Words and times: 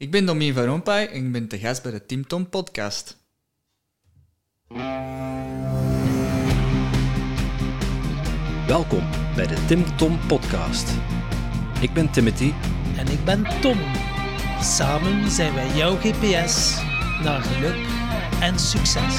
Ik 0.00 0.10
ben 0.10 0.26
Domien 0.26 0.54
van 0.54 0.64
Rompuy 0.64 1.08
en 1.12 1.24
ik 1.24 1.32
ben 1.32 1.48
te 1.48 1.58
gast 1.58 1.82
bij 1.82 1.92
de 1.92 2.06
Tim 2.06 2.26
Tom 2.26 2.48
podcast. 2.48 3.16
Welkom 8.66 9.08
bij 9.36 9.46
de 9.46 9.64
Tim 9.66 9.96
Tom 9.96 10.18
podcast. 10.26 10.90
Ik 11.80 11.92
ben 11.92 12.10
Timothy 12.10 12.52
En 12.96 13.08
ik 13.08 13.24
ben 13.24 13.60
Tom. 13.60 13.78
Samen 14.60 15.30
zijn 15.30 15.54
wij 15.54 15.76
jouw 15.76 15.96
GPS 15.96 16.82
naar 17.22 17.40
geluk 17.40 17.86
en 18.40 18.58
succes. 18.58 19.18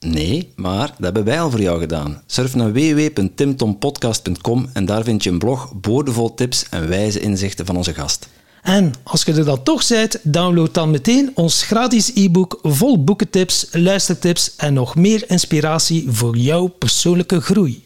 Nee, 0.00 0.52
maar 0.56 0.86
dat 0.86 0.96
hebben 0.98 1.24
wij 1.24 1.40
al 1.40 1.50
voor 1.50 1.60
jou 1.60 1.80
gedaan. 1.80 2.22
Surf 2.26 2.54
naar 2.54 2.72
www.timtompodcast.com 2.72 4.68
en 4.72 4.84
daar 4.84 5.04
vind 5.04 5.22
je 5.22 5.30
een 5.30 5.38
blog 5.38 5.72
boordevol 5.74 6.34
tips 6.34 6.68
en 6.68 6.88
wijze 6.88 7.20
inzichten 7.20 7.66
van 7.66 7.76
onze 7.76 7.94
gast. 7.94 8.28
En 8.62 8.92
als 9.02 9.22
je 9.22 9.32
er 9.32 9.44
dan 9.44 9.62
toch 9.62 9.88
bent, 9.88 10.18
download 10.22 10.74
dan 10.74 10.90
meteen 10.90 11.30
ons 11.34 11.62
gratis 11.62 12.14
e-book 12.14 12.58
vol 12.62 13.04
boekentips, 13.04 13.66
luistertips 13.72 14.56
en 14.56 14.74
nog 14.74 14.96
meer 14.96 15.30
inspiratie 15.30 16.04
voor 16.08 16.36
jouw 16.36 16.66
persoonlijke 16.66 17.40
groei. 17.40 17.84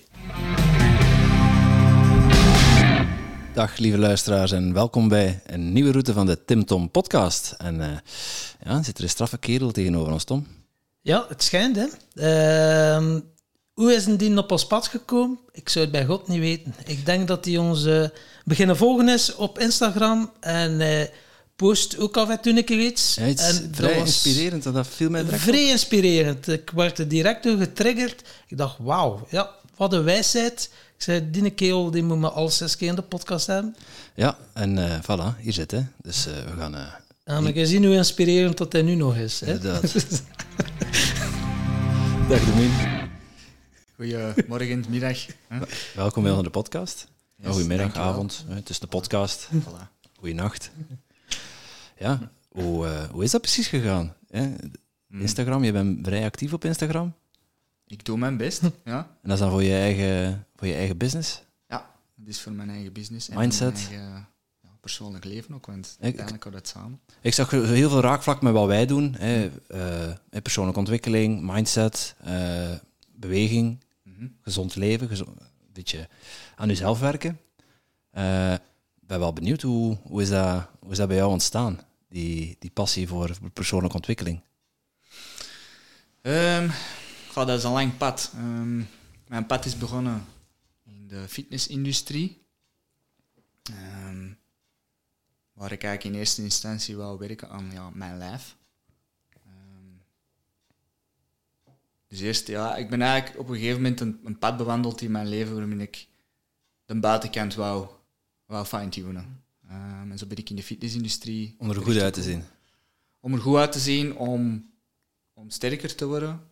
Dag 3.54 3.76
lieve 3.76 3.98
luisteraars 3.98 4.52
en 4.52 4.72
welkom 4.72 5.08
bij 5.08 5.40
een 5.46 5.72
nieuwe 5.72 5.90
route 5.90 6.12
van 6.12 6.26
de 6.26 6.44
Tim 6.44 6.64
Tom 6.64 6.90
podcast. 6.90 7.54
En 7.58 7.80
eh, 7.80 7.88
ja, 8.64 8.82
zit 8.82 8.98
er 8.98 9.04
een 9.04 9.10
straffe 9.10 9.38
kerel 9.38 9.70
tegenover 9.70 10.12
ons, 10.12 10.24
Tom. 10.24 10.46
Ja, 11.02 11.26
het 11.28 11.42
schijnt, 11.42 11.76
hè. 11.76 11.86
Ehm, 12.14 13.20
hoe 13.72 13.94
is 13.94 14.06
een 14.06 14.16
die 14.16 14.38
op 14.38 14.50
ons 14.50 14.66
pad 14.66 14.86
gekomen? 14.86 15.38
Ik 15.52 15.68
zou 15.68 15.84
het 15.84 15.94
bij 15.94 16.04
God 16.04 16.28
niet 16.28 16.38
weten. 16.38 16.74
Ik 16.84 17.06
denk 17.06 17.28
dat 17.28 17.44
hij 17.44 17.56
ons 17.56 17.84
eh, 17.84 18.08
beginnen 18.44 18.76
volgen 18.76 19.08
is 19.08 19.34
op 19.34 19.58
Instagram 19.58 20.32
en 20.40 20.80
eh, 20.80 21.08
post 21.56 21.98
ook 21.98 22.16
af 22.16 22.28
en 22.28 22.40
toe 22.40 22.56
een 22.56 22.64
keer 22.64 22.80
iets. 22.80 23.14
Ja, 23.14 23.26
iets 23.26 23.48
en 23.48 23.74
vrij 23.74 23.94
dat 23.94 24.06
inspirerend, 24.06 24.62
dat 24.62 24.86
viel 24.86 25.10
mij 25.10 25.22
direct 25.22 25.42
op. 25.42 25.48
Vrij 25.48 25.68
inspirerend. 25.68 26.48
Ik 26.48 26.70
werd 26.70 26.98
er 26.98 27.08
direct 27.08 27.42
door 27.42 27.56
getriggerd. 27.56 28.22
Ik 28.46 28.56
dacht, 28.56 28.76
wauw, 28.78 29.26
ja, 29.30 29.50
wat 29.76 29.92
een 29.92 30.04
wijsheid. 30.04 30.70
Ik 30.96 31.02
zei, 31.02 31.30
die 31.30 31.50
kerel 31.50 31.90
die 31.90 32.02
moet 32.02 32.18
me 32.18 32.28
al 32.28 32.48
zes 32.48 32.76
keer 32.76 32.88
in 32.88 32.94
de 32.94 33.02
podcast 33.02 33.46
hebben. 33.46 33.76
Ja, 34.14 34.38
en 34.52 34.78
eh 34.78 34.98
voilà, 35.02 35.40
hier 35.40 35.52
zit 35.52 35.70
hij. 35.70 35.86
Dus 36.02 36.24
we 36.24 36.52
gaan... 36.58 36.74
eh 37.30 37.36
En 37.36 37.46
ik 37.46 37.66
zien 37.66 37.84
hoe 37.84 37.94
inspirerend 37.94 38.58
dat 38.58 38.72
hij 38.72 38.82
nu 38.82 38.94
nog 38.94 39.16
is. 39.16 39.40
Hè? 39.40 39.46
inderdaad. 39.52 39.92
Dag 42.28 42.44
Domien. 42.44 42.70
Goedemorgen, 43.96 44.84
middag. 44.88 45.26
Huh? 45.48 45.62
Welkom 45.94 46.22
bij 46.22 46.42
de 46.42 46.50
podcast. 46.50 47.06
Yes, 47.36 47.50
Goedemiddag, 47.50 47.78
dankjewel. 47.78 48.08
avond. 48.10 48.44
hè, 48.48 48.54
Het 48.54 48.68
is 48.68 48.78
de 48.78 48.86
podcast. 48.86 49.48
Voilà. 49.54 49.88
Goeienacht. 50.18 50.70
Ja, 51.98 52.30
hoe, 52.48 52.86
eh, 52.86 53.02
hoe 53.10 53.24
is 53.24 53.30
dat 53.30 53.40
precies 53.40 53.66
gegaan? 53.66 54.14
hè? 54.30 54.54
Instagram, 55.10 55.64
je 55.64 55.72
bent 55.72 56.06
vrij 56.06 56.24
actief 56.24 56.52
op 56.52 56.64
Instagram. 56.64 57.14
Ik 57.86 58.04
doe 58.04 58.18
mijn 58.18 58.36
best, 58.36 58.62
ja. 58.84 58.98
En 58.98 59.08
dat 59.22 59.32
is 59.32 59.38
dan 59.38 59.50
voor 59.50 59.62
je 59.62 59.74
eigen, 59.74 60.46
voor 60.56 60.66
je 60.68 60.74
eigen 60.74 60.96
business. 60.96 61.42
Ja, 61.68 61.90
het 62.18 62.28
is 62.28 62.40
voor 62.40 62.52
mijn 62.52 62.70
eigen 62.70 62.92
business 62.92 63.28
en 63.28 63.38
Mindset. 63.38 63.72
mijn 63.72 64.00
eigen 64.00 64.28
persoonlijk 64.80 65.24
leven 65.24 65.54
ook, 65.54 65.66
want 65.66 65.94
Ik- 65.98 66.04
uiteindelijk 66.04 66.44
gaat 66.44 66.52
het 66.52 66.68
samen. 66.68 67.00
Ik 67.20 67.34
zag 67.34 67.50
heel 67.50 67.90
veel 67.90 68.00
raakvlak 68.00 68.42
met 68.42 68.52
wat 68.52 68.66
wij 68.66 68.86
doen. 68.86 69.14
Hè. 69.18 69.50
Hè, 70.30 70.40
persoonlijke 70.42 70.78
ontwikkeling, 70.80 71.40
mindset, 71.42 72.14
eh, 72.20 72.72
beweging, 73.12 73.84
Mhm. 74.02 74.26
gezond 74.42 74.74
leven, 74.76 75.08
gezo- 75.08 75.34
een 75.38 75.72
beetje 75.72 76.08
aan 76.56 76.68
jezelf 76.68 77.00
werken. 77.00 77.30
Ik 79.00 79.06
ben 79.16 79.18
wel 79.18 79.32
benieuwd, 79.32 79.62
hoe, 79.62 79.98
hoe, 80.02 80.22
is 80.22 80.28
dat, 80.28 80.66
hoe 80.80 80.90
is 80.90 80.96
dat 80.96 81.08
bij 81.08 81.16
jou 81.16 81.30
ontstaan? 81.30 81.80
Die, 82.08 82.56
die 82.58 82.70
passie 82.70 83.08
voor 83.08 83.30
persoonlijke 83.52 83.96
ontwikkeling. 83.96 84.40
Ehm, 86.22 86.68
goh, 87.32 87.46
dat 87.46 87.58
is 87.58 87.64
een 87.64 87.70
lang 87.72 87.96
pad. 87.96 88.32
Ehm, 88.34 88.76
mijn 89.28 89.46
pad 89.46 89.64
is 89.64 89.78
begonnen 89.78 90.24
in 90.84 91.08
de 91.08 91.24
fitnessindustrie. 91.28 92.42
Ehm, 93.62 94.28
waar 95.60 95.72
ik 95.72 95.82
eigenlijk 95.82 96.14
in 96.14 96.20
eerste 96.20 96.42
instantie 96.42 96.96
wou 96.96 97.18
werken 97.18 97.48
aan 97.48 97.70
ja, 97.72 97.90
mijn 97.90 98.18
lijf. 98.18 98.56
Ehm, 99.46 99.94
dus 102.06 102.20
eerst, 102.20 102.46
ja, 102.46 102.76
ik 102.76 102.90
ben 102.90 103.02
eigenlijk 103.02 103.40
op 103.40 103.48
een 103.48 103.54
gegeven 103.54 103.82
moment 103.82 104.00
een, 104.00 104.20
een 104.24 104.38
pad 104.38 104.56
bewandeld 104.56 105.00
in 105.00 105.10
mijn 105.10 105.28
leven 105.28 105.54
waarin 105.54 105.80
ik 105.80 106.06
de 106.84 107.00
buitenkant 107.00 107.54
wou, 107.54 107.88
wou 108.46 108.66
fine-tunen. 108.66 109.42
Ehm, 109.68 110.10
en 110.10 110.18
zo 110.18 110.26
ben 110.26 110.36
ik 110.36 110.50
in 110.50 110.56
de 110.56 110.62
fitnessindustrie. 110.62 111.54
Om 111.58 111.70
er 111.70 111.82
goed 111.82 111.96
uit 111.96 112.14
te 112.14 112.22
zien. 112.22 112.44
Om 113.20 113.32
er 113.32 113.40
goed 113.40 113.56
uit 113.56 113.72
te 113.72 113.78
zien, 113.78 114.16
om, 114.16 114.70
om 115.32 115.50
sterker 115.50 115.94
te 115.94 116.06
worden. 116.06 116.48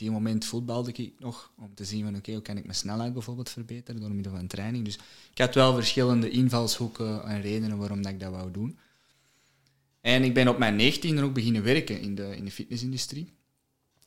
Die 0.00 0.10
moment 0.10 0.44
voetbalde 0.44 0.92
ik 0.92 1.12
nog, 1.18 1.50
om 1.56 1.74
te 1.74 1.84
zien 1.84 2.04
van 2.04 2.16
oké, 2.16 2.32
hoe 2.32 2.42
kan 2.42 2.56
ik 2.56 2.64
mijn 2.64 2.76
snelheid 2.76 3.12
bijvoorbeeld 3.12 3.50
verbeteren 3.50 4.00
door 4.00 4.10
middel 4.10 4.32
van 4.32 4.46
training. 4.46 4.84
Dus 4.84 4.98
ik 5.30 5.38
had 5.38 5.54
wel 5.54 5.74
verschillende 5.74 6.30
invalshoeken 6.30 7.24
en 7.24 7.40
redenen 7.40 7.78
waarom 7.78 8.02
dat 8.02 8.12
ik 8.12 8.20
dat 8.20 8.30
wou 8.30 8.50
doen. 8.50 8.78
En 10.00 10.22
ik 10.22 10.34
ben 10.34 10.48
op 10.48 10.58
mijn 10.58 10.76
19 10.76 11.20
ook 11.20 11.32
beginnen 11.32 11.62
werken 11.62 12.00
in 12.00 12.14
de, 12.14 12.36
in 12.36 12.44
de 12.44 12.50
fitnessindustrie. 12.50 13.32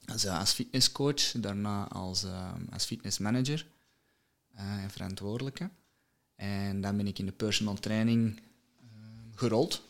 Als, 0.06 0.26
eh, 0.26 0.40
als 0.40 0.52
fitnesscoach, 0.52 1.32
daarna 1.32 1.88
als, 1.88 2.24
eh, 2.24 2.54
als 2.72 2.86
fitnessmanager 2.86 3.66
eh, 4.54 4.84
en 4.84 4.90
verantwoordelijke. 4.90 5.70
En 6.36 6.82
dan 6.82 6.98
ben 6.98 7.08
ik 7.08 7.20
in 7.20 7.26
de 7.26 7.32
personal 7.32 7.76
training 7.76 8.40
gerold. 9.36 9.82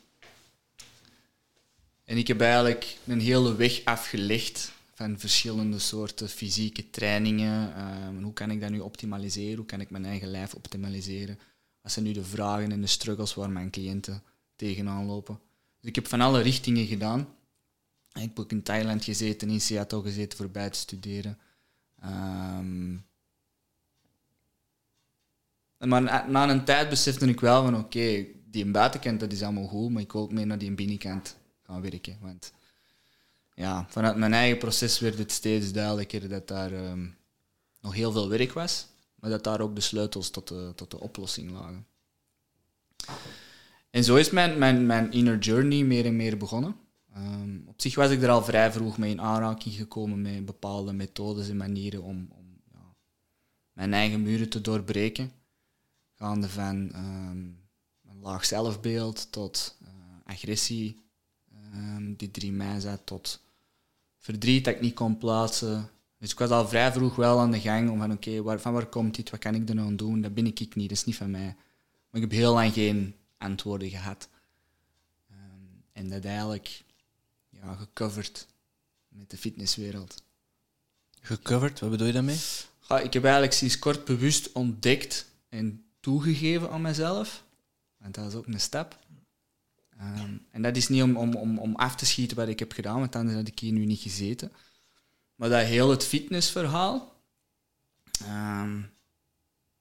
En 2.04 2.18
ik 2.18 2.28
heb 2.28 2.42
eigenlijk 2.42 2.98
een 3.06 3.22
hele 3.22 3.56
weg 3.56 3.84
afgelegd 3.84 4.72
van 5.04 5.20
verschillende 5.20 5.80
soorten 5.80 6.30
fysieke 6.30 6.90
trainingen. 6.90 7.76
Ehm, 7.76 8.24
hoe 8.24 8.34
kan 8.34 8.52
ik 8.52 8.62
dat 8.62 8.70
nu 8.70 8.80
optimaliseren? 8.80 9.56
Hoe 9.56 9.66
kan 9.66 9.82
ik 9.82 9.90
mijn 9.90 10.06
eigen 10.06 10.28
lijf 10.28 10.54
optimaliseren? 10.54 11.40
Wat 11.82 11.92
zijn 11.92 12.06
nu 12.06 12.12
de 12.12 12.24
vragen 12.24 12.72
en 12.72 12.82
de 12.82 12.88
struggles 12.88 13.34
waar 13.34 13.50
mijn 13.50 13.70
cliënten 13.70 14.24
tegenaan 14.56 15.06
lopen? 15.06 15.40
Dus 15.80 15.90
ik 15.90 15.96
heb 15.96 16.08
van 16.08 16.22
alle 16.22 16.42
richtingen 16.42 16.86
gedaan. 16.86 17.20
Ik 18.14 18.22
heb 18.22 18.40
ook 18.40 18.52
in 18.52 18.64
Thailand 18.64 19.04
gezeten, 19.04 19.50
in 19.50 19.62
Seattle 19.62 20.02
gezeten 20.02 20.38
voorbij 20.38 20.70
te 20.70 20.80
studeren. 20.80 21.38
Ehm, 22.02 22.94
maar 25.78 26.28
na, 26.30 26.50
een 26.50 26.66
tijd 26.66 26.90
besefte 26.90 27.26
ik 27.26 27.40
wel 27.40 27.64
van 27.64 27.78
oké, 27.78 28.26
die 28.46 28.66
buitenkant 28.66 29.20
dat 29.20 29.32
is 29.32 29.42
allemaal 29.42 29.68
goed, 29.68 29.92
maar 29.92 30.02
ik 30.02 30.12
wil 30.12 30.22
ook 30.22 30.32
meer 30.32 30.48
naar 30.48 30.58
die 30.58 30.72
binnenkant 30.72 31.38
gaan 31.64 31.82
werken. 31.82 32.18
Want 32.22 32.52
ja, 33.56 33.86
vanuit 33.90 34.16
mijn 34.16 34.34
eigen 34.34 34.58
proces 34.58 35.00
werd 35.00 35.18
het 35.18 35.32
steeds 35.32 35.72
duidelijker 35.72 36.30
dat 36.30 36.48
daar 36.48 36.72
ehm, 36.72 37.08
nog 37.82 37.94
heel 37.94 38.12
veel 38.12 38.30
werk 38.30 38.54
was, 38.54 38.88
maar 39.16 39.30
dat 39.30 39.44
daar 39.44 39.62
ook 39.62 39.76
de 39.76 39.82
sleutels 39.82 40.30
tot 40.30 40.48
de, 40.48 40.72
tot 40.76 40.92
de 40.92 41.00
oplossing 41.00 41.52
lagen. 41.52 41.86
En 43.90 44.04
zo 44.04 44.16
is 44.16 44.30
mijn, 44.30 44.58
mijn, 44.58 44.86
mijn 44.86 45.12
inner 45.12 45.38
journey 45.38 45.84
meer 45.84 46.06
en 46.06 46.16
meer 46.16 46.38
begonnen. 46.38 46.76
Ehm, 47.14 47.60
op 47.66 47.82
zich 47.82 47.96
was 47.96 48.10
ik 48.10 48.22
er 48.22 48.30
al 48.30 48.44
vrij 48.44 48.72
vroeg 48.72 48.98
mee 48.98 49.12
in 49.12 49.22
aanraking 49.22 49.76
gekomen 49.76 50.22
met 50.22 50.46
bepaalde 50.46 50.94
methodes 50.94 51.50
en 51.50 51.58
manieren 51.58 52.04
om, 52.04 52.28
om 52.32 52.62
ja, 52.72 52.96
mijn 53.74 53.94
eigen 53.94 54.22
muren 54.22 54.50
te 54.50 54.62
doorbreken. 54.62 55.32
Gaande 56.16 56.50
van 56.50 56.92
ehm, 56.94 57.38
een 58.10 58.20
laag 58.22 58.46
zelfbeeld 58.46 59.32
tot 59.32 59.78
eh, 59.82 59.90
agressie, 60.24 61.03
ehm, 61.74 62.14
die 62.18 62.30
er 62.32 62.44
in 62.44 62.58
mij 62.58 62.80
zat, 62.80 63.02
tot 63.04 63.42
verdriet 64.18 64.66
dat 64.66 64.76
ik 64.76 64.82
niet 64.82 64.94
kon 64.94 65.18
plaatsen. 65.18 65.90
Dus 66.18 66.32
ik 66.32 66.40
was 66.40 66.50
al 66.50 66.68
vrij 66.68 66.92
vroeg 66.92 67.16
wel 67.16 67.40
aan 67.40 67.52
de 67.52 67.60
gang 67.60 67.90
om 67.90 68.00
van 68.00 68.12
oké, 68.12 68.42
waar, 68.42 68.60
van 68.60 68.74
waar 68.74 68.86
komt 68.86 69.16
dit, 69.16 69.30
wat 69.30 69.40
kan 69.40 69.56
ik 69.56 69.70
er 69.70 69.76
nou 69.76 69.88
aan 69.88 69.96
doen? 69.96 70.22
Dat 70.22 70.34
ben 70.34 70.46
ik 70.46 70.76
niet, 70.76 70.90
dat 70.90 70.98
is 70.98 71.06
niet 71.06 71.16
van 71.16 71.32
mij. 71.32 71.56
Maar 72.10 72.22
ik 72.22 72.30
heb 72.30 72.32
heel 72.32 72.54
lang 72.54 72.74
geen 72.74 73.16
antwoorden 73.38 73.90
gehad. 73.90 74.30
Ehm, 75.30 75.40
en 75.94 76.10
dat 76.10 76.26
eigenlijk 76.26 76.84
ja, 77.50 77.76
gecoverd 77.76 78.48
met 79.08 79.30
de 79.30 79.38
fitnesswereld. 79.38 80.24
Gecoverd, 81.22 81.80
wat 81.80 81.90
bedoel 81.90 82.08
je 82.08 82.14
daarmee? 82.14 82.40
Ja, 82.90 83.00
ik 83.00 83.14
heb 83.14 83.24
eigenlijk 83.24 83.54
sinds 83.54 83.80
kort 83.80 84.06
bewust 84.06 84.52
ontdekt 84.52 85.26
en 85.50 85.84
toegegeven 86.00 86.70
aan 86.70 86.82
mezelf. 86.82 87.44
Want 87.98 88.16
dat 88.16 88.28
is 88.28 88.34
ook 88.34 88.48
een 88.48 88.60
stap. 88.60 89.00
Ehm, 90.04 90.38
en 90.52 90.62
dat 90.62 90.76
is 90.76 90.88
niet 90.88 91.02
om, 91.02 91.18
om, 91.18 91.36
om, 91.36 91.58
om 91.58 91.76
af 91.76 91.96
te 91.96 92.06
schieten 92.06 92.38
wat 92.38 92.48
ik 92.48 92.60
heb 92.60 92.72
gedaan, 92.72 93.00
want 93.00 93.16
anders 93.16 93.36
had 93.36 93.48
ik 93.48 93.60
hier 93.60 93.72
nu 93.72 93.86
niet 93.86 94.00
gezeten. 94.00 94.52
Maar 95.36 95.50
dat 95.50 95.66
heel 95.66 95.90
het 95.90 96.06
fitnessverhaal, 96.06 97.22
ehm, 98.26 98.80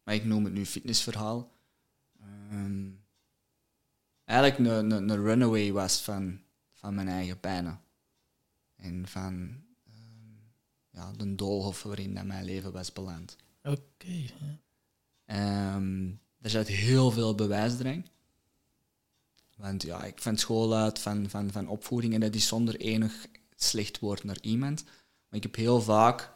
maar 0.02 0.14
ik 0.14 0.24
noem 0.24 0.44
het 0.44 0.52
nu 0.52 0.66
fitnessverhaal, 0.66 1.52
ehm, 2.20 2.88
eigenlijk 4.24 4.58
een, 4.58 4.90
een, 4.90 5.08
een 5.08 5.24
runaway 5.24 5.72
was 5.72 6.00
van, 6.00 6.40
van 6.72 6.94
mijn 6.94 7.08
eigen 7.08 7.40
pijnen. 7.40 7.80
En 8.76 9.08
van 9.08 9.62
ja, 10.90 11.12
de 11.12 11.34
doolhof 11.34 11.82
waarin 11.82 12.14
dat 12.14 12.24
mijn 12.24 12.44
leven 12.44 12.72
was 12.72 12.92
beland. 12.92 13.36
Oké. 13.62 14.30
ja. 15.26 15.80
Er 16.40 16.50
zat 16.50 16.66
heel 16.66 17.10
veel 17.10 17.34
bewijsdrang. 17.34 18.10
Want 19.62 19.82
ja, 19.82 20.04
ik 20.04 20.22
van 20.22 20.36
school 20.36 20.74
uit, 20.74 20.98
van, 20.98 21.30
van, 21.30 21.50
van 21.50 21.68
opvoeding, 21.68 22.14
en 22.14 22.20
dat 22.20 22.34
is 22.34 22.46
zonder 22.46 22.76
enig 22.76 23.26
slecht 23.56 23.98
woord 23.98 24.24
naar 24.24 24.38
iemand. 24.40 24.84
Maar 24.84 25.38
ik 25.38 25.42
heb 25.42 25.54
heel 25.54 25.82
vaak 25.82 26.32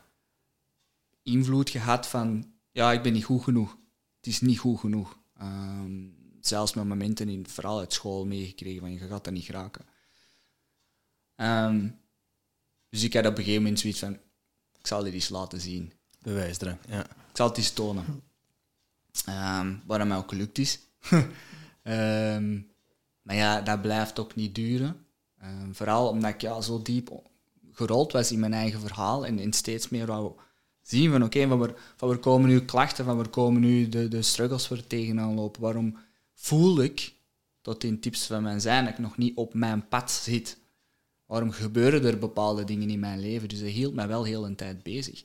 invloed 1.23 1.70
gehad 1.70 2.06
van, 2.06 2.52
ja, 2.70 2.93
ik 2.93 3.02
ben 3.02 3.12
niet 3.12 3.25
goed 3.25 3.43
genoeg. 3.43 3.76
Het 4.17 4.26
is 4.26 4.40
niet 4.40 4.58
goed 4.58 4.81
genoeg. 4.81 5.19
Ehm, 5.37 6.08
zelfs 6.40 6.75
met 6.75 6.84
momenten 6.84 7.28
in, 7.28 7.49
vooral 7.49 7.78
uit 7.78 7.93
school 7.93 8.26
meegekregen 8.26 8.81
van, 8.81 8.93
je 8.93 8.99
gaat 8.99 9.25
dat 9.25 9.32
niet 9.32 9.44
geraken. 9.44 9.84
Ehm, 11.34 11.88
dus 12.88 13.02
ik 13.02 13.14
had 13.14 13.26
op 13.26 13.31
een 13.31 13.37
gegeven 13.37 13.62
moment 13.62 13.81
zoiets 13.81 13.99
van, 13.99 14.19
ik 14.78 14.87
zal 14.87 15.02
dit 15.02 15.12
eens 15.12 15.28
laten 15.28 15.61
zien. 15.61 15.93
Bewijsdrang, 16.23 16.78
ja. 16.88 17.11
Ik 17.11 17.37
zal 17.37 17.49
het 17.49 17.56
eens 17.56 17.73
tonen. 17.73 18.23
Ehm 19.25 19.75
wat 19.87 20.06
mij 20.06 20.17
ook 20.17 20.28
gelukt 20.28 20.58
is. 20.58 20.78
maar 23.26 23.37
ja, 23.37 23.61
dat 23.61 23.82
blijft 23.82 24.19
ook 24.19 24.34
niet 24.34 24.55
duren. 24.55 25.06
Ehm, 25.38 25.73
vooral 25.73 26.08
omdat 26.08 26.31
ik 26.31 26.40
ja, 26.40 26.61
zo 26.61 26.82
diep 26.82 27.23
gerold 27.73 28.12
was 28.12 28.32
in 28.32 28.40
mijn 28.40 28.52
eigen 28.52 28.81
verhaal 28.81 29.26
en, 29.26 29.52
steeds 29.52 29.88
meer 29.88 30.06
wou 30.06 30.32
zien 30.82 31.11
van 31.11 31.25
oké, 31.25 31.49
van, 31.49 31.75
waar, 31.99 32.19
komen 32.19 32.49
nu 32.49 32.61
klachten, 32.61 33.05
van 33.05 33.17
waar 33.17 33.28
komen 33.28 33.61
nu 33.61 33.88
de, 33.88 34.08
de 34.08 34.23
struggles 34.23 34.69
waar 34.69 34.87
tegenaan 34.87 35.34
lopen. 35.34 35.61
Waarom 35.61 35.99
voel 36.34 36.82
ik, 36.82 37.14
tot 37.61 37.84
in 37.84 38.00
tips 38.00 38.26
van 38.26 38.43
mijn 38.43 38.61
zijn, 38.61 38.84
dat 38.84 38.93
ik 38.93 38.99
nog 38.99 39.17
niet 39.17 39.37
op 39.37 39.55
mijn 39.55 39.88
pad 39.88 40.11
zit? 40.11 40.58
Waarom 41.25 41.50
gebeuren 41.50 42.05
er 42.05 42.19
bepaalde 42.19 42.64
dingen 42.64 42.90
in 42.90 43.00
mijn 43.00 43.20
leven? 43.20 43.49
Dus 43.49 43.61
dat 43.61 43.69
hield 43.69 43.94
mij 43.94 44.08
wel 44.08 44.25
heel 44.25 44.46
een 44.46 44.56
tijd 44.56 44.82
bezig. 44.82 45.25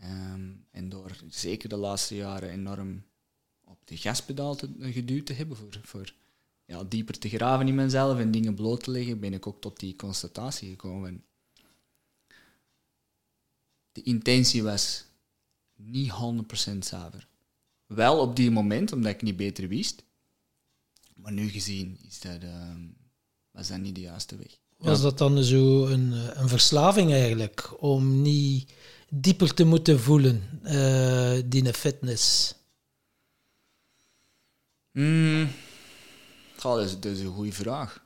Ehm, 0.00 0.50
en 0.70 0.88
door 0.88 1.16
zeker 1.28 1.68
de 1.68 1.76
laatste 1.76 2.16
jaren 2.16 2.50
enorm 2.50 3.04
op 3.64 3.78
de 3.84 3.96
gaspedaal 3.96 4.54
te, 4.54 4.68
geduwd 4.80 5.26
te 5.26 5.32
hebben 5.32 5.56
voor, 5.56 5.80
voor 5.82 6.12
ja, 6.66 6.84
dieper 6.84 7.18
te 7.18 7.28
graven 7.28 7.68
in 7.68 7.74
mezelf 7.74 8.18
en 8.18 8.30
dingen 8.30 8.54
bloot 8.54 8.82
te 8.82 8.90
leggen, 8.90 9.20
ben 9.20 9.32
ik 9.32 9.46
ook 9.46 9.60
tot 9.60 9.80
die 9.80 9.96
constatatie 9.96 10.68
gekomen. 10.68 11.24
De 13.92 14.02
intentie 14.02 14.62
was 14.62 15.04
niet 15.76 16.10
100% 16.10 16.78
zuiver. 16.78 17.28
Wel 17.86 18.18
op 18.18 18.36
die 18.36 18.50
moment, 18.50 18.92
omdat 18.92 19.12
ik 19.12 19.22
niet 19.22 19.36
beter 19.36 19.68
wist. 19.68 20.04
Maar 21.14 21.32
nu 21.32 21.48
gezien 21.48 21.98
is 22.06 22.20
dat, 22.20 22.42
ehm, 22.42 22.80
was 23.50 23.68
dat 23.68 23.78
niet 23.78 23.94
de 23.94 24.00
juiste 24.00 24.36
weg. 24.36 24.58
Was 24.76 25.02
dat 25.02 25.18
dan 25.18 25.44
zo 25.44 25.86
een, 25.86 26.12
eh, 26.12 26.40
een 26.40 26.48
verslaving 26.48 27.12
eigenlijk? 27.12 27.82
Om 27.82 28.22
niet 28.22 28.72
dieper 29.08 29.54
te 29.54 29.64
moeten 29.64 30.00
voelen, 30.00 30.60
eh 30.62 31.38
die 31.46 31.72
fitness? 31.72 32.54
Mm. 34.92 35.48
Dat, 36.62 36.80
is, 36.80 37.00
dat 37.00 37.12
is 37.12 37.20
een 37.20 37.34
goede 37.34 37.52
vraag. 37.52 38.04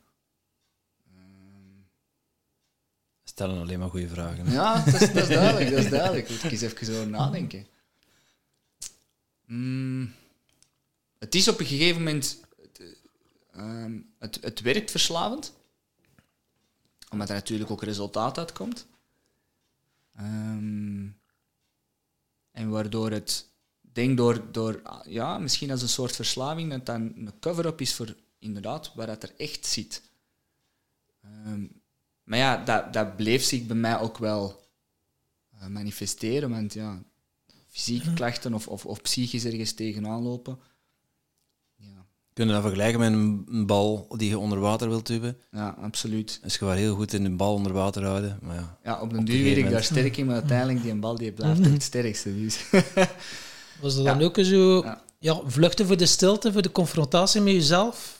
Stellen 3.25 3.61
alleen 3.61 3.79
maar 3.79 3.91
goede 3.91 4.09
vragen. 4.09 4.47
hè. 4.47 4.53
Ja, 4.53 4.85
dat 4.85 5.01
is, 5.01 5.13
dat 5.13 5.23
is 5.23 5.29
duidelijk. 5.29 5.71
Dat 5.71 5.85
is 5.85 5.91
duidelijk. 5.91 6.29
Moet 6.31 6.45
ik 6.45 6.51
eens 6.51 6.61
even 6.61 6.95
over 6.95 7.09
nadenken. 7.09 7.67
Mm, 9.47 10.13
het 11.19 11.35
is 11.35 11.49
op 11.49 11.61
een 11.61 11.67
gegeven 11.67 12.03
moment... 12.03 12.41
Het, 12.63 12.97
ehm, 13.53 13.99
het, 14.19 14.39
het 14.41 14.61
werkt 14.61 14.91
verslavend. 14.91 15.53
Omdat 17.11 17.29
er 17.29 17.35
natuurlijk 17.35 17.71
ook 17.71 17.83
resultaat 17.83 18.39
uitkomt. 18.39 18.87
Ehm, 20.17 21.07
en 22.51 22.69
waardoor 22.69 23.11
het... 23.11 23.49
Ik 23.83 23.95
denk 23.95 24.17
door, 24.17 24.53
door... 24.53 24.83
Ja, 25.05 25.39
misschien 25.39 25.71
als 25.71 25.83
een 25.83 25.89
soort 25.89 26.17
verslaving... 26.17 26.71
Dat 26.71 26.87
dan 26.87 27.01
een 27.17 27.33
cover-up 27.41 27.81
is 27.81 27.95
voor 27.95 28.15
inderdaad 28.41 28.93
waar 28.95 29.07
dat 29.07 29.23
er 29.23 29.33
echt 29.37 29.67
zit. 29.67 30.03
Ehm, 31.23 31.67
maar 32.25 32.39
ja, 32.39 32.57
dat, 32.65 32.93
dat 32.93 33.17
bleef 33.17 33.43
zich 33.45 33.67
bij 33.67 33.77
mij 33.77 33.99
ook 34.01 34.19
wel 34.19 34.61
eh, 35.59 35.67
manifesteren. 35.67 36.51
Want 36.51 36.73
ja, 36.75 37.03
fysieke 37.69 38.13
klachten 38.13 38.55
of, 38.55 38.69
of, 38.69 38.87
of 38.87 39.03
psychisch 39.03 39.45
ergens 39.45 39.73
tegenaan 39.73 40.23
lopen. 40.23 40.59
Ja, 41.77 42.07
Kun 42.33 42.47
je 42.47 42.53
dat 42.53 42.63
vergelijken 42.63 43.01
met 43.01 43.13
een, 43.13 43.47
een 43.51 43.67
bal 43.67 44.07
die 44.17 44.29
je 44.29 44.39
onder 44.39 44.59
water 44.61 44.89
wilt 44.89 45.07
duwen? 45.07 45.37
ja 45.51 45.69
absoluut. 45.81 46.39
Dus 46.43 46.53
je 46.57 46.65
gaat 46.67 46.77
heel 46.77 46.95
goed 46.95 47.13
in 47.13 47.25
een 47.25 47.37
bal 47.37 47.55
onder 47.55 47.73
water 47.73 48.05
houden. 48.05 48.39
Maar 48.43 48.55
ja, 48.57 48.79
Ja, 48.85 49.01
op 49.01 49.11
den 49.11 49.19
een 49.19 49.25
duur 49.25 49.35
werd 49.35 49.47
gegeven 49.49 49.65
ik 49.67 49.71
daar 49.75 49.85
sterk 49.85 50.17
in, 50.17 50.27
maar 50.27 50.35
uiteindelijk 50.35 50.83
die 50.83 50.95
bal 50.95 51.17
die 51.17 51.33
blijft 51.33 51.63
toch 51.63 51.73
het 51.73 51.83
sterkste. 51.83 52.35
Dus. 52.41 52.71
Was 53.81 53.95
dat 53.97 54.05
dan 54.05 54.19
Ja. 54.19 54.25
ook 54.25 54.39
zo 54.43 54.83
Ja. 54.85 55.03
ja. 55.19 55.41
vluchten 55.47 55.87
voor 55.87 55.97
de 55.97 56.07
stilte, 56.07 56.53
voor 56.53 56.63
de 56.63 56.73
confrontatie 56.73 57.41
met 57.41 57.53
jezelf? 57.53 58.20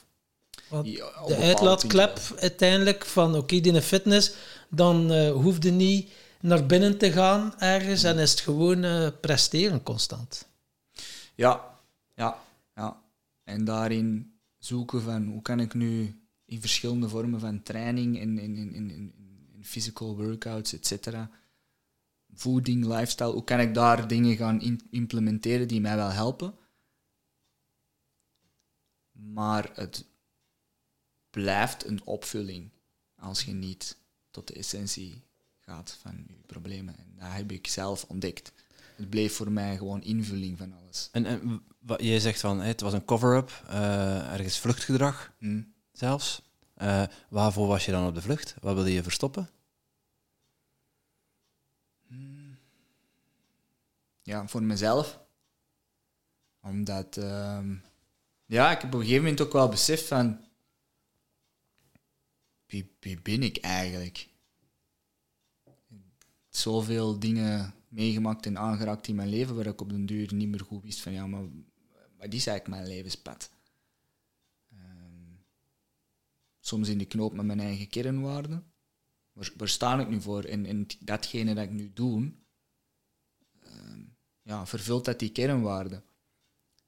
De 0.71 1.37
uitlaatklep 1.41 2.21
uiteindelijk 2.39 3.05
van 3.07 3.37
oké, 3.37 3.61
die 3.61 3.83
fitness, 3.83 4.35
dan 4.69 5.13
eh 5.13 5.33
hoefde 5.33 5.71
niet 5.71 6.11
naar 6.41 6.67
binnen 6.67 6.99
te 6.99 7.13
gaan 7.13 7.59
ergens 7.59 8.03
en 8.03 8.19
is 8.19 8.31
het 8.31 8.41
gewoon 8.41 8.85
eh, 8.85 9.09
presteren 9.21 9.83
constant. 9.83 10.49
Ja, 11.35 11.79
ja, 12.15 12.39
ja. 12.75 13.03
En 13.45 13.65
daarin 13.65 14.33
zoeken 14.59 15.03
van 15.03 15.27
hoe 15.27 15.43
kan 15.43 15.61
ik 15.61 15.75
nu 15.75 16.21
in 16.45 16.61
verschillende 16.61 17.09
vormen 17.09 17.41
van 17.41 17.63
training 17.63 18.19
en 18.21 18.39
in, 18.39 18.57
in, 18.57 18.75
in, 18.75 18.91
in, 18.91 19.13
in 19.55 19.65
physical 19.65 20.17
workouts, 20.17 20.73
et 20.73 20.87
cetera, 20.87 21.31
voeding, 22.35 22.87
lifestyle, 22.87 23.33
hoe 23.33 23.45
kan 23.45 23.61
ik 23.61 23.75
daar 23.75 24.09
dingen 24.09 24.37
gaan 24.37 24.61
in- 24.61 24.87
implementeren 24.91 25.69
die 25.69 25.81
mij 25.81 25.97
wel 25.97 26.11
helpen? 26.11 26.55
Maar 29.13 29.71
het 29.75 30.05
blijft 31.31 31.87
een 31.87 32.01
opvulling 32.05 32.71
als 33.17 33.43
je 33.43 33.53
niet 33.53 33.97
tot 34.31 34.47
de 34.47 34.55
essentie 34.55 35.23
gaat 35.61 35.99
van 36.01 36.25
je 36.27 36.35
problemen. 36.47 36.99
En 36.99 37.15
dat 37.19 37.33
heb 37.33 37.53
ik 37.53 37.67
zelf 37.67 38.05
ontdekt. 38.05 38.53
Het 38.97 39.11
bleef 39.11 39.35
voor 39.35 39.53
mij 39.53 39.77
gewoon 39.77 40.03
invulling 40.03 40.59
van 40.59 40.73
alles. 40.83 41.09
En, 41.13 41.27
en 41.27 41.63
wat 41.79 42.03
jij 42.03 42.21
zegt 42.21 42.41
van, 42.41 42.61
het 42.61 42.81
was 42.81 42.93
een 42.93 43.05
cover-up, 43.05 43.65
eh, 43.69 44.33
ergens 44.33 44.59
vluchtgedrag 44.59 45.33
Hm. 45.39 45.63
zelfs. 45.93 46.43
Eh, 46.75 47.03
waarvoor 47.29 47.67
was 47.67 47.85
je 47.85 47.93
dan 47.93 48.07
op 48.07 48.15
de 48.15 48.23
vlucht? 48.23 48.55
Wat 48.61 48.75
wilde 48.75 48.93
je 48.93 49.03
verstoppen? 49.03 49.51
Ja, 54.23 54.49
voor 54.49 54.63
mezelf. 54.63 55.21
Omdat, 56.63 57.17
ehm, 57.17 57.75
ja, 58.47 58.71
ik 58.71 58.81
heb 58.81 58.95
op 58.95 58.95
een 58.95 59.01
gegeven 59.01 59.23
moment 59.23 59.41
ook 59.41 59.53
wel 59.53 59.69
beseft 59.69 60.07
van, 60.07 60.45
wie, 62.71 62.97
wie 63.01 63.21
ben 63.21 63.43
ik 63.43 63.57
eigenlijk? 63.57 64.29
Zoveel 66.49 67.19
dingen 67.19 67.75
meegemaakt 67.89 68.47
en 68.47 68.59
aangeraakt 68.59 69.09
in 69.09 69.15
mijn 69.15 69.29
leven 69.29 69.57
waar 69.57 69.67
ik 69.67 69.81
op 69.81 69.89
den 69.89 70.07
duur 70.07 70.35
niet 70.35 70.49
meer 70.49 70.65
goed 70.65 70.83
wist 70.83 71.01
van, 71.01 71.13
ja, 71.13 71.27
maar 71.27 71.43
wat 72.17 72.33
is 72.35 72.47
eigenlijk 72.47 72.69
mijn 72.69 72.87
levenspad? 72.87 73.51
Ehm, 74.73 75.35
soms 76.61 76.89
in 76.89 76.99
de 76.99 77.07
knoop 77.07 77.33
met 77.33 77.47
mijn 77.47 77.61
eigen 77.61 77.89
kernwaarden. 77.89 78.73
Waar, 79.33 79.53
waar 79.57 79.69
sta 79.69 80.01
ik 80.01 80.09
nu 80.09 80.21
voor? 80.21 80.45
En, 80.45 80.67
en 80.67 80.87
datgene 81.01 81.55
dat 81.55 81.65
ik 81.65 81.71
nu 81.71 81.93
doe, 81.93 82.33
ja, 84.43 84.67
vervult 84.67 85.05
dat 85.05 85.19
die 85.19 85.33
kernwaarden? 85.33 86.05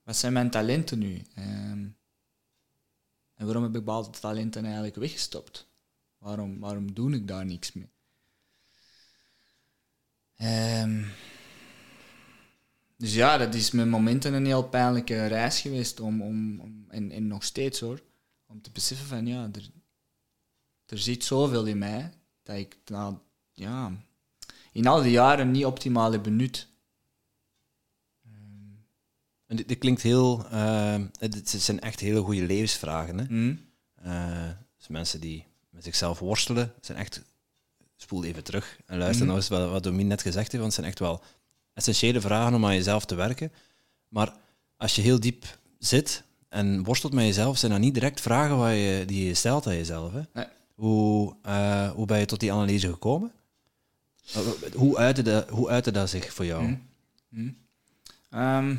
Wat 0.03 0.17
zijn 0.17 0.33
mijn 0.33 0.51
talenten 0.51 0.99
nu? 0.99 1.23
Ehm, 1.35 1.89
en 3.35 3.45
waarom 3.45 3.63
heb 3.63 3.73
ik 3.75 3.85
bepaalde 3.85 4.11
talenten 4.11 4.65
eigenlijk 4.65 4.95
weggestopt? 4.95 5.71
Waarom, 6.23 6.59
waarom 6.59 6.95
doe 6.95 7.15
ik 7.15 7.29
daar 7.29 7.47
niks 7.47 7.73
mee? 7.73 7.91
Ehm, 10.37 11.05
dus 12.97 13.15
ja, 13.15 13.37
dat 13.37 13.55
is 13.55 13.71
met 13.71 13.87
momenten 13.87 14.35
een 14.35 14.47
heel 14.47 14.69
pijnlijke 14.69 15.27
reis 15.27 15.61
geweest. 15.61 16.01
Om, 16.01 16.23
om, 16.23 16.61
om, 16.61 16.85
en, 16.89 17.11
en 17.11 17.27
nog 17.27 17.45
steeds 17.45 17.81
hoor. 17.81 18.03
Om 18.47 18.61
te 18.63 18.71
beseffen 18.71 19.07
van 19.07 19.27
ja, 19.27 19.49
er, 19.53 19.71
er 20.87 20.99
zit 20.99 21.25
zoveel 21.25 21.67
in 21.67 21.79
mij 21.79 22.13
dat 22.43 22.57
ik 22.57 22.77
nou, 22.85 23.17
ja, 23.53 23.93
in 24.73 24.87
al 24.87 25.03
die 25.03 25.13
jaren 25.13 25.51
niet 25.51 25.65
optimaal 25.65 26.13
heb 26.13 26.23
benut. 26.23 26.69
En 29.47 29.57
dit, 29.57 29.69
dit 29.69 29.79
klinkt 29.79 30.03
heel... 30.03 30.49
eh, 30.49 31.01
dit 31.19 31.49
zijn 31.49 31.81
echt 31.81 32.01
hele 32.01 32.21
goede 32.21 32.47
levensvragen. 32.47 33.19
Hè? 33.19 33.25
Hm? 33.25 33.57
Eh, 33.95 34.51
dus 34.77 34.89
mensen 34.89 35.21
die 35.21 35.51
met 35.83 35.95
zichzelf 35.95 36.19
worstelen, 36.19 36.73
zijn 36.81 36.99
echt... 36.99 37.23
Spoel 37.97 38.25
even 38.25 38.45
terug 38.45 38.79
en 38.87 38.99
luister 38.99 39.27
Mhm. 39.27 39.35
nou 39.35 39.39
eens 39.39 39.71
wat, 39.73 39.83
Domien 39.83 40.07
net 40.07 40.23
gezegd 40.23 40.53
heeft, 40.53 40.63
want 40.63 40.65
het 40.65 40.75
zijn 40.75 40.87
echt 40.87 40.99
wel 40.99 41.23
essentiële 41.75 42.21
vragen 42.21 42.55
om 42.55 42.65
aan 42.67 42.75
jezelf 42.75 43.05
te 43.05 43.15
werken. 43.15 43.53
Maar 44.09 44.33
als 44.77 44.95
je 44.95 45.03
heel 45.03 45.21
diep 45.21 45.59
zit 45.79 46.23
en 46.49 46.83
worstelt 46.85 47.13
met 47.13 47.25
jezelf, 47.25 47.59
zijn 47.59 47.73
dat 47.73 47.81
niet 47.81 47.95
direct 47.95 48.21
vragen 48.21 48.57
waar 48.57 48.75
je, 48.75 49.05
die 49.05 49.27
je 49.27 49.35
stelt 49.35 49.67
aan 49.67 49.75
jezelf. 49.77 50.13
Hè? 50.13 50.21
Nee. 50.33 50.47
Hoe, 50.75 51.37
eh, 51.43 51.91
hoe 51.91 52.07
ben 52.07 52.19
je 52.19 52.25
tot 52.25 52.41
die 52.41 52.53
analyse 52.53 52.89
gekomen? 52.93 53.33
Eh, 54.33 54.41
Hoe 54.75 54.97
uitte, 54.97 55.23
dat, 55.23 55.49
hoe 55.49 55.69
uitte 55.69 55.91
dat 55.91 56.11
zich 56.11 56.33
voor 56.33 56.45
jou? 56.45 56.65
Hm. 56.65 56.77
Hm. 57.29 57.51
Ehm, 58.31 58.77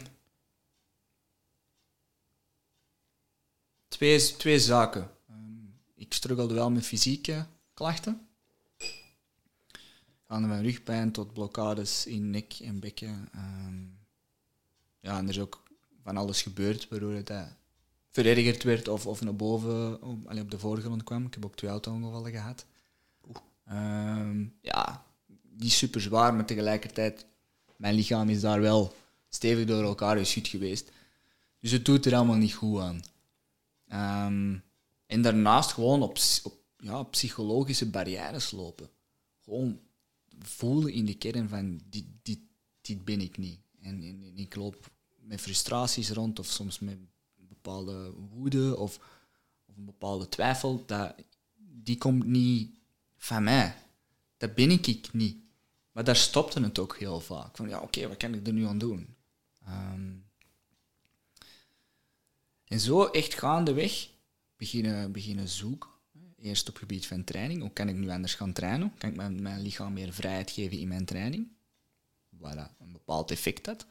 twee, 3.88 4.36
twee 4.38 4.60
zaken. 4.60 5.10
Ik 6.04 6.14
struggelde 6.14 6.54
wel 6.54 6.72
met 6.72 6.86
fysieke 6.86 7.46
klachten. 7.74 8.28
Van 10.28 10.48
mijn 10.48 10.64
rugpijn 10.64 11.12
tot 11.12 11.34
blokkades 11.34 12.06
in 12.06 12.30
nek 12.30 12.54
en 12.54 12.80
bekken. 12.80 13.30
Ehm, 13.34 13.84
ja, 15.00 15.18
en 15.18 15.24
er 15.24 15.30
is 15.30 15.40
ook 15.40 15.64
van 16.04 16.18
alles 16.18 16.42
gebeurd 16.42 16.88
waardoor 16.88 17.14
het 17.14 17.30
eh, 17.30 17.46
verergerd 18.10 18.64
werd 18.64 18.88
of, 18.88 19.08
of 19.08 19.22
naar 19.22 19.36
boven 19.36 20.02
op, 20.02 20.28
allee, 20.28 20.42
op 20.42 20.52
de 20.52 20.60
voorgrond 20.60 21.04
kwam. 21.04 21.26
Ik 21.26 21.34
heb 21.34 21.46
ook 21.46 21.56
twee 21.56 21.72
auto-ongevallen 21.72 22.32
gehad. 22.32 22.66
Ehm, 23.66 24.46
ja, 24.62 25.06
niet 25.50 25.72
super 25.72 26.02
zwaar, 26.02 26.34
maar 26.34 26.46
tegelijkertijd, 26.46 27.26
mijn 27.76 27.96
lichaam 27.96 28.30
is 28.30 28.42
daar 28.42 28.62
wel 28.62 28.94
stevig 29.30 29.66
door 29.66 29.84
elkaar 29.84 30.18
geschud 30.18 30.48
geweest. 30.48 30.92
Dus 31.60 31.72
het 31.72 31.86
doet 31.86 32.06
er 32.06 32.16
allemaal 32.16 32.36
niet 32.36 32.54
goed 32.54 32.80
aan. 32.80 33.02
Ehm, 33.88 34.58
en 35.14 35.22
daarnaast 35.22 35.72
gewoon 35.72 36.02
op, 36.02 36.18
op 36.44 36.54
ja, 36.78 37.04
psychologische 37.04 37.90
barrières 37.90 38.52
lopen. 38.52 38.90
Gewoon 39.44 39.80
voelen 40.40 40.94
in 40.94 41.06
de 41.06 41.14
kern 41.14 41.50
van, 41.50 41.82
dit, 41.90 42.06
dit, 42.22 42.40
dit 42.82 43.06
ben 43.06 43.22
ik 43.22 43.38
niet. 43.38 43.60
En, 43.82 44.04
en, 44.04 44.38
ik 44.38 44.56
loop 44.56 44.92
met 45.20 45.42
frustraties 45.42 46.10
rond 46.10 46.40
of 46.40 46.48
soms 46.48 46.80
met 46.80 46.98
bepaalde 47.36 48.12
woede 48.12 48.78
of, 48.78 49.00
of 49.66 49.78
een 49.78 49.86
bepaalde 49.86 50.30
twijfel. 50.30 50.84
Dat, 50.86 51.16
die 51.58 51.98
komt 51.98 52.26
niet 52.26 52.80
van 53.18 53.44
mij. 53.44 53.76
Dat 54.38 54.56
ben 54.56 54.72
ik, 54.72 54.88
ik 54.88 55.14
niet. 55.14 55.38
Maar 55.92 56.04
daar 56.04 56.16
stopte 56.16 56.62
het 56.62 56.80
ook 56.80 56.98
heel 56.98 57.20
vaak. 57.20 57.56
Van 57.58 57.70
ja, 57.70 57.80
oké, 57.80 58.08
wat 58.08 58.18
kan 58.18 58.34
ik 58.34 58.48
er 58.48 58.54
nu 58.54 58.66
aan 58.66 58.78
doen? 58.78 59.16
Ehm, 59.66 60.12
en 62.66 62.80
zo 62.80 63.06
echt 63.06 63.34
gaandeweg 63.34 64.12
beginnen, 64.64 65.12
beginnen 65.12 65.50
zoeken. 65.50 65.90
Eerst 66.36 66.70
op 66.70 66.78
gebied 66.78 67.08
van 67.08 67.24
training. 67.24 67.62
Hoe 67.62 67.74
kan 67.74 67.90
ik 67.90 67.96
nu 67.96 68.10
anders 68.10 68.36
gaan 68.36 68.54
trainen? 68.54 68.94
Kan 68.98 69.10
ik 69.10 69.16
mijn, 69.16 69.62
lichaam 69.62 69.94
meer 69.94 70.14
vrijheid 70.14 70.52
geven 70.52 70.78
in 70.78 70.88
mijn 70.88 71.06
training? 71.06 71.48
Dat 72.30 72.70
een 72.80 72.92
bepaald 72.92 73.32
effect 73.32 73.66
had. 73.66 73.86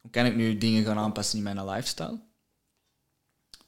Hoe 0.00 0.10
kan 0.10 0.26
ik 0.26 0.34
nu 0.34 0.58
dingen 0.58 0.84
gaan 0.84 0.98
aanpassen 0.98 1.38
in 1.38 1.44
mijn 1.44 1.64
lifestyle? 1.64 2.20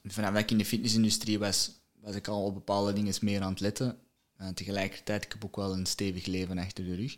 Vanaf 0.03 0.33
dat 0.33 0.41
ik 0.41 0.51
in 0.51 0.57
de 0.57 0.65
fitnessindustrie 0.65 1.39
was, 1.39 1.71
was 1.93 2.15
ik 2.15 2.27
al 2.27 2.45
op 2.45 2.53
bepaalde 2.53 2.93
dingen 2.93 3.13
meer 3.21 3.41
aan 3.41 3.51
het 3.51 3.59
letten. 3.59 3.99
En 4.35 4.53
tegelijkertijd, 4.53 5.23
ik 5.25 5.31
heb 5.31 5.45
ook 5.45 5.55
wel 5.55 5.73
een 5.73 5.85
stevig 5.85 6.25
leven 6.25 6.57
achter 6.57 6.85
de 6.85 6.95
rug. 6.95 7.17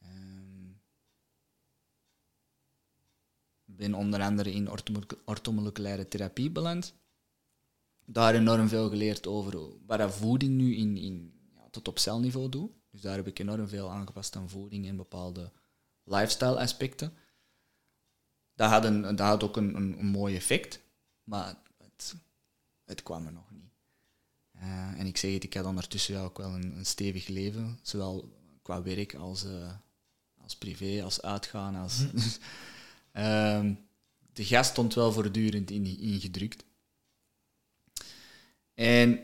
Ehm, 0.00 0.68
Ik 3.66 3.76
ben 3.76 3.94
onder 3.94 4.20
andere 4.22 4.52
in 4.52 4.70
orthomo- 4.70 5.22
orthomoleculaire 5.24 6.08
therapie 6.08 6.50
beland. 6.50 6.94
Daar 8.04 8.34
enorm 8.34 8.68
veel 8.68 8.88
geleerd 8.88 9.26
over 9.26 9.58
wat 9.86 10.14
voeding 10.14 10.54
nu 10.54 10.76
in, 10.76 10.96
in, 10.96 11.32
ja, 11.54 11.68
tot 11.70 11.88
op 11.88 11.98
celniveau 11.98 12.48
doet. 12.48 12.70
Dus 12.90 13.00
daar 13.00 13.16
heb 13.16 13.26
ik 13.26 13.38
enorm 13.38 13.68
veel 13.68 13.90
aangepast 13.90 14.36
aan 14.36 14.50
voeding 14.50 14.86
en 14.86 14.96
bepaalde 14.96 15.52
lifestyle 16.04 16.60
aspecten. 16.60 17.12
Dat 18.54 18.70
had, 18.70 18.84
een, 18.84 19.02
dat 19.02 19.18
had 19.18 19.42
ook 19.42 19.56
een, 19.56 19.74
een, 19.74 19.98
een 19.98 20.06
mooi 20.06 20.36
effect, 20.36 20.80
maar 21.24 21.56
het, 21.78 22.14
het 22.84 23.02
kwam 23.02 23.26
er 23.26 23.32
nog 23.32 23.50
niet. 23.50 23.72
Eh, 24.52 25.00
en 25.00 25.06
ik 25.06 25.16
zeg 25.16 25.32
het, 25.32 25.44
ik 25.44 25.54
had 25.54 25.64
ondertussen 25.64 26.20
ook 26.20 26.38
wel 26.38 26.54
een, 26.54 26.76
een 26.76 26.86
stevig 26.86 27.28
leven, 27.28 27.78
zowel 27.82 28.32
qua 28.62 28.82
werk 28.82 29.14
als, 29.14 29.44
eh, 29.44 29.72
als 30.42 30.56
privé, 30.56 31.02
als 31.02 31.22
uitgaan. 31.22 31.74
Als 31.74 32.04
Ehm, 33.14 33.74
de 34.32 34.44
gas 34.44 34.68
stond 34.68 34.94
wel 34.94 35.12
voortdurend 35.12 35.70
in, 35.70 35.98
ingedrukt. 35.98 36.64
En 38.74 39.20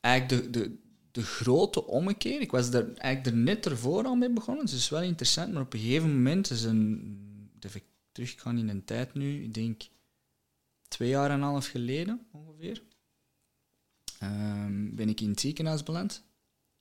eigenlijk 0.00 0.52
de, 0.52 0.60
de, 0.60 0.78
de 1.10 1.22
grote 1.22 1.86
ommekeer, 1.86 2.40
ik 2.40 2.50
was 2.50 2.68
er 2.72 2.94
eigenlijk 2.96 3.36
er 3.36 3.42
net 3.42 3.66
ervoor 3.66 4.04
al 4.04 4.14
mee 4.14 4.30
begonnen, 4.30 4.64
dus 4.64 4.72
het 4.72 4.82
is 4.82 4.88
wel 4.88 5.02
interessant, 5.02 5.52
maar 5.52 5.62
op 5.62 5.72
een 5.72 5.80
gegeven 5.80 6.08
moment 6.16 6.50
is 6.50 6.62
een, 6.62 7.50
even 7.60 7.82
teruggaan 8.12 8.58
in 8.58 8.68
een 8.68 8.84
tijd 8.84 9.14
nu, 9.14 9.42
ik 9.42 9.54
denk 9.54 9.82
twee 10.88 11.08
jaar 11.08 11.30
en 11.30 11.36
een 11.36 11.42
half 11.42 11.66
geleden 11.66 12.26
ongeveer, 12.32 12.82
ehm, 14.18 14.94
ben 14.94 15.08
ik 15.08 15.20
in 15.20 15.30
het 15.30 15.40
ziekenhuis 15.40 15.82
beland 15.82 16.24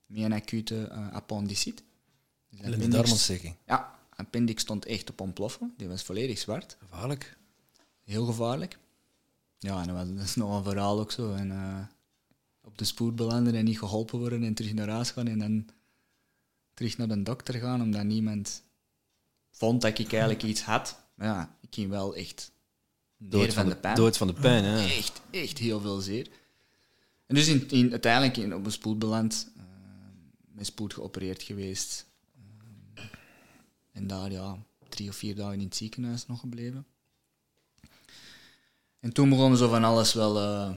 met 0.06 0.24
een 0.24 0.34
acute 0.34 0.88
eh, 0.88 1.12
appendicit. 1.12 1.84
Dus 2.50 2.60
appendix- 2.60 2.96
darmontsteking. 2.96 3.56
Ja, 3.66 4.00
appendix 4.10 4.62
stond 4.62 4.86
echt 4.86 5.10
op 5.10 5.22
ontploffen, 5.22 5.74
die 5.78 5.88
was 5.88 6.04
volledig 6.04 6.38
zwart. 6.38 6.78
Gevaarlijk. 6.80 7.38
Heel 8.04 8.26
gevaarlijk. 8.26 8.80
Ja, 9.60 9.82
en 9.88 10.16
dat, 10.16 10.24
is 10.26 10.36
nog 10.36 10.58
een 10.58 10.64
verhaal 10.64 11.00
ook 11.00 11.12
zo. 11.12 11.34
En, 11.34 11.52
eh, 11.52 11.80
op 12.64 12.78
de 12.78 12.86
spoed 12.86 13.16
belanden 13.16 13.56
en 13.56 13.66
niet 13.66 13.80
geholpen 13.80 14.20
worden 14.20 14.44
en 14.44 14.54
terug 14.54 14.74
naar 14.74 14.90
huis 14.90 15.12
gaan 15.12 15.28
en 15.28 15.40
dan 15.40 15.70
terug 16.74 16.98
naar 16.98 17.08
de 17.08 17.24
dokter 17.24 17.60
gaan, 17.60 17.82
omdat 17.82 18.04
niemand 18.04 18.64
vond 19.52 19.82
dat 19.82 20.00
ik 20.00 20.12
eigenlijk 20.12 20.44
iets 20.44 20.62
had. 20.62 21.00
Maar 21.16 21.28
ja, 21.28 21.58
ik 21.62 21.70
ging 21.72 21.90
wel 21.90 22.16
echt 22.16 22.52
Dood 23.18 23.54
van 23.54 23.70
de 23.70 23.76
pijn. 23.76 23.96
Dood 23.96 24.18
van 24.18 24.28
de 24.28 24.34
pijn, 24.34 24.64
hè. 24.64 24.86
Echt, 24.86 25.22
echt 25.32 25.58
heel 25.58 25.80
veel 25.80 26.00
zeer. 26.00 26.28
En 27.26 27.36
dus 27.36 27.48
in, 27.48 27.70
in, 27.70 27.92
uiteindelijk 27.92 28.38
in, 28.38 28.56
op 28.56 28.66
een 28.66 28.72
spoed 28.72 29.00
beland, 29.00 29.52
met 30.52 30.66
spoed 30.66 30.94
geopereerd 30.94 31.44
geweest. 31.44 32.06
Eh, 32.94 33.04
en 33.92 34.08
daar 34.08 34.32
ja, 34.32 34.58
drie 34.90 35.10
of 35.10 35.16
vier 35.16 35.36
dagen 35.36 35.60
in 35.60 35.66
het 35.66 35.76
ziekenhuis 35.76 36.26
nog 36.28 36.40
gebleven. 36.40 36.86
En 39.00 39.14
toen 39.14 39.30
begon 39.30 39.58
zo 39.58 39.70
van 39.70 39.84
alles 39.84 40.14
wel 40.14 40.40
eh, 40.40 40.76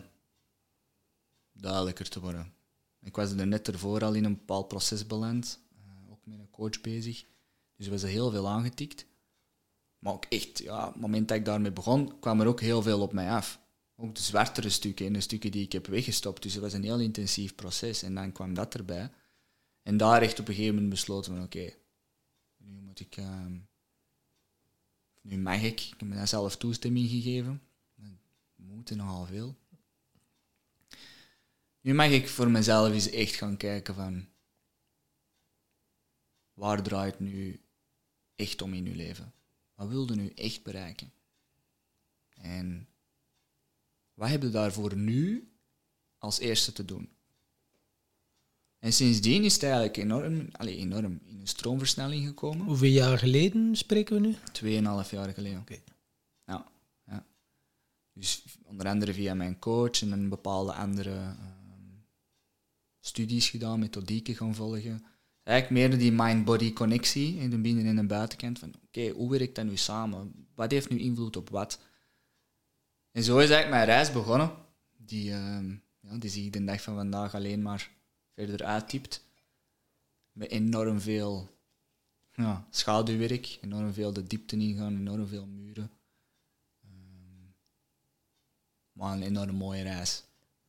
duidelijker 1.52 2.08
te 2.08 2.20
worden. 2.20 2.54
Ik 3.00 3.16
was 3.16 3.32
er 3.32 3.46
net 3.46 3.68
ervoor 3.68 4.04
al 4.04 4.14
in 4.14 4.24
een 4.24 4.36
bepaald 4.36 4.68
proces 4.68 5.06
beland, 5.06 5.60
eh, 5.76 6.10
ook 6.10 6.26
met 6.26 6.38
een 6.38 6.50
coach 6.50 6.80
bezig. 6.80 7.24
Dus 7.76 7.88
was 7.88 8.02
er 8.02 8.08
heel 8.08 8.30
veel 8.30 8.48
aangetikt. 8.48 9.06
Maar 9.98 10.12
ook 10.12 10.24
echt, 10.24 10.58
ja, 10.58 10.86
het 10.86 11.00
moment 11.00 11.28
dat 11.28 11.36
ik 11.36 11.44
daarmee 11.44 11.72
begon, 11.72 12.18
kwam 12.20 12.40
er 12.40 12.46
ook 12.46 12.60
heel 12.60 12.82
veel 12.82 13.00
op 13.00 13.12
mij 13.12 13.30
af. 13.30 13.60
Ook 13.96 14.14
de 14.14 14.22
zwartere 14.22 14.68
stukken 14.68 15.06
en 15.06 15.12
de 15.12 15.20
stukken 15.20 15.50
die 15.50 15.64
ik 15.64 15.72
heb 15.72 15.86
weggestopt. 15.86 16.42
Dus 16.42 16.52
het 16.52 16.62
was 16.62 16.72
een 16.72 16.82
heel 16.82 17.00
intensief 17.00 17.54
proces. 17.54 18.02
En 18.02 18.14
dan 18.14 18.32
kwam 18.32 18.54
dat 18.54 18.74
erbij. 18.74 19.10
En 19.82 19.96
daar 19.96 20.22
echt 20.22 20.40
op 20.40 20.48
een 20.48 20.54
gegeven 20.54 20.74
moment 20.74 20.92
besloten 20.92 21.34
van 21.34 21.44
oké, 21.44 21.74
nu 22.56 22.80
moet 22.80 23.00
ik... 23.00 23.16
ehm, 23.16 23.58
nu 25.20 25.38
mag 25.38 25.62
ik. 25.62 25.80
Ik 25.80 25.94
heb 25.98 26.08
me 26.08 26.14
daar 26.14 26.28
zelf 26.28 26.56
toestemming 26.56 27.08
gegeven. 27.08 27.62
We 28.66 28.74
moeten 28.74 28.96
nogal 28.96 29.26
veel. 29.26 29.56
Nu 31.80 31.94
mag 31.94 32.10
ik 32.10 32.28
voor 32.28 32.50
mezelf 32.50 32.92
eens 32.92 33.10
echt 33.10 33.34
gaan 33.34 33.56
kijken 33.56 33.94
van... 33.94 34.26
Waar 36.52 36.82
draait 36.82 37.20
nu 37.20 37.60
echt 38.34 38.62
om 38.62 38.74
in 38.74 38.86
uw 38.86 38.94
leven? 38.94 39.32
Wat 39.74 39.88
wilde 39.88 40.14
nu 40.14 40.28
echt 40.28 40.62
bereiken? 40.62 41.12
En 42.34 42.88
wat 44.14 44.28
heb 44.28 44.42
je 44.42 44.50
daarvoor 44.50 44.96
nu 44.96 45.52
als 46.18 46.38
eerste 46.38 46.72
te 46.72 46.84
doen? 46.84 47.10
En 48.78 48.92
sindsdien 48.92 49.44
is 49.44 49.52
het 49.52 49.62
eigenlijk 49.62 49.96
enorm, 49.96 50.48
allez, 50.52 50.76
enorm 50.76 51.20
in 51.24 51.40
een 51.40 51.46
stroomversnelling 51.46 52.26
gekomen. 52.26 52.66
Hoeveel 52.66 52.90
jaar 52.90 53.18
geleden 53.18 53.76
spreken 53.76 54.14
we 54.14 54.28
nu? 54.28 54.36
Tweeënhalf 54.52 55.10
jaar 55.10 55.32
geleden. 55.32 55.60
Oké. 55.60 55.91
Dus 58.12 58.44
onder 58.64 58.86
andere 58.86 59.14
via 59.14 59.34
mijn 59.34 59.58
coach 59.58 60.02
en 60.02 60.12
een 60.12 60.28
bepaalde 60.28 60.72
andere 60.72 61.14
ehm, 61.14 61.96
studies 63.00 63.50
gedaan, 63.50 63.78
methodieken 63.78 64.34
gaan 64.34 64.54
volgen. 64.54 65.04
Eigenlijk 65.42 65.90
meer 65.90 65.98
die 65.98 66.12
mind-body 66.12 66.72
connectie 66.72 67.36
in 67.36 67.50
de 67.50 67.58
binnen- 67.58 67.86
en 67.86 67.96
de 67.96 68.06
buitenkant. 68.06 68.58
Van 68.58 68.74
oké, 68.84 69.08
hoe 69.08 69.30
werkt 69.30 69.54
dat 69.54 69.64
nu 69.64 69.76
samen? 69.76 70.46
Wat 70.54 70.70
heeft 70.70 70.90
nu 70.90 70.98
invloed 70.98 71.36
op 71.36 71.50
wat? 71.50 71.80
En 73.10 73.22
zo 73.22 73.38
is 73.38 73.50
eigenlijk 73.50 73.70
mijn 73.70 73.84
reis 73.84 74.12
begonnen. 74.12 74.52
Die, 74.96 75.32
ehm, 75.32 75.70
ja, 76.00 76.16
die 76.18 76.30
zie 76.30 76.46
ik 76.46 76.52
de 76.52 76.64
dag 76.64 76.82
van 76.82 76.94
vandaag 76.94 77.34
alleen 77.34 77.62
maar 77.62 77.90
verder 78.34 78.64
uittypt. 78.64 79.24
Met 80.32 80.50
enorm 80.50 81.00
veel 81.00 81.50
ja, 82.34 82.66
schaduwwerk, 82.70 83.58
enorm 83.60 83.92
veel 83.92 84.12
de 84.12 84.22
diepte 84.22 84.56
ingaan, 84.56 84.96
enorm 84.96 85.26
veel 85.26 85.46
muren. 85.46 85.90
Maar 88.92 89.12
een 89.12 89.22
enorm 89.22 89.54
mooie 89.54 89.82
reis. 89.82 90.22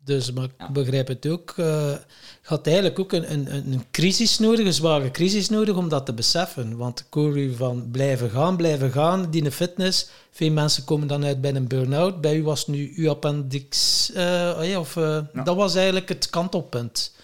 Dus, 0.03 0.31
maar 0.31 0.47
Ja. 0.57 0.67
ik 0.67 0.73
begrijp 0.73 1.07
het 1.07 1.27
ook. 1.27 1.53
je 1.55 1.99
had 2.43 2.65
eigenlijk 2.65 2.99
ook 2.99 3.11
een, 3.13 3.31
een, 3.33 3.55
een 3.73 3.85
crisis 3.91 4.39
nodig, 4.39 4.65
een 4.65 4.73
zware 4.73 5.11
crisis 5.11 5.49
nodig 5.49 5.75
om 5.75 5.89
dat 5.89 6.05
te 6.05 6.13
beseffen. 6.13 6.77
Want 6.77 6.99
ik 6.99 7.13
hoor 7.13 7.37
u 7.39 7.55
van 7.55 7.91
blijven 7.91 8.29
gaan, 8.29 8.57
blijven 8.57 8.91
gaan, 8.91 9.31
die 9.31 9.51
fitness. 9.51 10.09
Veel 10.31 10.51
mensen 10.51 10.83
komen 10.83 11.07
dan 11.07 11.23
uit 11.25 11.41
bij 11.41 11.55
een 11.55 11.67
burn-out. 11.67 12.21
Bij 12.21 12.35
u 12.37 12.43
was 12.43 12.67
nu 12.67 12.91
uw 12.95 13.09
appendix, 13.09 14.09
oh 14.15 14.59
ja, 14.61 14.79
of, 14.79 14.95
eh, 14.97 15.19
Ja. 15.33 15.43
dat 15.43 15.55
was 15.55 15.75
eigenlijk 15.75 16.09
het 16.09 16.29
kantelpunt. 16.29 17.15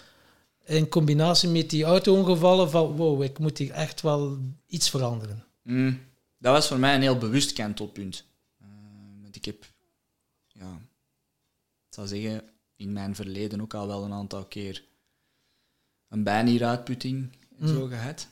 In 0.64 0.88
combinatie 0.88 1.48
met 1.48 1.70
die 1.70 1.84
auto-ongevallen 1.84 2.70
van, 2.70 2.96
wow, 2.96 3.22
ik 3.22 3.38
moet 3.38 3.58
hier 3.58 3.70
echt 3.70 4.00
wel 4.00 4.38
iets 4.66 4.90
veranderen. 4.90 5.44
Mm, 5.62 6.00
dat 6.38 6.52
was 6.52 6.68
voor 6.68 6.78
mij 6.78 6.94
een 6.94 7.02
heel 7.02 7.18
bewust 7.18 7.52
kantelpunt. 7.52 8.24
Want 9.22 9.36
ik 9.36 9.44
heb, 9.44 9.64
ik 12.02 12.08
zou 12.08 12.20
zeggen, 12.22 12.48
in 12.76 12.92
mijn 12.92 13.14
verleden 13.14 13.60
ook 13.60 13.74
al 13.74 13.86
wel 13.86 14.04
een 14.04 14.12
aantal 14.12 14.44
keer 14.44 14.84
een 16.08 16.22
bijnieruitputting 16.22 17.36
en 17.58 17.68
zo 17.68 17.86
gehad. 17.86 18.26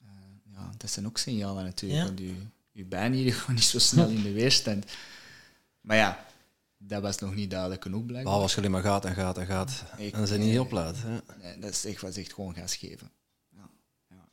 Eh, 0.00 0.08
ja, 0.52 0.70
dat 0.76 0.90
zijn 0.90 1.06
ook 1.06 1.18
signalen 1.18 1.64
natuurlijk, 1.64 2.00
Ja. 2.00 2.06
want 2.06 2.18
je, 2.18 2.34
je 2.72 2.84
bijnieren 2.84 3.32
gewoon 3.32 3.54
niet 3.54 3.64
zo 3.64 3.78
snel 3.78 4.08
in 4.08 4.22
de 4.22 4.32
weerstand. 4.32 4.92
Maar 5.80 5.96
ja, 5.96 6.26
dat 6.78 7.02
was 7.02 7.18
nog 7.18 7.34
niet 7.34 7.50
duidelijk 7.50 7.82
genoeg 7.82 8.06
blijkbaar. 8.06 8.32
Als 8.34 8.52
je 8.52 8.58
alleen 8.58 8.70
maar 8.70 8.82
gaat 8.82 9.04
en 9.04 9.14
gaat 9.14 9.38
en 9.38 9.46
gaat. 9.46 9.84
Ik- 9.96 10.14
en 10.14 10.26
ze 10.26 10.38
niet 10.38 10.58
oplaat. 10.58 10.96
Hè. 10.98 11.18
Nee, 11.42 11.58
dat 11.58 11.70
is 11.70 11.84
echt, 11.84 12.00
was 12.00 12.16
echt 12.16 12.32
gewoon 12.32 12.54
gas 12.54 12.76
geven. 12.76 13.10
Ja, 13.50 13.70
ja. 14.08 14.28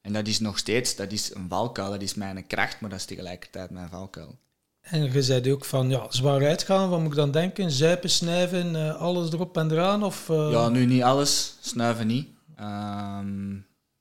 En 0.00 0.12
dat 0.12 0.26
is 0.26 0.38
nog 0.38 0.58
steeds, 0.58 0.96
dat 0.96 1.12
is 1.12 1.34
een 1.34 1.48
valkuil, 1.48 1.90
dat 1.90 2.02
is 2.02 2.14
mijn 2.14 2.46
kracht, 2.46 2.80
maar 2.80 2.90
dat 2.90 2.98
is 2.98 3.04
tegelijkertijd 3.04 3.70
mijn 3.70 3.88
valkuil. 3.88 4.38
En 4.84 5.12
je 5.12 5.22
zei 5.22 5.52
ook 5.52 5.64
van, 5.64 5.88
ja, 5.90 6.06
zwaar 6.08 6.46
uitgaan, 6.46 6.88
wat 6.88 6.98
moet 7.00 7.10
ik 7.10 7.16
dan 7.16 7.30
denken? 7.30 7.70
Zuipen, 7.70 8.10
snuiven, 8.10 8.76
eh, 8.76 8.94
alles 8.96 9.32
erop 9.32 9.56
en 9.56 9.70
eraan? 9.70 10.02
Of, 10.02 10.30
eh, 10.30 10.50
Ja, 10.50 10.68
nu 10.68 10.86
niet 10.86 11.02
alles, 11.02 11.56
snuiven 11.60 12.06
niet. 12.06 12.28
Ehm, 12.56 13.56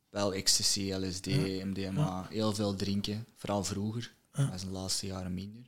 wel 0.10 0.34
ecstasy, 0.34 0.94
LSD, 0.94 1.26
MDMA, 1.64 2.26
heel 2.30 2.54
veel 2.54 2.76
drinken, 2.76 3.26
vooral 3.36 3.64
vroeger. 3.64 4.12
Ja. 4.34 4.46
Dat 4.46 4.54
is 4.54 4.62
de 4.62 4.70
laatste 4.72 5.06
jaren 5.08 5.34
minder. 5.34 5.62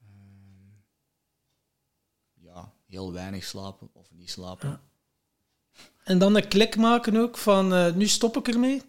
Ehm, 0.00 0.74
ja, 2.46 2.72
heel 2.86 3.12
weinig 3.12 3.44
slapen 3.44 3.88
of 3.92 4.06
niet 4.12 4.30
slapen. 4.30 4.80
En 6.04 6.18
dan 6.18 6.36
een 6.36 6.48
klik 6.48 6.76
maken 6.76 7.16
ook 7.16 7.36
van, 7.36 7.74
eh, 7.74 7.92
nu 7.94 8.06
stop 8.06 8.36
ik 8.36 8.48
ermee. 8.48 8.82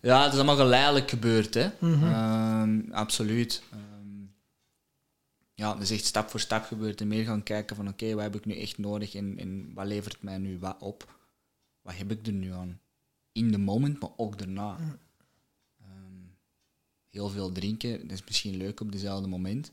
Ja, 0.00 0.22
het 0.22 0.32
is 0.32 0.38
allemaal 0.38 0.56
geleidelijk 0.56 1.10
gebeurd, 1.10 1.54
hè. 1.54 1.70
Ehm, 1.80 2.80
absoluut. 2.92 3.62
Ja, 5.58 5.72
het 5.72 5.82
is 5.82 5.90
echt 5.90 6.04
stap 6.04 6.30
voor 6.30 6.40
stap 6.40 6.64
gebeurd. 6.64 7.00
En 7.00 7.08
meer 7.08 7.24
gaan 7.24 7.42
kijken 7.42 7.76
van, 7.76 7.88
oké, 7.88 8.14
wat 8.14 8.22
heb 8.22 8.34
ik 8.34 8.44
nu 8.44 8.56
echt 8.56 8.78
nodig 8.78 9.14
en, 9.14 9.38
en 9.38 9.74
wat 9.74 9.86
levert 9.86 10.22
mij 10.22 10.38
nu 10.38 10.58
wat 10.58 10.76
op? 10.80 11.14
Wat 11.82 11.96
heb 11.96 12.10
ik 12.10 12.26
er 12.26 12.32
nu 12.32 12.52
aan? 12.52 12.80
In 13.32 13.52
de 13.52 13.58
moment, 13.58 14.00
maar 14.00 14.10
ook 14.16 14.38
daarna. 14.38 14.76
Ehm, 15.80 16.22
heel 17.08 17.28
veel 17.28 17.52
drinken, 17.52 18.00
dat 18.00 18.10
is 18.10 18.24
misschien 18.24 18.56
leuk 18.56 18.80
op 18.80 18.92
dezelfde 18.92 19.28
moment. 19.28 19.72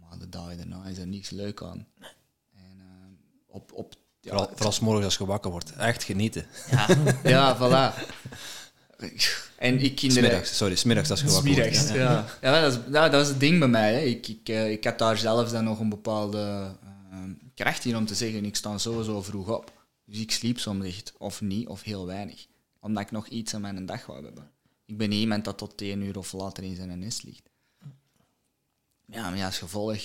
Maar 0.00 0.18
de 0.18 0.28
dagen 0.28 0.56
daarna 0.56 0.84
is 0.84 0.98
er 0.98 1.06
niks 1.06 1.30
leuk 1.30 1.62
aan. 1.62 1.86
En 2.52 2.80
ehm, 2.80 3.12
op... 3.46 3.72
op 3.72 3.94
ja, 4.20 4.30
Vooral, 4.30 4.48
vooral 4.54 4.72
's 4.72 4.80
morgens 4.80 5.04
als 5.04 5.16
je 5.16 5.26
wakker 5.26 5.50
wordt. 5.50 5.72
Echt 5.72 6.02
genieten. 6.02 6.46
ja, 6.70 6.86
ja, 7.34 7.56
voilà. 7.56 7.94
En 9.64 9.80
ik 9.80 9.94
kinderen... 9.94 10.24
Smiddags, 10.24 10.56
sorry, 10.56 10.74
smiddags 10.74 11.10
als 11.10 11.20
je 11.20 11.26
wakker. 11.26 11.52
Smiddags, 11.52 11.88
ja. 11.88 12.26
ja. 12.40 12.60
dat, 12.60 12.72
is, 12.72 12.78
ja, 12.92 13.08
dat 13.08 13.20
was 13.20 13.28
het 13.28 13.40
ding 13.40 13.58
bij 13.58 13.68
mij. 13.68 13.94
Hè. 13.94 14.00
Ik, 14.00 14.28
ik, 14.28 14.48
eh, 14.48 14.70
ik 14.70 14.84
had 14.84 14.98
daar 14.98 15.18
zelfs 15.18 15.52
dan 15.52 15.64
nog 15.64 15.80
een 15.80 15.88
bepaalde 15.88 16.74
eh, 17.10 17.18
kracht 17.54 17.84
in 17.84 17.96
om 17.96 18.06
te 18.06 18.14
zeggen, 18.14 18.44
ik 18.44 18.56
sta 18.56 18.78
sowieso 18.78 19.22
vroeg 19.22 19.48
op. 19.48 19.72
Dus 20.04 20.20
ik 20.20 20.30
sliep 20.30 20.58
soms 20.58 20.86
echt, 20.86 21.12
of 21.18 21.40
niet, 21.40 21.68
of 21.68 21.82
heel 21.82 22.06
weinig. 22.06 22.46
Omdat 22.80 23.02
ik 23.02 23.10
nog 23.10 23.26
iets 23.26 23.54
aan 23.54 23.60
mijn 23.60 23.86
dag 23.86 24.06
wou 24.06 24.24
hebben. 24.24 24.50
Ik 24.86 24.96
ben 24.96 25.08
niet 25.08 25.20
iemand 25.20 25.44
dat 25.44 25.58
tot 25.58 25.80
één 25.80 26.02
uur 26.02 26.18
of 26.18 26.32
later 26.32 26.64
in 26.64 26.74
zijn 26.74 26.98
nest 26.98 27.22
ligt. 27.22 27.50
Ja, 29.06 29.28
maar 29.28 29.38
ja, 29.38 29.46
als 29.46 29.58
gevolg... 29.58 30.00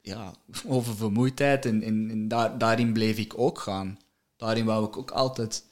Ja, 0.00 0.34
over 0.66 0.96
vermoeidheid 0.96 1.64
en, 1.64 1.82
en, 1.82 2.10
en 2.10 2.28
daar, 2.28 2.58
daarin 2.58 2.92
bleef 2.92 3.18
ik 3.18 3.38
ook 3.38 3.58
gaan. 3.58 3.98
Daarin 4.36 4.64
wou 4.64 4.86
ik 4.86 4.96
ook 4.96 5.10
altijd 5.10 5.64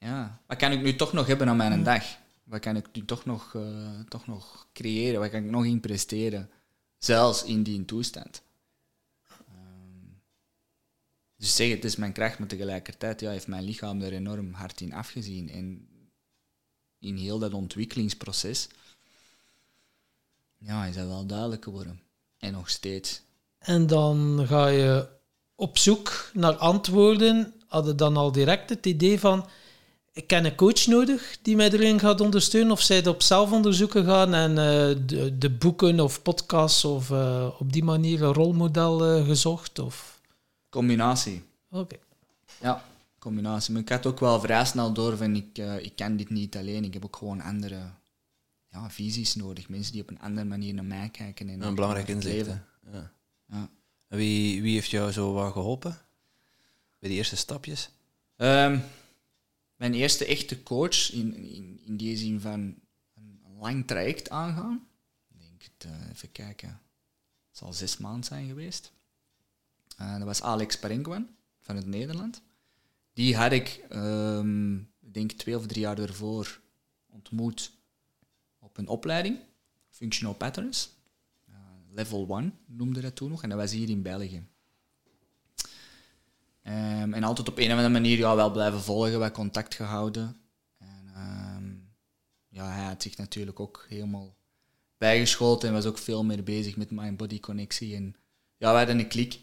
ja, 0.00 0.40
wat 0.46 0.56
kan 0.56 0.72
ik 0.72 0.82
nu 0.82 0.96
toch 0.96 1.12
nog 1.12 1.26
hebben 1.26 1.48
aan 1.48 1.56
mijn 1.56 1.82
dag? 1.82 2.04
Wat 2.44 2.60
kan 2.60 2.76
ik 2.76 2.86
nu 2.92 3.04
toch 3.04 3.24
nog, 3.24 3.54
eh, 3.54 4.00
toch 4.08 4.26
nog 4.26 4.66
creëren? 4.72 5.20
Wat 5.20 5.30
kan 5.30 5.44
ik 5.44 5.50
nog 5.50 5.64
in 5.64 5.80
presteren? 5.80 6.50
Zelfs 6.98 7.44
in 7.44 7.62
die 7.62 7.84
toestand. 7.84 8.42
Ehm, 9.28 10.08
dus 11.36 11.56
zeg, 11.56 11.70
het 11.70 11.84
is 11.84 11.96
mijn 11.96 12.12
kracht, 12.12 12.38
maar 12.38 12.48
tegelijkertijd 12.48 13.20
ja, 13.20 13.30
heeft 13.30 13.46
mijn 13.46 13.64
lichaam 13.64 14.00
er 14.00 14.12
enorm 14.12 14.52
hard 14.52 14.80
in 14.80 14.92
afgezien. 14.92 15.50
En 15.50 15.88
in 16.98 17.16
heel 17.16 17.38
dat 17.38 17.54
ontwikkelingsproces 17.54 18.68
ja, 20.60 20.84
is 20.84 20.94
dat 20.94 21.06
wel 21.06 21.26
duidelijk 21.26 21.64
geworden. 21.64 22.00
En 22.38 22.52
nog 22.52 22.70
steeds. 22.70 23.22
en 23.58 23.86
dan 23.86 24.44
ga 24.46 24.66
je 24.66 25.08
op 25.54 25.78
zoek 25.78 26.30
naar 26.32 26.56
antwoorden. 26.56 27.54
Hadden 27.66 27.96
dan 27.96 28.16
al 28.16 28.32
direct 28.32 28.70
het 28.70 28.86
idee 28.86 29.20
van, 29.20 29.48
ik 30.12 30.26
ken 30.26 30.44
een 30.44 30.54
coach 30.54 30.86
nodig 30.86 31.38
die 31.42 31.56
mij 31.56 31.70
erin 31.70 31.98
gaat 31.98 32.20
ondersteunen? 32.20 32.72
Of 32.72 32.80
zij 32.80 32.96
het 32.96 33.06
op 33.06 33.22
zelfonderzoek 33.22 33.92
gaan 33.92 34.34
en 34.34 34.50
eh, 34.50 34.96
de, 35.06 35.38
de 35.38 35.50
boeken 35.50 36.00
of 36.00 36.22
podcasts 36.22 36.84
of 36.84 37.10
eh, 37.10 37.48
op 37.58 37.72
die 37.72 37.84
manier 37.84 38.22
een 38.22 38.32
rolmodel 38.32 39.04
eh, 39.04 39.24
gezocht? 39.24 39.78
Of... 39.78 40.20
Combinatie. 40.68 41.42
Oké. 41.70 41.96
Ja, 42.60 42.84
combinatie. 43.18 43.72
Maar 43.72 43.82
ik 43.82 43.88
had 43.88 44.06
ook 44.06 44.20
wel 44.20 44.40
vrij 44.40 44.64
snel 44.64 44.92
door 44.92 45.16
van 45.16 45.36
ik, 45.36 45.58
eh, 45.58 45.84
ik 45.84 45.96
kan 45.96 46.16
dit 46.16 46.30
niet 46.30 46.56
alleen. 46.56 46.84
Ik 46.84 46.94
heb 46.94 47.04
ook 47.04 47.16
gewoon 47.16 47.40
andere 47.40 47.78
ja, 48.68 48.90
visies 48.90 49.34
nodig. 49.34 49.68
Mensen 49.68 49.92
die 49.92 50.02
op 50.02 50.10
een 50.10 50.20
andere 50.20 50.46
manier 50.46 50.74
naar 50.74 50.84
mij 50.84 51.08
kijken. 51.08 51.48
En 51.48 51.62
Een 51.62 51.74
belangrijk 51.74 52.08
inzicht. 52.08 52.46
Ja. 52.92 53.12
Ja. 53.48 53.68
Wie, 54.06 54.62
wie 54.62 54.74
heeft 54.74 54.90
jou 54.90 55.12
zo 55.12 55.32
wat 55.32 55.52
geholpen? 55.52 55.98
Bij 56.98 57.08
die 57.08 57.18
eerste 57.18 57.36
stapjes? 57.36 57.90
Ehm, 58.36 58.78
mijn 59.80 59.94
eerste 59.94 60.24
echte 60.24 60.62
coach, 60.62 61.12
in, 61.12 61.34
in, 61.34 61.80
in 61.84 61.96
die 61.96 62.16
zin 62.16 62.40
van 62.40 62.60
een 63.14 63.56
lang 63.58 63.86
traject 63.86 64.30
aangaan. 64.30 64.86
Ik 65.28 65.38
denk, 65.38 65.62
het, 65.62 65.84
eh, 65.84 66.10
even 66.10 66.32
kijken, 66.32 66.68
het 67.48 67.58
zal 67.58 67.72
zes 67.72 67.96
maanden 67.96 68.24
zijn 68.24 68.46
geweest. 68.46 68.92
Eh, 69.96 70.16
dat 70.16 70.26
was 70.26 70.42
Alex 70.42 70.78
Parenguan 70.78 71.28
van 71.60 71.76
het 71.76 71.86
Nederland. 71.86 72.42
Die 73.12 73.36
had 73.36 73.52
ik, 73.52 73.68
ik 75.00 75.14
denk 75.14 75.32
twee 75.32 75.56
of 75.56 75.66
drie 75.66 75.80
jaar 75.80 75.96
daarvoor 75.96 76.60
ontmoet 77.06 77.72
op 78.58 78.78
een 78.78 78.88
opleiding, 78.88 79.38
Functional 79.88 80.34
Patterns. 80.34 80.90
Eh, 81.46 81.54
level 81.90 82.26
1 82.38 82.58
noemde 82.66 83.00
dat 83.00 83.16
toen 83.16 83.30
nog, 83.30 83.42
en 83.42 83.48
dat 83.48 83.58
was 83.58 83.72
hier 83.72 83.88
in 83.88 84.02
België. 84.02 84.44
Ehm, 86.70 87.12
en 87.12 87.22
altijd 87.22 87.48
op 87.48 87.58
een 87.58 87.64
of 87.64 87.70
andere 87.70 87.88
manier 87.88 88.18
ja, 88.18 88.36
wel 88.36 88.50
blijven 88.50 88.80
volgen, 88.80 89.18
wat 89.18 89.32
contact 89.32 89.74
gehouden. 89.74 90.40
En, 90.78 91.10
ehm, 91.14 91.72
ja, 92.48 92.72
hij 92.72 92.84
had 92.84 93.02
zich 93.02 93.16
natuurlijk 93.16 93.60
ook 93.60 93.86
helemaal 93.88 94.36
bijgeschold 94.98 95.64
en 95.64 95.72
was 95.72 95.86
ook 95.86 95.98
veel 95.98 96.24
meer 96.24 96.42
bezig 96.42 96.76
met 96.76 96.90
mind-body 96.90 97.40
connectie. 97.40 97.94
En 97.94 98.16
ja, 98.56 98.70
wij 98.70 98.78
hadden 98.78 98.98
een 98.98 99.08
klik. 99.08 99.40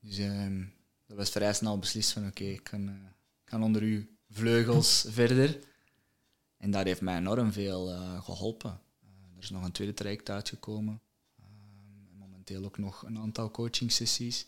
Dus 0.00 0.18
ehm, 0.18 0.64
dat 1.06 1.16
was 1.16 1.30
vrij 1.30 1.52
snel 1.52 1.78
beslist 1.78 2.12
van 2.12 2.26
oké, 2.26 2.44
ik 2.44 2.64
kan, 2.64 2.88
eh, 2.88 2.94
kan 3.44 3.62
onder 3.62 3.82
uw 3.82 4.04
vleugels 4.30 5.04
verder. 5.08 5.58
En 6.56 6.70
dat 6.70 6.84
heeft 6.84 7.00
mij 7.00 7.16
enorm 7.16 7.52
veel 7.52 7.90
eh, 7.90 8.24
geholpen. 8.24 8.80
Eh, 9.00 9.08
er 9.36 9.42
is 9.42 9.50
nog 9.50 9.64
een 9.64 9.72
tweede 9.72 9.94
traject 9.94 10.30
uitgekomen. 10.30 11.00
En 11.36 12.18
momenteel 12.18 12.64
ook 12.64 12.78
nog 12.78 13.02
een 13.02 13.18
aantal 13.18 13.50
coaching 13.50 13.92
sessies. 13.92 14.46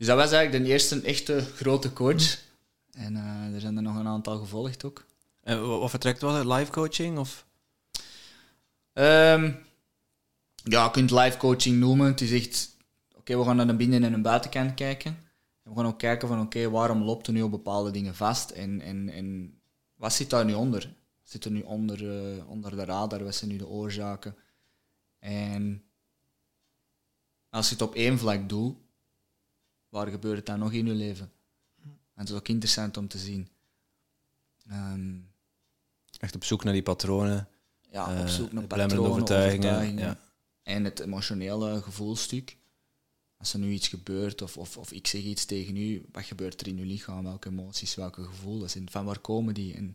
Dus 0.00 0.08
dat 0.08 0.18
was 0.18 0.32
eigenlijk 0.32 0.64
de 0.64 0.70
eerste 0.70 1.00
echte 1.00 1.40
grote 1.40 1.92
coach. 1.92 2.38
En 2.92 3.16
eh, 3.16 3.54
er 3.54 3.60
zijn 3.60 3.76
er 3.76 3.82
nog 3.82 3.96
een 3.96 4.06
aantal 4.06 4.38
gevolgd 4.38 4.84
ook. 4.84 5.04
En 5.42 5.68
wa- 5.68 5.78
wat 5.78 5.90
vertrekt 5.90 6.20
was 6.20 6.36
het? 6.36 6.46
Live 6.46 6.70
coaching? 6.70 7.18
Of? 7.18 7.46
Ehm, 8.92 9.52
ja, 10.54 10.84
je 10.84 10.90
kunt 10.90 11.10
live 11.10 11.36
coaching 11.36 11.76
noemen. 11.78 12.06
Het 12.06 12.20
is 12.20 12.32
echt, 12.32 12.76
oké, 13.16 13.38
we 13.38 13.44
gaan 13.44 13.56
naar 13.56 13.66
de 13.66 13.76
binnen- 13.76 14.04
en 14.04 14.12
een 14.12 14.22
buitenkant 14.22 14.74
kijken. 14.74 15.10
En 15.62 15.70
we 15.70 15.76
gaan 15.76 15.86
ook 15.86 15.98
kijken 15.98 16.28
van, 16.28 16.40
oké, 16.40 16.70
waarom 16.70 17.02
loopt 17.02 17.26
er 17.26 17.32
nu 17.32 17.42
op 17.42 17.50
bepaalde 17.50 17.90
dingen 17.90 18.14
vast? 18.14 18.50
En, 18.50 18.80
en, 18.80 19.08
en 19.08 19.58
wat 19.94 20.12
zit 20.12 20.30
daar 20.30 20.44
nu 20.44 20.54
onder? 20.54 20.80
Wat 21.20 21.30
zit 21.30 21.44
er 21.44 21.50
nu 21.50 21.60
onder, 21.62 22.10
eh, 22.36 22.48
onder 22.48 22.76
de 22.76 22.84
radar? 22.84 23.24
Wat 23.24 23.34
zijn 23.34 23.50
nu 23.50 23.56
de 23.56 23.68
oorzaken? 23.68 24.36
En 25.18 25.82
als 27.50 27.66
je 27.68 27.72
het 27.74 27.82
op 27.82 27.94
één 27.94 28.18
vlak 28.18 28.48
doet, 28.48 28.76
waar 29.90 30.06
gebeurt 30.06 30.36
het 30.36 30.46
dan 30.46 30.58
nog 30.58 30.72
in 30.72 30.86
je 30.86 30.92
leven? 30.92 31.32
En 31.84 32.26
het 32.26 32.28
is 32.28 32.34
ook 32.34 32.48
interessant 32.48 32.96
om 32.96 33.08
te 33.08 33.18
zien. 33.18 33.48
Ehm, 34.68 35.18
Echt 36.18 36.34
op 36.34 36.44
zoek 36.44 36.64
naar 36.64 36.72
die 36.72 36.82
patronen. 36.82 37.48
ja, 37.90 38.14
eh, 38.14 38.20
op 38.20 38.28
zoek 38.28 38.52
naar 38.52 38.66
patronen, 38.66 38.98
overtuigingen, 38.98 39.68
overtuigingen. 39.70 40.04
ja. 40.04 40.18
En 40.62 40.84
het 40.84 41.00
emotionele 41.00 41.82
gevoelstuk. 41.82 42.56
Als 43.36 43.52
er 43.52 43.58
nu 43.58 43.70
iets 43.70 43.88
gebeurt, 43.88 44.42
of, 44.42 44.56
of, 44.56 44.76
of 44.76 44.92
ik 44.92 45.06
zeg 45.06 45.22
iets 45.22 45.44
tegen 45.44 45.76
u, 45.76 46.06
wat 46.12 46.24
gebeurt 46.24 46.60
er 46.60 46.66
in 46.66 46.78
uw 46.78 46.84
lichaam? 46.84 47.24
Welke 47.24 47.48
emoties, 47.48 47.94
welke 47.94 48.24
gevoelens? 48.24 48.74
En 48.74 48.90
van 48.90 49.04
waar 49.04 49.18
komen 49.18 49.54
die? 49.54 49.74
En 49.74 49.94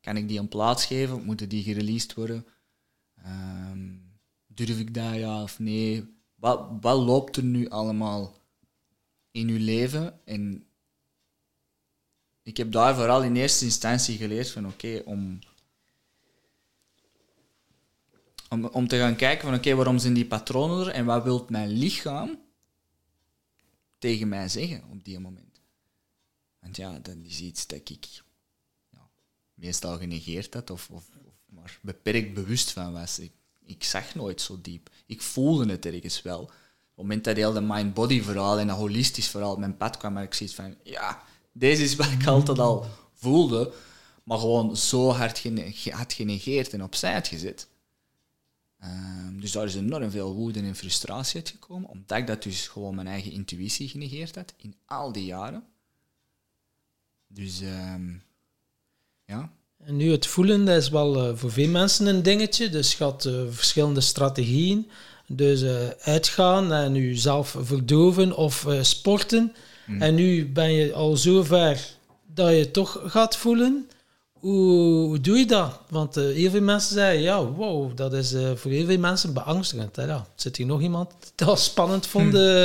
kan 0.00 0.16
ik 0.16 0.28
die 0.28 0.38
een 0.38 0.48
plaats 0.48 0.84
geven? 0.86 1.24
Moeten 1.24 1.48
die 1.48 1.62
gereleased 1.62 2.14
worden? 2.14 2.46
Ehm, 3.22 3.88
durf 4.46 4.78
ik 4.78 4.94
dat, 4.94 5.14
ja 5.14 5.42
of 5.42 5.58
nee? 5.58 6.14
Wat, 6.34 6.68
wat 6.80 6.98
loopt 6.98 7.36
er 7.36 7.44
nu 7.44 7.68
allemaal 7.68 8.36
in 9.36 9.48
uw 9.48 9.58
leven? 9.58 10.20
En 10.24 10.66
ik 12.42 12.56
heb 12.56 12.72
daar 12.72 12.94
vooral 12.94 13.22
in 13.22 13.36
eerste 13.36 13.64
instantie 13.64 14.16
geleerd 14.16 14.50
van 14.50 14.66
oké, 14.66 15.02
om, 15.04 15.38
om, 18.48 18.64
om 18.64 18.88
te 18.88 18.98
gaan 18.98 19.16
kijken 19.16 19.48
van 19.48 19.56
oké, 19.56 19.74
waarom 19.74 19.98
zijn 19.98 20.14
die 20.14 20.26
patronen 20.26 20.86
er 20.86 20.92
en 20.92 21.04
wat 21.04 21.22
wil 21.22 21.46
mijn 21.48 21.68
lichaam 21.68 22.38
tegen 23.98 24.28
mij 24.28 24.48
zeggen 24.48 24.84
op 24.90 25.04
die 25.04 25.18
moment? 25.18 25.60
Want 26.60 26.76
ja, 26.76 26.98
dat 26.98 27.16
is 27.22 27.40
iets 27.40 27.66
dat 27.66 27.88
ik 27.90 28.06
ja, 28.90 29.10
meestal 29.54 29.98
genegeerd 29.98 30.54
had 30.54 30.70
of, 30.70 30.90
of, 30.90 31.08
of 31.24 31.34
maar 31.46 31.78
beperkt 31.82 32.34
bewust 32.34 32.70
van 32.70 32.92
was. 32.92 33.18
Ik, 33.18 33.32
ik 33.64 33.84
zag 33.84 34.14
nooit 34.14 34.40
zo 34.40 34.60
diep. 34.60 34.90
Ik 35.06 35.22
voelde 35.22 35.70
het 35.70 35.86
ergens 35.86 36.22
wel. 36.22 36.50
Op 36.96 37.02
het 37.02 37.14
moment 37.14 37.24
dat 37.24 37.36
heel 37.36 37.52
de 37.52 37.60
mind-body 37.60 38.22
verhaal 38.22 38.58
en 38.58 38.66
dat 38.66 38.76
holistisch 38.76 39.28
verhaal 39.28 39.52
op 39.52 39.58
mijn 39.58 39.76
pad 39.76 39.96
kwam, 39.96 40.14
had 40.14 40.24
ik 40.24 40.34
zoiets 40.34 40.54
van, 40.54 40.74
ja, 40.82 41.22
deze 41.52 41.82
is 41.82 41.96
wat 41.96 42.10
ik 42.10 42.26
altijd 42.36 42.58
al 42.58 42.86
voelde, 43.14 43.72
maar 44.22 44.38
gewoon 44.38 44.76
zo 44.76 45.10
hard 45.10 45.38
gene- 45.38 45.72
had 45.90 46.12
genegeerd 46.12 46.72
en 46.72 46.82
opzij 46.82 47.12
had 47.12 47.28
gezet. 47.28 47.68
Ehm, 48.80 49.40
dus 49.40 49.52
daar 49.52 49.64
is 49.64 49.74
enorm 49.74 50.10
veel 50.10 50.34
woede 50.34 50.60
en 50.60 50.76
frustratie 50.76 51.36
uitgekomen, 51.36 51.88
omdat 51.88 52.18
ik 52.18 52.26
dat 52.26 52.42
dus 52.42 52.68
gewoon 52.68 52.94
mijn 52.94 53.06
eigen 53.06 53.32
intuïtie 53.32 53.88
genegeerd 53.88 54.34
had 54.34 54.54
in 54.56 54.74
al 54.86 55.12
die 55.12 55.24
jaren. 55.24 55.64
Dus 57.26 57.60
ehm, 57.60 58.12
ja, 59.24 59.52
En 59.78 59.96
nu 59.96 60.10
het 60.10 60.26
voelen, 60.26 60.64
dat 60.64 60.76
is 60.76 60.88
wel 60.88 61.28
eh, 61.28 61.36
voor 61.36 61.52
veel 61.52 61.68
mensen 61.68 62.06
een 62.06 62.22
dingetje. 62.22 62.68
Dus 62.68 62.94
je 62.96 63.04
had 63.04 63.24
eh, 63.26 63.42
verschillende 63.50 64.00
strategieën. 64.00 64.90
Dus 65.28 65.62
eh, 65.62 65.74
uitgaan 66.00 66.72
en 66.72 66.94
jezelf 66.94 67.56
verdoven 67.60 68.36
of 68.36 68.66
eh, 68.66 68.82
sporten. 68.82 69.54
En 69.98 70.14
nu 70.14 70.46
ben 70.52 70.72
je 70.72 70.92
al 70.92 71.16
zover 71.16 71.86
dat 72.34 72.50
je 72.56 72.70
toch 72.70 73.00
gaat 73.06 73.36
voelen. 73.36 73.88
Hoe, 74.32 75.06
hoe 75.06 75.20
doe 75.20 75.38
je 75.38 75.46
dat? 75.46 75.80
Want 75.90 76.16
eh, 76.16 76.24
heel 76.24 76.50
veel 76.50 76.60
mensen 76.60 76.94
zeggen, 76.94 77.20
ja, 77.20 77.44
wow, 77.44 77.96
dat 77.96 78.12
is 78.12 78.34
voor 78.54 78.70
heel 78.70 78.86
veel 78.86 78.98
mensen 78.98 79.32
beangstigend. 79.34 79.96
Hè? 79.96 80.04
Ja, 80.04 80.26
zit 80.34 80.56
hier 80.56 80.66
nog 80.66 80.80
iemand 80.80 81.10
die 81.20 81.30
dat 81.46 81.60
spannend 81.60 82.06
vond? 82.06 82.34
eh, 82.34 82.64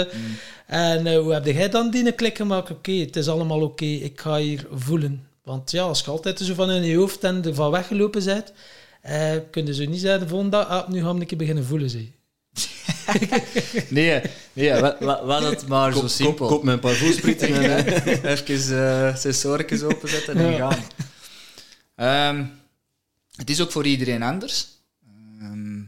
En 0.67 1.15
hoe 1.15 1.33
heb 1.33 1.45
jij 1.45 1.69
dan 1.69 1.89
die 1.91 2.11
klik 2.11 2.37
gemaakt? 2.37 2.71
Oké, 2.71 2.91
het 2.91 3.15
is 3.15 3.27
allemaal 3.27 3.61
oké, 3.61 3.85
ik 3.85 4.19
ga 4.21 4.37
hier 4.37 4.67
voelen. 4.71 5.25
Want 5.43 5.71
ja, 5.71 5.83
als 5.83 5.99
je 5.99 6.11
altijd 6.11 6.39
zo 6.39 6.53
van 6.53 6.71
in 6.71 6.83
je 6.83 6.97
hoofd 6.97 7.23
en 7.23 7.45
er 7.45 7.55
van 7.55 7.71
weggelopen 7.71 8.23
bent, 8.25 8.53
kun 9.51 9.65
je 9.65 9.73
zo 9.73 9.85
niet 9.85 9.99
zeggen 9.99 10.27
volgende 10.27 10.57
dag, 10.57 10.67
ah, 10.67 10.87
nu 10.89 11.01
ga 11.03 11.09
ik 11.11 11.19
een 11.19 11.25
keer 11.25 11.37
beginnen 11.37 11.65
voelen. 11.65 11.89
Zeg. 11.89 12.01
nee, 13.89 14.21
nee 14.53 14.79
wa- 14.79 14.97
wa- 14.99 15.25
was 15.25 15.43
het 15.43 15.67
maar 15.67 15.93
zo 15.93 16.07
simpel. 16.07 16.47
kop 16.47 16.63
met 16.63 16.73
een 16.73 16.79
paar 16.79 16.95
voelsprieten. 16.95 17.47
en, 17.53 17.85
eh, 18.23 18.23
Even 18.31 18.73
uh, 18.77 19.15
sensorikjes 19.15 19.83
openzetten 19.83 20.35
en 20.37 20.51
Ja. 20.51 20.71
gaan. 20.71 20.83
Ehm, 21.95 22.45
het 23.35 23.49
is 23.49 23.61
ook 23.61 23.71
voor 23.71 23.85
iedereen 23.85 24.23
anders. 24.23 24.67
Ehm, 25.39 25.83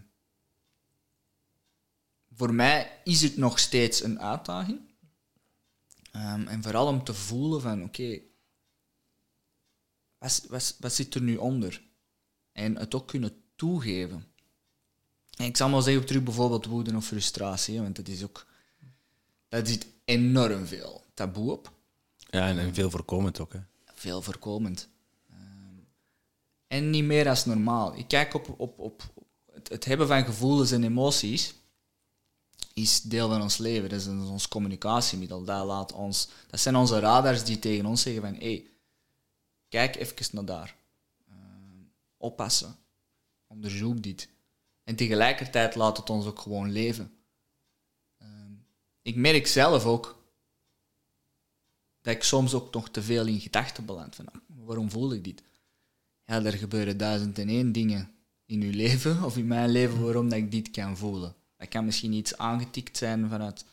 voor 2.36 2.54
mij 2.54 3.00
is 3.04 3.22
het 3.22 3.38
nog 3.38 3.60
steeds 3.60 4.04
een 4.04 4.20
uitdaging. 4.22 4.80
Ehm, 6.12 6.48
en 6.48 6.64
vooral 6.64 6.88
om 6.88 7.04
te 7.04 7.14
voelen 7.14 7.62
van, 7.62 7.84
oké, 7.84 8.20
wat, 10.18 10.46
wat, 10.50 10.76
wat 10.80 10.94
zit 10.94 11.16
er 11.16 11.22
nu 11.22 11.36
onder? 11.36 11.82
En 12.52 12.78
het 12.78 12.96
ook 12.96 13.08
kunnen 13.08 13.42
toegeven. 13.56 14.26
En 15.38 15.46
ik 15.46 15.58
zal 15.58 15.70
maar 15.70 15.82
zeggen, 15.82 16.06
terug 16.06 16.24
bijvoorbeeld 16.24 16.66
woede 16.66 16.96
of 16.96 17.06
frustratie, 17.06 17.82
want 17.82 17.96
dat 17.96 18.08
is 18.08 18.24
ook... 18.24 18.46
Dat 19.50 19.68
zit 19.68 19.88
enorm 20.06 20.66
veel 20.66 21.04
taboe 21.14 21.52
op 21.52 21.72
ja, 22.34 22.48
en, 22.48 22.60
en 22.60 22.74
veel 22.74 22.90
voorkomend 22.90 23.40
ook. 23.40 23.54
Hè. 23.54 23.60
veel 23.94 24.22
voorkomend. 24.22 24.90
Ehm, 25.30 25.78
en 26.68 26.90
niet 26.90 27.04
meer 27.04 27.30
als 27.30 27.46
normaal. 27.46 27.98
Ik 27.98 28.08
kijk 28.08 28.34
op, 28.34 28.54
op, 28.58 28.80
op 28.80 29.04
het, 29.52 29.70
het 29.70 29.86
hebben 29.86 30.08
van 30.08 30.26
gevoelens 30.26 30.72
en 30.72 30.84
emoties 30.84 31.56
is 32.74 33.02
deel 33.02 33.30
van 33.30 33.42
ons 33.42 33.58
leven. 33.58 33.90
Dat 33.90 34.00
is 34.00 34.08
ons 34.08 34.30
ons 34.30 34.48
communicatiemiddel. 34.48 35.44
Dat, 35.44 35.66
laat 35.66 35.92
ons, 35.92 36.30
dat 36.48 36.60
zijn 36.60 36.76
onze 36.76 37.00
radars 37.00 37.44
die 37.44 37.60
tegen 37.60 37.86
ons 37.86 38.02
zeggen 38.02 38.22
van 38.22 38.36
hey, 38.36 38.66
kijk 39.70 39.96
even 39.96 40.16
naar 40.32 40.46
daar. 40.46 40.76
Ehm, 41.28 41.84
oppassen. 42.18 42.76
Onderzoek 43.48 44.04
dit. 44.04 44.30
En 44.84 44.96
tegelijkertijd 44.96 45.76
laat 45.76 45.98
het 45.98 46.10
ons 46.10 46.26
ook 46.26 46.40
gewoon 46.40 46.72
leven. 46.72 47.12
Ehm, 48.18 48.52
ik 49.02 49.16
merk 49.16 49.48
zelf 49.48 49.86
ook 49.86 50.24
dat 52.02 52.14
ik 52.16 52.24
soms 52.24 52.54
ook 52.54 52.74
nog 52.74 52.90
te 52.90 53.02
veel 53.02 53.26
in 53.26 53.40
gedachten 53.40 53.86
beland. 53.86 54.16
Van, 54.16 54.26
ah, 54.32 54.42
waarom 54.48 54.92
voel 54.92 55.14
ik 55.14 55.24
dit? 55.24 55.44
Ja, 56.26 56.44
er 56.44 56.54
gebeuren 56.54 56.98
duizend 56.98 57.40
en 57.40 57.50
één 57.50 57.72
dingen 57.72 58.12
in 58.46 58.62
uw 58.62 58.72
leven 58.72 59.24
of 59.24 59.38
in 59.38 59.48
mijn 59.48 59.70
leven 59.70 60.04
waarom 60.04 60.30
dat 60.30 60.38
ik 60.38 60.52
dit 60.52 60.72
kan 60.72 60.98
voelen. 60.98 61.36
Dat 61.58 61.68
kan 61.68 61.86
misschien 61.86 62.14
iets 62.14 62.38
aangetikt 62.38 62.98
zijn 62.98 63.30
vanuit... 63.30 63.66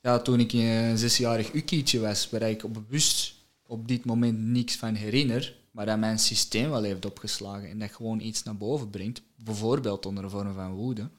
Ja, 0.00 0.18
toen 0.18 0.40
ik 0.40 0.52
een 0.52 0.98
zesjarig 0.98 1.52
ukkietje 1.52 2.00
was, 2.00 2.30
waar 2.30 2.42
ik 2.42 2.64
op 2.64 2.74
bewust 2.74 3.34
op 3.66 3.88
dit 3.88 4.04
moment 4.04 4.38
niks 4.38 4.76
van 4.76 4.94
herinner, 4.94 5.56
maar 5.70 5.86
dat 5.86 5.98
mijn 5.98 6.18
systeem 6.18 6.70
wel 6.70 6.82
heeft 6.82 7.04
opgeslagen 7.04 7.68
en 7.68 7.78
dat 7.78 7.94
gewoon 7.94 8.20
iets 8.20 8.42
naar 8.42 8.56
boven 8.56 8.90
brengt, 8.90 9.22
bijvoorbeeld 9.36 10.06
onder 10.06 10.22
de 10.22 10.30
vorm 10.30 10.54
van 10.54 10.72
woede, 10.72 11.10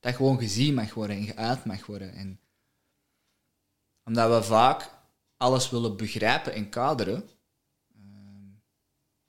dat 0.00 0.14
gewoon 0.14 0.38
gezien 0.38 0.74
mag 0.74 0.94
worden 0.94 1.16
en 1.16 1.26
geuit 1.26 1.64
mag 1.64 1.86
worden. 1.86 2.12
En 2.12 2.40
omdat 4.04 4.30
we 4.30 4.46
vaak 4.46 4.90
alles 5.36 5.70
willen 5.70 5.96
begrijpen 5.96 6.54
en 6.54 6.68
kaderen, 6.68 7.28
ehm, 7.94 8.48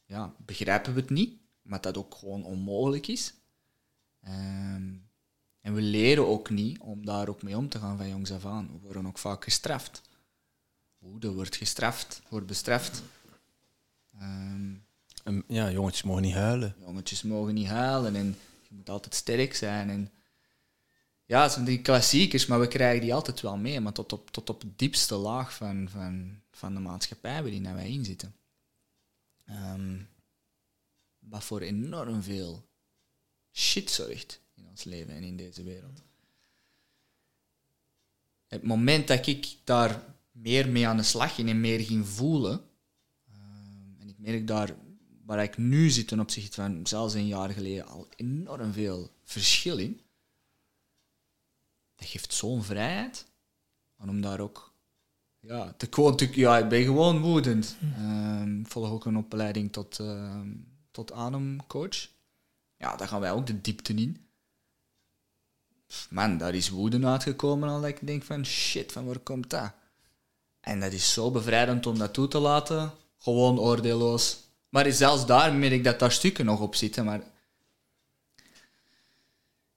ja, 0.06 0.36
begrijpen 0.38 0.94
we 0.94 1.00
het 1.00 1.10
niet, 1.10 1.40
maar 1.62 1.82
dat 1.82 1.98
ook 1.98 2.16
gewoon 2.16 2.44
onmogelijk 2.44 3.08
is. 3.08 3.34
Ehm, 4.22 4.94
en 5.62 5.74
we 5.74 5.82
leren 5.82 6.28
ook 6.28 6.50
niet 6.50 6.80
om 6.80 7.06
daar 7.06 7.30
ook 7.30 7.42
mee 7.42 7.58
om 7.58 7.70
te 7.70 7.80
gaan 7.80 7.98
van 7.98 8.10
jongs 8.10 8.32
af 8.32 8.46
aan. 8.46 8.72
We 8.72 8.80
worden 8.80 9.08
ook 9.08 9.18
vaak 9.18 9.44
gestraft. 9.44 10.02
Woede 10.98 11.34
wordt 11.34 11.56
gestraft, 11.56 12.22
wordt 12.30 12.48
bestraft. 12.48 13.04
Ehm, 14.20 14.74
Ja, 15.48 15.72
jongetjes 15.72 16.04
mogen 16.04 16.22
niet 16.22 16.34
huilen. 16.34 16.76
jongetjes 16.80 17.22
mogen 17.22 17.54
niet 17.54 17.68
huilen 17.68 18.16
en 18.16 18.38
je 18.62 18.76
moet 18.76 18.90
altijd 18.90 19.16
sterk 19.16 19.56
zijn. 19.56 19.90
En 19.90 20.12
ja, 21.26 21.42
het 21.42 21.52
zijn 21.52 21.66
die 21.66 21.82
klassiekers, 21.82 22.46
maar 22.46 22.60
we 22.60 22.68
krijgen 22.68 23.02
die 23.02 23.14
altijd 23.14 23.42
wel 23.42 23.58
mee, 23.58 23.80
maar 23.80 23.94
tot 23.94 24.14
op, 24.14 24.32
tot 24.32 24.50
op 24.50 24.62
de 24.62 24.76
diepste 24.76 25.16
laag 25.16 25.54
van, 25.54 25.90
van, 25.90 26.42
van 26.52 26.74
de 26.74 26.80
maatschappij 26.80 27.42
waarin 27.42 27.76
wij 27.76 27.90
in 27.90 28.06
zitten. 28.06 28.36
Ehm, 29.46 29.98
wat 31.20 31.44
voor 31.44 31.62
enorm 31.62 32.24
veel 32.24 32.68
shit 33.52 33.92
zorgt 33.92 34.42
in 34.54 34.68
ons 34.68 34.84
leven 34.84 35.14
en 35.14 35.24
in 35.24 35.38
deze 35.38 35.64
wereld. 35.64 36.02
Het 38.48 38.64
moment 38.64 39.08
dat 39.08 39.28
ik 39.28 39.58
daar 39.64 40.04
meer 40.32 40.70
mee 40.70 40.88
aan 40.88 40.98
de 40.98 41.04
slag 41.04 41.36
ging 41.36 41.50
en 41.50 41.62
meer 41.62 41.80
ging 41.80 42.08
voelen, 42.08 42.70
ehm, 43.28 44.02
en 44.02 44.10
ik 44.10 44.18
merk 44.18 44.48
daar 44.48 44.76
waar 45.26 45.44
ik 45.44 45.58
nu 45.58 45.90
zit 45.90 46.08
ten 46.08 46.20
opzichte 46.20 46.62
van 46.62 46.88
zelfs 46.88 47.14
een 47.14 47.28
jaar 47.28 47.50
geleden 47.50 47.88
al 47.88 48.08
enorm 48.16 48.74
veel 48.74 49.12
verschil 49.24 49.78
in. 49.78 50.02
Dat 51.96 52.08
geeft 52.08 52.34
zo'n 52.34 52.64
vrijheid. 52.64 53.26
En 53.98 54.10
om 54.10 54.22
daar 54.22 54.40
ook 54.40 54.74
ja, 55.40 55.74
te 55.78 55.88
gewoon 55.90 56.18
ja, 56.20 56.58
ik 56.58 56.70
ben 56.70 56.84
gewoon 56.84 57.22
woedend. 57.22 57.78
Ehm, 57.96 58.60
ik 58.60 58.68
volg 58.68 58.90
ook 58.90 59.06
een 59.06 59.18
opleiding 59.18 59.72
tot, 59.72 60.00
ehm, 60.00 60.50
tot 60.92 61.12
ademcoach. 61.12 62.08
Ja, 62.78 62.96
daar 62.96 63.08
gaan 63.08 63.22
wij 63.22 63.32
ook 63.32 63.48
de 63.48 63.62
diepte 63.62 63.94
in. 63.94 64.28
Man, 66.10 66.38
daar 66.38 66.56
is 66.56 66.70
woede 66.70 67.08
uitgekomen 67.08 67.70
al 67.70 67.82
dat 67.82 67.90
ik 67.90 68.08
denk 68.08 68.24
van 68.24 68.46
shit, 68.46 68.92
van 68.92 69.06
waar 69.06 69.20
komt 69.20 69.50
dat? 69.50 69.72
En 70.60 70.80
dat 70.80 70.92
is 70.92 71.14
zo 71.14 71.32
bevrijdend 71.32 71.86
om 71.86 71.98
dat 71.98 72.14
toe 72.14 72.28
te 72.28 72.40
laten. 72.40 72.92
Gewoon 73.18 73.60
oordeelloos. 73.60 74.45
Maar 74.76 74.92
zelfs 74.92 75.26
daar 75.26 75.54
merk 75.54 75.72
ik 75.72 75.84
dat 75.84 76.00
daar 76.00 76.12
stukken 76.12 76.46
nog 76.46 76.60
op 76.60 76.76
zitten. 76.76 77.06
Maar 77.06 77.24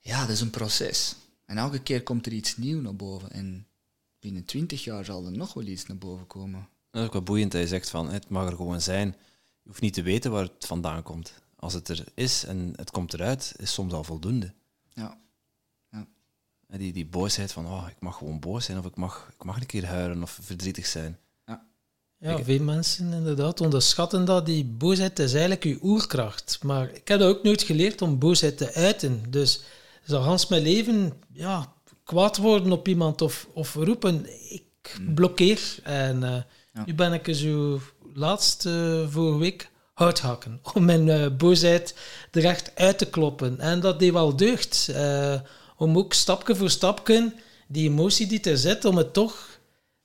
ja, 0.01 0.21
dat 0.21 0.29
is 0.29 0.41
een 0.41 0.51
proces. 0.51 1.17
En 1.45 1.59
elke 1.59 1.83
keer 1.83 2.03
komt 2.03 2.27
er 2.27 2.33
iets 2.33 2.57
nieuws 2.57 2.83
naar 2.83 2.97
boven. 2.97 3.31
En 3.31 3.67
binnen 4.21 4.45
twintig 4.45 4.85
jaar 4.85 5.05
zal 5.05 5.25
er 5.25 5.33
nog 5.33 5.55
wel 5.55 5.65
iets 5.65 5.87
naar 5.87 5.99
boven 5.99 6.27
komen. 6.27 6.69
Dat 6.91 7.01
is 7.01 7.07
ook 7.07 7.13
wel 7.13 7.23
boeiend 7.23 7.53
dat 7.53 7.61
je 7.61 7.67
zegt 7.67 7.91
van 7.91 8.11
het 8.11 8.29
mag 8.29 8.47
er 8.47 8.57
gewoon 8.57 8.81
zijn. 8.81 9.09
Je 9.63 9.69
hoeft 9.69 9.81
niet 9.81 9.95
te 9.95 10.03
weten 10.03 10.31
waar 10.31 10.43
het 10.43 10.67
vandaan 10.67 11.03
komt. 11.03 11.33
als 11.57 11.73
het 11.73 11.89
er 11.89 12.05
is 12.15 12.45
en 12.45 12.73
het 12.77 12.91
komt 12.91 13.15
eruit, 13.15 13.55
is 13.57 13.73
soms 13.73 13.93
al 13.93 14.05
voldoende. 14.05 14.53
Ja. 14.95 15.19
En 16.67 16.79
Die, 16.79 16.93
die 16.93 17.07
boosheid 17.07 17.53
van, 17.53 17.67
oh, 17.67 17.87
ik 17.91 18.01
mag 18.01 18.17
gewoon 18.17 18.41
boos 18.41 18.65
zijn 18.65 18.79
of 18.79 18.87
ik 18.87 18.97
mag, 18.97 19.31
ik 19.35 19.45
mag 19.45 19.61
een 19.61 19.67
keer 19.67 19.87
huilen 19.87 20.23
of 20.23 20.39
verdrietig 20.43 20.87
zijn. 20.87 21.19
Ja, 22.21 22.45
veel 22.45 22.63
mensen 22.63 23.13
inderdaad 23.13 23.61
onderschatten 23.61 24.25
dat. 24.25 24.47
Die 24.47 24.65
boosheid 24.65 25.19
is 25.19 25.33
eigenlijk 25.33 25.65
je 25.65 25.79
oerkracht. 25.83 26.59
Maar 26.63 26.91
ik 26.95 27.09
heb 27.09 27.19
dat 27.19 27.37
ook 27.37 27.43
nooit 27.43 27.63
geleerd 27.63 28.03
om 28.03 28.19
boosheid 28.19 28.59
te 28.59 28.75
uiten. 28.75 29.23
Dus 29.29 29.61
zal 30.05 30.23
Hans 30.23 30.47
mijn 30.47 30.63
leven 30.63 31.13
ja, 31.33 31.73
kwaad 32.05 32.37
worden 32.37 32.73
op 32.73 32.89
iemand 32.89 33.23
of, 33.23 33.49
of 33.53 33.75
roepen. 33.75 34.27
Ik 34.51 34.97
blokkeer. 35.15 35.61
En 35.83 36.23
eh, 36.25 36.43
Ja. 36.73 36.83
nu 36.87 36.95
ben 36.95 37.13
ik 37.13 37.35
zo 37.35 37.81
laatst 38.15 38.67
eh, 38.67 39.09
vorige 39.09 39.39
week 39.39 39.71
houthakken. 39.95 40.61
Om 40.75 40.85
mijn 40.85 41.09
eh, 41.09 41.37
boosheid 41.37 41.95
er 42.31 42.45
echt 42.45 42.73
uit 42.75 42.99
te 42.99 43.07
kloppen. 43.07 43.61
En 43.61 43.81
dat 43.81 43.99
deed 43.99 44.13
wel 44.13 44.37
deugd. 44.37 44.93
om 45.77 45.99
ook 45.99 46.13
stapje 46.13 46.57
voor 46.57 46.71
stapje 46.71 47.33
die 47.69 47.89
emotie 47.89 48.27
die 48.27 48.41
er 48.41 48.59
zit, 48.59 48.85
om 48.85 48.97
het 48.97 49.13
toch 49.13 49.58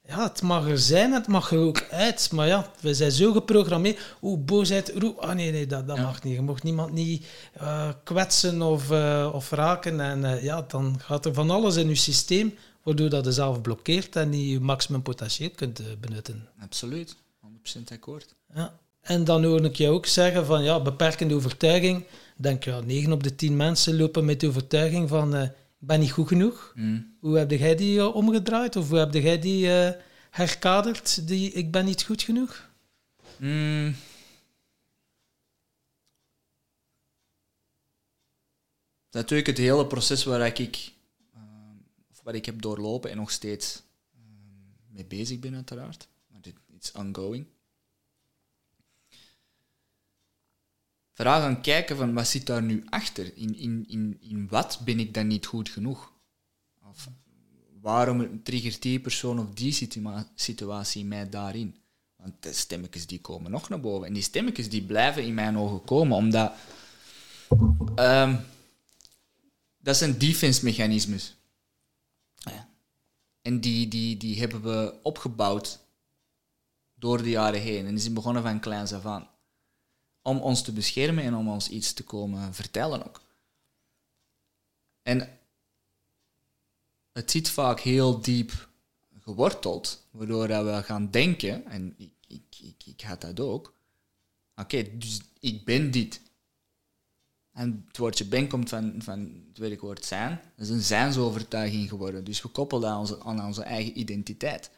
ja, 0.08 0.24
het 0.24 0.42
mag 0.42 0.68
er 0.68 0.78
zijn, 0.80 1.12
het 1.12 1.28
mag 1.28 1.52
er 1.52 1.58
ook 1.60 1.88
uit. 1.92 2.32
Maar 2.32 2.48
ja, 2.48 2.72
we 2.80 2.94
zijn 2.94 3.12
zo 3.12 3.32
geprogrammeerd. 3.32 4.16
Oeh, 4.22 4.40
boosheid, 4.46 4.92
roep. 4.96 5.18
Ah 5.18 5.36
nee, 5.36 5.52
nee, 5.52 5.66
dat, 5.66 5.88
dat 5.88 5.98
Ja. 5.98 6.04
mag 6.04 6.24
niet. 6.24 6.34
Je 6.36 6.42
mag 6.42 6.64
niemand 6.64 6.94
niet 6.94 7.26
eh, 7.54 7.90
kwetsen 8.04 8.62
of, 8.62 8.92
eh, 8.92 9.30
of 9.34 9.52
raken. 9.52 10.00
En 10.00 10.26
eh, 10.26 10.44
ja, 10.44 10.66
dan 10.68 10.96
gaat 11.00 11.26
er 11.26 11.34
van 11.34 11.50
alles 11.50 11.76
in 11.76 11.88
je 11.88 11.96
systeem, 11.96 12.54
waardoor 12.84 13.10
dat 13.10 13.26
je 13.26 13.32
zelf 13.32 13.62
blokkeert 13.62 14.16
en 14.16 14.30
niet 14.30 14.50
je 14.52 14.60
maximum 14.60 15.02
potentieel 15.02 15.50
kunt 15.56 15.82
benutten. 16.00 16.48
Absoluut. 16.62 17.16
100% 17.42 17.92
akkoord. 17.92 18.36
Ja. 18.56 18.78
En 19.02 19.24
dan 19.24 19.44
hoor 19.44 19.66
ik 19.66 19.76
je 19.76 19.90
ook 19.90 20.06
zeggen 20.06 20.46
van 20.46 20.64
ja, 20.64 20.82
beperkende 20.82 21.36
overtuiging. 21.36 22.06
Denk 22.38 22.64
ja, 22.64 22.80
9 22.80 23.12
op 23.12 23.24
de 23.24 23.36
10 23.36 23.56
mensen 23.56 23.98
lopen 23.98 24.26
met 24.26 24.40
de 24.40 24.48
overtuiging 24.48 25.10
van 25.10 25.52
ben 25.86 26.00
niet 26.00 26.12
goed 26.12 26.28
genoeg. 26.28 26.74
Mm. 26.76 27.16
Hoe 27.20 27.38
heb 27.38 27.52
jij 27.52 27.76
die 27.76 28.00
eh, 28.00 28.16
omgedraaid? 28.16 28.76
Of 28.76 28.90
hoe 28.90 28.98
heb 28.98 29.14
jij 29.14 29.40
die 29.40 29.72
eh, 29.72 30.02
herkaderd? 30.30 31.28
Die 31.28 31.52
ik 31.52 31.72
ben 31.72 31.86
niet 31.86 32.04
goed 32.04 32.22
genoeg? 32.22 32.70
Mm. 33.38 33.96
Natuurlijk 39.12 39.48
het 39.48 39.58
hele 39.58 39.88
proces 39.88 40.24
waar 40.24 40.60
ik, 40.60 40.94
ehm, 41.34 41.76
of 42.10 42.22
wat 42.24 42.34
ik 42.34 42.46
heb 42.46 42.62
doorlopen 42.62 43.10
en 43.10 43.18
nog 43.18 43.32
steeds 43.32 43.84
mee 44.88 45.06
bezig 45.06 45.40
ben 45.40 45.56
uiteraard. 45.56 46.08
Want 46.28 46.46
het 46.46 46.56
is 46.80 46.92
ongoing. 46.92 47.46
Vooral 51.14 51.40
gaan 51.40 51.62
kijken 51.62 51.98
van 51.98 52.14
wat 52.14 52.28
zit 52.28 52.46
daar 52.46 52.64
nu 52.64 52.84
achter? 52.90 53.38
In, 53.38 53.56
in, 53.56 53.86
in, 53.88 54.18
in 54.22 54.48
wat 54.48 54.80
ben 54.86 55.00
ik 55.00 55.14
dan 55.14 55.28
niet 55.28 55.46
goed 55.46 55.70
genoeg? 55.70 56.12
Of 56.90 57.08
waarom 57.82 58.44
triggert 58.44 58.82
die 58.82 59.00
persoon 59.00 59.40
of 59.40 59.54
die 59.54 59.72
situa- 59.72 60.32
situatie 60.36 61.06
mij 61.06 61.30
daarin? 61.30 61.76
Want 62.16 62.34
de 62.40 62.54
stemmetjes 62.54 63.08
die 63.08 63.22
komen 63.22 63.52
nog 63.52 63.70
naar 63.70 63.80
boven. 63.80 64.08
En 64.08 64.14
die 64.14 64.24
stemmetjes 64.24 64.70
die 64.70 64.84
blijven 64.84 65.24
in 65.24 65.34
mijn 65.34 65.58
ogen 65.58 65.84
komen, 65.84 66.18
omdat... 66.18 66.54
ehm, 67.96 68.36
dat 69.78 69.98
zijn 69.98 70.18
defense-mechanismes. 70.18 71.36
Ja. 72.36 72.68
En 73.42 73.60
die, 73.60 73.88
die, 73.88 74.18
die 74.18 74.40
hebben 74.40 74.62
we 74.62 74.94
opgebouwd 75.02 75.80
door 76.96 77.24
de 77.24 77.30
jaren 77.30 77.62
heen. 77.62 77.86
En 77.86 77.92
die 77.92 78.02
zijn 78.02 78.14
begonnen 78.14 78.44
van 78.44 78.60
kleins 78.60 78.94
af 78.94 79.06
aan. 79.06 79.28
Om 80.24 80.38
ons 80.38 80.62
te 80.62 80.72
beschermen 80.72 81.24
en 81.24 81.36
om 81.36 81.50
ons 81.50 81.70
iets 81.70 81.94
te 81.94 82.04
komen 82.04 82.54
vertellen 82.54 83.06
ook. 83.06 83.22
En 85.02 85.40
het 87.12 87.32
zit 87.32 87.50
vaak 87.50 87.80
heel 87.80 88.22
diep 88.22 88.70
geworteld, 89.20 90.04
waardoor 90.12 90.48
dat 90.48 90.66
we 90.66 90.84
gaan 90.84 91.12
denken, 91.12 91.66
en 91.66 91.96
ik, 91.98 92.14
ik, 92.28 92.84
ik, 92.86 93.02
had 93.02 93.22
dat 93.22 93.40
ook, 93.40 93.74
oké, 94.56 94.98
dus 94.98 95.22
ik 95.40 95.66
ben 95.66 95.92
dit. 95.92 96.22
En 97.52 97.84
het 97.88 97.98
woordje 97.98 98.26
ben 98.26 98.48
komt 98.48 98.70
van, 98.70 98.96
van 98.98 99.44
het 99.48 99.58
werkwoord 99.58 100.06
zijn. 100.06 100.42
Dat 100.56 100.66
is 100.66 100.70
een 100.70 100.82
zijnsovertuiging 100.82 101.90
geworden. 101.90 102.24
Dus 102.24 102.42
we 102.42 102.48
koppelen 102.48 102.82
dat 102.82 102.92
aan 102.92 103.00
onze, 103.00 103.24
aan 103.24 103.46
onze 103.46 103.64
eigen 103.64 104.00
identiteit. 104.00 104.72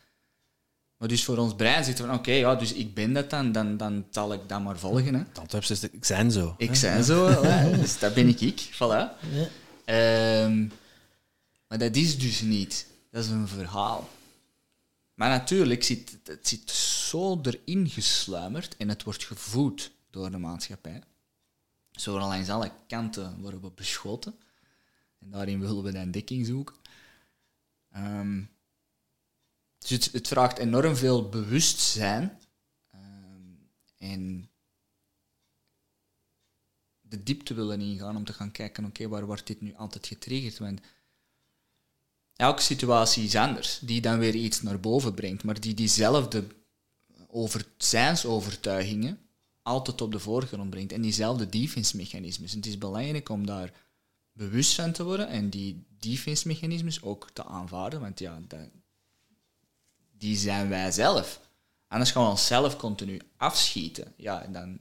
Maar 0.98 1.08
dus 1.08 1.24
voor 1.24 1.38
ons 1.38 1.56
brein 1.56 1.84
zit 1.84 2.00
van, 2.00 2.14
oké, 2.14 2.32
ja, 2.32 2.56
dus 2.56 2.74
ik 2.74 2.94
ben 2.94 3.14
dat 3.14 3.30
dan, 3.30 3.52
dan, 3.52 3.78
dan 3.78 4.06
zal 4.10 4.34
ik 4.34 4.42
dat 4.48 4.62
maar 4.62 4.80
volgen. 4.80 5.14
Hè. 5.14 5.24
Antwoord 5.40 5.70
is, 5.70 5.84
ik 5.84 6.06
zijn 6.06 6.32
zo. 6.32 6.56
Ik 6.58 6.76
zijn 6.76 7.04
zo, 7.04 7.42
dus 7.76 8.00
dat 8.00 8.14
ben 8.14 8.28
ik 8.28 8.42
ik. 8.42 8.62
Voilà. 8.74 8.78
Ja. 8.78 9.48
Ehm, 9.86 10.68
maar 11.68 11.78
dat 11.78 11.96
is 11.96 12.18
dus 12.20 12.42
niet. 12.42 12.88
Dat 13.12 13.24
is 13.24 13.30
een 13.30 13.48
verhaal. 13.48 14.10
Maar 15.14 15.30
natuurlijk 15.30 15.84
zit 15.84 16.18
het 16.24 16.48
zit 16.48 16.72
zo 16.72 17.42
erin 17.42 17.90
gesluimerd 17.90 18.78
en 18.78 18.90
het 18.90 19.04
wordt 19.04 19.24
gevoed 19.24 19.92
door 20.10 20.32
de 20.32 20.38
maatschappij. 20.38 21.02
Zo 21.92 22.20
langs 22.20 22.50
alle 22.50 22.72
kanten 22.88 23.38
worden 23.40 23.62
we 23.62 23.72
beschoten. 23.76 24.36
En 25.20 25.30
daarin 25.30 25.60
willen 25.60 25.84
we 25.84 25.92
dan 25.92 26.12
dekking 26.12 26.46
zoeken. 26.46 26.76
Ehm, 27.92 28.42
dus 29.88 30.12
het, 30.12 30.28
vraagt 30.28 30.58
enorm 30.58 30.96
veel 30.96 31.30
bewustzijn. 31.30 32.40
ehm, 32.92 33.54
en 33.98 34.50
de 37.02 37.24
diepte 37.24 37.54
willen 37.54 37.82
ingaan 37.82 38.16
om 38.16 38.26
te 38.26 38.34
gaan 38.34 38.52
kijken, 38.52 38.86
oké, 38.86 39.08
waar 39.08 39.26
wordt 39.26 39.48
dit 39.48 39.62
nu 39.62 39.76
altijd 39.76 40.08
getriggerd? 40.08 40.58
Want 40.58 40.82
elke 42.36 42.62
situatie 42.62 43.24
is 43.24 43.36
anders, 43.36 43.80
die 43.80 44.02
dan 44.02 44.20
weer 44.20 44.36
iets 44.36 44.62
naar 44.62 44.80
boven 44.80 45.14
brengt, 45.14 45.44
maar 45.44 45.60
die 45.60 45.74
diezelfde 45.74 46.48
over 47.28 47.66
zijnsovertuigingen 47.78 49.20
altijd 49.62 50.02
op 50.02 50.12
de 50.12 50.20
voorgrond 50.20 50.70
brengt 50.70 50.92
en 50.92 51.02
diezelfde 51.02 51.50
defense-mechanismes. 51.50 52.52
En 52.52 52.58
het 52.58 52.68
is 52.68 52.78
belangrijk 52.78 53.30
om 53.30 53.46
daar 53.46 53.74
bewust 54.32 54.76
van 54.76 54.92
te 54.92 55.04
worden 55.04 55.28
en 55.28 55.50
die 55.50 55.86
defense-mechanismes 56.00 57.02
ook 57.02 57.30
te 57.34 57.46
aanvaarden, 57.46 58.00
want 58.00 58.20
ja, 58.20 58.42
dat, 58.48 58.70
die 60.18 60.38
zijn 60.38 60.70
wij 60.70 60.92
zelf. 60.92 61.40
Anders 61.88 62.12
gaan 62.12 62.24
we 62.24 62.30
onszelf 62.30 62.78
continu 62.78 63.22
afschieten. 63.38 64.14
Ja, 64.18 64.44
en 64.44 64.54
dan, 64.54 64.80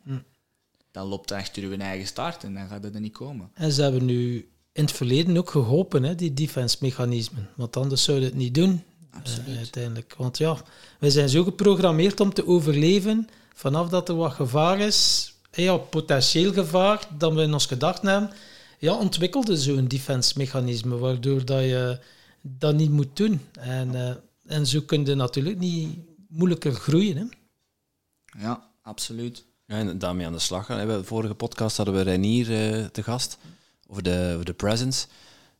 dan 0.90 1.06
loopt 1.06 1.30
het 1.30 1.38
achter 1.38 1.62
uw 1.62 1.78
eigen 1.78 2.06
staart 2.06 2.44
en 2.44 2.54
dan 2.54 2.68
gaat 2.68 2.82
het 2.84 2.94
er 2.94 3.00
niet 3.00 3.12
komen. 3.12 3.50
En 3.54 3.72
ze 3.72 3.82
hebben 3.82 4.04
nu 4.04 4.48
in 4.72 4.84
het 4.84 4.92
verleden 4.92 5.36
ook 5.36 5.50
geholpen, 5.50 6.02
hè, 6.02 6.14
die 6.14 6.34
defense-mechanismen. 6.34 7.48
Want 7.54 7.76
anders 7.76 8.04
zouden 8.04 8.28
het 8.28 8.36
niet 8.36 8.54
doen, 8.54 8.82
eh, 9.10 9.56
uiteindelijk. 9.56 10.14
Want 10.18 10.38
ja, 10.38 10.56
wij 10.98 11.10
zijn 11.10 11.28
zo 11.28 11.44
geprogrammeerd 11.44 12.20
om 12.20 12.32
te 12.32 12.46
overleven. 12.46 13.28
Vanaf 13.54 13.88
dat 13.88 14.08
er 14.08 14.16
wat 14.16 14.32
gevaar 14.32 14.80
is, 14.80 15.32
eh, 15.50 15.64
ja, 15.64 15.76
potentieel 15.76 16.52
gevaar, 16.52 17.08
dat 17.18 17.32
we 17.32 17.42
in 17.42 17.52
ons 17.52 17.66
gedachten 17.66 18.08
hebben, 18.08 18.30
ja, 18.78 18.94
ontwikkelde 18.94 19.56
zo'n 19.56 19.88
defense-mechanisme, 19.88 20.96
waardoor 20.96 21.44
dat 21.44 21.62
je 21.62 21.98
dat 22.40 22.74
niet 22.74 22.90
moet 22.90 23.16
doen. 23.16 23.40
En, 23.52 23.94
eh, 23.94 24.14
en 24.46 24.66
zo 24.66 24.80
kun 24.80 25.04
je 25.04 25.14
natuurlijk 25.14 25.58
niet 25.58 25.98
moeilijker 26.28 26.72
groeien. 26.72 27.16
Hè. 27.16 27.24
Ja, 28.40 28.70
absoluut. 28.82 29.44
Ja, 29.66 29.76
en 29.76 29.98
daarmee 29.98 30.26
aan 30.26 30.32
de 30.32 30.38
slag 30.38 30.66
gaan. 30.66 30.86
De 30.88 31.04
vorige 31.04 31.34
podcast 31.34 31.76
hadden 31.76 31.94
we 31.94 32.00
Reinier 32.00 32.74
eh, 32.80 32.84
te 32.86 33.02
gast 33.02 33.38
over 33.86 34.02
de, 34.02 34.30
over 34.32 34.44
de 34.44 34.52
presence. 34.52 35.06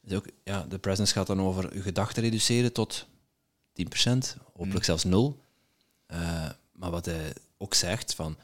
Dus 0.01 0.17
ook, 0.19 0.27
ja, 0.45 0.63
de 0.69 0.79
presence 0.79 1.13
gaat 1.13 1.27
dan 1.27 1.41
over 1.41 1.75
je 1.75 1.83
gedachten 1.83 2.23
reduceren 2.23 2.73
tot 2.73 3.07
10%, 3.83 4.13
hopelijk 4.53 4.85
zelfs 4.85 5.05
0. 5.05 5.41
Eh, 6.07 6.49
maar 6.73 6.91
wat 6.91 7.05
hij 7.05 7.33
ook 7.59 7.75
zegt, 7.75 8.15
van 8.15 8.37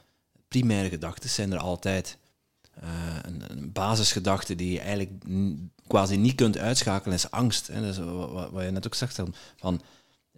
primaire 0.49 0.89
gedachten 0.89 1.31
zijn 1.31 1.53
er 1.53 1.59
altijd. 1.59 2.19
Eh, 2.75 2.89
een, 3.23 3.43
een 3.51 3.73
basisgedachte 3.73 4.55
die 4.55 4.73
je 4.73 4.81
eigenlijk 4.81 5.11
quasi 5.87 6.17
niet 6.17 6.35
kunt 6.35 6.59
uitschakelen 6.59 7.15
is 7.17 7.31
angst. 7.31 7.67
Hè. 7.67 7.81
Dat 7.81 7.91
is 7.91 7.99
wat, 7.99 8.31
wat- 8.31 8.51
wat 8.51 8.65
je 8.65 8.71
net 8.71 8.87
ook 8.87 8.95
zegt, 8.95 9.15
van, 9.15 9.35
van 9.57 9.81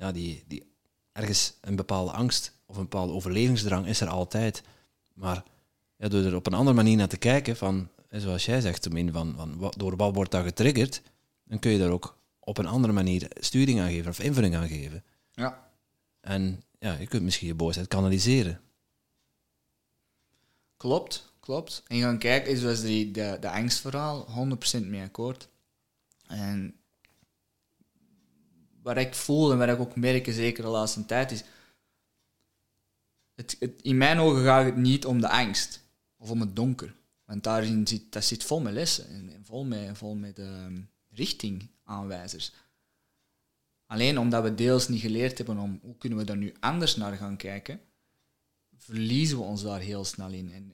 ja, 0.03 0.12
die, 0.12 0.45
die, 0.47 0.73
ergens 1.12 1.55
een 1.61 1.77
bepaalde 1.77 2.11
angst 2.12 2.53
of 2.67 2.77
een 2.77 2.83
bepaalde 2.83 3.12
overlevingsdrang 3.12 3.87
is 3.87 4.01
er 4.01 4.09
altijd. 4.09 4.62
Maar 5.15 5.43
ja, 5.97 6.09
door 6.09 6.25
er 6.25 6.35
op 6.35 6.47
een 6.47 6.55
andere 6.55 6.77
manier 6.77 6.97
naar 6.97 7.09
te 7.09 7.17
kijken, 7.17 7.57
van, 7.57 7.88
zoals 8.11 8.45
jij 8.45 8.61
zegt, 8.61 8.88
van, 9.12 9.35
van, 9.37 9.59
wat- 9.59 9.79
door 9.79 9.97
wat 9.97 10.15
wordt 10.15 10.31
dat 10.31 10.45
getriggerd, 10.45 11.03
dan 11.45 11.59
kun 11.59 11.71
je 11.71 11.79
daar 11.79 11.91
ook 11.91 12.19
op 12.41 12.59
een 12.59 12.67
andere 12.67 12.93
manier 12.93 13.31
sturing 13.41 13.81
aan 13.81 13.91
geven 13.91 14.11
of 14.11 14.21
invulling 14.21 14.55
aan 14.57 14.69
geven. 14.69 15.05
Ja, 15.33 15.71
En 16.21 16.62
ja, 16.79 16.93
je 16.99 17.07
kunt 17.07 17.23
misschien 17.23 17.47
je 17.49 17.55
boosheid 17.55 17.88
kanaliseren. 17.88 18.61
klopt, 20.77 21.33
klopt. 21.41 21.83
En 21.87 22.01
gaan 22.01 22.19
kijken, 22.19 22.57
zoals 22.57 22.81
die, 22.81 23.11
de, 23.11 23.37
de 23.41 23.51
angstverhaal, 23.51 24.27
100% 24.81 24.87
mee 24.87 25.03
akkoord. 25.03 25.49
En 26.27 26.75
wat 28.83 28.97
ik 28.97 29.14
voel 29.14 29.53
en 29.53 29.59
wat 29.59 29.68
ik 29.68 29.79
ook 29.79 29.97
merk, 29.97 30.33
zeker 30.33 30.62
de 30.62 30.71
laatste 30.71 31.07
tijd, 31.07 31.31
is... 31.31 31.45
Het, 33.35 33.57
in 33.83 33.97
mijn 33.97 34.18
ogen 34.18 34.45
gaat 34.45 34.64
het 34.64 34.77
niet 34.77 35.07
om 35.07 35.21
de 35.21 35.29
angst 35.29 35.81
of 36.16 36.31
om 36.31 36.40
het 36.40 36.57
donker. 36.57 36.95
Want 37.25 37.45
daarin 37.45 37.87
zit, 37.87 38.12
dat 38.12 38.25
zit 38.25 38.45
vol 38.45 38.61
met 38.61 38.73
lessen 38.73 39.07
en, 39.07 39.45
vol 39.45 39.64
met, 39.64 39.99
vol 39.99 40.14
met 40.14 40.38
uh, 40.38 40.66
richtingaanwijzers. 41.09 42.53
Alleen 43.87 44.18
omdat 44.18 44.42
we 44.42 44.55
deels 44.55 44.88
niet 44.88 45.01
geleerd 45.01 45.38
hebben 45.38 45.59
om 45.59 45.79
hoe 45.83 45.97
kunnen 45.97 46.18
we 46.18 46.25
daar 46.25 46.37
nu 46.37 46.55
anders 46.61 46.97
naar 46.97 47.16
gaan 47.16 47.37
kijken, 47.37 47.81
verliezen 48.77 49.38
we 49.38 49.42
ons 49.42 49.62
daar 49.62 49.81
heel 49.81 50.05
snel 50.05 50.31
in. 50.31 50.53
En 50.53 50.73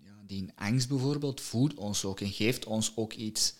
ja, 0.00 0.22
die 0.26 0.52
angst 0.54 0.88
bijvoorbeeld 0.88 1.40
voedt 1.40 1.74
ons 1.74 2.04
ook 2.04 2.20
en 2.20 2.32
geeft 2.32 2.64
ons 2.64 2.96
ook 2.96 3.12
iets 3.12 3.54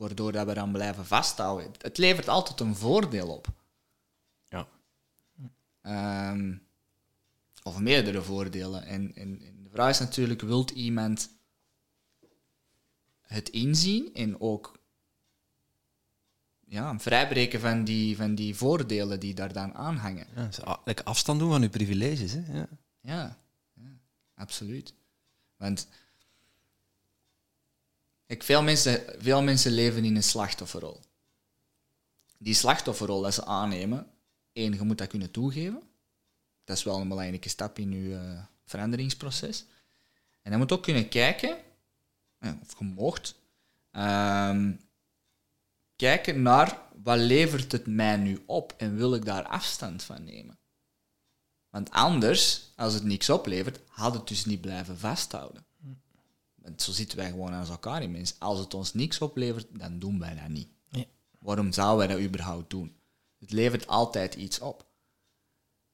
waardoor 0.00 0.32
dat 0.32 0.46
we 0.46 0.54
dan 0.54 0.72
blijven 0.72 1.06
vasthouden. 1.06 1.70
Het 1.78 1.98
levert 1.98 2.28
altijd 2.28 2.60
een 2.60 2.76
voordeel 2.76 3.28
op. 3.28 3.46
Ja. 4.48 4.68
Ehm, 5.82 6.56
of 7.62 7.78
meerdere 7.78 8.22
voordelen. 8.22 8.84
En, 8.84 9.14
en, 9.14 9.38
de 9.38 9.70
vraag 9.70 9.90
is 9.90 9.98
natuurlijk, 9.98 10.40
wilt 10.40 10.70
iemand 10.70 11.30
het 13.20 13.48
inzien 13.48 14.14
en 14.14 14.40
ook 14.40 14.78
ja, 16.66 16.98
vrijbreken 16.98 17.60
van 17.60 17.84
die, 17.84 18.16
van 18.16 18.34
die 18.34 18.56
voordelen 18.56 19.20
die 19.20 19.34
daar 19.34 19.52
dan 19.52 19.74
aan 19.74 19.96
hangen? 19.96 20.26
Ja, 20.34 20.80
lekker 20.84 21.04
afstand 21.04 21.38
doen 21.38 21.50
van 21.50 21.62
uw 21.62 21.68
privileges. 21.68 22.32
Hè? 22.32 22.58
Ja. 22.58 22.68
Ja, 23.00 23.38
ja, 23.74 23.98
absoluut. 24.34 24.94
Want 25.56 25.88
veel, 28.38 28.62
mensen, 28.62 29.44
mensen 29.44 29.72
leven 29.72 30.04
in 30.04 30.16
een 30.16 30.22
slachtofferrol. 30.22 31.00
Die 32.38 32.54
slachtofferrol 32.54 33.20
dat 33.20 33.34
ze 33.34 33.44
aannemen, 33.44 34.06
één, 34.52 34.72
je 34.72 34.82
moet 34.82 34.98
dat 34.98 35.08
kunnen 35.08 35.30
toegeven. 35.30 35.82
Dat 36.64 36.76
is 36.76 36.84
wel 36.84 37.00
een 37.00 37.08
belangrijke 37.08 37.48
stap 37.48 37.78
in 37.78 37.92
je 37.92 38.08
uh, 38.08 38.42
veranderingsproces. 38.64 39.64
En 40.42 40.52
je 40.52 40.58
moet 40.58 40.72
ook 40.72 40.82
kunnen 40.82 41.08
kijken, 41.08 41.56
of 42.40 42.78
je 42.78 42.84
mocht, 42.84 43.34
ehm, 43.90 44.72
kijken 45.96 46.42
naar 46.42 46.78
wat 47.02 47.18
levert 47.18 47.72
het 47.72 47.86
mij 47.86 48.16
nu 48.16 48.42
op 48.46 48.74
en 48.76 48.96
wil 48.96 49.14
ik 49.14 49.24
daar 49.24 49.44
afstand 49.44 50.02
van 50.02 50.24
nemen. 50.24 50.58
Want 51.70 51.90
anders, 51.90 52.70
als 52.76 52.94
het 52.94 53.04
niks 53.04 53.30
oplevert, 53.30 53.80
had 53.88 54.14
het 54.14 54.28
dus 54.28 54.44
niet 54.44 54.60
blijven 54.60 54.98
vasthouden. 54.98 55.64
Zo 56.76 56.92
zitten 56.92 57.18
wij 57.18 57.30
gewoon 57.30 57.52
aan 57.52 57.66
elkaar 57.66 58.02
in 58.02 58.10
mensen. 58.10 58.36
Als 58.38 58.58
het 58.58 58.74
ons 58.74 58.94
niks 58.94 59.20
oplevert, 59.20 59.66
dan 59.78 59.98
doen 59.98 60.18
wij 60.18 60.34
dat 60.34 60.48
niet. 60.48 60.68
Waarom 61.38 61.72
zouden 61.72 62.06
wij 62.06 62.16
dat 62.16 62.26
überhaupt 62.26 62.70
doen? 62.70 62.96
Het 63.38 63.52
levert 63.52 63.86
altijd 63.86 64.34
iets 64.34 64.60
op. 64.60 64.86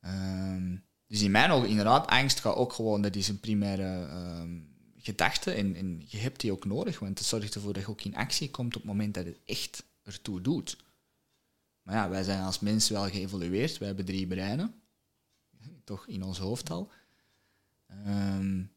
Um, 0.01 0.85
dus 1.07 1.23
in 1.23 1.31
mijn 1.31 1.51
ogen, 1.51 1.69
inderdaad, 1.69 2.07
angst 2.07 2.41
gaat 2.41 2.55
ook 2.55 2.73
gewoon, 2.73 3.03
dat 3.03 3.17
is 3.17 3.29
een 3.29 3.41
primaire 3.41 4.09
um, 4.41 4.75
gedachte 4.97 5.51
en, 5.53 5.75
en 5.75 6.03
je 6.07 6.19
hebt 6.19 6.41
die 6.41 6.53
ook 6.53 6.65
nodig, 6.65 6.99
want 6.99 7.19
het 7.19 7.29
zorgt 7.29 7.55
ervoor 7.55 7.73
dat 7.73 7.83
je 7.83 7.89
ook 7.89 8.03
in 8.03 8.17
actie 8.17 8.51
komt 8.51 8.77
op 8.77 8.83
het 8.83 8.91
moment 8.91 9.15
dat 9.15 9.25
het 9.25 9.39
echt 9.45 9.85
ertoe 10.03 10.41
doet. 10.41 10.77
Maar 11.83 11.95
ja, 11.95 12.09
wij 12.09 12.23
zijn 12.23 12.43
als 12.43 12.61
mens 12.61 12.89
wel 12.89 13.09
geëvolueerd, 13.09 13.79
wij 13.79 13.87
hebben 13.87 14.05
drie 14.05 14.27
breinen, 14.27 14.75
toch 15.85 16.07
in 16.07 16.23
ons 16.23 16.39
hoofd 16.39 16.71
al. 16.71 16.91
Um, 18.07 18.71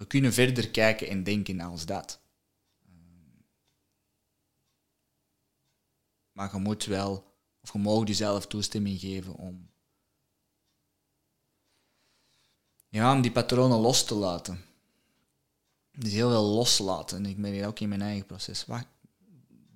we 0.00 0.06
kunnen 0.06 0.32
verder 0.32 0.70
kijken 0.70 1.08
en 1.08 1.22
denken 1.22 1.60
als 1.60 1.86
dat. 1.86 2.20
Maar 6.32 6.52
je 6.52 6.58
moet 6.58 6.84
wel, 6.84 7.34
of 7.60 7.72
je 7.72 7.78
mag 7.78 8.06
jezelf 8.06 8.46
toestemming 8.46 9.00
geven 9.00 9.34
om, 9.34 9.70
ja, 12.88 13.14
om 13.14 13.20
die 13.20 13.32
patronen 13.32 13.78
los 13.78 14.04
te 14.04 14.14
laten. 14.14 14.64
Dus 15.90 16.12
heel 16.12 16.30
veel 16.30 16.44
loslaten. 16.44 17.16
En 17.16 17.26
ik 17.26 17.40
ben 17.40 17.52
hier 17.52 17.66
ook 17.66 17.80
in 17.80 17.88
mijn 17.88 18.02
eigen 18.02 18.26
proces. 18.26 18.66
Wat, 18.66 18.86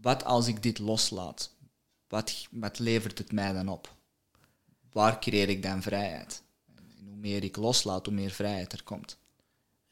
wat 0.01 0.25
als 0.25 0.47
ik 0.47 0.63
dit 0.63 0.79
loslaat? 0.79 1.55
Wat, 2.09 2.47
wat 2.51 2.79
levert 2.79 3.19
het 3.19 3.33
mij 3.33 3.53
dan 3.53 3.69
op? 3.69 3.95
Waar 4.93 5.21
creëer 5.21 5.49
ik 5.49 5.63
dan 5.63 5.83
vrijheid? 5.83 6.43
En 6.75 7.07
hoe 7.07 7.17
meer 7.17 7.45
ik 7.45 7.57
loslaat, 7.57 8.07
hoe 8.07 8.15
meer 8.15 8.31
vrijheid 8.31 8.73
er 8.73 8.83
komt. 8.83 9.23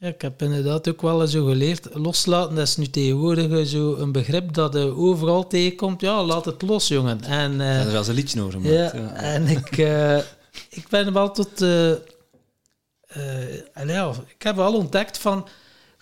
Ja, 0.02 0.08
ik 0.08 0.22
heb 0.22 0.42
inderdaad 0.42 0.88
ook 0.88 1.02
wel 1.02 1.26
zo 1.26 1.44
geleerd. 1.44 1.88
Loslaten, 1.92 2.54
dat 2.54 2.66
is 2.66 2.76
nu 2.76 2.86
tegenwoordig 2.86 3.66
zo 3.66 3.94
een 3.94 4.12
begrip 4.12 4.54
dat 4.54 4.72
je 4.72 4.96
overal 4.96 5.46
tegenkomt. 5.46 6.00
Ja, 6.00 6.24
laat 6.24 6.44
het 6.44 6.62
los, 6.62 6.88
jongen. 6.88 7.24
En, 7.24 7.52
uh, 7.52 7.84
er 7.84 7.92
wel 7.92 8.08
een 8.08 8.14
liedje 8.14 8.40
over 8.40 8.52
gemaakt. 8.52 8.92
Ja, 8.92 9.00
ja, 9.00 9.12
en 9.14 9.46
ik, 9.46 9.76
uh, 9.76 10.16
ik 10.80 10.86
ben 10.88 11.12
wel 11.12 11.30
tot... 11.30 11.62
Uh, 11.62 11.94
ja, 13.86 14.12
ik 14.26 14.42
heb 14.42 14.58
al 14.58 14.74
ontdekt 14.74 15.18
van... 15.18 15.48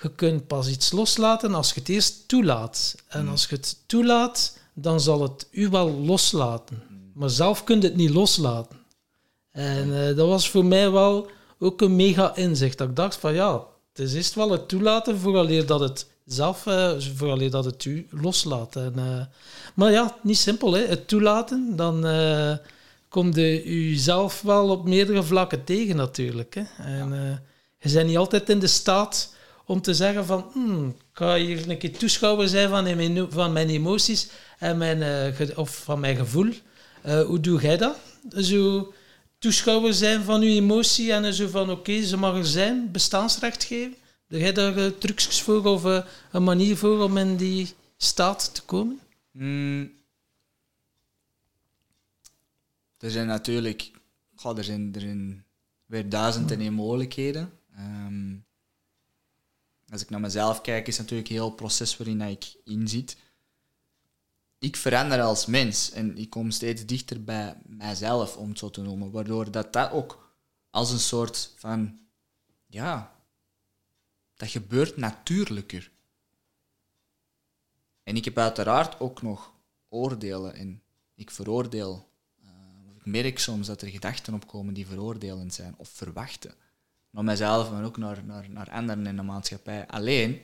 Je 0.02 0.14
kunt 0.14 0.46
pas 0.46 0.68
iets 0.68 0.92
loslaten 0.92 1.54
als 1.54 1.72
je 1.72 1.80
het 1.80 1.88
eerst 1.88 2.28
toelaat. 2.28 2.94
En 3.08 3.28
als 3.28 3.46
je 3.46 3.56
het 3.56 3.76
toelaat, 3.86 4.58
dan 4.74 5.00
zal 5.00 5.22
het 5.22 5.48
u 5.50 5.68
wel 5.68 5.90
loslaten. 5.90 6.82
Maar 7.14 7.30
zelf 7.30 7.64
kun 7.64 7.80
je 7.80 7.86
het 7.86 7.96
niet 7.96 8.10
loslaten. 8.10 8.76
En 9.50 10.14
dat 10.16 10.28
was 10.28 10.50
voor 10.50 10.64
mij 10.64 10.90
wel 10.90 11.30
ook 11.58 11.80
een 11.80 11.96
mega 11.96 12.36
inzicht. 12.36 12.78
Dat 12.78 12.88
ik 12.88 12.96
dacht 12.96 13.16
van 13.16 13.34
ja, 13.34 13.68
het 13.92 14.08
is 14.08 14.14
eerst 14.14 14.34
wel 14.34 14.50
het 14.50 14.68
toelaten 14.68 15.18
vooraleer 15.18 15.66
dat 15.66 15.80
het 15.80 16.06
zelf, 16.24 16.66
uh, 16.66 16.92
vooraleer 17.16 17.50
dat 17.50 17.64
het 17.64 17.84
u 17.84 18.06
loslaat. 18.10 18.76
En, 18.76 18.94
uh, 18.96 19.24
maar 19.74 19.90
ja, 19.90 20.16
niet 20.22 20.38
simpel, 20.38 20.72
hè. 20.72 20.86
het 20.86 21.08
toelaten, 21.08 21.76
dan 21.76 22.06
uh, 22.06 22.52
komt 23.08 23.38
u 23.38 23.94
zelf 23.94 24.42
wel 24.42 24.68
op 24.68 24.84
meerdere 24.84 25.22
vlakken 25.22 25.64
tegen 25.64 25.96
natuurlijk. 25.96 26.54
Hè. 26.54 26.84
En 26.84 27.14
ja. 27.14 27.42
je 27.78 27.92
bent 27.92 28.06
niet 28.06 28.16
altijd 28.16 28.48
in 28.48 28.58
de 28.58 28.66
staat 28.66 29.34
om 29.64 29.80
te 29.80 29.94
zeggen 29.94 30.26
van, 30.26 30.50
hmm, 30.52 30.88
ik 30.88 31.04
ga 31.12 31.36
hier 31.36 31.70
een 31.70 31.78
keer 31.78 31.98
toeschouwer 31.98 32.48
zijn 32.48 32.68
van 32.68 32.82
mijn, 32.84 33.26
van 33.30 33.52
mijn 33.52 33.68
emoties 33.68 34.28
en 34.58 34.78
mijn, 34.78 35.34
of 35.56 35.76
van 35.84 36.00
mijn 36.00 36.16
gevoel. 36.16 36.52
hoe 37.02 37.40
doe 37.40 37.60
jij 37.60 37.76
dat? 37.76 37.96
Zo 38.36 38.92
toeschouwer 39.40 39.94
zijn 39.94 40.22
van 40.22 40.40
uw 40.40 40.48
emotie 40.48 41.12
en 41.12 41.34
zo 41.34 41.48
van 41.48 41.70
oké, 41.70 42.02
ze 42.02 42.16
mag 42.16 42.36
er 42.36 42.46
zijn, 42.46 42.90
bestaansrecht 42.90 43.64
geven? 43.64 43.96
Heb 44.26 44.40
jij 44.40 44.52
daar 44.52 44.78
uh, 44.78 44.86
trucjes 44.86 45.42
voor 45.42 45.64
of 45.64 45.84
uh, 45.84 46.04
een 46.32 46.44
manier 46.44 46.76
voor 46.76 47.02
om 47.02 47.16
in 47.16 47.36
die 47.36 47.74
staat 47.96 48.54
te 48.54 48.62
komen? 48.62 49.00
Mm. 49.30 49.92
Er 52.98 53.10
zijn 53.10 53.26
natuurlijk 53.26 53.90
goh, 54.34 54.58
er 54.58 54.64
zijn, 54.64 54.94
er 54.94 55.44
weer 55.86 56.08
duizend 56.08 56.50
en 56.50 56.60
één 56.60 56.72
mogelijkheden. 56.72 57.52
Um, 57.78 58.44
als 59.88 60.02
ik 60.02 60.10
naar 60.10 60.20
mezelf 60.20 60.60
kijk, 60.60 60.86
is 60.86 60.96
het 60.96 61.02
natuurlijk 61.02 61.28
heel 61.28 61.50
proces 61.50 61.96
waarin 61.96 62.20
ik 62.20 62.54
inzit 62.64 63.16
ik 64.60 64.76
verander 64.76 65.20
als 65.20 65.46
mens 65.46 65.90
en 65.90 66.18
ik 66.18 66.30
kom 66.30 66.50
steeds 66.50 66.86
dichter 66.86 67.24
bij 67.24 67.56
mijzelf, 67.66 68.36
om 68.36 68.48
het 68.48 68.58
zo 68.58 68.70
te 68.70 68.82
noemen. 68.82 69.10
Waardoor 69.10 69.50
dat, 69.50 69.72
dat 69.72 69.90
ook 69.90 70.34
als 70.70 70.90
een 70.90 70.98
soort 70.98 71.54
van, 71.56 71.98
ja, 72.66 73.14
dat 74.36 74.48
gebeurt 74.48 74.96
natuurlijker. 74.96 75.90
En 78.02 78.16
ik 78.16 78.24
heb 78.24 78.38
uiteraard 78.38 79.00
ook 79.00 79.22
nog 79.22 79.52
oordelen 79.88 80.54
en 80.54 80.82
ik 81.14 81.30
veroordeel. 81.30 82.08
Uh, 82.42 82.50
ik 82.96 83.04
merk 83.04 83.38
soms 83.38 83.66
dat 83.66 83.82
er 83.82 83.88
gedachten 83.88 84.34
opkomen 84.34 84.74
die 84.74 84.86
veroordelend 84.86 85.54
zijn 85.54 85.74
of 85.76 85.88
verwachten. 85.88 86.54
Naar 87.10 87.24
mijzelf, 87.24 87.70
maar 87.70 87.84
ook 87.84 87.96
naar, 87.96 88.24
naar, 88.24 88.50
naar 88.50 88.70
anderen 88.70 89.06
in 89.06 89.16
de 89.16 89.22
maatschappij. 89.22 89.86
Alleen, 89.86 90.40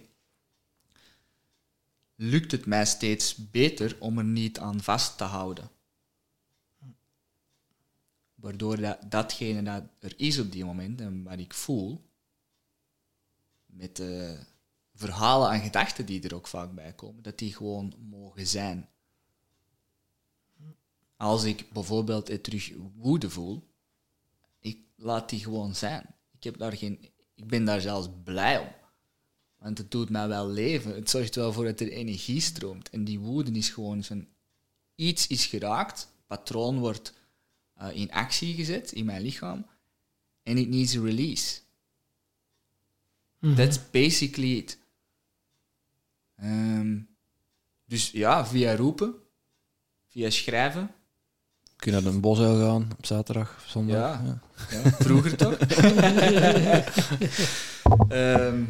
lukt 2.16 2.52
het 2.52 2.66
mij 2.66 2.87
steeds 2.87 3.50
beter 3.50 3.96
om 4.00 4.18
er 4.18 4.24
niet 4.24 4.59
aan 4.59 4.81
vast 4.81 5.18
te 5.18 5.24
houden. 5.24 5.70
Waardoor 8.35 8.81
dat, 8.81 8.98
datgene 9.11 9.62
dat 9.62 9.83
er 9.98 10.14
is 10.16 10.38
op 10.38 10.52
die 10.52 10.64
moment 10.64 11.00
en 11.00 11.22
wat 11.22 11.38
ik 11.38 11.55
voel, 11.55 12.05
met 13.66 13.97
de 13.97 14.38
verhalen 14.95 15.51
en 15.51 15.61
gedachten 15.61 16.07
die 16.07 16.22
er 16.22 16.34
ook 16.34 16.47
vaak 16.47 16.74
bij 16.74 16.93
komen, 16.93 17.22
dat 17.22 17.38
die 17.38 17.55
gewoon 17.55 17.95
mogen 17.99 18.47
zijn. 18.47 18.88
Als 21.16 21.45
ik 21.45 21.72
bijvoorbeeld 21.72 22.43
terug 22.45 22.72
woede 22.95 23.30
voel, 23.30 23.68
ik 24.59 24.78
laat 24.97 25.28
die 25.28 25.40
gewoon 25.40 25.74
zijn. 25.74 26.14
Ik, 26.32 26.45
heb 26.45 26.59
daar 26.59 26.76
geen, 26.76 27.11
ik 27.34 27.47
ben 27.47 27.64
daar 27.64 27.80
zelfs 27.80 28.09
blij 28.24 28.59
om. 28.59 28.86
Want 29.66 29.78
het 29.78 29.90
doet 29.90 30.10
mij 30.10 30.28
wel 30.28 30.48
leven. 30.48 30.94
Het 30.94 31.10
zorgt 31.10 31.34
wel 31.34 31.52
voor 31.52 31.64
dat 31.64 31.80
er 31.80 31.90
energie 31.90 32.40
stroomt. 32.40 32.90
En 32.90 33.04
die 33.04 33.18
woede 33.18 33.50
is 33.50 33.68
gewoon 33.68 34.04
van 34.04 34.26
iets 34.94 35.26
is 35.26 35.46
geraakt, 35.46 36.08
patroon 36.26 36.78
wordt 36.78 37.14
uh, 37.82 37.96
in 37.96 38.12
actie 38.12 38.54
gezet 38.54 38.92
in 38.92 39.04
mijn 39.04 39.22
lichaam 39.22 39.66
en 40.42 40.56
it 40.56 40.68
needs 40.68 40.96
a 40.96 41.00
release. 41.00 41.60
Mm 43.38 43.48
-hmm. 43.48 43.56
That's 43.56 43.90
basically 43.90 44.56
it. 44.56 44.78
Um, 46.42 47.08
dus 47.84 48.10
ja, 48.10 48.46
via 48.46 48.76
roepen, 48.76 49.14
via 50.08 50.30
schrijven, 50.30 50.90
Kun 51.76 51.94
je 51.94 52.00
naar 52.00 52.12
een 52.12 52.20
bosuil 52.20 52.58
gaan 52.58 52.90
op 52.98 53.06
zaterdag 53.06 53.54
of 53.56 53.64
zondag? 53.68 53.96
Ja. 53.96 54.40
Ja, 54.70 54.90
vroeger 54.90 55.36
toch? 55.36 55.56
Ehm, 58.08 58.64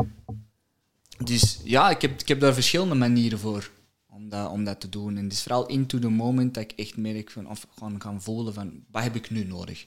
dus 1.25 1.61
ja, 1.64 1.91
ik 1.91 2.03
heb, 2.03 2.21
ik 2.21 2.29
heb 2.29 2.41
daar 2.41 2.55
verschillende 2.55 2.95
manieren 2.95 3.39
voor 3.39 3.71
om 4.11 4.29
dat, 4.29 4.51
om 4.51 4.64
dat 4.64 4.81
te 4.81 4.89
doen. 4.89 5.17
En 5.17 5.25
het 5.25 5.33
is 5.33 5.43
vooral 5.43 5.67
into 5.67 5.99
the 5.99 6.09
moment 6.09 6.55
dat 6.55 6.62
ik 6.62 6.73
echt 6.73 6.97
merk 6.97 7.31
van, 7.31 7.49
of 7.49 7.67
gewoon 7.75 7.99
kan 7.99 8.23
voelen 8.23 8.55
van, 8.55 8.85
wat 8.91 9.03
heb 9.03 9.14
ik 9.14 9.31
nu 9.31 9.45
nodig? 9.45 9.87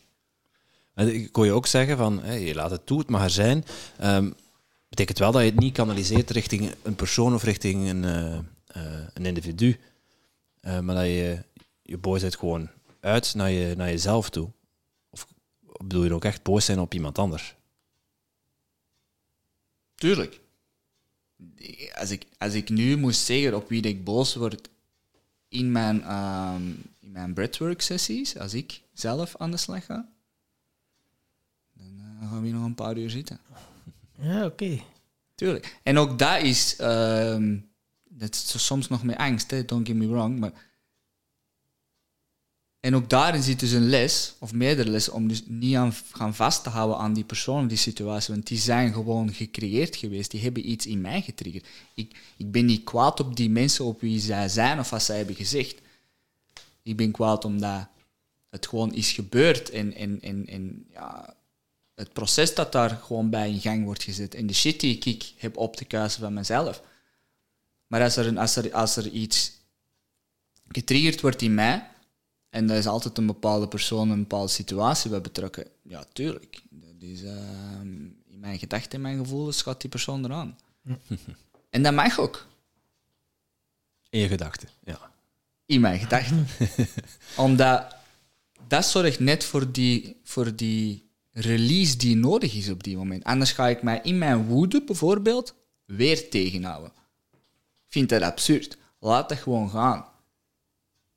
Ik 0.96 1.32
kon 1.32 1.46
je 1.46 1.52
ook 1.52 1.68
zeggen 1.68 1.98
van, 1.98 2.24
hé, 2.24 2.34
je 2.34 2.56
laat 2.56 2.72
het 2.72 2.86
toe, 2.86 3.00
het 3.00 3.10
mag 3.10 3.24
er 3.24 3.30
zijn. 3.30 3.66
Ehm, 3.98 4.32
betekent 4.90 5.18
wel 5.18 5.32
dat 5.32 5.42
je 5.42 5.50
het 5.50 5.60
niet 5.60 5.74
kanaliseert 5.74 6.30
richting 6.30 6.74
een 6.84 6.96
persoon 6.96 7.34
of 7.34 7.44
richting 7.44 7.90
een, 7.90 8.04
eh, 8.04 8.38
eh, 8.68 9.08
een 9.14 9.26
individu. 9.26 9.80
Eh, 10.62 10.80
maar 10.80 10.96
dat 10.96 11.06
je 11.06 11.44
je 11.82 11.98
boosheid 11.98 12.36
gewoon 12.36 12.70
uit 13.00 13.36
naar, 13.36 13.50
je, 13.50 13.76
naar 13.76 13.90
jezelf 13.90 14.30
toe. 14.30 14.50
Of 15.10 15.28
bedoel 15.78 16.04
je 16.04 16.14
ook 16.14 16.26
echt 16.26 16.44
boos 16.44 16.66
zijn 16.66 16.80
op 16.80 16.94
iemand 16.94 17.18
anders? 17.18 17.56
Tuurlijk. 19.96 20.40
Als 21.94 22.12
ik, 22.12 22.26
als 22.38 22.54
ik 22.54 22.70
nu 22.70 22.98
moest 22.98 23.26
zeggen 23.26 23.56
op 23.56 23.70
wie 23.70 23.82
ik 23.82 24.04
boos 24.04 24.36
word 24.36 24.70
in 25.48 25.72
mijn, 25.72 26.04
ehm 26.04 26.62
in 27.00 27.12
mijn 27.12 27.34
breathwork 27.34 27.82
sessies, 27.82 28.38
als 28.38 28.54
ik 28.54 28.82
zelf 28.94 29.36
aan 29.38 29.52
de 29.52 29.58
slag 29.58 29.86
ga, 29.86 30.10
dan 31.74 32.00
eh, 32.00 32.30
gaan 32.30 32.40
we 32.40 32.48
hier 32.48 32.56
nog 32.56 32.66
een 32.66 32.76
paar 32.76 32.98
uur 32.98 33.10
zitten. 33.10 33.40
Ja, 34.20 34.46
oké. 34.46 34.82
Tuurlijk. 35.36 35.80
En 35.84 35.98
ook 35.98 36.20
dat 36.20 36.42
is, 36.42 36.76
ehm, 36.76 37.58
dat 38.04 38.34
is 38.34 38.66
soms 38.66 38.88
nog 38.88 39.04
met 39.04 39.18
angst, 39.18 39.52
hè, 39.52 39.66
don't 39.66 39.88
get 39.88 39.96
me 39.96 40.08
wrong, 40.08 40.40
maar 40.40 40.52
en 42.80 42.96
ook 42.96 43.10
daarin 43.10 43.44
zit 43.44 43.60
dus 43.60 43.72
een 43.72 43.90
les, 43.90 44.34
of 44.40 44.54
meerdere 44.54 44.90
lessen, 44.90 45.14
om 45.14 45.28
dus 45.28 45.44
niet 45.46 45.76
aan 45.76 45.94
gaan 46.12 46.36
vast 46.36 46.64
te 46.64 46.70
houden 46.70 46.98
aan 46.98 47.14
die 47.14 47.24
persoon, 47.24 47.68
die 47.68 47.78
situatie, 47.78 48.34
want 48.34 48.48
die 48.48 48.58
zijn 48.58 48.94
gewoon 48.94 49.34
gecreëerd 49.34 49.96
geweest, 49.96 50.32
die 50.32 50.42
hebben 50.42 50.70
iets 50.70 50.86
in 50.86 51.02
mij 51.02 51.22
getriggerd. 51.22 51.68
Ik, 51.94 52.20
ik 52.38 52.52
ben 52.52 52.66
niet 52.66 52.84
kwaad 52.84 53.20
op 53.20 53.36
die 53.36 53.50
mensen 53.50 53.86
op 53.86 54.02
wie 54.02 54.20
zij 54.20 54.50
zijn 54.50 54.80
of 54.80 54.90
wat 54.90 55.04
zij 55.04 55.18
hebben 55.18 55.36
gezegd. 55.36 55.82
Ik 56.84 56.98
ben 56.98 57.12
kwaad 57.12 57.46
omdat 57.46 57.88
het 58.50 58.68
gewoon 58.68 58.94
is 58.94 59.12
gebeurd 59.12 59.70
en, 59.70 59.94
en, 59.94 60.22
en, 60.22 60.48
en 60.48 60.86
ja, 60.92 61.36
het 61.96 62.14
proces 62.14 62.56
dat 62.56 62.72
daar 62.72 62.90
gewoon 62.90 63.30
bij 63.30 63.50
in 63.50 63.62
gang 63.62 63.84
wordt 63.84 64.04
gezet 64.04 64.36
en 64.36 64.48
de 64.48 64.54
shit 64.54 64.80
die 64.80 65.00
ik 65.04 65.34
heb 65.38 65.58
op 65.58 65.76
te 65.76 65.86
kuisen 65.86 66.22
van 66.22 66.34
mezelf. 66.34 66.82
Maar 67.88 68.02
als 68.02 68.16
er, 68.16 68.28
een, 68.28 68.38
als 68.38 68.56
er, 68.56 68.74
als 68.74 68.96
er 68.96 69.08
iets 69.08 69.52
getriggerd 70.68 71.22
wordt 71.22 71.42
in 71.42 71.54
mij, 71.54 71.88
en 72.50 72.68
dat 72.68 72.78
is 72.78 72.88
altijd 72.88 73.18
een 73.18 73.26
bepaalde 73.26 73.68
persoon, 73.68 74.10
een 74.10 74.20
bepaalde 74.20 74.48
situatie 74.48 75.10
bij 75.10 75.22
betrokken, 75.22 75.68
ja, 75.82 76.04
tuurlijk. 76.14 76.62
Dat 76.70 77.10
is, 77.10 77.24
ehm, 77.24 78.04
in 78.28 78.40
mijn 78.40 78.60
gedachten 78.60 78.92
en 78.92 79.02
mijn 79.02 79.18
gevoelens 79.18 79.62
gaat 79.62 79.82
die 79.82 79.90
persoon 79.90 80.26
eraan. 80.26 80.58
en 81.70 81.84
dat 81.84 81.94
mag 81.94 82.20
ook, 82.20 82.48
In 84.10 84.20
je 84.20 84.28
gedachten, 84.28 84.70
ja. 84.84 85.12
in 85.66 85.82
mijn 85.82 86.00
gedachten. 86.00 86.48
Omdat 87.46 87.96
dat 88.68 88.86
zorgt 88.86 89.20
net 89.20 89.44
voor 89.44 89.72
die, 89.72 90.20
voor 90.24 90.56
die 90.56 91.10
release 91.32 91.98
die 91.98 92.16
nodig 92.16 92.56
is 92.56 92.70
op 92.70 92.84
die 92.84 92.98
moment. 92.98 93.24
Anders 93.24 93.52
ga 93.52 93.68
ik 93.68 93.84
mij 93.84 94.00
in 94.04 94.18
mijn 94.18 94.46
woede 94.46 94.84
bijvoorbeeld 94.84 95.56
weer 95.86 96.30
tegenhouden. 96.30 96.92
Ik 97.86 97.96
vind 97.96 98.10
dat 98.10 98.22
absurd. 98.22 98.78
Laat 99.00 99.30
dat 99.30 99.38
gewoon 99.38 99.70
gaan. 99.70 100.06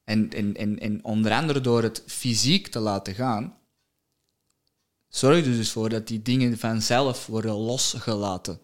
En, 0.04 0.30
en, 0.30 0.56
en, 0.56 0.78
en 0.78 1.04
onder 1.04 1.32
andere 1.32 1.60
door 1.60 1.82
het 1.82 2.02
fysiek 2.06 2.68
te 2.68 2.78
laten 2.78 3.14
gaan, 3.14 3.56
zorg 5.08 5.46
er 5.46 5.52
dus 5.52 5.70
voor 5.70 5.88
dat 5.88 6.06
die 6.06 6.22
dingen 6.22 6.58
vanzelf 6.58 7.26
worden 7.26 7.54
losgelaten. 7.54 8.60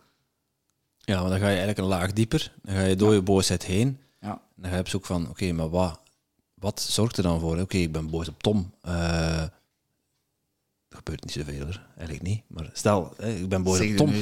Ja, 0.99 1.21
maar 1.21 1.31
dan 1.31 1.39
ga 1.39 1.45
je 1.45 1.57
eigenlijk 1.57 1.79
een 1.79 1.85
laag 1.85 2.13
dieper. 2.13 2.53
Dan 2.63 2.75
ga 2.75 2.83
je 2.83 2.97
door 2.97 3.15
je 3.15 3.23
boosheid 3.23 3.65
heen. 3.65 3.99
Ja. 4.21 4.41
Dan 4.57 4.71
ga 4.71 4.75
je 4.75 4.83
op 4.83 4.89
zoek 4.89 5.07
van, 5.07 5.29
oké, 5.29 5.53
maar 5.53 5.71
wat, 5.71 6.01
wat 6.55 6.81
zorgt 6.81 7.17
er 7.17 7.23
dan 7.23 7.41
voor? 7.41 7.59
Oké, 7.59 7.77
ik 7.77 7.93
ben 7.93 8.11
boos 8.11 8.29
op 8.29 8.43
Tom. 8.43 8.73
Eh, 8.81 9.43
er 10.89 10.97
gebeurt 10.97 11.25
niet 11.25 11.33
zoveel, 11.33 11.65
hoor. 11.65 11.87
eigenlijk 11.97 12.23
niet. 12.27 12.43
Maar 12.47 12.71
stel, 12.73 13.15
hè, 13.17 13.35
ik 13.35 13.49
ben 13.49 13.63
boos 13.63 13.77
Zeg 13.77 13.87
op 13.87 13.93
er 13.93 13.97
Tom. 13.97 14.13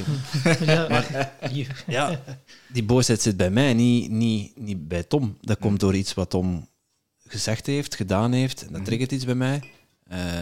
Ja, 1.87 2.21
die 2.69 2.85
boosheid 2.85 3.23
zit 3.23 3.37
bij 3.37 3.51
mij, 3.51 3.75
niet, 3.75 4.11
niet, 4.11 4.57
niet 4.57 4.89
bij 4.89 5.03
Tom. 5.03 5.37
Dat 5.41 5.59
komt 5.59 5.81
door 5.81 5.95
iets 5.95 6.15
wat 6.15 6.31
Tom 6.31 6.69
gezegd 7.27 7.67
heeft, 7.67 7.95
gedaan 7.95 8.33
heeft. 8.33 8.67
En 8.67 8.73
dat 8.73 8.85
triggert 8.85 9.13
iets 9.13 9.25
bij 9.25 9.35
mij. 9.35 9.73
Eh, 10.05 10.39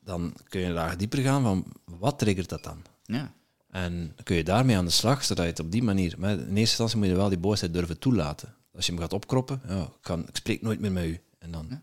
dan 0.00 0.34
kun 0.48 0.60
je 0.60 0.66
een 0.66 0.72
laag 0.72 0.96
dieper 0.96 1.18
gaan 1.18 1.42
van, 1.42 1.72
wat 1.84 2.18
triggert 2.18 2.48
dat 2.48 2.64
dan? 2.64 2.82
Ja. 3.02 3.32
En 3.70 4.16
kun 4.22 4.36
je 4.36 4.44
daarmee 4.44 4.76
aan 4.76 4.84
de 4.84 4.90
slag, 4.90 5.24
zodat 5.24 5.44
je 5.44 5.50
het 5.50 5.60
op 5.60 5.72
die 5.72 5.82
manier... 5.82 6.14
Maar 6.18 6.30
in 6.30 6.38
eerste 6.38 6.58
instantie 6.58 6.98
moet 6.98 7.06
je 7.06 7.14
wel 7.14 7.28
die 7.28 7.38
boosheid 7.38 7.72
durven 7.72 7.98
toelaten. 7.98 8.54
Als 8.74 8.86
je 8.86 8.92
hem 8.92 9.00
gaat 9.00 9.12
opkroppen, 9.12 9.60
ja, 9.68 9.82
ik, 9.82 9.90
kan, 10.00 10.28
ik 10.28 10.36
spreek 10.36 10.62
nooit 10.62 10.80
meer 10.80 10.92
met 10.92 11.04
u. 11.04 11.20
En 11.38 11.50
dan, 11.50 11.80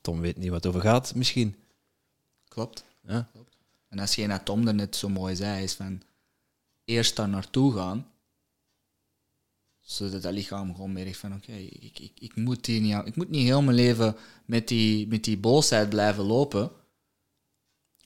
Tom 0.00 0.20
weet 0.20 0.36
niet 0.36 0.48
wat 0.48 0.64
het 0.64 0.66
over 0.66 0.80
gaat, 0.88 1.14
misschien. 1.14 1.56
Klopt. 2.48 2.84
Ja. 3.06 3.28
En 3.88 3.98
als 3.98 4.14
je 4.14 4.26
naar 4.26 4.42
Tom 4.42 4.68
er 4.68 4.74
net 4.74 4.96
zo 4.96 5.08
mooi 5.08 5.36
zei, 5.36 5.62
is 5.62 5.74
van 5.74 6.02
eerst 6.84 7.16
daar 7.16 7.28
naartoe 7.28 7.72
gaan, 7.72 8.06
zodat 9.82 10.22
dat 10.22 10.32
lichaam 10.32 10.74
gewoon 10.74 10.92
merkt 10.92 11.16
van 11.16 11.34
oké, 11.34 11.52
ik, 11.52 11.98
ik, 11.98 12.12
ik, 12.20 12.36
moet 12.36 12.66
hier 12.66 12.80
niet 12.80 13.06
ik 13.06 13.16
moet 13.16 13.30
niet 13.30 13.42
heel 13.44 13.62
mijn 13.62 13.76
leven 13.76 14.16
met 14.44 14.68
die, 14.68 15.06
met 15.06 15.24
die 15.24 15.38
boosheid 15.38 15.88
blijven 15.88 16.24
lopen, 16.24 16.70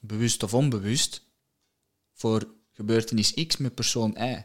bewust 0.01 0.43
of 0.43 0.55
onbewust, 0.55 1.23
voor 2.13 2.55
gebeurtenis 2.73 3.35
X 3.47 3.57
met 3.57 3.75
persoon 3.75 4.17
Y. 4.19 4.43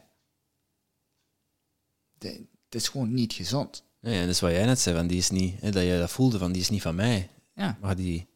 Dat, 2.18 2.36
dat 2.68 2.80
is 2.80 2.88
gewoon 2.88 3.14
niet 3.14 3.32
gezond. 3.32 3.84
Nee, 4.00 4.14
en 4.14 4.20
dat 4.26 4.34
is 4.34 4.40
wat 4.40 4.50
jij 4.50 4.64
net 4.66 4.80
zei, 4.80 4.96
van 4.96 5.06
die 5.06 5.18
is 5.18 5.30
niet, 5.30 5.60
hè, 5.60 5.70
dat 5.70 5.82
je 5.82 5.98
dat 5.98 6.10
voelde 6.10 6.38
van 6.38 6.52
die 6.52 6.62
is 6.62 6.70
niet 6.70 6.82
van 6.82 6.94
mij. 6.94 7.30
Ja, 7.54 7.78
Maar 7.80 7.96
die 7.96 8.26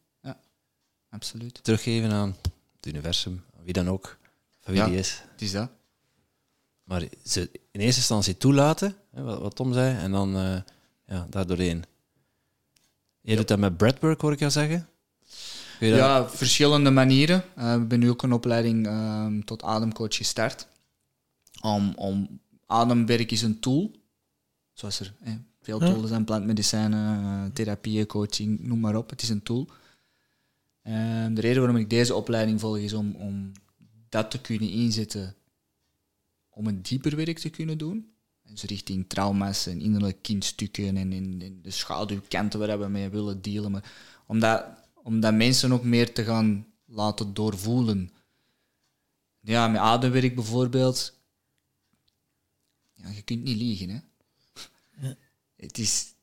absoluut. 1.09 1.63
teruggeven 1.63 2.11
aan 2.11 2.35
het 2.75 2.85
universum, 2.85 3.43
wie 3.63 3.73
dan 3.73 3.89
ook, 3.89 4.17
van 4.59 4.73
wie 4.73 4.81
Ja. 4.81 4.87
die 4.89 4.97
is. 4.97 5.21
Het 5.31 5.41
is 5.41 5.51
dat. 5.51 5.71
Maar 6.87 7.03
ze 7.25 7.49
in 7.71 7.79
eerste 7.79 7.99
instantie 7.99 8.37
toelaten, 8.37 8.95
hè, 9.11 9.21
wat, 9.23 9.39
wat 9.39 9.55
Tom 9.55 9.73
zei, 9.73 9.97
en 9.97 10.11
dan 10.11 10.35
eh 10.35 10.57
ja, 11.05 11.27
daar 11.29 11.47
doorheen. 11.47 11.83
Je 13.21 13.35
doet 13.35 13.47
dat 13.47 13.59
met 13.59 13.77
breathwork, 13.77 14.21
hoor 14.21 14.31
ik 14.31 14.39
jou 14.39 14.51
zeggen. 14.51 14.87
Dat- 15.79 15.89
Ja, 15.89 16.29
verschillende 16.29 16.89
manieren. 16.91 17.43
Eh, 17.55 17.73
ik 17.73 17.87
ben 17.87 17.99
nu 17.99 18.09
ook 18.09 18.23
een 18.23 18.33
opleiding 18.33 18.87
ehm, 18.87 19.41
tot 19.41 19.63
ademcoach 19.63 20.15
gestart. 20.15 20.67
Om, 21.61 21.93
om, 21.95 22.39
ademwerk 22.65 23.31
is 23.31 23.41
een 23.41 23.59
tool. 23.59 23.91
Zoals 24.73 24.99
er 24.99 25.13
eh, 25.23 25.33
veel 25.61 25.79
tools 25.93 26.07
zijn, 26.09 26.23
plantmedicijnen, 26.25 27.23
eh, 27.23 27.51
therapieën, 27.53 28.05
coaching, 28.05 28.59
noem 28.63 28.79
maar 28.79 28.95
op. 28.95 29.09
Het 29.09 29.21
is 29.21 29.29
een 29.29 29.43
tool. 29.43 29.67
En 30.81 31.33
de 31.33 31.41
reden 31.41 31.61
waarom 31.61 31.77
ik 31.79 31.89
deze 31.89 32.15
opleiding 32.15 32.59
volg 32.59 32.77
is 32.77 32.93
om, 32.93 33.15
om 33.15 33.51
dat 34.09 34.31
te 34.31 34.41
kunnen 34.41 34.69
inzetten 34.69 35.35
om 36.57 36.67
een 36.67 36.81
dieper 36.81 37.15
werk 37.15 37.39
te 37.39 37.49
kunnen 37.49 37.77
doen. 37.77 38.11
Dus 38.43 38.63
richting 38.63 39.05
trauma's 39.07 39.65
en 39.65 39.81
innerlijke 39.81 40.21
kindstukken 40.21 40.97
en, 40.97 41.11
en, 41.11 41.41
en 41.41 41.59
de 41.61 41.71
schaduwkanten 41.71 42.59
waar 42.59 42.79
we 42.79 42.87
mee 42.87 43.09
willen 43.09 43.41
dealen. 43.41 43.71
Maar 43.71 43.91
omdat, 44.25 44.65
omdat 44.93 45.33
mensen 45.33 45.71
ook 45.71 45.83
meer 45.83 46.13
te 46.13 46.23
gaan 46.23 46.67
laten 46.85 47.33
doorvoelen. 47.33 48.11
Ja, 49.39 49.67
met 49.67 49.81
ademwerk 49.81 50.35
bijvoorbeeld. 50.35 51.13
Ja, 52.93 53.09
je 53.09 53.21
kunt 53.21 53.43
niet 53.43 53.57
liegen, 53.57 53.89
hè. 53.89 53.99
Het 55.55 55.77
is, 55.77 56.13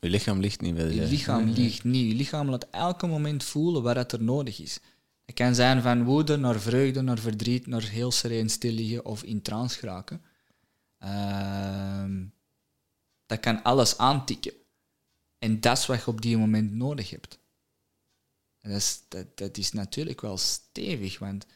Je 0.00 0.10
lichaam 0.10 0.40
ligt 0.40 0.60
niet 0.60 0.76
je 0.76 0.84
lichaam 0.84 1.48
liegt 1.48 1.84
niet. 1.84 2.08
Je 2.08 2.14
lichaam 2.14 2.48
laat 2.48 2.66
elke 2.70 3.06
moment 3.06 3.44
voelen 3.44 3.82
wat 3.82 3.96
het 3.96 4.12
er 4.12 4.22
nodig 4.22 4.60
is. 4.60 4.80
Het 5.24 5.34
kan 5.34 5.54
zijn 5.54 5.82
van 5.82 6.04
woede 6.04 6.36
naar 6.36 6.60
vreugde, 6.60 7.00
naar 7.00 7.18
verdriet, 7.18 7.66
naar 7.66 7.82
heel 7.82 8.10
sereen 8.10 8.50
stil 8.50 8.72
liggen 8.72 9.04
of 9.04 9.22
in 9.22 9.42
trance 9.42 9.78
geraken. 9.78 10.22
Ehm, 10.98 12.24
dat 13.26 13.40
kan 13.40 13.62
alles 13.62 13.98
aantikken. 13.98 14.52
En 15.38 15.60
dat 15.60 15.78
is 15.78 15.86
wat 15.86 15.98
je 15.98 16.06
op 16.06 16.22
die 16.22 16.36
moment 16.36 16.72
nodig 16.72 17.10
hebt. 17.10 17.38
En 18.60 18.70
dat, 18.70 18.78
is, 18.78 19.02
dat, 19.08 19.38
dat 19.38 19.56
is 19.56 19.72
natuurlijk 19.72 20.20
wel 20.20 20.38
stevig, 20.38 21.18
want 21.18 21.46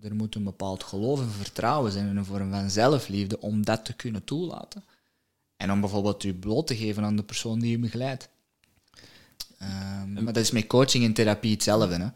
er 0.00 0.14
moet 0.14 0.34
een 0.34 0.44
bepaald 0.44 0.82
geloof 0.82 1.20
en 1.20 1.30
vertrouwen 1.30 1.92
zijn 1.92 2.08
en 2.08 2.16
een 2.16 2.24
vorm 2.24 2.50
van 2.50 2.70
zelfliefde 2.70 3.40
om 3.40 3.64
dat 3.64 3.84
te 3.84 3.92
kunnen 3.92 4.24
toelaten. 4.24 4.84
En 5.56 5.72
om 5.72 5.80
bijvoorbeeld 5.80 6.22
je 6.22 6.34
bloot 6.34 6.66
te 6.66 6.76
geven 6.76 7.04
aan 7.04 7.16
de 7.16 7.22
persoon 7.22 7.58
die 7.58 7.70
je 7.70 7.78
begeleidt. 7.78 8.28
Ehm, 9.58 10.12
maar 10.12 10.32
dat 10.32 10.36
is 10.36 10.50
met 10.50 10.66
coaching 10.66 11.04
en 11.04 11.12
therapie 11.12 11.52
hetzelfde. 11.52 11.94
Hè? 11.94 12.08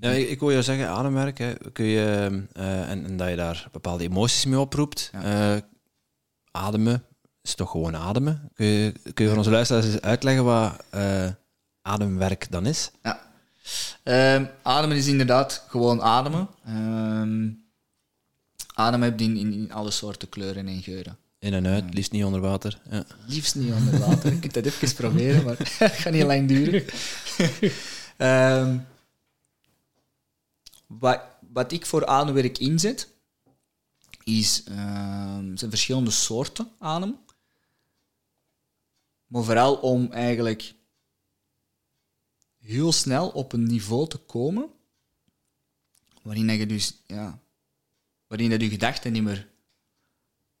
Ja, 0.00 0.10
ik, 0.10 0.28
ik 0.28 0.40
wil 0.40 0.50
jou 0.50 0.62
zeggen, 0.62 0.88
ademwerk, 0.88 1.38
hè, 1.38 1.52
kun 1.72 1.84
je, 1.84 2.42
eh, 2.52 2.90
en, 2.90 3.04
en 3.04 3.16
dat 3.16 3.28
je 3.28 3.36
daar 3.36 3.68
bepaalde 3.72 4.04
emoties 4.04 4.44
mee 4.44 4.58
oproept. 4.58 5.10
Eh, 5.22 5.56
ademen 6.50 7.04
is 7.42 7.54
toch 7.54 7.70
gewoon 7.70 7.96
ademen? 7.96 8.50
Kun 8.54 8.66
je, 8.66 8.92
kun 9.14 9.24
je 9.24 9.28
voor 9.28 9.38
onze 9.38 9.50
luisteraars 9.50 9.86
eens 9.86 10.00
uitleggen 10.00 10.44
wat 10.44 10.84
eh, 10.90 11.28
ademwerk 11.82 12.46
dan 12.50 12.66
is? 12.66 12.90
Ja. 13.02 13.20
Ehm, 14.02 14.44
ademen 14.62 14.96
is 14.96 15.06
inderdaad 15.06 15.64
gewoon 15.68 16.02
ademen. 16.02 16.48
Ehm, 16.66 17.48
ademen 18.74 19.08
heb 19.08 19.18
je 19.18 19.24
in, 19.24 19.36
in, 19.36 19.52
in 19.52 19.72
alle 19.72 19.90
soorten 19.90 20.28
kleuren 20.28 20.68
en 20.68 20.82
geuren. 20.82 21.16
In 21.38 21.54
en 21.54 21.66
uit, 21.66 21.94
liefst 21.94 22.12
niet 22.12 22.24
onder 22.24 22.40
water. 22.40 22.80
Ja. 22.90 23.04
Liefst 23.26 23.54
niet 23.54 23.72
onder 23.72 23.98
water. 23.98 24.32
Je 24.32 24.38
kunt 24.38 24.54
dat 24.54 24.64
even 24.64 24.94
proberen, 24.94 25.44
maar 25.44 25.56
het 25.78 25.92
gaat 25.92 26.12
niet 26.12 26.22
lang 26.22 26.48
duren. 26.48 26.84
Ehm, 28.16 28.76
wat, 30.98 31.22
wat 31.52 31.72
ik 31.72 31.86
voor 31.86 32.06
ademwerk 32.06 32.58
inzet, 32.58 33.12
is, 34.24 34.62
ehm, 34.64 35.56
zijn 35.56 35.70
verschillende 35.70 36.10
soorten 36.10 36.72
adem. 36.78 37.18
Maar 39.26 39.42
vooral 39.42 39.76
om 39.76 40.12
eigenlijk 40.12 40.74
heel 42.58 42.92
snel 42.92 43.28
op 43.28 43.52
een 43.52 43.66
niveau 43.66 44.08
te 44.08 44.18
komen 44.18 44.70
waarin 46.22 46.46
dat 46.46 46.56
je 46.56 46.66
dus, 46.66 47.02
ja, 47.06 47.40
waarin 48.26 48.50
dat 48.50 48.60
je 48.60 48.68
gedachten 48.68 49.12
niet 49.12 49.22
meer 49.22 49.48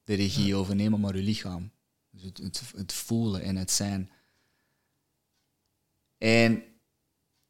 de 0.04 0.14
regie 0.14 0.54
overnemen, 0.54 1.00
maar 1.00 1.16
je 1.16 1.22
lichaam. 1.22 1.70
Dus 2.10 2.22
het, 2.22 2.38
het, 2.38 2.62
het 2.76 2.92
voelen 2.92 3.42
en 3.42 3.56
het 3.56 3.70
zijn. 3.70 4.10
En 6.18 6.64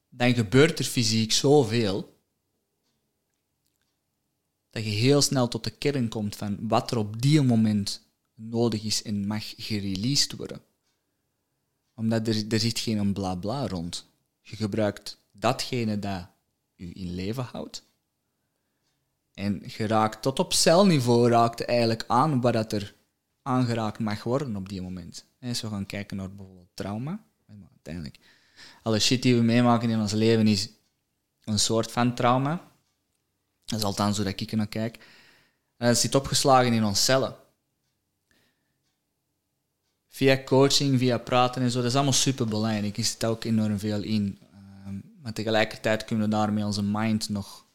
dan 0.09 0.35
gebeurt 0.35 0.79
er 0.79 0.85
fysiek 0.85 1.33
zoveel 1.33 2.20
dat 4.71 4.85
je 4.85 4.91
heel 4.91 5.23
snel 5.23 5.49
tot 5.49 5.65
de 5.65 5.71
kern 5.71 6.09
komt 6.09 6.37
van 6.37 6.59
wat 6.61 6.91
er 6.91 6.97
op 6.97 7.23
die 7.23 7.43
moment 7.43 8.03
nodig 8.35 8.85
is 8.85 9.03
en 9.03 9.27
mag 9.27 9.55
gereleased 9.57 10.33
worden. 10.33 10.61
Omdat 11.95 12.29
er, 12.29 12.45
er 12.49 12.61
zit 12.61 12.79
geen 12.79 13.13
bla 13.13 13.35
bla 13.35 13.67
rond. 13.67 14.07
Je 14.41 14.57
gebruikt 14.57 15.19
datgene 15.33 15.99
dat 15.99 16.29
je 16.75 16.93
in 16.93 17.15
leven 17.15 17.45
houdt. 17.45 17.85
En 19.35 19.63
je 19.67 19.87
raakt 19.87 20.23
tot 20.23 20.39
op 20.39 20.53
celniveau 20.53 21.29
raakt 21.29 21.65
eigenlijk 21.65 22.05
aan 22.07 22.41
wat 22.41 22.53
dat 22.53 22.73
er 22.73 22.95
aangeraakt 23.43 23.99
mag 23.99 24.23
worden 24.23 24.57
op 24.57 24.69
die 24.69 24.83
moment. 24.83 25.25
En 25.39 25.51
we 25.51 25.69
gaan 25.69 25.87
kijken 25.87 26.17
naar 26.17 26.35
bijvoorbeeld 26.35 26.69
trauma, 26.75 27.25
uiteindelijk, 27.71 28.19
alle 28.83 28.99
shit 28.99 29.23
die 29.23 29.35
we 29.35 29.43
meemaken 29.43 29.91
in 29.91 30.01
ons 30.01 30.13
leven 30.13 30.47
is 30.47 30.69
een 31.45 31.59
soort 31.59 31.93
van 31.93 32.15
trauma. 32.15 32.70
Dat 33.71 33.79
is 33.79 33.85
althans 33.85 34.17
hoe 34.17 34.25
dat 34.25 34.41
ik 34.41 34.51
er 34.51 34.57
naar 34.57 34.67
kijk. 34.67 34.97
En 35.77 35.87
dat 35.87 35.99
zit 35.99 36.15
opgeslagen 36.15 36.73
in 36.73 36.85
ons 36.85 37.05
cellen. 37.05 37.35
Via 40.09 40.43
coaching, 40.45 40.99
via 40.99 41.19
praten 41.19 41.63
en 41.63 41.71
zo, 41.71 41.79
dat 41.79 41.87
is 41.89 41.95
allemaal 41.95 42.13
super 42.13 42.47
belangrijk. 42.47 42.99
Ik 42.99 43.05
zit 43.07 43.25
ook 43.25 43.45
enorm 43.45 43.79
veel 43.79 44.03
in. 44.03 44.39
Ehm, 44.53 44.95
maar 45.23 45.33
tegelijkertijd 45.33 46.05
kunnen 46.05 46.25
we 46.25 46.31
daarmee 46.31 46.65
onze 46.65 46.83
mind 46.83 47.29
nog. 47.29 47.67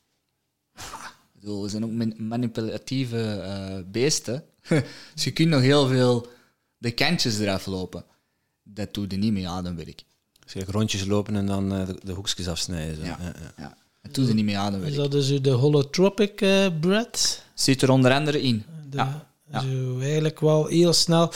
Ik 1.34 1.42
bedoel, 1.42 1.64
we 1.64 1.70
zijn 1.70 1.84
ook 1.84 1.92
man- 1.92 2.28
manipulatieve 2.28 3.42
eh, 3.42 3.92
beesten. 3.92 4.46
dus 5.14 5.24
je 5.24 5.32
kunt 5.32 5.50
nog 5.50 5.62
heel 5.62 5.88
veel 5.88 6.28
de 6.78 6.92
kantjes 6.92 7.40
eraf 7.40 7.66
lopen. 7.66 8.06
Dat 8.64 8.94
doe 8.94 9.06
je 9.10 9.18
niet 9.18 9.34
met 9.34 9.46
ademwerk. 9.46 10.04
Dus 10.44 10.54
je 10.54 10.64
rondjes 10.68 11.06
lopen 11.06 11.36
en 11.36 11.46
dan 11.46 11.74
eh, 11.74 11.86
de, 11.86 12.00
de 12.04 12.12
hoekjes 12.12 12.48
afsnijden. 12.48 12.96
Zo. 12.96 13.02
Ja. 13.04 13.18
Ja, 13.22 13.34
ja. 13.40 13.54
Ja, 13.58 13.78
dat 14.06 14.14
doe 14.16 14.28
je 14.28 14.34
niet 14.34 14.46
met 14.46 14.54
Is 14.54 14.60
ademwerk. 14.60 14.96
dat 14.96 15.12
dus 15.12 15.42
de 15.42 15.50
holotropic 15.50 16.42
eh 16.42 16.66
breath? 16.82 17.42
Zit 17.54 17.82
er 17.82 17.90
onder 17.92 18.12
andere 18.14 18.42
in. 18.42 18.64
De- 18.90 18.98
Ja. 19.52 19.60
Zo 19.62 20.00
eigenlijk 20.00 20.40
wel 20.40 20.66
heel 20.66 20.94
snel. 20.94 21.32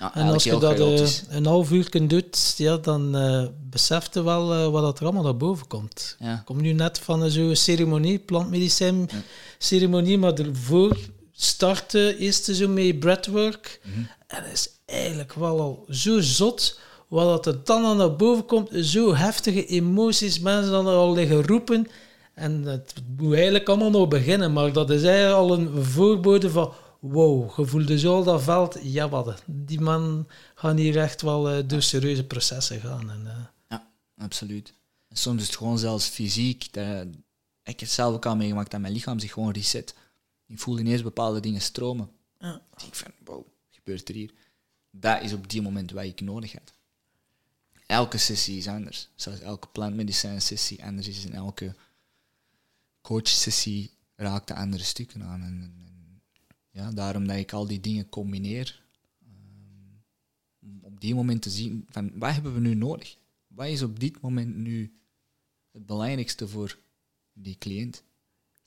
Ja, 0.00 0.14
En 0.14 0.28
als 0.28 0.44
je 0.44 0.58
dat 0.58 0.78
eh, 0.80 1.08
een 1.28 1.46
half 1.46 1.70
uur 1.72 2.08
doet, 2.08 2.54
ja, 2.56 2.76
dan 2.76 3.16
eh 3.16 3.44
beseft 3.70 4.14
je 4.14 4.22
wel 4.22 4.52
eh, 4.54 4.68
wat 4.70 4.82
dat 4.82 4.98
er 4.98 5.04
allemaal 5.04 5.22
naar 5.22 5.36
boven 5.36 5.66
komt. 5.66 6.16
Ja. 6.18 6.34
Ik 6.34 6.44
kom 6.44 6.60
nu 6.60 6.72
net 6.72 6.98
van 6.98 7.24
eh, 7.24 7.30
zo'n 7.30 7.56
ceremonie, 7.56 8.18
plantmedicijn 8.18 9.08
ceremonie, 9.58 10.18
maar 10.18 10.32
ervoor 10.34 10.96
startte 11.32 12.16
eerst 12.18 12.44
zo 12.44 12.68
met 12.68 12.98
breathwork. 12.98 13.80
Mhm. 13.84 13.98
En 14.26 14.42
dat 14.42 14.52
is 14.52 14.68
eigenlijk 14.86 15.32
wel 15.34 15.60
al 15.60 15.84
zo 15.90 16.20
zot 16.20 16.78
wat 17.08 17.44
dat 17.44 17.54
er 17.54 17.64
dan 17.64 17.84
aan 17.84 17.96
naar 17.96 18.16
boven 18.16 18.44
komt. 18.46 18.70
Zo 18.72 19.14
heftige 19.14 19.66
emoties, 19.66 20.38
mensen 20.38 20.70
dan 20.72 20.86
er 20.86 20.94
al 20.94 21.12
liggen 21.12 21.46
roepen. 21.46 21.86
En 22.34 22.62
het 22.62 22.94
moet 23.16 23.34
eigenlijk 23.34 23.68
allemaal 23.68 23.90
nog 23.90 24.08
beginnen, 24.08 24.52
maar 24.52 24.72
dat 24.72 24.90
is 24.90 25.02
eigenlijk 25.02 25.36
al 25.36 25.58
een 25.58 25.84
voorbode 25.84 26.50
van 26.50 26.72
wow, 27.00 27.56
je 27.56 27.66
voelde 27.66 27.98
zo 27.98 28.14
al 28.14 28.24
dat 28.24 28.42
veld, 28.42 28.78
ja 28.82 29.08
wat, 29.08 29.42
die 29.46 29.80
man 29.80 30.28
gaan 30.54 30.76
hier 30.76 30.98
echt 30.98 31.22
wel 31.22 31.50
eh, 31.50 31.62
door 31.66 31.82
serieuze 31.82 32.24
processen 32.24 32.80
gaan. 32.80 33.10
En, 33.10 33.26
eh, 33.26 33.44
Ja, 33.68 33.88
absoluut. 34.16 34.74
En 35.08 35.16
soms 35.16 35.40
is 35.40 35.46
het 35.46 35.56
gewoon 35.56 35.78
zelfs 35.78 36.08
fysiek. 36.08 36.72
Dat, 36.72 37.06
ik 37.62 37.80
heb 37.80 37.80
het 37.80 37.90
zelf 37.90 38.14
ook 38.14 38.26
al 38.26 38.36
meegemaakt 38.36 38.70
dat 38.70 38.80
mijn 38.80 38.92
lichaam 38.92 39.18
zich 39.18 39.32
gewoon 39.32 39.52
reset. 39.52 39.94
Ik 40.46 40.58
voel 40.58 40.78
ineens 40.78 41.02
bepaalde 41.02 41.40
dingen 41.40 41.60
stromen. 41.60 42.10
Ja. 42.38 42.54
Ik 42.54 42.80
denk 42.80 42.94
van, 42.94 43.10
wow, 43.24 43.36
wat 43.36 43.44
gebeurt 43.70 44.08
er 44.08 44.14
hier? 44.14 44.30
Dat 44.90 45.22
is 45.22 45.32
op 45.32 45.50
die 45.50 45.62
moment 45.62 45.90
wat 45.90 46.04
ik 46.04 46.20
nodig 46.20 46.52
had. 46.52 46.72
Elke 47.86 48.18
sessie 48.18 48.56
is 48.56 48.68
anders. 48.68 49.08
Zoals 49.14 49.40
elke 49.40 49.68
plantmedicijn 49.68 50.42
sessie 50.42 50.84
anders 50.84 51.08
is 51.08 51.24
en 51.24 51.32
elke 51.32 51.74
coach 53.00 53.28
sessie 53.28 53.90
raakt 54.16 54.48
de 54.48 54.54
andere 54.54 54.82
stukken 54.82 55.22
aan. 55.22 55.42
En, 55.42 55.60
en- 55.62 56.20
ja, 56.70 56.90
daarom 56.90 57.26
dat 57.26 57.36
ik 57.36 57.52
al 57.52 57.66
die 57.66 57.80
dingen 57.80 58.08
combineer. 58.08 58.82
ehm, 59.22 59.96
om 60.62 60.78
op 60.82 61.00
die 61.00 61.14
moment 61.14 61.42
te 61.42 61.50
zien 61.50 61.86
van 61.90 62.10
wat 62.14 62.32
hebben 62.32 62.54
we 62.54 62.60
nu 62.60 62.74
nodig? 62.74 63.16
Wat 63.46 63.66
is 63.66 63.82
op 63.82 64.00
dit 64.00 64.20
moment 64.20 64.56
nu 64.56 64.92
het 65.72 65.86
belangrijkste 65.86 66.48
voor 66.48 66.76
die 67.32 67.56
cliënt? 67.58 68.02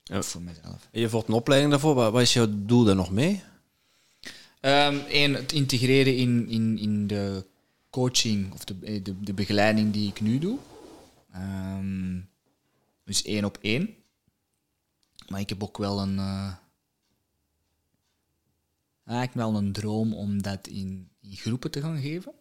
Ja. 0.03 0.17
Of 0.17 0.26
voor 0.28 0.41
mezelf? 0.41 0.88
Je 0.91 1.09
volgt 1.09 1.28
een 1.28 1.34
opleiding 1.34 1.72
daarvoor. 1.72 1.93
Wat, 1.93 2.11
wat 2.11 2.22
is 2.22 2.34
jouw 2.34 2.47
doel 2.65 2.84
daar 2.84 2.95
nog 2.95 3.11
mee? 3.11 3.41
Eén, 4.61 5.07
Ehm, 5.07 5.34
het 5.34 5.51
integreren 5.51 6.15
in, 6.17 6.47
in, 6.47 6.78
in 6.78 7.07
de 7.07 7.45
coaching 7.90 8.54
of 8.54 8.64
de, 8.64 8.76
eh, 8.82 9.04
de, 9.04 9.20
de 9.20 9.34
begeleiding 9.34 9.94
die 9.94 10.10
ik 10.10 10.22
nu 10.22 10.40
doe. 10.40 10.60
Ehm, 11.32 12.22
dus 13.04 13.24
één 13.24 13.46
op 13.46 13.58
één. 13.62 13.96
Maar 15.28 15.40
ik 15.40 15.50
heb 15.50 15.64
ook 15.64 15.78
wel 15.78 16.00
een, 16.00 16.18
eh, 16.18 16.54
eigenlijk 19.04 19.34
wel 19.34 19.56
een 19.56 19.72
droom 19.72 20.14
om 20.14 20.42
dat 20.42 20.68
in, 20.68 21.10
in 21.22 21.36
groepen 21.36 21.72
te 21.72 21.82
gaan 21.82 22.02
geven. 22.02 22.34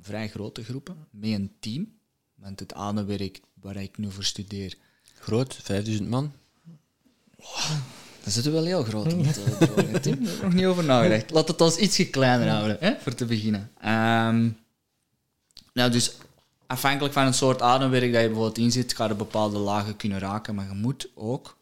Vrij 0.00 0.28
grote 0.28 0.64
groepen, 0.64 1.06
met 1.10 1.30
een 1.30 1.56
team. 1.60 1.96
Want 2.34 2.60
het 2.60 2.74
ademwerk 2.74 3.40
waar 3.54 3.76
ik 3.76 3.98
nu 3.98 4.10
voor 4.10 4.24
studeer, 4.24 4.76
Groot, 5.20 5.54
5000 5.54 6.08
man. 6.08 6.32
Dat 8.24 8.32
zitten 8.32 8.52
wel 8.52 8.64
heel 8.64 8.84
groot. 8.84 9.12
in 9.12 9.24
het, 9.24 9.40
droom. 9.58 10.00
Tim, 10.00 10.24
daar 10.24 10.32
heb 10.32 10.36
ik 10.36 10.42
nog 10.42 10.52
niet 10.52 10.64
over 10.64 10.84
nagedacht. 10.84 11.30
Laat 11.30 11.48
het 11.48 11.60
ons 11.60 11.76
ietsje 11.76 12.10
kleiner 12.10 12.48
houden, 12.48 12.76
hè, 12.80 12.94
voor 13.00 13.14
te 13.14 13.24
beginnen. 13.24 13.70
Ehm, 13.80 14.48
nou, 15.72 15.90
dus 15.90 16.12
afhankelijk 16.66 17.14
van 17.14 17.24
het 17.24 17.34
soort 17.34 17.62
ademwerk 17.62 18.12
dat 18.12 18.20
je 18.20 18.26
bijvoorbeeld 18.26 18.58
in 18.58 18.72
zit, 18.72 18.94
ga 18.94 19.06
je 19.06 19.14
bepaalde 19.14 19.58
lagen 19.58 19.96
kunnen 19.96 20.18
raken, 20.18 20.54
maar 20.54 20.68
je 20.68 20.74
moet 20.74 21.10
ook 21.14 21.56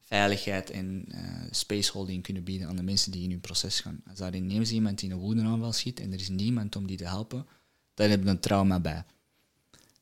veiligheid 0.00 0.70
en 0.70 1.04
eh, 1.08 1.20
spaceholding 1.50 2.22
kunnen 2.22 2.44
bieden 2.44 2.68
aan 2.68 2.76
de 2.76 2.82
mensen 2.82 3.12
die 3.12 3.22
in 3.22 3.30
hun 3.30 3.40
proces 3.40 3.80
gaan. 3.80 4.02
Als 4.08 4.18
daar 4.18 4.34
ineens 4.34 4.70
iemand 4.70 4.98
die 4.98 5.10
een 5.10 5.18
woedenaanval 5.18 5.72
schiet 5.72 6.00
en 6.00 6.12
er 6.12 6.20
is 6.20 6.28
niemand 6.28 6.76
om 6.76 6.86
die 6.86 6.96
te 6.96 7.04
helpen, 7.04 7.46
dan 7.94 8.10
heb 8.10 8.22
je 8.22 8.28
een 8.28 8.40
trauma 8.40 8.80
bij. 8.80 9.04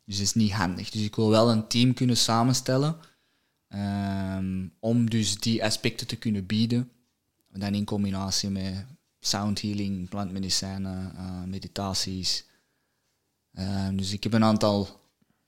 Dus 0.05 0.17
dat 0.17 0.27
is 0.27 0.35
niet 0.35 0.53
handig. 0.53 0.91
Dus 0.91 1.03
ik 1.03 1.17
wil 1.17 1.31
wel 1.31 1.51
een 1.51 1.69
team 1.69 1.95
kunnen 1.95 2.17
samenstellen 2.17 2.97
Ehm, 3.71 4.67
om 4.79 5.11
dus 5.11 5.39
die 5.39 5.65
aspecten 5.65 6.07
te 6.07 6.17
kunnen 6.17 6.47
bieden. 6.47 6.91
Dan 7.53 7.75
in 7.75 7.85
combinatie 7.85 8.51
met 8.51 8.87
sound 9.21 9.61
healing, 9.61 10.09
plantmedicijnen, 10.09 11.17
eh, 11.17 11.43
meditaties. 11.43 12.45
Ehm, 13.53 13.97
dus 13.97 14.13
ik 14.13 14.23
heb 14.23 14.33
een 14.33 14.45
aantal 14.45 15.01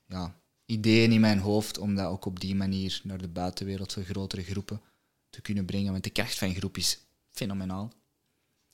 ja, 0.07 0.35
ideeën 0.65 1.11
in 1.11 1.21
mijn 1.21 1.39
hoofd 1.39 1.77
om 1.77 1.95
dat 1.95 2.07
ook 2.07 2.25
op 2.25 2.39
die 2.39 2.55
manier 2.55 3.01
naar 3.03 3.17
de 3.17 3.27
buitenwereld 3.27 3.93
voor 3.93 4.03
grotere 4.03 4.43
groepen 4.43 4.81
te 5.29 5.41
kunnen 5.41 5.65
brengen. 5.65 5.91
Want 5.91 6.03
de 6.03 6.09
kracht 6.09 6.37
van 6.37 6.55
groep 6.55 6.77
is 6.77 6.99
fenomenaal. 7.31 7.91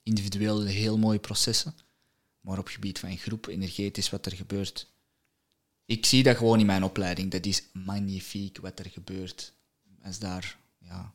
Individueel 0.03 0.63
heel 0.63 0.97
mooie 0.97 1.19
processen. 1.19 1.73
Maar 2.41 2.57
op 2.57 2.67
gebied 2.67 2.99
van 2.99 3.17
groep, 3.17 3.47
energetisch, 3.47 4.09
wat 4.09 4.25
er 4.25 4.35
gebeurt, 4.35 4.91
ik 5.89 6.05
zie 6.05 6.23
dat 6.23 6.37
gewoon 6.37 6.59
in 6.59 6.65
mijn 6.65 6.83
opleiding. 6.83 7.31
Dat 7.31 7.45
is 7.45 7.63
magnifiek 7.73 8.57
wat 8.57 8.79
er 8.79 8.89
gebeurt. 8.89 9.53
Als 10.03 10.19
daar 10.19 10.57
ja, 10.77 11.13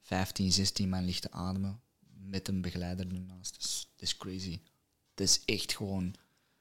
15, 0.00 0.52
16 0.52 0.88
man 0.88 1.04
ligt 1.04 1.22
te 1.22 1.30
ademen 1.30 1.80
met 2.14 2.48
een 2.48 2.60
begeleider 2.60 3.06
ernaast. 3.06 3.52
Dat 3.54 3.64
is, 3.64 3.88
dat 3.96 4.02
is 4.08 4.16
crazy. 4.16 4.60
Dat 5.14 5.26
is 5.26 5.42
echt 5.44 5.76
gewoon... 5.76 6.14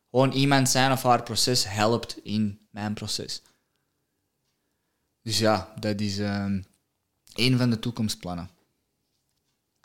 Gewoon 0.10 0.32
iemand 0.32 0.70
zijn 0.70 0.92
of 0.92 1.04
haar 1.04 1.24
proces 1.24 1.70
helpt 1.70 2.20
in 2.24 2.60
mijn 2.70 2.94
proces. 2.94 3.42
Dus 5.22 5.38
ja, 5.38 5.74
dat 5.80 6.02
is 6.02 6.18
ehm 6.20 6.62
een 7.34 7.58
van 7.58 7.70
de 7.70 7.80
toekomstplannen. 7.80 8.50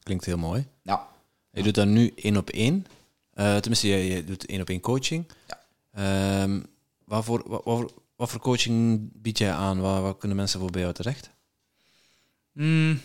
Klinkt 0.03 0.25
heel 0.25 0.39
mooi. 0.39 0.67
Ja, 0.83 1.09
Je 1.51 1.63
doet 1.63 1.75
dat 1.75 1.87
nu 1.87 2.13
één 2.15 2.37
op 2.37 2.51
één. 2.51 2.87
Eh, 3.31 3.57
tenminste, 3.57 3.89
je, 3.89 3.97
je 3.97 4.25
doet 4.25 4.47
één 4.47 4.61
op 4.61 4.69
één 4.69 4.81
coaching. 4.81 5.27
Ja. 5.47 5.61
Ehm, 7.07 7.15
waarvoor, 7.15 7.49
wat, 7.49 7.65
wat, 7.65 7.79
voor- 7.79 8.03
wat 8.17 8.31
voor 8.31 8.41
coaching 8.41 9.11
bied 9.15 9.39
jij 9.39 9.53
aan? 9.53 9.81
Waar, 9.81 10.03
waar 10.03 10.17
kunnen 10.17 10.37
mensen 10.37 10.61
voor 10.61 10.71
bij 10.71 10.81
jou 10.81 10.93
terecht? 10.95 11.31
Hmm. 12.53 13.01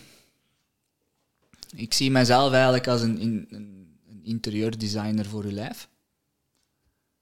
Ik 1.76 1.94
zie 1.94 2.10
mezelf 2.10 2.52
eigenlijk 2.52 2.88
als 2.88 3.00
een, 3.00 3.22
een, 3.22 3.46
een 3.50 4.20
interieurdesigner 4.22 5.26
voor 5.26 5.44
uw 5.44 5.50
lijf. 5.50 5.88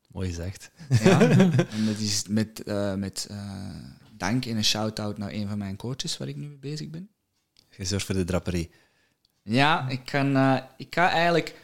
Mooi 0.08 0.28
gezegd. 0.28 0.70
Ja. 1.02 1.20
en 1.76 1.86
dat 1.86 1.98
is 1.98 2.26
met, 2.28 2.62
eh, 2.62 2.94
met 2.94 3.26
eh, 3.30 3.74
dank 4.16 4.46
en 4.46 4.56
een 4.56 4.64
shout-out 4.64 5.18
naar 5.18 5.32
een 5.32 5.48
van 5.48 5.58
mijn 5.58 5.76
coaches 5.76 6.16
waar 6.16 6.28
ik 6.28 6.36
nu 6.36 6.46
mee 6.46 6.58
bezig 6.58 6.90
ben. 6.90 7.10
Je 7.76 7.84
zorgt 7.84 8.06
voor 8.06 8.14
de 8.14 8.24
draperie. 8.24 8.70
Ja, 9.42 9.88
ik, 9.88 10.04
kan, 10.04 10.36
eh, 10.36 10.58
ik 10.76 10.94
ga 10.94 11.10
eigenlijk 11.10 11.54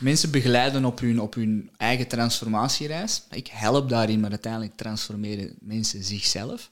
mensen 0.00 0.30
begeleiden 0.30 0.84
op 0.84 0.98
hun, 0.98 1.20
op 1.20 1.34
hun 1.34 1.70
eigen 1.76 2.08
transformatiereis. 2.08 3.22
Ik 3.30 3.46
help 3.46 3.88
daarin, 3.88 4.20
maar 4.20 4.30
uiteindelijk 4.30 4.76
transformeren 4.76 5.56
mensen 5.60 6.04
zichzelf. 6.04 6.70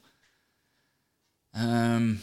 Ehm, 1.50 2.14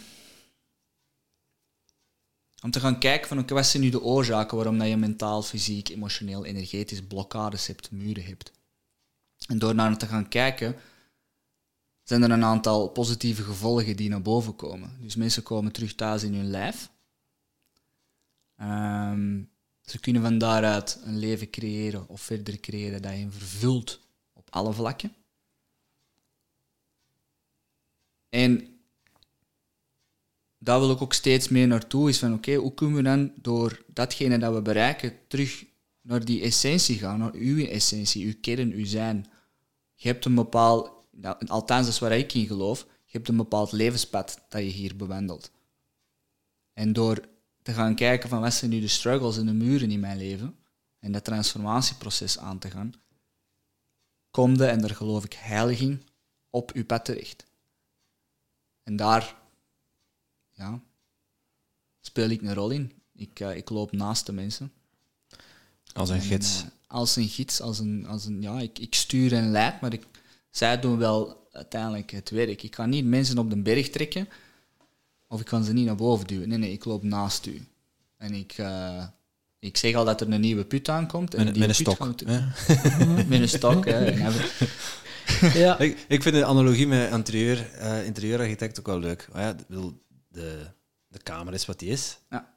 om 2.61 2.71
te 2.71 2.79
gaan 2.79 2.99
kijken 2.99 3.27
van 3.27 3.47
wat 3.47 3.65
zijn 3.65 3.83
nu 3.83 3.89
de 3.89 4.01
oorzaken 4.01 4.57
waarom 4.57 4.77
dat 4.77 4.87
je 4.87 4.97
mentaal, 4.97 5.41
fysiek, 5.41 5.89
emotioneel, 5.89 6.45
energetisch 6.45 7.03
blokkades 7.03 7.67
hebt, 7.67 7.91
muren 7.91 8.25
hebt. 8.25 8.51
En 9.47 9.59
door 9.59 9.75
naar 9.75 9.97
te 9.97 10.05
gaan 10.05 10.27
kijken, 10.27 10.75
zijn 12.03 12.23
er 12.23 12.31
een 12.31 12.43
aantal 12.43 12.89
positieve 12.89 13.43
gevolgen 13.43 13.95
die 13.95 14.09
naar 14.09 14.21
boven 14.21 14.55
komen. 14.55 14.97
Dus 14.99 15.15
mensen 15.15 15.43
komen 15.43 15.71
terug 15.71 15.95
thuis 15.95 16.23
in 16.23 16.33
hun 16.33 16.49
lijf. 16.49 16.89
Ehm, 18.55 19.43
ze 19.85 19.99
kunnen 19.99 20.21
van 20.21 20.37
daaruit 20.37 20.99
een 21.03 21.17
leven 21.17 21.49
creëren 21.49 22.07
of 22.07 22.21
verder 22.21 22.59
creëren 22.59 23.01
dat 23.01 23.11
hen 23.11 23.31
vervult 23.33 23.99
op 24.33 24.47
alle 24.49 24.73
vlakken. 24.73 25.15
En 28.29 28.79
daar 30.57 30.79
wil 30.79 30.91
ik 30.91 31.01
ook 31.01 31.13
steeds 31.13 31.49
meer 31.49 31.67
naartoe, 31.67 32.09
is 32.09 32.19
van 32.19 32.33
oké, 32.33 32.55
hoe 32.55 32.73
kunnen 32.73 32.95
we 32.95 33.01
dan 33.01 33.33
door 33.35 33.83
datgene 33.87 34.37
dat 34.37 34.53
we 34.53 34.61
bereiken 34.61 35.13
terug 35.27 35.65
naar 36.01 36.25
die 36.25 36.41
essentie 36.41 36.97
gaan, 36.97 37.19
naar 37.19 37.33
uw 37.33 37.65
essentie, 37.65 38.25
uw 38.25 38.33
kern, 38.41 38.71
uw 38.71 38.85
zijn. 38.85 39.29
Je 39.93 40.07
hebt 40.07 40.25
een 40.25 40.35
bepaald, 40.35 40.91
nou, 41.11 41.47
althans 41.47 41.85
dat 41.85 41.93
is 41.93 41.99
waar 41.99 42.17
ik 42.17 42.33
in 42.33 42.47
geloof, 42.47 42.79
je 43.05 43.17
hebt 43.17 43.27
een 43.27 43.37
bepaald 43.37 43.71
levenspad 43.71 44.41
dat 44.49 44.61
je 44.61 44.67
hier 44.67 44.95
bewandelt. 44.95 45.51
En 46.73 46.93
door 46.93 47.27
te 47.65 47.73
gaan 47.73 47.95
kijken 47.95 48.29
van 48.29 48.41
wat 48.41 48.53
zijn 48.53 48.71
nu 48.71 48.79
de 48.79 48.87
struggles 48.87 49.37
en 49.37 49.45
de 49.45 49.53
muren 49.53 49.91
in 49.91 49.99
mijn 49.99 50.17
leven 50.17 50.55
en 50.99 51.11
dat 51.11 51.23
transformatieproces 51.23 52.37
aan 52.37 52.59
te 52.59 52.69
gaan, 52.69 52.93
kom 54.31 54.55
je, 54.55 54.65
en 54.65 54.81
daar 54.81 54.95
geloof 54.95 55.23
ik 55.23 55.33
heilig 55.33 55.79
in, 55.79 56.03
op 56.49 56.71
uw 56.71 56.85
pad 56.85 57.05
terecht. 57.05 57.45
En 58.83 58.95
daar 58.95 59.35
ja, 60.51 60.79
speel 62.01 62.29
ik 62.29 62.41
een 62.41 62.53
rol 62.53 62.69
in. 62.69 62.91
Ik, 63.15 63.39
eh, 63.39 63.55
ik 63.55 63.69
loop 63.69 63.91
naast 63.91 64.25
de 64.25 64.31
mensen. 64.33 64.71
Als 65.93 66.09
een 66.09 66.15
En, 66.15 66.21
gids. 66.21 66.61
eh, 66.63 66.67
als 66.87 67.15
een 67.15 67.29
gids, 67.29 67.61
als 67.61 67.79
een, 67.79 68.05
als 68.07 68.25
een 68.25 68.41
ja, 68.41 68.59
ik, 68.59 68.79
ik 68.79 68.95
stuur 68.95 69.33
en 69.33 69.51
leid, 69.51 69.81
maar 69.81 69.93
ik, 69.93 70.05
zij 70.49 70.79
doen 70.79 70.97
wel 70.97 71.47
uiteindelijk 71.51 72.11
het 72.11 72.29
werk. 72.29 72.63
Ik 72.63 72.75
ga 72.75 72.85
niet 72.85 73.05
mensen 73.05 73.37
op 73.37 73.49
de 73.49 73.61
berg 73.61 73.89
trekken 73.89 74.27
of 75.35 75.41
ik 75.41 75.47
kan 75.47 75.63
ze 75.63 75.73
niet 75.73 75.85
naar 75.85 75.95
boven 75.95 76.27
duwen. 76.27 76.49
Nee, 76.49 76.57
nee, 76.57 76.71
ik 76.71 76.85
loop 76.85 77.03
naast 77.03 77.45
u. 77.45 77.67
En 78.17 78.33
ik, 78.33 78.53
eh, 78.57 79.03
ik 79.59 79.77
zeg 79.77 79.95
al 79.95 80.05
dat 80.05 80.21
er 80.21 80.31
een 80.31 80.41
nieuwe 80.41 80.65
put 80.65 80.89
aankomt. 80.89 81.33
En 81.33 81.43
Met, 81.45 81.53
die 81.53 81.67
met 81.67 81.79
een 81.79 81.83
put 81.85 81.95
stok. 81.95 82.25
Met 83.29 83.39
een 83.41 83.49
stok, 83.49 83.85
hè. 83.85 84.11
Ja. 85.53 85.79
Ik, 85.79 86.05
ik 86.07 86.21
vind 86.21 86.35
de 86.35 86.45
analogie 86.45 86.87
met 86.87 87.11
interieur, 87.11 87.71
eh, 87.73 88.05
interieurarchitect 88.05 88.79
ook 88.79 88.85
wel 88.85 88.99
leuk. 88.99 89.27
Maar 89.33 89.41
ja, 89.41 89.55
bedoel, 89.67 90.01
de, 90.27 90.65
de 91.07 91.19
kamer 91.23 91.53
is 91.53 91.65
wat 91.65 91.79
die 91.79 91.89
is. 91.89 92.17
Ja. 92.29 92.53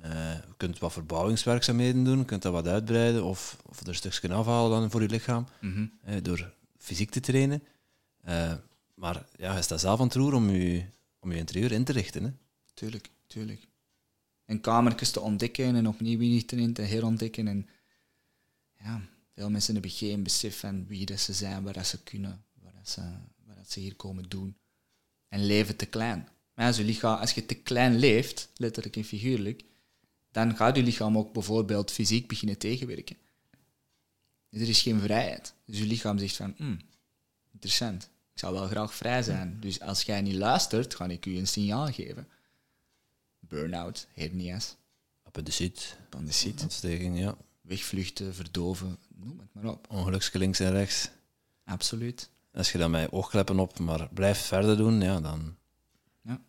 Eh, 0.00 0.10
je 0.34 0.54
kunt 0.56 0.78
wat 0.78 0.92
verbouwingswerkzaamheden 0.92 2.04
doen, 2.04 2.18
je 2.18 2.24
kunt 2.24 2.42
dat 2.42 2.52
wat 2.52 2.66
uitbreiden 2.66 3.24
of, 3.24 3.56
of 3.66 3.80
er 3.80 3.88
een 3.88 3.94
stukje 3.94 4.32
afhalen 4.32 4.80
dan 4.80 4.90
voor 4.90 5.02
je 5.02 5.08
lichaam, 5.08 5.46
Mhm. 5.60 5.84
eh, 6.04 6.14
door 6.22 6.52
fysiek 6.78 7.10
te 7.10 7.20
trainen. 7.20 7.62
Eh, 8.22 8.52
maar 8.94 9.22
ja, 9.38 9.56
je 9.56 9.62
staat 9.62 9.80
zelf 9.80 10.00
aan 10.00 10.06
het 10.06 10.14
roer 10.14 10.34
om 10.34 10.50
je, 10.50 10.84
om 11.26 11.32
je 11.32 11.38
interieur 11.38 11.72
in 11.72 11.84
te 11.84 11.92
richten. 11.92 12.24
Hè. 12.24 12.30
Tuurlijk, 12.74 13.10
tuurlijk. 13.26 13.66
En 14.44 14.60
kamertjes 14.60 15.10
te 15.10 15.20
ontdekken 15.20 15.74
en 15.74 15.88
opnieuw 15.88 16.20
in 16.20 16.72
te 16.72 16.82
herontdekken. 16.82 17.48
En 17.48 17.68
ja, 18.78 19.08
veel 19.34 19.50
mensen 19.50 19.72
hebben 19.72 19.90
geen 19.90 20.22
besef 20.22 20.58
van 20.58 20.86
wie 20.86 21.06
dat 21.06 21.20
ze 21.20 21.32
zijn, 21.32 21.62
waar 21.62 21.72
dat 21.72 21.86
ze 21.86 22.02
kunnen, 22.02 22.44
wat 22.62 22.72
dat 22.74 22.88
ze, 22.88 23.00
wat 23.46 23.56
dat 23.56 23.70
ze 23.70 23.80
hier 23.80 23.94
komen 23.94 24.28
doen. 24.28 24.56
En 25.28 25.46
leven 25.46 25.76
te 25.76 25.86
klein. 25.86 26.28
Maar 26.54 26.66
als 26.66 26.76
je, 26.76 26.84
lichaam, 26.84 27.18
als 27.18 27.32
je 27.32 27.46
te 27.46 27.54
klein 27.54 27.96
leeft, 27.96 28.48
letterlijk 28.56 28.96
en 28.96 29.04
figuurlijk, 29.04 29.64
dan 30.30 30.56
gaat 30.56 30.76
je 30.76 30.82
lichaam 30.82 31.18
ook 31.18 31.32
bijvoorbeeld 31.32 31.90
fysiek 31.90 32.28
beginnen 32.28 32.58
tegenwerken. 32.58 33.16
Dus 34.50 34.60
er 34.60 34.68
is 34.68 34.82
geen 34.82 35.00
vrijheid. 35.00 35.54
Dus 35.64 35.78
je 35.78 35.84
lichaam 35.84 36.18
zegt 36.18 36.36
van, 36.36 36.54
hmm, 36.56 36.80
interessant, 37.52 38.10
ik 38.36 38.42
zou 38.42 38.54
wel 38.54 38.66
graag 38.66 38.94
vrij 38.94 39.22
zijn. 39.22 39.56
Dus 39.60 39.80
als 39.80 40.02
jij 40.02 40.20
niet 40.20 40.34
luistert, 40.34 40.94
ga 40.94 41.04
ik 41.06 41.26
u 41.26 41.36
een 41.38 41.46
signaal 41.46 41.92
geven. 41.92 42.28
Burn-out, 43.38 44.06
hernia's, 44.12 44.76
Appendiciet, 45.22 45.96
appendiciet, 46.04 46.62
ontsteking, 46.62 47.18
ja. 47.18 47.36
wegvluchten, 47.60 48.34
verdoven, 48.34 48.98
noem 49.14 49.38
het 49.38 49.48
maar 49.52 49.64
op. 49.72 49.86
ongeluksje 49.90 50.38
links 50.38 50.60
en 50.60 50.70
rechts. 50.70 51.10
Absoluut. 51.64 52.30
Als 52.52 52.72
je 52.72 52.78
dan 52.78 52.90
met 52.90 53.12
oogkleppen 53.12 53.58
op, 53.58 53.78
maar 53.78 54.08
blijft 54.12 54.40
verder 54.42 54.76
doen, 54.76 55.00
ja, 55.00 55.20
dan 55.20 55.56
Ja. 56.22 56.40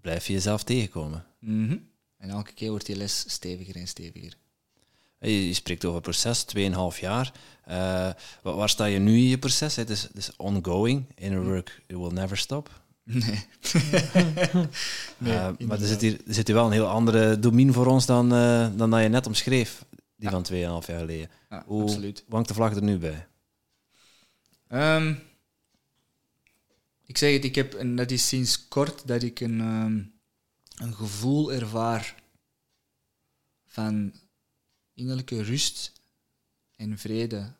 blijf 0.00 0.26
je 0.26 0.32
jezelf 0.32 0.62
tegenkomen. 0.64 1.26
Mhm. 1.38 1.78
En 2.16 2.30
elke 2.30 2.52
keer 2.52 2.70
wordt 2.70 2.86
die 2.86 2.96
les 2.96 3.24
steviger 3.32 3.76
en 3.76 3.88
steviger. 3.88 4.36
Je 5.20 5.54
spreekt 5.54 5.84
over 5.84 6.00
proces, 6.00 6.44
2,5 6.44 6.98
jaar. 7.00 7.32
Eh, 7.64 7.76
wa- 8.42 8.54
waar 8.54 8.68
sta 8.68 8.84
je 8.84 8.98
nu 8.98 9.16
in 9.16 9.28
je 9.28 9.38
proces? 9.38 9.76
Het 9.76 9.90
is, 9.90 10.02
het 10.02 10.16
is 10.16 10.36
ongoing. 10.36 11.04
Inner 11.14 11.44
work, 11.44 11.80
it 11.86 11.96
will 11.96 12.12
never 12.12 12.36
stop. 12.36 12.70
Nee. 13.02 13.44
Eh, 15.24 15.48
maar 15.66 15.80
er 15.80 15.86
zit, 15.86 16.00
hier, 16.00 16.20
er 16.26 16.34
zit 16.34 16.46
hier 16.46 16.56
wel 16.56 16.66
een 16.66 16.72
heel 16.72 16.86
andere 16.88 17.38
domein 17.38 17.72
voor 17.72 17.86
ons 17.86 18.06
dan, 18.06 18.32
eh, 18.34 18.68
dan 18.76 18.90
dat 18.90 19.02
je 19.02 19.08
net 19.08 19.26
omschreef, 19.26 19.84
die 19.90 20.00
Ja. 20.16 20.30
van 20.30 20.42
2,5 20.42 20.86
jaar 20.86 20.98
geleden. 20.98 21.30
Ja, 21.50 21.62
Hoe 21.66 21.82
absoluut. 21.82 22.24
hangt 22.28 22.48
de 22.48 22.54
vlag 22.54 22.74
er 22.74 22.82
nu 22.82 22.98
bij? 22.98 23.26
Ehm, 24.68 25.14
ik 27.06 27.18
zeg 27.18 27.32
het, 27.32 27.44
ik 27.44 27.54
heb, 27.54 27.74
en 27.74 27.96
dat 27.96 28.10
is 28.10 28.28
sinds 28.28 28.68
kort 28.68 29.06
dat 29.06 29.22
ik 29.22 29.40
een, 29.40 29.60
ehm, 29.60 30.02
een 30.88 30.94
gevoel 30.94 31.52
ervaar 31.52 32.14
van 33.66 34.12
innerlijke 34.96 35.42
rust 35.42 35.92
en 36.76 36.98
vrede, 36.98 37.52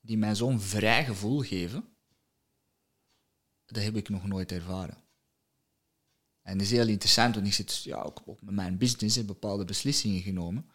die 0.00 0.18
mij 0.18 0.34
zo'n 0.34 0.60
vrij 0.60 1.04
gevoel 1.04 1.40
geven, 1.40 1.84
dat 3.64 3.82
heb 3.82 3.96
ik 3.96 4.08
nog 4.08 4.26
nooit 4.26 4.52
ervaren. 4.52 4.96
En 6.42 6.58
dat 6.58 6.66
is 6.66 6.72
heel 6.72 6.88
interessant, 6.88 7.34
want 7.34 7.46
ik 7.46 7.52
zit 7.52 7.82
ja, 7.82 8.02
ook, 8.02 8.22
met 8.26 8.54
mijn 8.54 8.78
business 8.78 9.16
heb 9.16 9.26
bepaalde 9.26 9.64
beslissingen 9.64 10.22
genomen. 10.22 10.70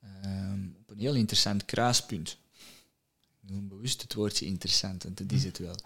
ehm, 0.00 0.68
op 0.78 0.90
een 0.90 0.98
heel 0.98 1.14
interessant 1.14 1.64
kruispunt. 1.64 2.38
Ik 3.42 3.50
noem 3.50 3.68
bewust 3.68 4.02
het 4.02 4.14
woordje 4.14 4.46
interessant, 4.46 5.02
want 5.02 5.18
dat 5.18 5.32
is 5.32 5.44
het 5.44 5.58
wel. 5.58 5.76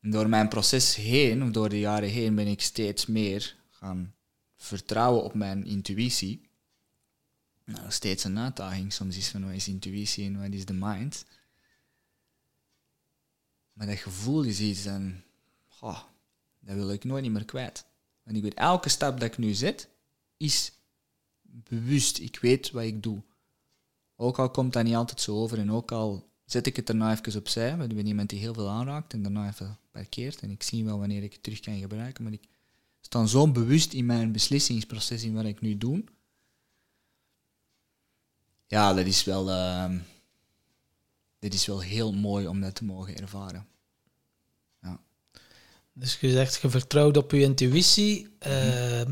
Door 0.00 0.28
mijn 0.28 0.48
proces 0.48 0.94
heen, 0.94 1.42
of 1.42 1.50
door 1.50 1.68
de 1.68 1.78
jaren 1.78 2.08
heen, 2.08 2.34
ben 2.34 2.46
ik 2.46 2.60
steeds 2.60 3.06
meer 3.06 3.56
gaan 3.70 4.14
vertrouwen 4.56 5.22
op 5.22 5.34
mijn 5.34 5.64
intuïtie. 5.64 6.48
Nou, 7.64 7.90
steeds 7.90 8.24
een 8.24 8.38
uitdaging. 8.38 8.92
Soms 8.92 9.16
is 9.16 9.28
van 9.28 9.44
wat 9.44 9.54
is 9.54 9.68
intuïtie 9.68 10.24
en 10.24 10.40
wat 10.40 10.52
is 10.52 10.64
de 10.64 10.72
mind. 10.72 11.24
Maar 13.72 13.86
dat 13.86 13.98
gevoel 13.98 14.42
is 14.42 14.60
iets 14.60 14.84
en 14.84 15.24
dat 16.60 16.74
wil 16.74 16.90
ik 16.90 17.04
nooit 17.04 17.30
meer 17.30 17.44
kwijt. 17.44 17.84
Want 18.22 18.36
ik 18.36 18.42
weet, 18.42 18.54
elke 18.54 18.88
stap 18.88 19.20
dat 19.20 19.28
ik 19.28 19.38
nu 19.38 19.54
zet, 19.54 19.88
is 20.36 20.72
bewust. 21.42 22.18
Ik 22.18 22.38
weet 22.38 22.70
wat 22.70 22.82
ik 22.82 23.02
doe. 23.02 23.22
Ook 24.16 24.38
al 24.38 24.50
komt 24.50 24.72
dat 24.72 24.84
niet 24.84 24.94
altijd 24.94 25.20
zo 25.20 25.36
over 25.36 25.58
en 25.58 25.72
ook 25.72 25.92
al 25.92 26.28
zet 26.44 26.66
ik 26.66 26.76
het 26.76 26.86
daarna 26.86 27.12
even 27.12 27.38
opzij, 27.40 27.76
want 27.76 27.90
ik 27.90 27.96
ben 27.96 28.06
iemand 28.06 28.30
die 28.30 28.38
heel 28.38 28.54
veel 28.54 28.68
aanraakt 28.68 29.12
en 29.12 29.22
daarna 29.22 29.48
even 29.48 29.78
parkeert 29.90 30.40
en 30.40 30.50
ik 30.50 30.62
zie 30.62 30.84
wel 30.84 30.98
wanneer 30.98 31.22
ik 31.22 31.32
het 31.32 31.42
terug 31.42 31.60
kan 31.60 31.78
gebruiken, 31.78 32.24
maar 32.24 32.32
ik 32.32 32.48
sta 33.06 33.26
zo 33.26 33.48
bewust 33.48 33.92
in 33.92 34.06
mijn 34.06 34.32
beslissingsproces 34.32 35.22
in 35.22 35.34
wat 35.34 35.44
ik 35.44 35.60
nu 35.60 35.78
doe. 35.78 36.04
Ja, 38.66 38.94
dat 38.94 39.06
is 39.06 39.24
wel, 39.24 39.50
ehm, 39.50 39.98
dat 41.38 41.52
is 41.52 41.66
wel 41.66 41.80
heel 41.80 42.12
mooi 42.12 42.46
om 42.46 42.60
dat 42.60 42.74
te 42.74 42.84
mogen 42.84 43.16
ervaren. 43.16 43.66
Dus 45.98 46.18
je 46.20 46.30
zegt, 46.30 46.60
je 46.62 46.70
vertrouwt 46.70 47.16
op 47.16 47.30
je 47.30 47.40
intuïtie. 47.40 48.28
Eh, 48.38 49.02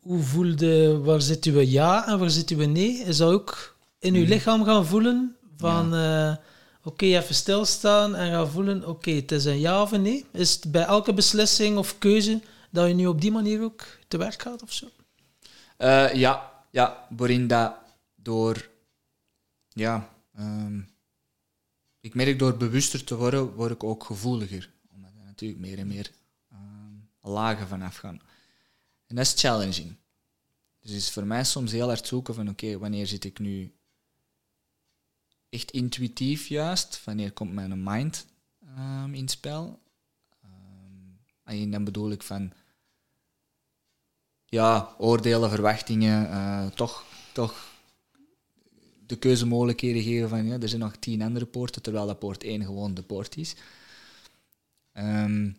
hoe 0.00 0.22
voelde, 0.22 0.98
waar 0.98 1.20
zit 1.20 1.44
uw 1.44 1.60
ja 1.60 2.06
en 2.06 2.18
waar 2.18 2.30
zit 2.30 2.50
uw 2.50 2.66
nee? 2.68 2.98
Is 2.98 3.16
dat 3.16 3.32
ook 3.32 3.76
in 3.98 4.14
uw 4.14 4.20
Mhm. 4.22 4.30
lichaam 4.30 4.64
gaan 4.64 4.86
voelen 4.86 5.36
van 5.56 5.94
eh, 5.94 6.36
oké, 6.82 7.04
even 7.04 7.34
stilstaan 7.34 8.14
en 8.14 8.30
gaan 8.30 8.50
voelen 8.50 8.86
oké, 8.88 9.10
het 9.10 9.32
is 9.32 9.44
een 9.44 9.60
ja 9.60 9.82
of 9.82 9.92
een 9.92 10.02
nee? 10.02 10.24
Is 10.32 10.52
het 10.54 10.70
bij 10.72 10.84
elke 10.84 11.14
beslissing 11.14 11.76
of 11.78 11.98
keuze 11.98 12.40
dat 12.72 12.88
je 12.88 12.94
nu 12.94 13.06
op 13.06 13.20
die 13.20 13.30
manier 13.30 13.62
ook 13.62 13.98
te 14.08 14.16
werk 14.16 14.42
gaat 14.42 14.62
of 14.62 14.72
zo? 14.72 14.88
Eh, 15.76 16.14
ja, 16.14 16.64
ja, 16.70 17.06
waarin 17.16 17.46
dat 17.46 17.74
door... 18.14 18.70
Ja, 19.68 20.14
ehm, 20.34 20.80
ik 22.00 22.14
merk 22.14 22.38
door 22.38 22.56
bewuster 22.56 23.04
te 23.04 23.16
worden, 23.16 23.54
word 23.54 23.72
ik 23.72 23.84
ook 23.84 24.04
gevoeliger. 24.04 24.72
Omdat 24.94 25.10
er 25.18 25.24
natuurlijk 25.24 25.60
meer 25.60 25.78
en 25.78 25.86
meer 25.86 26.10
ehm, 26.50 27.30
lagen 27.32 27.68
vanaf 27.68 27.96
gaan. 27.96 28.20
En 29.06 29.16
dat 29.16 29.26
is 29.26 29.40
challenging. 29.40 29.96
Dus 30.80 30.90
het 30.90 31.00
is 31.00 31.10
voor 31.10 31.26
mij 31.26 31.44
soms 31.44 31.72
heel 31.72 31.86
hard 31.86 32.06
zoeken 32.06 32.34
van 32.34 32.48
oké, 32.48 32.78
wanneer 32.78 33.06
zit 33.06 33.24
ik 33.24 33.38
nu 33.38 33.74
echt 35.48 35.70
intuïtief 35.70 36.46
juist? 36.46 37.04
Wanneer 37.04 37.32
komt 37.32 37.52
mijn 37.52 37.82
mind 37.82 38.26
ehm, 38.76 39.14
in 39.14 39.28
spel? 39.28 39.80
En 41.44 41.70
dan 41.70 41.84
bedoel 41.84 42.10
ik 42.10 42.22
van 42.22 42.52
ja, 44.52 44.94
oordelen, 44.98 45.50
verwachtingen, 45.50 46.30
eh, 46.30 46.66
toch, 46.66 47.04
toch 47.32 47.70
de 49.06 49.16
keuzemogelijkheden 49.16 50.02
geven 50.02 50.28
van 50.28 50.46
ja, 50.46 50.58
er 50.58 50.68
zijn 50.68 50.80
nog 50.80 50.96
tien 50.96 51.22
andere 51.22 51.46
poorten, 51.46 51.82
terwijl 51.82 52.06
dat 52.06 52.18
poort 52.18 52.44
één 52.44 52.64
gewoon 52.64 52.94
de 52.94 53.02
poort 53.02 53.36
is. 53.36 53.54
Ehm, 54.92 55.50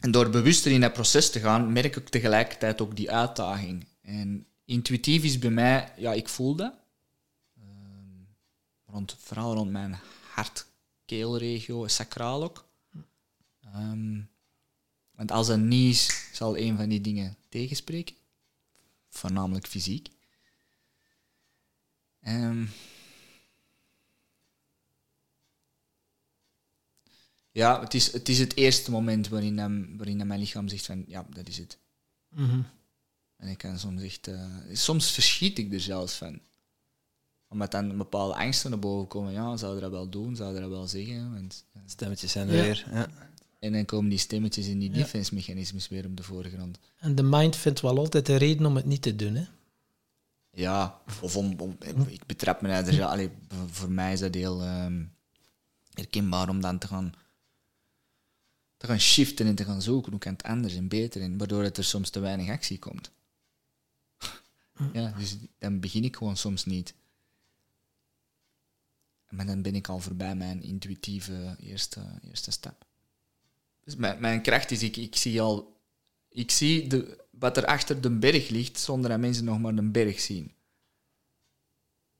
en 0.00 0.10
door 0.10 0.30
bewuster 0.30 0.72
in 0.72 0.80
dat 0.80 0.92
proces 0.92 1.30
te 1.30 1.40
gaan, 1.40 1.72
merk 1.72 1.96
ik 1.96 2.08
tegelijkertijd 2.08 2.80
ook 2.80 2.96
die 2.96 3.10
uitdaging. 3.10 3.86
En 4.02 4.46
intuïtief 4.64 5.24
is 5.24 5.38
bij 5.38 5.50
mij, 5.50 5.92
ja, 5.96 6.12
ik 6.12 6.28
voel 6.28 6.54
dat. 6.54 6.74
Ehm, 7.56 8.22
rond, 8.86 9.16
vooral 9.18 9.54
rond 9.54 9.70
mijn 9.70 9.98
hart-keelregio, 10.34 11.86
sacraal 11.86 12.42
ook. 12.42 12.68
Ehm, 13.60 14.20
want 15.10 15.30
als 15.30 15.46
dat 15.46 15.58
niet 15.58 15.94
is, 15.94 16.30
zal 16.32 16.58
een 16.58 16.76
van 16.76 16.88
die 16.88 17.00
dingen 17.00 17.37
tegenspreken. 17.48 18.16
Voornamelijk 19.08 19.66
fysiek. 19.66 20.08
Ehm, 22.20 22.64
ja, 27.52 27.80
het 27.80 27.94
is, 27.94 28.12
het 28.12 28.28
is 28.28 28.38
het 28.38 28.56
eerste 28.56 28.90
moment 28.90 29.28
waarin, 29.28 29.56
waarin 29.96 30.26
mijn 30.26 30.40
lichaam 30.40 30.68
zegt 30.68 30.86
van 30.86 31.04
ja, 31.06 31.26
dat 31.30 31.48
is 31.48 31.58
het. 31.58 31.78
En 33.36 33.48
ik 33.48 33.58
kan 33.58 33.78
soms 33.78 34.02
echt... 34.02 34.26
eh, 34.26 34.50
soms 34.72 35.10
verschiet 35.12 35.58
ik 35.58 35.72
er 35.72 35.80
zelfs 35.80 36.14
van. 36.14 36.40
Omdat 37.48 37.70
dan 37.70 37.96
bepaalde 37.96 38.34
angsten 38.34 38.70
naar 38.70 38.78
boven 38.78 39.08
komen. 39.08 39.32
Ja, 39.32 39.56
zou 39.56 39.74
je 39.74 39.80
dat 39.80 39.90
wel 39.90 40.08
doen? 40.08 40.36
Zou 40.36 40.54
je 40.54 40.60
dat 40.60 40.70
wel 40.70 40.86
zeggen? 40.86 41.32
Want, 41.32 41.64
eh, 41.72 41.82
Stemmetjes 41.86 42.32
zijn 42.32 42.48
er 42.48 42.54
Ja. 42.56 42.62
weer. 42.62 42.86
Ja. 42.92 43.08
En 43.58 43.72
dan 43.72 43.84
komen 43.84 44.10
die 44.10 44.18
stemmetjes 44.18 44.66
in 44.66 44.78
die 44.78 44.90
Ja. 44.90 44.96
defense 44.96 45.34
mechanismes 45.34 45.88
weer 45.88 46.04
op 46.06 46.16
de 46.16 46.22
voorgrond. 46.22 46.78
En 46.98 47.14
de 47.14 47.22
mind 47.22 47.56
vindt 47.56 47.80
wel 47.80 47.98
altijd 47.98 48.28
een 48.28 48.36
reden 48.36 48.66
om 48.66 48.76
het 48.76 48.84
niet 48.84 49.02
te 49.02 49.16
doen. 49.16 49.34
Hè? 49.34 49.44
Ja, 50.50 51.00
of 51.22 51.36
om, 51.36 51.60
om- 51.60 51.76
ik 52.08 52.26
betrap 52.26 52.60
me 52.62 52.68
daar. 52.68 53.02
Allee, 53.04 53.30
voor 53.66 53.90
mij 53.90 54.12
is 54.12 54.20
dat 54.20 54.34
heel 54.34 54.62
ehm, 54.62 55.04
herkenbaar 55.92 56.48
om 56.48 56.60
dan 56.60 56.78
te 56.78 56.86
gaan, 56.86 57.12
te 58.76 58.86
gaan 58.86 59.00
shiften 59.00 59.46
en 59.46 59.54
te 59.54 59.64
gaan 59.64 59.82
zoeken 59.82 60.10
hoe 60.10 60.20
kan 60.20 60.32
het 60.32 60.42
anders 60.42 60.74
en 60.74 60.88
beter 60.88 61.22
en 61.22 61.36
waardoor 61.38 61.62
het 61.62 61.76
er 61.76 61.84
soms 61.84 62.10
te 62.10 62.20
weinig 62.20 62.48
actie 62.50 62.78
komt. 62.78 63.10
Ja, 64.92 65.10
dus 65.18 65.36
dan 65.58 65.80
begin 65.80 66.04
ik 66.04 66.16
gewoon 66.16 66.36
soms 66.36 66.64
niet. 66.64 66.94
Maar 69.28 69.46
dan 69.46 69.62
ben 69.62 69.74
ik 69.74 69.88
al 69.88 69.98
voorbij 69.98 70.34
mijn 70.36 70.62
intuïtieve 70.62 71.56
eerste, 71.60 72.00
eerste 72.22 72.50
stap. 72.50 72.86
Dus 73.88 73.96
mijn, 73.96 74.20
mijn 74.20 74.42
kracht 74.42 74.70
is, 74.70 74.82
ik, 74.82 74.96
ik 74.96 75.16
zie 75.16 75.40
al, 75.40 75.76
ik 76.28 76.50
zie 76.50 76.86
de, 76.86 77.24
wat 77.30 77.56
er 77.56 77.66
achter 77.66 78.00
de 78.00 78.10
berg 78.10 78.48
ligt, 78.48 78.78
zonder 78.78 79.10
dat 79.10 79.18
mensen 79.18 79.44
nog 79.44 79.58
maar 79.58 79.74
de 79.74 79.82
berg 79.82 80.20
zien. 80.20 80.52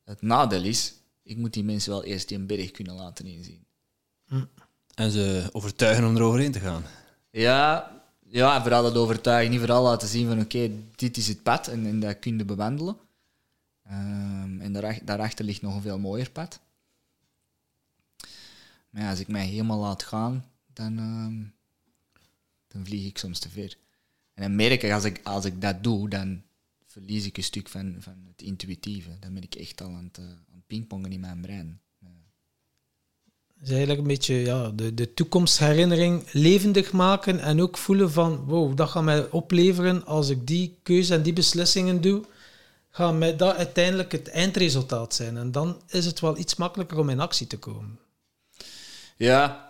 Het 0.04 0.22
nadeel 0.22 0.62
is, 0.62 0.94
ik 1.22 1.36
moet 1.36 1.52
die 1.52 1.64
mensen 1.64 1.90
wel 1.90 2.04
eerst 2.04 2.28
die 2.28 2.38
een 2.38 2.46
berg 2.46 2.70
kunnen 2.70 2.94
laten 2.94 3.26
inzien. 3.26 3.66
En 4.94 5.10
ze 5.10 5.48
overtuigen 5.52 6.06
om 6.06 6.16
eroverheen 6.16 6.52
te 6.52 6.60
gaan. 6.60 6.82
Ja, 7.30 7.90
ja 8.26 8.60
vooral 8.60 8.82
dat 8.82 8.96
overtuigen, 8.96 9.50
niet 9.50 9.60
vooral 9.60 9.82
laten 9.82 10.08
zien 10.08 10.28
van 10.28 10.40
oké, 10.40 10.70
dit 10.96 11.16
is 11.16 11.28
het 11.28 11.42
pad 11.42 11.68
en, 11.68 11.86
en 11.86 12.00
dat 12.00 12.18
kun 12.18 12.38
je 12.38 12.44
bewandelen. 12.44 12.96
Ehm, 13.84 14.60
en 14.60 14.72
daarachter, 14.72 15.06
daarachter 15.06 15.44
ligt 15.44 15.62
nog 15.62 15.74
een 15.74 15.82
veel 15.82 15.98
mooier 15.98 16.30
pad. 16.30 16.60
Maar 18.90 19.02
ja, 19.02 19.10
als 19.10 19.20
ik 19.20 19.28
mij 19.28 19.46
helemaal 19.46 19.78
laat 19.78 20.02
gaan, 20.02 20.44
dan, 20.72 20.98
ehm, 20.98 21.56
dan 22.68 22.86
vlieg 22.86 23.06
ik 23.06 23.18
soms 23.18 23.38
te 23.38 23.48
ver. 23.48 23.76
En 24.34 24.42
dan 24.42 24.56
merk 24.56 24.82
ik, 24.82 24.92
als 24.92 25.04
ik, 25.04 25.20
als 25.22 25.44
ik 25.44 25.60
dat 25.60 25.82
doe, 25.82 26.08
dan 26.08 26.42
verlies 26.86 27.26
ik 27.26 27.36
een 27.36 27.42
stuk 27.42 27.68
van, 27.68 27.96
van 27.98 28.24
het 28.26 28.42
intuïtieve. 28.42 29.10
Dan 29.20 29.34
ben 29.34 29.42
ik 29.42 29.54
echt 29.54 29.82
al 29.82 29.88
aan 29.88 30.04
het, 30.04 30.18
eh, 30.18 30.24
aan 30.24 30.54
het 30.54 30.66
pingpongen 30.66 31.12
in 31.12 31.20
mijn 31.20 31.40
brein. 31.40 31.80
Dus 33.60 33.68
eigenlijk 33.68 34.00
een 34.00 34.06
beetje 34.06 34.34
ja, 34.34 34.70
de, 34.70 34.94
de 34.94 35.14
toekomstherinnering 35.14 36.32
levendig 36.32 36.92
maken 36.92 37.40
en 37.40 37.62
ook 37.62 37.78
voelen 37.78 38.12
van, 38.12 38.44
wow, 38.44 38.76
dat 38.76 38.88
gaat 38.88 39.02
mij 39.02 39.30
opleveren 39.30 40.06
als 40.06 40.28
ik 40.28 40.46
die 40.46 40.78
keuze 40.82 41.14
en 41.14 41.22
die 41.22 41.32
beslissingen 41.32 42.00
doe, 42.00 42.24
gaat 42.90 43.14
mij 43.14 43.36
dat 43.36 43.56
uiteindelijk 43.56 44.12
het 44.12 44.28
eindresultaat 44.28 45.14
zijn. 45.14 45.36
En 45.36 45.52
dan 45.52 45.80
is 45.88 46.04
het 46.04 46.20
wel 46.20 46.38
iets 46.38 46.54
makkelijker 46.56 46.98
om 46.98 47.08
in 47.08 47.20
actie 47.20 47.46
te 47.46 47.58
komen. 47.58 47.98
Ja, 49.16 49.67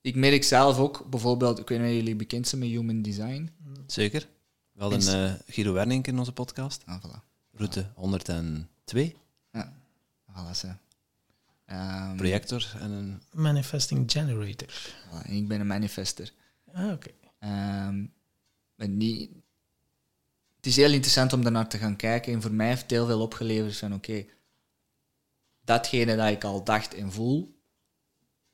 ik 0.00 0.14
merk 0.14 0.44
zelf 0.44 0.78
ook, 0.78 1.10
bijvoorbeeld, 1.10 1.58
ik 1.58 1.68
weet 1.68 1.78
niet 1.78 1.88
of 1.88 1.94
jullie 1.94 2.16
bekend 2.16 2.48
zijn 2.48 2.60
met 2.60 2.70
Human 2.70 3.02
Design. 3.02 3.50
Zeker. 3.86 4.28
We 4.72 4.82
hadden 4.82 5.00
eh 5.00 5.34
Guido 5.46 5.72
Wernink 5.72 6.06
in 6.06 6.18
onze 6.18 6.32
podcast. 6.32 6.82
Ah, 6.86 7.04
voilà. 7.04 7.18
Route 7.52 7.90
102. 7.94 9.16
Ja, 9.52 9.72
voilà, 10.30 10.50
zo. 10.54 10.68
Ehm, 11.64 12.16
Projector 12.16 12.72
en 12.78 12.90
een... 12.90 13.22
Manifesting 13.32 14.10
Generator. 14.12 14.68
voilà, 14.68 15.26
en 15.26 15.34
ik 15.36 15.48
ben 15.48 15.60
een 15.60 15.66
manifester. 15.66 16.32
Ah, 16.72 16.92
oké. 16.92 17.10
Ehm, 17.38 18.04
en 18.76 18.96
niet, 18.96 19.30
het 20.56 20.66
is 20.66 20.76
heel 20.76 20.92
interessant 20.92 21.32
om 21.32 21.42
daarnaar 21.42 21.68
te 21.68 21.78
gaan 21.78 21.96
kijken. 21.96 22.32
En 22.32 22.42
voor 22.42 22.52
mij 22.52 22.68
heeft 22.68 22.82
het 22.82 22.90
heel 22.90 23.06
veel 23.06 23.20
opgeleverd 23.20 23.76
van 23.76 23.94
oké, 23.94 24.24
datgene 25.64 26.16
dat 26.16 26.28
ik 26.28 26.44
al 26.44 26.64
dacht 26.64 26.94
en 26.94 27.12
voel, 27.12 27.60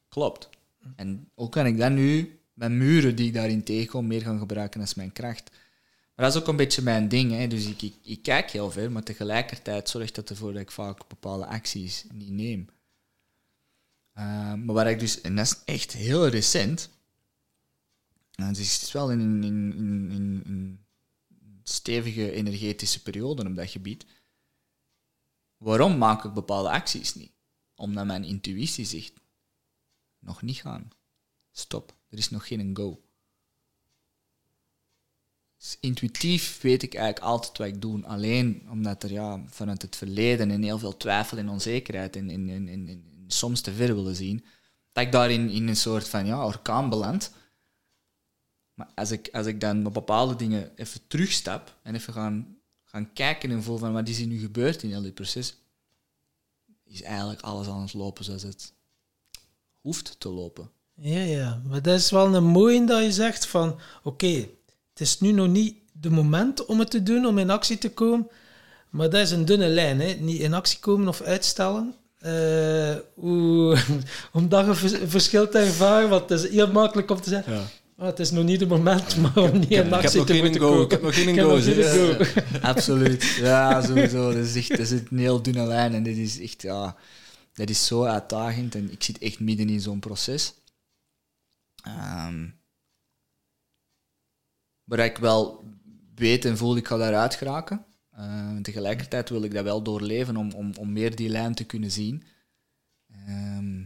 klopt. 0.09 0.49
En 0.97 1.31
hoe 1.35 1.49
kan 1.49 1.67
ik 1.67 1.79
dat 1.79 1.91
nu, 1.93 2.41
mijn 2.53 2.79
muren 2.79 3.17
die 3.17 3.27
ik 3.27 3.35
daarin 3.35 3.65
tegenkom, 3.65 4.07
meer 4.07 4.23
gaan 4.23 4.39
gebruiken 4.39 4.81
als 4.81 4.95
mijn 4.95 5.13
kracht? 5.13 5.51
Maar 6.15 6.25
dat 6.25 6.35
is 6.35 6.41
ook 6.41 6.49
een 6.49 6.57
beetje 6.57 6.83
mijn 6.83 7.09
ding. 7.09 7.33
Hè. 7.33 7.47
Dus 7.47 7.67
ik, 7.67 7.93
ik, 8.03 8.23
kijk 8.23 8.51
heel 8.51 8.71
ver, 8.71 8.93
maar 8.93 9.03
tegelijkertijd 9.03 9.89
zorgt 9.89 10.15
dat 10.15 10.31
ervoor 10.31 10.53
dat 10.53 10.63
ik 10.63 10.71
vaak 10.71 11.09
bepaalde 11.09 11.47
acties 11.47 12.05
niet 12.13 12.31
neem. 12.31 12.69
Ehm, 14.13 14.65
maar 14.65 14.75
waar 14.75 14.91
ik 14.91 14.99
dus, 14.99 15.21
en 15.21 15.37
dat 15.37 15.47
is 15.47 15.75
echt 15.75 15.93
heel 15.93 16.29
recent, 16.29 16.91
nou, 18.35 18.51
het 18.51 18.59
is 18.59 18.93
wel 18.93 19.11
in 19.11 19.21
een 19.21 19.45
in, 19.45 19.75
in, 19.77 20.11
in, 20.11 20.43
in 20.47 20.85
stevige 21.63 22.33
energetische 22.33 23.03
periode 23.03 23.47
op 23.47 23.57
dat 23.57 23.71
gebied. 23.71 24.07
Waarom 25.57 25.99
maak 25.99 26.25
ik 26.25 26.33
bepaalde 26.33 26.71
acties 26.71 27.15
niet? 27.15 27.33
Omdat 27.75 28.07
mijn 28.07 28.25
intuïtie 28.25 28.85
zegt, 28.85 29.13
nog 30.27 30.43
niet 30.43 30.61
gaan. 30.61 30.89
Stop, 31.53 31.97
er 32.09 32.19
is 32.19 32.31
nog 32.31 32.47
geen 32.47 32.77
go. 32.77 33.01
Dus 35.59 35.77
intuïtief 35.81 36.61
weet 36.61 36.83
ik 36.83 36.95
eigenlijk 36.95 37.27
altijd 37.27 37.59
wat 37.59 37.67
ik 37.67 37.81
doe. 37.81 38.05
Alleen 38.05 38.67
omdat 38.71 39.03
er 39.03 39.13
ja, 39.13 39.45
vanuit 39.47 39.83
het 39.83 39.97
verleden 39.97 40.51
en 40.51 40.63
heel 40.63 40.79
veel 40.79 40.97
twijfel 40.97 41.39
en 41.39 41.49
onzekerheid 41.49 42.17
en, 42.17 42.31
en, 42.31 42.49
en, 42.49 42.69
en, 42.69 43.05
soms 43.27 43.61
te 43.61 43.73
ver 43.73 43.95
willen 43.95 44.17
zien, 44.17 44.45
dat 44.93 45.05
ik 45.05 45.13
daarin 45.13 45.51
in 45.51 45.69
een 45.69 45.77
soort 45.77 46.09
van 46.09 46.27
ja, 46.27 46.47
orkaan 46.47 46.89
beland. 46.89 47.33
Maar 48.75 48.91
als 48.95 49.11
ik, 49.11 49.29
als 49.33 49.47
ik 49.47 49.61
dan 49.61 49.87
op 49.87 49.95
bepaalde 49.95 50.37
dingen 50.37 50.77
even 50.77 51.01
terugstap 51.07 51.79
en 51.83 51.95
even 51.95 52.13
gaan, 52.13 52.59
gaan 52.85 53.13
kijken 53.13 53.51
en 53.51 53.63
voel 53.63 53.79
van 53.79 53.93
wat 53.93 54.09
is 54.09 54.21
er 54.21 54.27
nu 54.27 54.39
gebeurd 54.39 54.83
in 54.83 54.91
heel 54.91 55.03
dit 55.03 55.15
proces, 55.15 55.57
is 56.85 57.03
eigenlijk 57.03 57.41
alles 57.41 57.67
het 57.67 57.93
lopen 57.93 58.25
zoals 58.25 58.43
het 58.43 58.75
hoeft 59.87 60.17
te 60.19 60.29
lopen. 60.29 60.71
Ja, 60.95 61.19
ja. 61.21 61.61
Maar 61.69 61.83
dat 61.83 61.99
is 61.99 62.11
wel 62.11 62.35
een 62.35 62.45
mooie 62.45 62.85
dat 62.85 63.03
je 63.03 63.13
zegt 63.13 63.47
van, 63.47 63.79
oké, 64.03 64.27
het 64.91 65.01
is 65.01 65.21
nu 65.21 65.33
nog 65.33 65.49
niet 65.49 65.75
de 65.93 66.11
moment 66.11 66.65
om 66.67 66.79
het 66.79 66.91
te 66.91 67.03
doen, 67.03 67.27
om 67.27 67.39
in 67.39 67.51
actie 67.51 67.79
te 67.79 67.91
komen. 67.91 68.29
Maar 68.91 69.11
dat 69.11 69.21
is 69.21 69.31
een 69.31 69.45
dunne 69.45 69.69
lijn, 69.69 70.01
hè. 70.01 70.13
Niet 70.21 70.41
in 70.41 70.55
actie 70.55 70.79
komen 70.79 71.09
of 71.09 71.21
uitstellen. 71.23 71.95
Eh, 72.19 72.95
hoe, 73.15 73.77
om 74.33 74.49
dat 74.49 74.67
een 74.69 74.77
vers- 74.77 74.95
verschil 75.07 75.49
te 75.49 75.59
ervaren, 75.59 76.09
want 76.09 76.29
het 76.29 76.41
is 76.45 76.51
heel 76.51 76.71
makkelijk 76.73 77.11
om 77.11 77.21
te 77.21 77.29
zeggen, 77.29 77.53
Ja. 77.55 77.63
Ah, 77.99 78.07
het 78.07 78.19
is 78.19 78.31
nog 78.31 78.45
niet 78.45 78.61
het 78.61 78.69
moment 78.69 79.17
maar 79.17 79.37
om 79.37 79.53
niet 79.53 79.71
in 79.71 79.77
Ik 79.77 79.77
heb 79.85 79.93
actie 79.93 80.19
nog 80.19 80.27
te 80.27 80.35
moeten 80.43 80.61
go. 80.61 80.69
komen. 80.69 80.85
Ik 80.85 80.91
heb 80.91 81.03
nog 81.03 81.15
geen 81.15 81.29
Ik 81.29 81.35
heb 81.35 81.45
go. 81.45 81.55
nog 81.55 81.65
geen 81.65 81.77
hè. 81.81 82.25
go. 82.25 82.25
Absoluut. 82.73 83.23
Ja, 83.41 83.83
sowieso. 83.83 84.33
Dat 84.33 84.45
is 84.45 84.57
echt 84.57 84.69
dat 84.69 84.79
is 84.79 84.91
een 84.91 85.19
heel 85.19 85.43
dunne 85.43 85.67
lijn. 85.67 85.95
En 85.95 86.03
dit 86.03 86.17
is 86.17 86.41
echt, 86.41 86.63
ja, 86.63 86.97
dat 87.57 87.71
is 87.71 87.87
zo 87.87 88.05
uitdagend. 88.05 88.75
En 88.75 88.93
ik 88.93 89.03
zit 89.03 89.19
echt 89.19 89.41
midden 89.41 89.69
in 89.69 89.81
zo'n 89.81 90.01
proces. 90.01 90.55
Ehm 91.83 92.49
waar 94.87 94.99
ik 94.99 95.19
wel 95.19 95.65
weet 96.15 96.45
en 96.45 96.57
voel, 96.57 96.77
ik 96.77 96.87
ga 96.87 96.97
daaruit 96.97 97.35
geraken. 97.35 97.87
Ehm, 98.13 98.63
tegelijkertijd 98.63 99.29
wil 99.29 99.43
ik 99.43 99.53
dat 99.53 99.65
wel 99.65 99.83
doorleven 99.83 100.37
om, 100.37 100.53
om, 100.53 100.73
om 100.79 100.93
meer 100.93 101.17
die 101.17 101.29
lijn 101.29 101.55
te 101.55 101.65
kunnen 101.65 101.91
zien. 101.91 102.25
Ehm, 103.09 103.85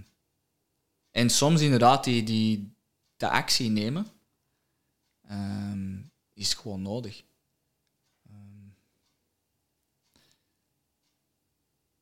en 1.10 1.30
soms 1.30 1.60
inderdaad 1.60 2.04
die, 2.04 2.22
die, 2.22 2.74
de 3.16 3.28
actie 3.28 3.70
nemen 3.70 4.06
is 6.34 6.54
gewoon 6.54 6.82
nodig. 6.82 7.22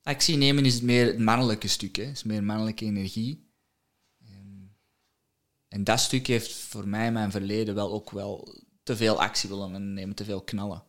Actie 0.08 0.36
nemen 0.36 0.64
is 0.64 0.80
meer 0.80 1.06
het 1.06 1.18
mannelijke 1.18 1.68
stuk, 1.68 1.96
hè. 1.96 2.02
is 2.02 2.22
meer 2.22 2.44
mannelijke 2.44 2.84
energie. 2.84 3.50
Ehm, 4.20 4.64
en 5.68 5.84
dat 5.84 6.00
stuk 6.00 6.26
heeft 6.26 6.52
voor 6.52 6.88
mij 6.88 7.06
in 7.06 7.12
mijn 7.12 7.30
verleden 7.30 7.74
wel 7.74 7.92
ook 7.92 8.10
wel 8.10 8.54
te 8.82 8.96
veel 8.96 9.20
actie 9.20 9.48
willen 9.48 9.92
nemen, 9.92 10.16
te 10.16 10.24
veel 10.24 10.40
knallen. 10.40 10.84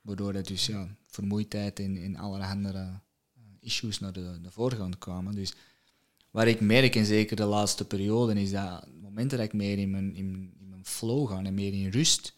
Waardoor 0.00 0.32
dat 0.32 0.46
dus 0.46 0.66
ja, 0.66 0.96
vermoeidheid 1.06 1.80
en, 1.80 1.96
en 1.96 2.16
allerlei 2.16 2.50
andere 2.50 2.78
eh, 2.78 3.42
issues 3.60 4.00
naar 4.00 4.12
de, 4.12 4.38
de 4.42 4.50
voorgrond 4.50 4.98
kwamen. 4.98 5.34
Dus 5.34 5.54
waar 6.30 6.48
ik 6.48 6.60
merk, 6.60 6.96
en 6.96 7.06
zeker 7.06 7.36
de 7.36 7.44
laatste 7.44 7.86
periode, 7.86 8.40
is 8.40 8.50
dat 8.50 8.86
op 8.86 9.00
momenten 9.00 9.38
dat 9.38 9.46
ik 9.46 9.52
meer 9.52 9.78
in 9.78 9.90
mijn, 9.90 10.14
in, 10.14 10.54
in 10.58 10.68
mijn 10.68 10.84
flow 10.84 11.28
ga 11.28 11.42
en 11.42 11.54
meer 11.54 11.72
in 11.72 11.90
rust, 11.90 12.34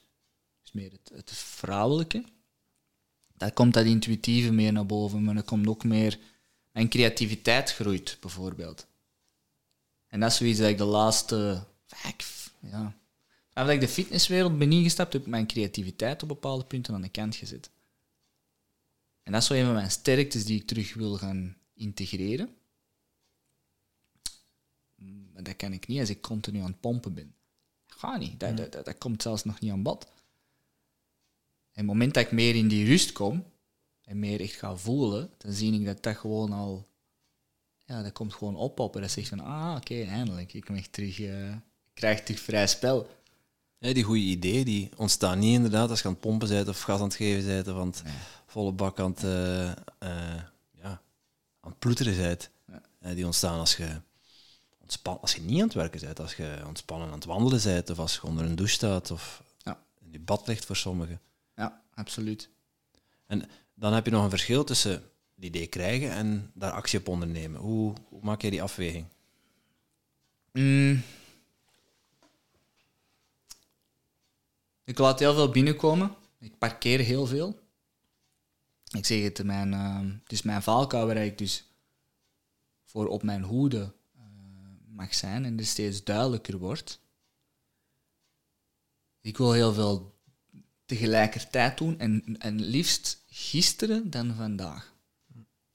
dus 0.62 0.72
meer 0.72 0.90
het, 0.90 1.10
het 1.14 1.30
vrouwelijke, 1.30 2.24
dan 3.38 3.52
komt 3.52 3.74
dat 3.74 3.84
intuïtieve 3.84 4.52
meer 4.52 4.72
naar 4.72 4.86
boven, 4.86 5.24
maar 5.24 5.34
dan 5.34 5.44
komt 5.44 5.68
ook 5.68 5.84
meer... 5.84 6.18
Mijn 6.72 6.90
creativiteit 6.90 7.72
groeit, 7.72 8.16
bijvoorbeeld. 8.20 8.86
En 10.06 10.20
dat 10.20 10.30
is 10.30 10.36
zoiets 10.36 10.58
dat 10.58 10.68
ik 10.68 10.78
de 10.78 10.84
laatste... 10.84 11.64
vijf, 11.86 12.52
ja, 12.60 12.94
Nadat 13.58 13.72
ik 13.72 13.80
de 13.80 13.88
fitnesswereld 13.88 14.58
ben 14.58 14.72
ingestapt, 14.72 15.12
heb 15.12 15.22
ik 15.22 15.28
mijn 15.28 15.46
creativiteit 15.46 16.22
op 16.22 16.28
bepaalde 16.28 16.64
punten 16.64 16.94
aan 16.94 17.02
de 17.02 17.08
kant 17.08 17.36
gezet. 17.36 17.70
En 19.22 19.32
dat 19.32 19.40
is 19.40 19.46
zo 19.46 19.54
een 19.54 19.64
van 19.64 19.74
mijn 19.74 19.90
sterktes 19.90 20.44
die 20.44 20.60
ik 20.60 20.66
terug 20.66 20.94
wil 20.94 21.16
gaan 21.16 21.56
integreren. 21.74 22.56
Maar 25.32 25.42
dat 25.42 25.56
kan 25.56 25.72
ik 25.72 25.86
niet 25.86 26.00
als 26.00 26.08
ik 26.08 26.20
continu 26.20 26.58
aan 26.58 26.70
het 26.70 26.80
pompen 26.80 27.14
ben. 27.14 27.34
Dat 27.86 27.98
gaat 27.98 28.18
niet. 28.18 28.40
Dat, 28.40 28.56
dat, 28.56 28.72
dat, 28.72 28.84
dat 28.84 28.98
komt 28.98 29.22
zelfs 29.22 29.44
nog 29.44 29.60
niet 29.60 29.70
aan 29.70 29.82
bod. 29.82 30.06
En 31.78 31.84
op 31.84 31.90
het 31.90 31.98
moment 31.98 32.14
dat 32.14 32.24
ik 32.24 32.32
meer 32.32 32.54
in 32.54 32.68
die 32.68 32.86
rust 32.86 33.12
kom 33.12 33.44
en 34.04 34.18
meer 34.18 34.40
echt 34.40 34.54
ga 34.54 34.76
voelen, 34.76 35.30
dan 35.38 35.52
zie 35.52 35.72
ik 35.72 35.84
dat 35.84 36.02
dat 36.02 36.16
gewoon 36.16 36.52
al... 36.52 36.88
Ja, 37.84 38.02
dat 38.02 38.12
komt 38.12 38.34
gewoon 38.34 38.56
oppoppen. 38.56 39.00
Dat 39.00 39.10
zegt 39.10 39.28
van, 39.28 39.40
ah, 39.40 39.74
oké, 39.76 40.02
eindelijk. 40.02 40.52
Ik, 40.52 40.86
terug, 40.90 41.20
eh, 41.20 41.50
ik 41.52 41.94
krijg 41.94 42.22
terug 42.22 42.40
vrij 42.40 42.66
spel. 42.66 43.08
Ja, 43.78 43.92
die 43.92 44.02
goede 44.02 44.20
ideeën 44.20 44.64
die 44.64 44.90
ontstaan 44.96 45.38
niet 45.38 45.54
inderdaad 45.54 45.90
als 45.90 46.00
je 46.00 46.06
aan 46.06 46.12
het 46.12 46.20
pompen 46.20 46.48
bent 46.48 46.68
of 46.68 46.80
gas 46.80 46.98
aan 46.98 47.06
het 47.06 47.14
geven 47.14 47.46
bent 47.46 47.68
of 47.68 47.76
aan 47.76 47.86
het 47.86 48.02
volle 48.46 48.72
bak 48.72 49.00
aan 49.00 49.10
het, 49.10 49.24
eh, 49.24 49.70
eh, 49.70 50.42
ja, 50.72 51.00
aan 51.60 51.70
het 51.70 51.78
ploeteren 51.78 52.16
bent. 52.16 52.50
Ja. 53.00 53.14
Die 53.14 53.26
ontstaan 53.26 53.58
als 53.58 53.76
je, 53.76 54.00
ontspan, 54.80 55.20
als 55.20 55.34
je 55.34 55.40
niet 55.40 55.60
aan 55.60 55.66
het 55.66 55.74
werken 55.74 56.00
bent, 56.00 56.20
als 56.20 56.34
je 56.34 56.62
ontspannen 56.66 57.08
aan 57.08 57.14
het 57.14 57.24
wandelen 57.24 57.62
bent 57.62 57.90
of 57.90 57.98
als 57.98 58.14
je 58.14 58.22
onder 58.22 58.44
een 58.44 58.56
douche 58.56 58.74
staat 58.74 59.10
of 59.10 59.42
Ja. 59.58 59.78
in 60.00 60.08
je 60.12 60.20
bad 60.20 60.46
ligt 60.46 60.64
voor 60.64 60.76
sommigen. 60.76 61.20
Absoluut. 61.98 62.48
En 63.26 63.48
dan 63.74 63.92
heb 63.92 64.04
je 64.04 64.10
nog 64.10 64.24
een 64.24 64.30
verschil 64.30 64.64
tussen 64.64 64.92
het 65.34 65.44
idee 65.44 65.66
krijgen 65.66 66.10
en 66.10 66.50
daar 66.54 66.72
actie 66.72 66.98
op 66.98 67.08
ondernemen. 67.08 67.60
Hoe, 67.60 67.94
hoe 68.08 68.20
maak 68.22 68.42
je 68.42 68.50
die 68.50 68.62
afweging? 68.62 69.06
Mm. 70.52 71.02
Ik 74.84 74.98
laat 74.98 75.18
heel 75.18 75.34
veel 75.34 75.50
binnenkomen. 75.50 76.14
Ik 76.38 76.58
parkeer 76.58 76.98
heel 76.98 77.26
veel. 77.26 77.58
Ik 78.90 79.06
zeg 79.06 79.22
het, 79.22 79.44
mijn, 79.44 79.72
eh, 79.72 80.00
het 80.22 80.32
is 80.32 80.42
mijn 80.42 80.62
valkuil 80.62 81.06
waar 81.06 81.16
ik 81.16 81.38
dus 81.38 81.64
voor 82.84 83.06
op 83.06 83.22
mijn 83.22 83.42
hoede 83.42 83.92
eh, 84.16 84.22
mag 84.86 85.14
zijn 85.14 85.44
en 85.44 85.58
er 85.58 85.66
steeds 85.66 86.04
duidelijker 86.04 86.58
wordt. 86.58 87.00
Ik 89.20 89.36
wil 89.36 89.52
heel 89.52 89.72
veel 89.72 90.17
tegelijkertijd 90.88 91.78
doen 91.78 91.98
en, 91.98 92.36
en 92.38 92.60
liefst 92.62 93.18
gisteren 93.30 94.10
dan 94.10 94.34
vandaag. 94.36 94.92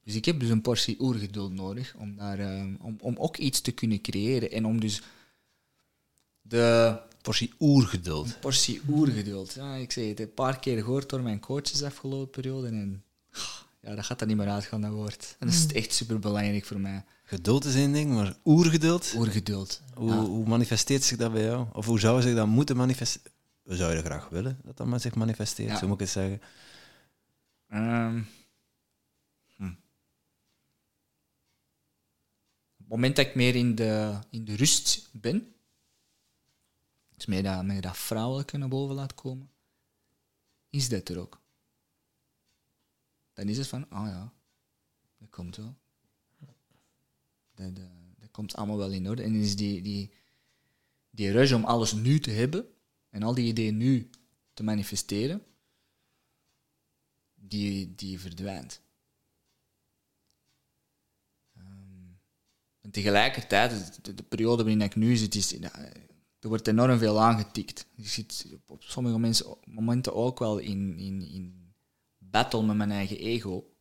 Dus 0.03 0.15
ik 0.15 0.25
heb 0.25 0.39
dus 0.39 0.49
een 0.49 0.61
portie 0.61 0.99
oergeduld 0.99 1.53
nodig 1.53 1.95
om, 1.97 2.15
daar, 2.15 2.39
eh, 2.39 2.63
om, 2.79 2.97
om 2.99 3.15
ook 3.17 3.37
iets 3.37 3.61
te 3.61 3.71
kunnen 3.71 4.01
creëren 4.01 4.51
en 4.51 4.65
om 4.65 4.79
dus 4.79 5.01
de 6.41 6.97
Portie 7.21 7.53
oergeduld. 7.59 8.39
portie 8.39 8.81
oergeduld. 8.89 9.53
Ja, 9.53 9.75
ik 9.75 9.91
zeg 9.91 10.07
het 10.07 10.19
een 10.19 10.33
paar 10.33 10.59
keer 10.59 10.77
gehoord 10.83 11.09
door 11.09 11.21
mijn 11.21 11.39
coaches 11.39 11.83
afgelopen 11.83 12.29
periode 12.29 12.67
en 12.67 13.03
ja, 13.81 13.95
dat 13.95 14.05
gaat 14.05 14.21
er 14.21 14.27
niet 14.27 14.37
meer 14.37 14.49
uitgaan, 14.49 14.81
dat 14.81 14.91
woord. 14.91 15.35
En 15.39 15.47
dat 15.47 15.55
is 15.55 15.67
echt 15.73 15.93
super 15.93 16.19
belangrijk 16.19 16.65
voor 16.65 16.79
mij. 16.79 17.03
Geduld 17.23 17.65
is 17.65 17.75
één 17.75 17.91
ding, 17.93 18.11
maar 18.11 18.35
oergeduld, 18.45 19.13
Oergeduld. 19.17 19.81
hoe, 19.93 20.09
Ja. 20.09 20.15
hoe 20.19 20.47
manifesteert 20.47 21.03
zich 21.03 21.17
dat 21.17 21.31
bij 21.33 21.43
jou? 21.43 21.65
Of 21.73 21.85
hoe 21.85 21.99
zou 21.99 22.21
zich 22.21 22.35
dat 22.35 22.47
moeten 22.47 22.77
manifesteren? 22.77 23.31
We 23.63 23.75
zouden 23.75 24.03
graag 24.03 24.29
willen 24.29 24.59
dat 24.63 24.77
dat 24.77 24.87
maar 24.87 24.99
zich 24.99 25.15
manifesteert, 25.15 25.69
Ja. 25.69 25.77
zo 25.77 25.85
moet 25.87 25.93
ik 25.93 25.99
het 26.01 26.09
zeggen. 26.09 26.41
Ehm, 27.67 28.23
hm. 29.55 29.65
Op 32.73 32.77
het 32.77 32.87
moment 32.87 33.15
dat 33.15 33.25
ik 33.25 33.35
meer 33.35 33.55
in 33.55 33.75
de, 33.75 34.19
in 34.29 34.45
de 34.45 34.55
rust 34.55 35.09
ben, 35.11 35.55
dus 37.15 37.25
meer 37.25 37.43
dat, 37.43 37.63
meer 37.63 37.81
dat 37.81 37.97
vrouwelijke 37.97 38.57
naar 38.57 38.67
boven 38.67 38.95
laat 38.95 39.13
komen, 39.13 39.49
is 40.69 40.89
dat 40.89 41.09
er 41.09 41.19
ook. 41.19 41.41
Dan 43.33 43.47
is 43.47 43.57
het 43.57 43.67
van, 43.67 43.89
ah 43.89 44.07
ja, 44.07 44.33
dat 45.17 45.29
komt 45.29 45.55
wel. 45.55 45.75
Dat, 47.53 47.67
eh, 47.77 47.83
dat 48.17 48.31
komt 48.31 48.55
allemaal 48.55 48.77
wel 48.77 48.91
in 48.91 49.09
orde. 49.09 49.23
En 49.23 49.35
is 49.35 49.55
die, 49.55 49.81
die, 49.81 50.13
die 51.09 51.31
rush 51.31 51.51
om 51.51 51.65
alles 51.65 51.93
nu 51.93 52.19
te 52.19 52.31
hebben 52.31 52.72
en 53.13 53.23
al 53.23 53.33
die 53.33 53.47
ideeën 53.47 53.77
nu 53.77 54.09
te 54.53 54.63
manifesteren, 54.63 55.43
die, 57.35 57.95
die 57.95 58.19
verdwijnt. 58.19 58.81
Ehm, 61.55 62.11
en 62.81 62.91
tegelijkertijd, 62.91 64.03
de, 64.05 64.13
de 64.13 64.23
periode 64.23 64.63
waarin 64.63 64.81
ik 64.81 64.95
nu 64.95 65.15
zit, 65.15 65.35
is, 65.35 65.53
er 66.39 66.47
wordt 66.47 66.67
enorm 66.67 66.97
veel 66.97 67.21
aangetikt. 67.21 67.85
Je 67.95 68.07
zit 68.07 68.47
op 68.65 68.83
sommige 68.83 69.19
mensen, 69.19 69.57
momenten 69.65 70.13
ook 70.13 70.39
wel 70.39 70.57
in, 70.57 70.97
in, 70.97 71.21
in 71.21 71.73
battle 72.17 72.63
met 72.63 72.75
mijn 72.75 72.91
eigen 72.91 73.17
ego. 73.17 73.73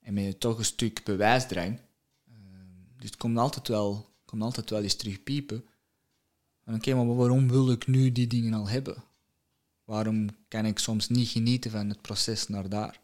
En 0.00 0.14
met 0.14 0.40
toch 0.40 0.58
een 0.58 0.64
stuk 0.64 1.04
bewijsdrang. 1.04 1.80
Ehm, 2.26 2.96
dus 2.96 3.06
het 3.06 3.16
komt 3.16 3.38
altijd 3.38 3.68
wel, 3.68 4.14
komt 4.24 4.42
altijd 4.42 4.70
wel 4.70 4.82
eens 4.82 4.94
terug 4.94 5.22
oké, 6.74 6.94
maar 6.94 7.16
waarom 7.16 7.48
wil 7.48 7.70
ik 7.70 7.86
nu 7.86 8.12
die 8.12 8.26
dingen 8.26 8.54
al 8.54 8.68
hebben? 8.68 9.02
Waarom 9.84 10.28
kan 10.48 10.64
ik 10.64 10.78
soms 10.78 11.08
niet 11.08 11.28
genieten 11.28 11.70
van 11.70 11.88
het 11.88 12.02
proces 12.02 12.48
naar 12.48 12.68
daar? 12.68 13.00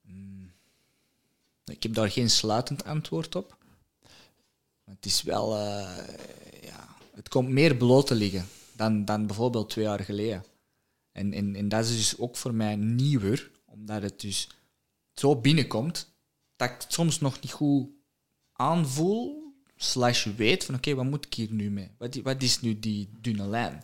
Hmm. 0.00 0.52
Ik 1.64 1.82
heb 1.82 1.94
daar 1.94 2.10
geen 2.10 2.30
sluitend 2.30 2.84
antwoord 2.84 3.34
op. 3.34 3.56
Het 4.84 5.06
is 5.06 5.22
wel... 5.22 5.56
eh, 5.56 5.96
ja, 6.62 6.88
het 7.14 7.28
komt 7.28 7.48
meer 7.48 7.76
bloot 7.76 8.06
te 8.06 8.14
liggen 8.14 8.46
dan, 8.78 9.04
dan 9.04 9.26
bijvoorbeeld 9.26 9.70
twee 9.70 9.84
jaar 9.84 10.00
geleden. 10.04 10.44
En, 11.12 11.32
en, 11.32 11.54
en 11.54 11.68
dat 11.68 11.84
is 11.84 11.96
dus 11.96 12.18
ook 12.18 12.36
voor 12.36 12.54
mij 12.54 12.76
nieuwer, 12.76 13.50
omdat 13.64 14.02
het 14.02 14.20
dus 14.20 14.48
zo 15.14 15.36
binnenkomt, 15.36 16.12
dat 16.56 16.70
ik 16.70 16.82
het 16.82 16.92
soms 16.92 17.20
nog 17.20 17.40
niet 17.40 17.52
goed 17.52 17.88
aanvoel, 18.52 19.47
slash 19.78 20.24
weet 20.36 20.64
van 20.64 20.74
oké, 20.74 20.94
wat 20.94 21.04
moet 21.04 21.26
ik 21.26 21.34
hier 21.34 21.52
nu 21.52 21.70
mee? 21.70 21.90
Wat, 21.98 22.14
wat 22.14 22.42
is 22.42 22.60
nu 22.60 22.78
die 22.78 23.08
dunne 23.20 23.46
lijn? 23.46 23.82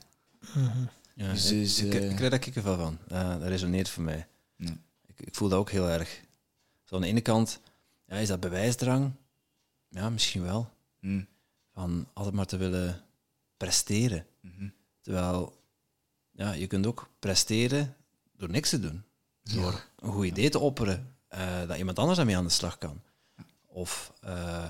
Ja, 1.14 1.32
Dus- 1.32 1.50
ik, 1.50 1.58
dus, 1.58 1.78
ik, 1.78 1.92
ik 1.94 2.16
krijg 2.16 2.30
daar 2.30 2.38
kikkervel 2.38 2.76
van. 2.76 2.98
Dat 3.08 3.42
resoneert 3.42 3.88
voor 3.88 4.02
mij. 4.02 4.26
Ja. 4.56 4.76
Ik, 5.06 5.20
ik 5.20 5.34
voel 5.34 5.48
dat 5.48 5.58
ook 5.58 5.70
heel 5.70 5.88
erg. 5.88 6.20
Zo 6.84 6.94
aan 6.94 7.00
de 7.00 7.06
ene 7.06 7.20
kant, 7.20 7.60
ja, 8.06 8.16
is 8.16 8.28
dat 8.28 8.40
bewijsdrang? 8.40 9.12
Ja, 9.88 10.10
misschien 10.10 10.42
wel. 10.42 10.70
Hmm. 11.00 11.26
Van 11.72 12.06
altijd 12.12 12.34
maar 12.34 12.46
te 12.46 12.56
willen 12.56 13.02
presteren. 13.56 14.26
Mhm. 14.40 14.68
Terwijl, 15.00 15.56
ja, 16.30 16.52
je 16.52 16.66
kunt 16.66 16.86
ook 16.86 17.08
presteren 17.18 17.96
door 18.36 18.50
niks 18.50 18.68
te 18.70 18.80
doen. 18.80 19.02
Door 19.42 19.84
een 19.98 20.12
goed 20.12 20.26
idee 20.26 20.50
te 20.50 20.58
opperen, 20.58 21.14
eh, 21.28 21.66
dat 21.66 21.76
iemand 21.78 21.98
anders 21.98 22.16
daarmee 22.16 22.36
aan 22.36 22.44
de 22.44 22.50
slag 22.50 22.78
kan. 22.78 23.00
Of, 23.66 24.12
eh, 24.20 24.68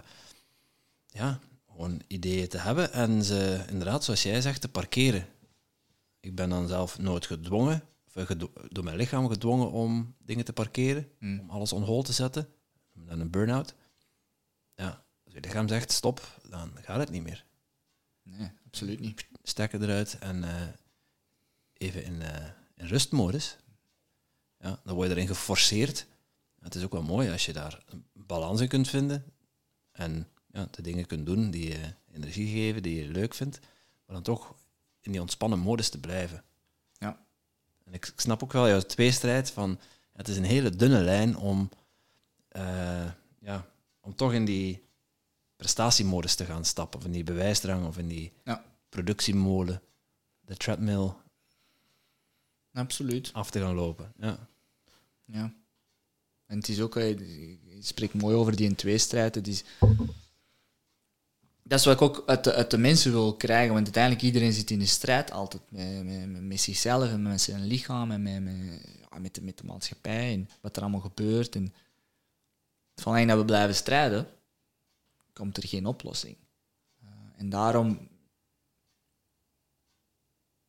ja, 1.15 1.41
gewoon 1.67 2.03
ideeën 2.07 2.49
te 2.49 2.59
hebben 2.59 2.93
en 2.93 3.25
ze 3.25 3.65
inderdaad, 3.69 4.05
zoals 4.05 4.23
jij 4.23 4.41
zegt, 4.41 4.61
te 4.61 4.69
parkeren. 4.69 5.27
Ik 6.21 6.35
ben 6.35 6.49
dan 6.49 6.69
zelf 6.69 6.99
nooit 6.99 7.27
gedwongen, 7.27 7.83
of 8.07 8.17
eh, 8.17 8.27
gedo- 8.27 8.53
door 8.69 8.85
mijn 8.85 8.97
lichaam 8.97 9.29
gedwongen 9.29 9.71
om 9.71 10.15
dingen 10.19 10.45
te 10.45 10.53
parkeren, 10.53 11.09
Mm. 11.19 11.41
om 11.41 11.51
alles 11.51 11.73
on 11.73 11.83
hold 11.83 12.07
te 12.07 12.13
zetten. 12.13 12.49
Dan 12.93 13.21
een 13.21 13.31
burn-out. 13.31 13.75
Ja, 14.75 15.05
als 15.25 15.35
je 15.35 15.41
lichaam 15.41 15.69
zegt 15.69 15.93
stop, 15.93 16.39
dan 16.49 16.73
gaat 16.83 16.99
het 16.99 17.11
niet 17.11 17.23
meer. 17.23 17.45
Nee, 18.23 18.51
absoluut 18.67 19.01
niet. 19.01 19.27
Stekker 19.43 19.83
eruit 19.83 20.19
en 20.19 20.45
eh, 20.45 20.63
even 21.73 22.05
in, 22.05 22.23
eh, 22.23 22.47
in 22.75 22.87
rustmodus. 22.87 23.57
Ja, 24.59 24.81
dan 24.85 24.95
word 24.95 25.09
je 25.09 25.15
erin 25.15 25.27
geforceerd. 25.27 26.07
Het 26.61 26.75
is 26.75 26.85
ook 26.85 26.93
wel 26.93 27.03
mooi 27.03 27.31
als 27.31 27.47
je 27.47 27.53
daar 27.53 27.83
een 27.87 28.05
balans 28.13 28.61
in 28.61 28.69
kunt 28.69 28.89
vinden. 28.89 29.25
En 29.93 30.29
ja, 30.55 30.69
de 30.71 30.83
dingen 30.83 31.07
kunt 31.07 31.27
doen 31.27 31.51
die 31.51 31.69
je 31.69 31.95
energie 32.13 32.49
geven, 32.53 32.83
die 32.83 32.95
je 33.05 33.09
leuk 33.09 33.35
vindt. 33.35 33.61
Maar 34.07 34.15
dan 34.15 34.23
toch 34.23 34.55
in 35.01 35.13
die 35.13 35.21
ontspannen 35.21 35.59
modus 35.59 35.89
te 35.89 36.01
blijven. 36.01 36.45
Ja. 36.99 37.25
En 37.85 37.93
ik, 37.93 38.07
ik 38.07 38.21
snap 38.21 38.43
ook 38.43 38.53
wel 38.53 38.69
jouw 38.69 38.81
tweestrijd 38.81 39.51
van... 39.51 39.79
Het 40.13 40.29
is 40.29 40.37
een 40.37 40.45
hele 40.45 40.71
dunne 40.71 41.01
lijn 41.03 41.37
om, 41.37 41.69
eh, 42.49 43.11
ja, 43.41 43.67
om 44.01 44.15
toch 44.15 44.33
in 44.33 44.45
die 44.45 44.83
prestatiemodus 45.57 46.35
te 46.35 46.45
gaan 46.45 46.65
stappen. 46.65 46.99
Of 47.01 47.07
in 47.07 47.13
die 47.13 47.25
bewijsdrang, 47.25 47.87
of 47.87 47.99
in 47.99 48.09
die 48.09 48.33
Ja. 48.45 48.65
productiemolen. 48.89 49.83
De 50.41 50.57
treadmill 50.57 51.13
Absoluut. 52.73 53.31
af 53.33 53.51
te 53.51 53.61
gaan 53.61 53.75
lopen. 53.75 54.13
Ja. 54.19 54.49
Ja. 55.25 55.55
En 56.47 56.57
het 56.59 56.69
is 56.69 56.81
ook, 56.81 56.97
eh, 56.97 57.19
je 57.19 57.79
spreekt 57.81 58.15
mooi 58.15 58.37
over 58.37 58.57
die 58.57 58.75
tweestrijd. 58.75 59.35
Het 59.35 59.49
is, 59.49 59.65
dat 61.67 61.79
is 61.79 61.85
wat 61.85 61.95
ik 61.95 62.03
ook 62.03 62.23
uit 62.27 62.71
de, 62.71 62.79
mensen 62.79 63.13
wil 63.13 63.37
krijgen, 63.37 63.73
want 63.73 63.85
uiteindelijk 63.85 64.25
iedereen 64.25 64.53
zit 64.53 64.71
in 64.71 64.79
de 64.79 64.87
strijd 64.87 65.31
altijd 65.31 65.63
met, 65.69 66.05
met, 66.05 66.43
met, 66.43 66.61
zichzelf 66.61 67.11
en 67.11 67.23
met 67.23 67.41
zijn 67.41 67.67
lichaam 67.67 68.11
en 68.11 68.23
met, 68.23 68.43
met, 69.21 69.35
de, 69.35 69.43
met 69.43 69.59
de 69.59 69.65
maatschappij 69.65 70.33
en 70.33 70.49
wat 70.61 70.77
er 70.77 70.83
allemaal 70.83 71.01
gebeurt. 71.01 71.55
En 71.55 71.75
zolang 72.95 73.29
dat 73.29 73.39
we 73.39 73.45
blijven 73.45 73.75
strijden, 73.75 74.29
komt 75.33 75.57
er 75.57 75.69
geen 75.69 75.87
oplossing. 75.87 76.37
Eh, 77.03 77.09
en 77.37 77.49
daarom 77.49 78.09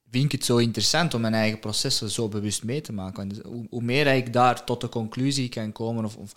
vind 0.10 0.26
ik 0.26 0.32
het 0.32 0.46
zo 0.46 0.58
interessant 0.58 1.14
om 1.14 1.22
mijn 1.22 1.34
eigen 1.34 1.60
processen 1.60 2.10
zo 2.10 2.28
bewust 2.28 2.64
mee 2.64 2.82
te 2.82 2.93
maken. 2.93 3.28
Want 3.28 3.46
hoe, 3.46 3.68
hoe 3.70 3.82
meer 3.82 4.08
ik 4.08 4.34
daar 4.34 4.64
tot 4.66 4.82
de 4.82 4.89
conclusie 4.89 5.50
kan 5.50 5.72
komen 5.72 6.06
of, 6.06 6.18
of, 6.18 6.34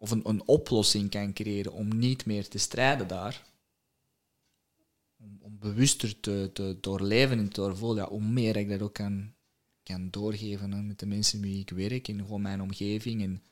of 0.00 0.10
een, 0.10 0.28
een 0.28 0.46
oplossing 0.46 1.10
kan 1.10 1.32
creëren 1.32 1.72
om 1.72 1.98
niet 1.98 2.26
meer 2.26 2.48
te 2.48 2.58
strijden 2.58 3.08
daar, 3.08 3.44
om, 5.16 5.38
om 5.40 5.58
bewuster 5.58 6.20
te, 6.20 6.50
te 6.52 6.78
doorleven 6.80 7.38
en 7.38 7.48
te 7.48 7.60
doorvoelen, 7.60 8.04
ja, 8.04 8.10
hoe 8.10 8.22
meer 8.22 8.56
ik 8.56 8.68
dat 8.68 8.82
ook 8.82 8.94
kan, 8.94 9.34
kan 9.82 10.10
doorgeven 10.10 10.72
hè, 10.72 10.82
met 10.82 10.98
de 10.98 11.06
mensen 11.06 11.40
met 11.40 11.48
wie 11.48 11.60
ik 11.60 11.70
werk 11.70 12.08
en 12.08 12.18
gewoon 12.18 12.42
mijn 12.42 12.60
omgeving. 12.60 13.22
En 13.22 13.42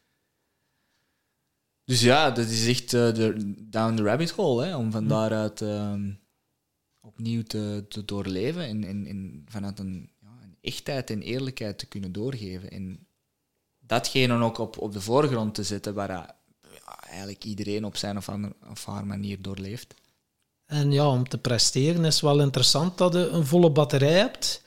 dus 1.84 2.00
ja, 2.00 2.30
dat 2.30 2.46
is 2.46 2.68
echt 2.68 2.92
eh, 2.92 3.14
de, 3.14 3.54
down 3.68 3.94
the 3.94 4.02
rabbit 4.02 4.30
hole, 4.30 4.64
hè, 4.64 4.76
om 4.76 4.90
van 4.90 5.08
daaruit 5.08 5.62
ehm, 5.62 6.12
opnieuw 7.00 7.42
te, 7.42 7.86
te 7.88 8.04
doorleven 8.04 8.64
en, 8.64 8.84
en, 8.84 9.06
en 9.06 9.44
vanuit 9.48 9.78
een, 9.78 10.10
ja, 10.20 10.38
een 10.42 10.56
echtheid 10.60 11.10
en 11.10 11.22
eerlijkheid 11.22 11.78
te 11.78 11.86
kunnen 11.86 12.12
doorgeven. 12.12 12.70
En 12.70 13.06
datgene 13.78 14.44
ook 14.44 14.58
op, 14.58 14.78
op 14.78 14.92
de 14.92 15.00
voorgrond 15.00 15.54
te 15.54 15.62
zetten 15.62 15.94
waar 15.94 16.37
eigenlijk 17.10 17.44
iedereen 17.44 17.84
op 17.84 17.96
zijn 17.96 18.16
of, 18.70 18.84
haar 18.84 19.06
manier 19.06 19.42
doorleeft. 19.42 19.94
En 20.66 20.92
ja, 20.92 21.08
om 21.08 21.28
te 21.28 21.38
presteren 21.38 22.04
is 22.04 22.20
wel 22.20 22.40
interessant 22.40 22.98
dat 22.98 23.12
je 23.12 23.28
een 23.28 23.46
volle 23.46 23.70
batterij 23.70 24.12
hebt. 24.12 24.62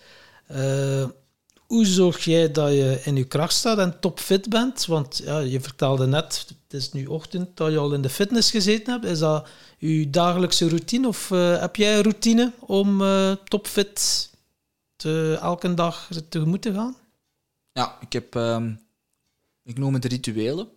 Eh, 0.47 1.09
hoe 1.71 1.85
zorg 1.85 2.23
jij 2.23 2.51
dat 2.51 2.71
je 2.71 3.01
in 3.03 3.15
je 3.15 3.23
kracht 3.23 3.53
staat 3.53 3.77
en 3.77 3.99
topfit 3.99 4.49
bent? 4.49 4.85
Want 4.85 5.21
ja, 5.23 5.39
je 5.39 5.61
vertelde 5.61 6.07
net, 6.07 6.45
het 6.47 6.73
is 6.73 6.91
nu 6.91 7.05
ochtend, 7.05 7.57
dat 7.57 7.71
je 7.71 7.77
al 7.77 7.93
in 7.93 8.01
de 8.01 8.09
fitness 8.09 8.51
gezeten 8.51 8.93
hebt. 8.93 9.05
Is 9.05 9.19
dat 9.19 9.47
je 9.77 10.09
dagelijkse 10.09 10.69
routine 10.69 11.07
of 11.07 11.31
eh, 11.31 11.59
heb 11.59 11.75
jij 11.75 11.95
een 11.95 12.03
routine 12.03 12.51
om 12.59 13.01
eh, 13.01 13.31
topfit 13.31 14.29
te, 14.95 15.37
elke 15.41 15.73
dag 15.73 16.09
tegemoet 16.29 16.61
te 16.61 16.73
gaan? 16.73 16.95
Ja, 17.71 17.97
ik 17.99 18.13
heb, 18.13 18.35
ehm, 18.35 18.73
ik 19.63 19.77
noem 19.77 19.93
het 19.93 20.05
rituelen, 20.05 20.67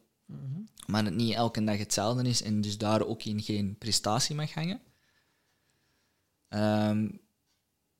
maar 0.87 1.05
het 1.05 1.15
niet 1.15 1.35
elke 1.35 1.65
dag 1.65 1.79
hetzelfde 1.79 2.29
is 2.29 2.43
en 2.43 2.61
dus 2.61 2.79
daar 2.79 3.07
ook 3.07 3.23
in 3.23 3.43
geen 3.43 3.79
prestatie 3.79 4.35
mag 4.35 4.55
hangen. 4.55 4.81
Ehm, 6.49 7.09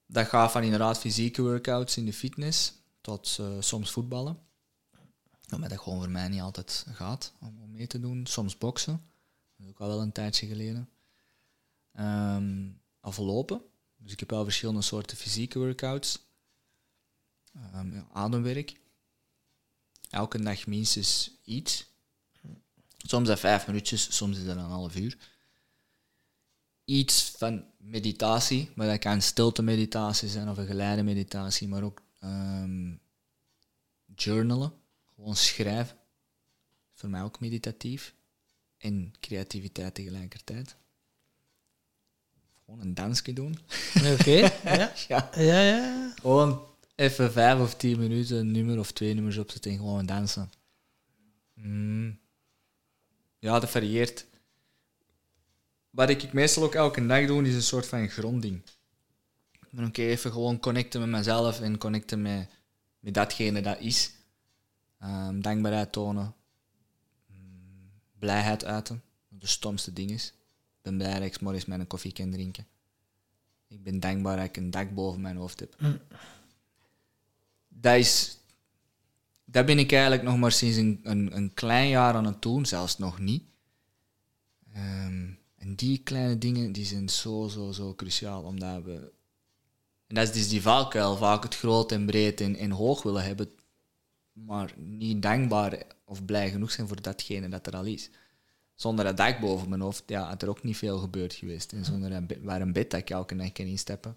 dat 0.07 0.27
gaat 0.27 0.51
van 0.51 0.63
inderdaad 0.63 0.99
fysieke 0.99 1.43
workouts 1.43 1.97
in 1.97 2.05
de 2.05 2.13
fitness 2.13 2.73
tot 3.01 3.37
eh, 3.41 3.47
soms 3.61 3.91
voetballen. 3.91 4.39
Omdat 5.51 5.71
dat 5.71 5.79
gewoon 5.79 5.99
voor 5.99 6.11
mij 6.11 6.29
niet 6.29 6.41
altijd 6.41 6.87
gaat 6.93 7.33
om, 7.41 7.71
mee 7.71 7.87
te 7.87 8.01
doen. 8.01 8.27
Soms 8.27 8.59
boksen, 8.59 9.03
dat 9.57 9.67
is 9.67 9.73
ook 9.73 9.81
al 9.81 9.89
wel 9.89 10.01
een 10.01 10.13
tijdje 10.13 10.47
geleden. 10.47 10.89
Ehm 11.93 12.83
aflopen. 13.05 13.63
Dus 13.97 14.13
ik 14.13 14.21
heb 14.21 14.31
wel 14.31 14.45
verschillende 14.45 14.83
soorten 14.83 15.17
fysieke 15.17 15.59
workouts. 15.59 16.27
Ehm, 17.55 18.03
ademwerk. 18.13 18.81
Elke 20.11 20.43
dag 20.43 20.67
minstens 20.67 21.31
iets. 21.45 21.93
Soms 23.07 23.29
dat 23.29 23.41
vijf 23.41 23.67
minuutjes, 23.67 24.17
soms 24.17 24.39
is 24.39 24.45
dat 24.45 24.57
een 24.57 24.63
half 24.63 24.97
uur. 24.97 25.17
Iets 26.85 27.31
van 27.37 27.65
meditatie, 27.79 28.71
maar 28.75 28.87
dat 28.87 28.99
kan 28.99 29.23
stilte 29.23 29.63
meditatie 29.63 30.29
zijn 30.29 30.49
of 30.49 30.59
een 30.59 30.67
geleide 30.67 31.03
meditatie, 31.03 31.69
maar 31.69 31.83
ook 31.83 32.03
ehm, 32.21 32.95
journalen, 34.15 34.73
gewoon 35.15 35.37
schrijven. 35.37 35.97
Voor 36.93 37.09
mij 37.09 37.23
ook 37.23 37.41
meditatief. 37.41 38.15
En 38.79 39.13
creativiteit 39.21 39.95
tegelijkertijd. 39.95 40.77
Gewoon 42.65 42.81
een 42.81 42.95
dansje 42.95 43.33
doen. 43.33 43.59
Oké, 44.13 44.31
ja. 44.65 44.93
Ja. 45.09 45.31
Ja, 45.37 45.61
ja. 45.61 46.13
Gewoon 46.21 46.67
even 46.95 47.33
vijf 47.33 47.61
of 47.61 47.75
tien 47.75 47.99
minuten 47.99 48.37
een 48.37 48.51
nummer 48.51 48.79
of 48.79 48.93
twee 48.93 49.15
nummers 49.15 49.37
opzetten 49.37 49.71
en 49.71 49.77
gewoon 49.77 50.07
dansen. 50.07 50.51
Mm. 51.55 52.23
Ja, 53.45 53.61
dat 53.61 53.71
varieert. 53.71 54.27
Wat 55.91 56.09
ik 56.09 56.33
meestal 56.33 56.63
ook 56.63 56.75
elke 56.75 57.07
dag 57.07 57.27
doe, 57.27 57.47
is 57.47 57.55
een 57.55 57.63
soort 57.63 57.87
van 57.87 58.09
gronding. 58.09 58.63
Oké, 59.79 60.03
even 60.03 60.33
gewoon 60.33 60.61
connecten 60.61 61.01
met 61.01 61.09
mezelf 61.09 61.61
en 61.61 61.79
connecten 61.79 62.23
met, 62.23 62.49
met 62.99 63.15
datgene 63.15 63.61
dat 63.61 63.81
is. 63.81 64.13
Ehm, 64.99 65.41
dankbaarheid 65.41 65.93
tonen. 65.93 66.35
Mm, 67.27 67.91
blijheid 68.19 68.65
uiten. 68.65 69.03
De 69.29 69.47
stomste 69.47 69.93
ding 69.93 70.11
is. 70.11 70.27
Ik 70.27 70.83
ben 70.83 70.97
blij 70.97 71.19
dat 71.19 71.23
ik 71.23 71.41
morgens 71.41 71.65
mijn 71.65 71.87
koffie 71.87 72.13
kan 72.13 72.31
drinken. 72.31 72.67
Ik 73.69 73.83
ben 73.83 74.01
dankbaar 74.01 74.37
dat 74.37 74.45
ik 74.45 74.57
een 74.57 74.71
dak 74.71 74.95
boven 74.95 75.21
mijn 75.21 75.37
hoofd 75.37 75.61
heb. 75.61 75.77
Dat 77.69 77.97
is... 77.97 78.39
Dat 79.45 79.67
ben 79.67 79.79
ik 79.79 79.93
eigenlijk 79.93 80.23
nog 80.23 80.37
maar 80.37 80.53
sinds 80.53 80.77
een, 80.77 81.37
een, 81.37 81.55
klein 81.55 81.89
jaar 81.89 82.15
aan 82.15 82.27
het 82.27 82.43
doen, 82.43 82.67
zelfs 82.67 82.99
nog 82.99 83.19
niet. 83.19 83.45
Ehm, 84.73 85.31
en 85.57 85.75
die 85.75 85.99
kleine 85.99 86.39
dingen 86.39 86.73
die 86.73 86.85
zijn 86.85 87.09
zo, 87.09 87.49
zo, 87.49 87.73
zo 87.73 87.95
cruciaal, 87.95 88.43
omdat 88.43 88.83
we... 88.83 89.13
En 90.07 90.15
dat 90.15 90.29
is 90.29 90.33
dus 90.33 90.49
die 90.49 90.63
valkuil, 90.63 91.17
vaak 91.17 91.43
het 91.43 91.57
groot 91.57 91.93
en 91.93 92.07
breed 92.07 92.41
en, 92.41 92.57
en 92.57 92.71
hoog 92.71 93.03
willen 93.03 93.25
hebben, 93.25 93.51
maar 94.33 94.75
niet 94.77 95.23
dankbaar 95.23 95.83
of 96.05 96.25
blij 96.25 96.51
genoeg 96.51 96.71
zijn 96.71 96.89
voor 96.89 97.03
datgene 97.03 97.49
dat 97.49 97.67
er 97.67 97.77
al 97.77 97.85
is. 97.85 98.11
Zonder 98.75 99.05
dat 99.05 99.17
dak 99.17 99.41
boven 99.41 99.69
mijn 99.69 99.81
hoofd, 99.81 100.03
ja, 100.07 100.29
had 100.29 100.43
er 100.43 100.49
ook 100.49 100.63
niet 100.63 100.77
veel 100.77 100.99
gebeurd 100.99 101.35
geweest. 101.35 101.73
En 101.73 101.85
zonder 101.85 102.27
be- 102.27 102.41
waar 102.43 102.61
een 102.61 102.73
bed 102.73 102.91
dat 102.91 103.01
ik 103.01 103.11
elke 103.11 103.35
nacht 103.35 103.53
kan 103.53 103.67
instappen, 103.67 104.17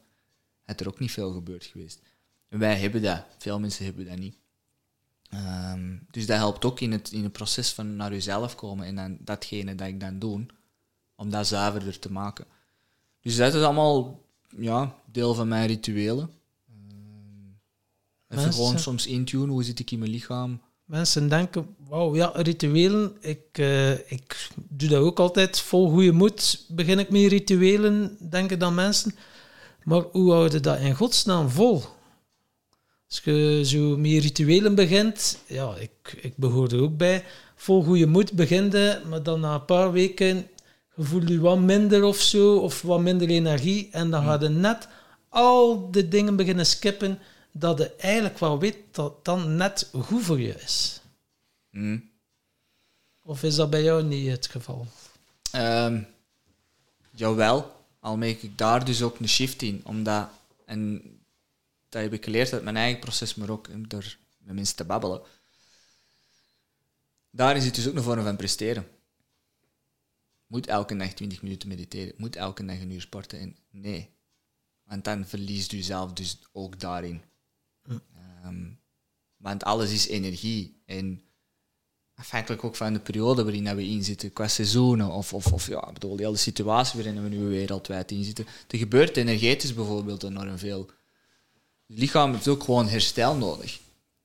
had 0.64 0.80
er 0.80 0.88
ook 0.88 1.00
niet 1.00 1.12
veel 1.12 1.32
gebeurd 1.32 1.66
geweest. 1.66 2.02
En 2.50 2.60
wij 2.60 2.76
hebben 2.80 3.02
dat. 3.02 3.26
Veel 3.38 3.60
mensen 3.60 3.86
hebben 3.86 4.06
dat 4.06 4.18
niet. 4.18 4.38
Ehm, 5.30 5.96
dus 6.12 6.26
dat 6.26 6.38
helpt 6.38 6.66
ook 6.66 6.80
in 6.80 6.92
het, 6.92 7.12
in 7.12 7.24
het 7.24 7.32
proces 7.32 7.72
van 7.72 7.96
naar 7.96 8.12
jezelf 8.12 8.56
komen 8.56 8.86
en 8.86 8.96
dan 8.96 9.18
datgene 9.20 9.76
dat 9.76 9.88
ik 9.88 10.00
dan 10.00 10.20
doe, 10.20 10.46
om 11.16 11.30
dat 11.30 11.48
zuiverder 11.48 12.00
te 12.00 12.12
maken. 12.12 12.46
Dus 13.22 13.36
dat 13.36 13.54
is 13.54 13.62
allemaal 13.62 14.24
ja, 14.58 14.96
deel 15.12 15.34
van 15.34 15.48
mijn 15.48 15.68
rituelen. 15.68 16.30
Ehm, 16.70 16.78
even 18.28 18.44
Mensen- 18.44 18.54
gewoon 18.54 18.80
soms 18.80 19.08
intunen, 19.08 19.50
hoe 19.50 19.64
zit 19.64 19.80
ik 19.80 19.92
in 19.92 20.00
mijn 20.00 20.12
lichaam? 20.12 20.62
Mensen 20.86 21.30
denken, 21.30 21.76
wauw, 21.88 22.16
ja, 22.16 22.32
rituelen. 22.36 23.18
Ik, 23.20 23.40
eh, 23.52 24.12
ik 24.12 24.50
doe 24.70 24.90
dat 24.90 25.02
ook 25.02 25.20
altijd 25.20 25.60
vol 25.60 25.90
goede 25.90 26.12
moed. 26.12 26.66
Begin 26.70 27.00
ik 27.00 27.10
met 27.10 27.32
rituelen, 27.32 28.18
denken 28.30 28.60
dan 28.60 28.76
mensen. 28.76 29.16
Maar 29.84 30.02
hoe 30.02 30.32
hou 30.32 30.52
je 30.52 30.60
dat 30.60 30.80
in 30.80 30.96
godsnaam 30.96 31.50
vol? 31.50 31.84
Als 33.10 33.22
je 33.24 33.62
zo 33.66 33.98
met 33.98 34.12
rituelen 34.12 34.76
begint, 34.76 35.40
ja, 35.48 35.76
ik, 35.76 36.18
ik 36.22 36.38
behoor 36.38 36.72
er 36.72 36.82
ook 36.82 36.98
bij. 36.98 37.24
Vol 37.56 37.84
goede 37.84 38.06
moed 38.06 38.32
beginde, 38.32 39.02
maar 39.10 39.24
dan 39.24 39.40
na 39.40 39.54
een 39.54 39.66
paar 39.66 39.92
weken 39.92 40.48
je 40.98 41.04
voelt 41.04 41.30
je 41.30 41.40
wat 41.40 41.60
minder 41.60 42.04
of 42.04 42.18
zo, 42.18 42.58
of 42.58 42.82
wat 42.82 43.00
minder 43.00 43.30
energie, 43.30 43.90
en 43.92 44.10
dan 44.10 44.24
ga 44.24 44.38
je 44.40 44.50
net 44.50 44.88
al 45.30 45.92
de 45.92 46.08
dingen 46.08 46.36
beginnen 46.36 46.66
skippen 46.66 47.20
dat 47.52 47.78
je 47.78 47.96
eigenlijk 47.96 48.40
wel 48.40 48.60
weet 48.60 48.78
dat 48.92 49.26
dan 49.26 49.56
net 49.56 49.90
goed 50.02 50.24
voor 50.24 50.40
je 50.40 50.54
is. 50.54 51.02
Hm. 51.70 52.00
Of 53.24 53.44
is 53.44 53.56
dat 53.56 53.70
bij 53.70 53.84
jou 53.84 54.04
niet 54.04 54.30
het 54.30 54.48
geval? 54.48 54.88
Ehm, 55.52 56.02
jawel, 57.12 57.72
al 58.00 58.18
maak 58.18 58.28
ik 58.28 58.58
daar 58.58 58.86
dus 58.86 59.02
ook 59.02 59.20
een 59.20 59.30
shift 59.30 59.62
in. 59.62 59.82
Omdat, 59.84 60.30
en 60.66 61.02
dat 62.02 62.12
heb 62.12 62.20
ik 62.20 62.26
geleerd 62.26 62.54
uit 62.54 62.64
mijn 62.64 62.78
eigen 62.78 63.00
proces, 63.00 63.36
maar 63.36 63.50
ook 63.50 63.90
door 63.90 64.18
met 64.38 64.56
mensen 64.56 64.76
te 64.76 64.86
babbelen. 64.86 65.22
Daarin 67.30 67.62
zit 67.62 67.76
dus 67.76 67.88
ook 67.88 67.96
een 67.96 68.04
vorm 68.04 68.24
van 68.24 68.36
presteren. 68.36 68.88
Moet 70.48 70.68
elke 70.68 70.96
dag 70.96 71.14
20 71.14 71.42
minuten 71.42 71.68
mediteren? 71.68 72.14
Moet 72.18 72.36
elke 72.36 72.66
dag 72.66 72.80
een 72.80 72.92
uur 72.92 73.02
sporten? 73.02 73.40
En 73.40 73.56
nee. 73.70 74.10
Want 74.84 75.04
dan 75.04 75.26
verliest 75.26 75.72
u 75.72 75.82
zelf 75.82 76.14
dus 76.14 76.40
ook 76.52 76.80
daarin. 76.80 77.22
Ehm, 77.88 78.70
want 79.38 79.64
alles 79.64 79.92
is 79.92 80.08
energie. 80.08 80.82
En 80.86 81.22
afhankelijk 82.16 82.64
ook 82.64 82.76
van 82.76 82.94
de 82.94 83.00
periode 83.00 83.44
waarin 83.44 83.76
we 83.76 83.88
in 83.88 84.04
zitten, 84.04 84.34
qua 84.34 84.48
seizoenen, 84.48 85.12
of, 85.12 85.34
of, 85.34 85.54
of 85.54 85.68
ja, 85.68 85.92
bedoel, 85.94 86.16
de 86.16 86.24
hele 86.24 86.38
situatie 86.38 87.04
waarin 87.04 87.24
we 87.24 87.30
nu 87.30 87.40
wereldwijd 87.40 88.12
in 88.12 88.24
zitten. 88.24 88.46
Er 88.68 88.78
gebeurt 88.78 89.18
energetisch 89.18 89.74
bijvoorbeeld 89.74 90.24
enorm 90.24 90.58
veel. 90.58 90.90
Het 91.88 91.98
lichaam 91.98 92.34
heeft 92.34 92.48
ook 92.48 92.64
gewoon 92.64 92.88
herstel 92.88 93.36
nodig. 93.36 93.80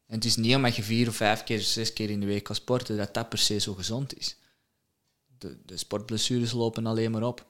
En 0.06 0.14
het 0.14 0.24
is 0.24 0.36
niet 0.36 0.54
omdat 0.54 0.76
je 0.76 0.82
vier 0.82 1.08
of 1.08 1.16
vijf 1.16 1.44
keer, 1.44 1.60
zes 1.60 1.92
keer 1.92 2.10
in 2.10 2.20
de 2.20 2.26
week 2.26 2.42
kan 2.42 2.54
sporten, 2.54 2.96
dat 2.96 3.14
dat 3.14 3.28
per 3.28 3.38
se 3.38 3.58
zo 3.58 3.74
gezond 3.74 4.18
is. 4.18 4.36
De, 5.38 5.58
de 5.66 5.76
sportblessures 5.76 6.52
lopen 6.52 6.86
alleen 6.86 7.10
maar 7.10 7.22
op. 7.22 7.46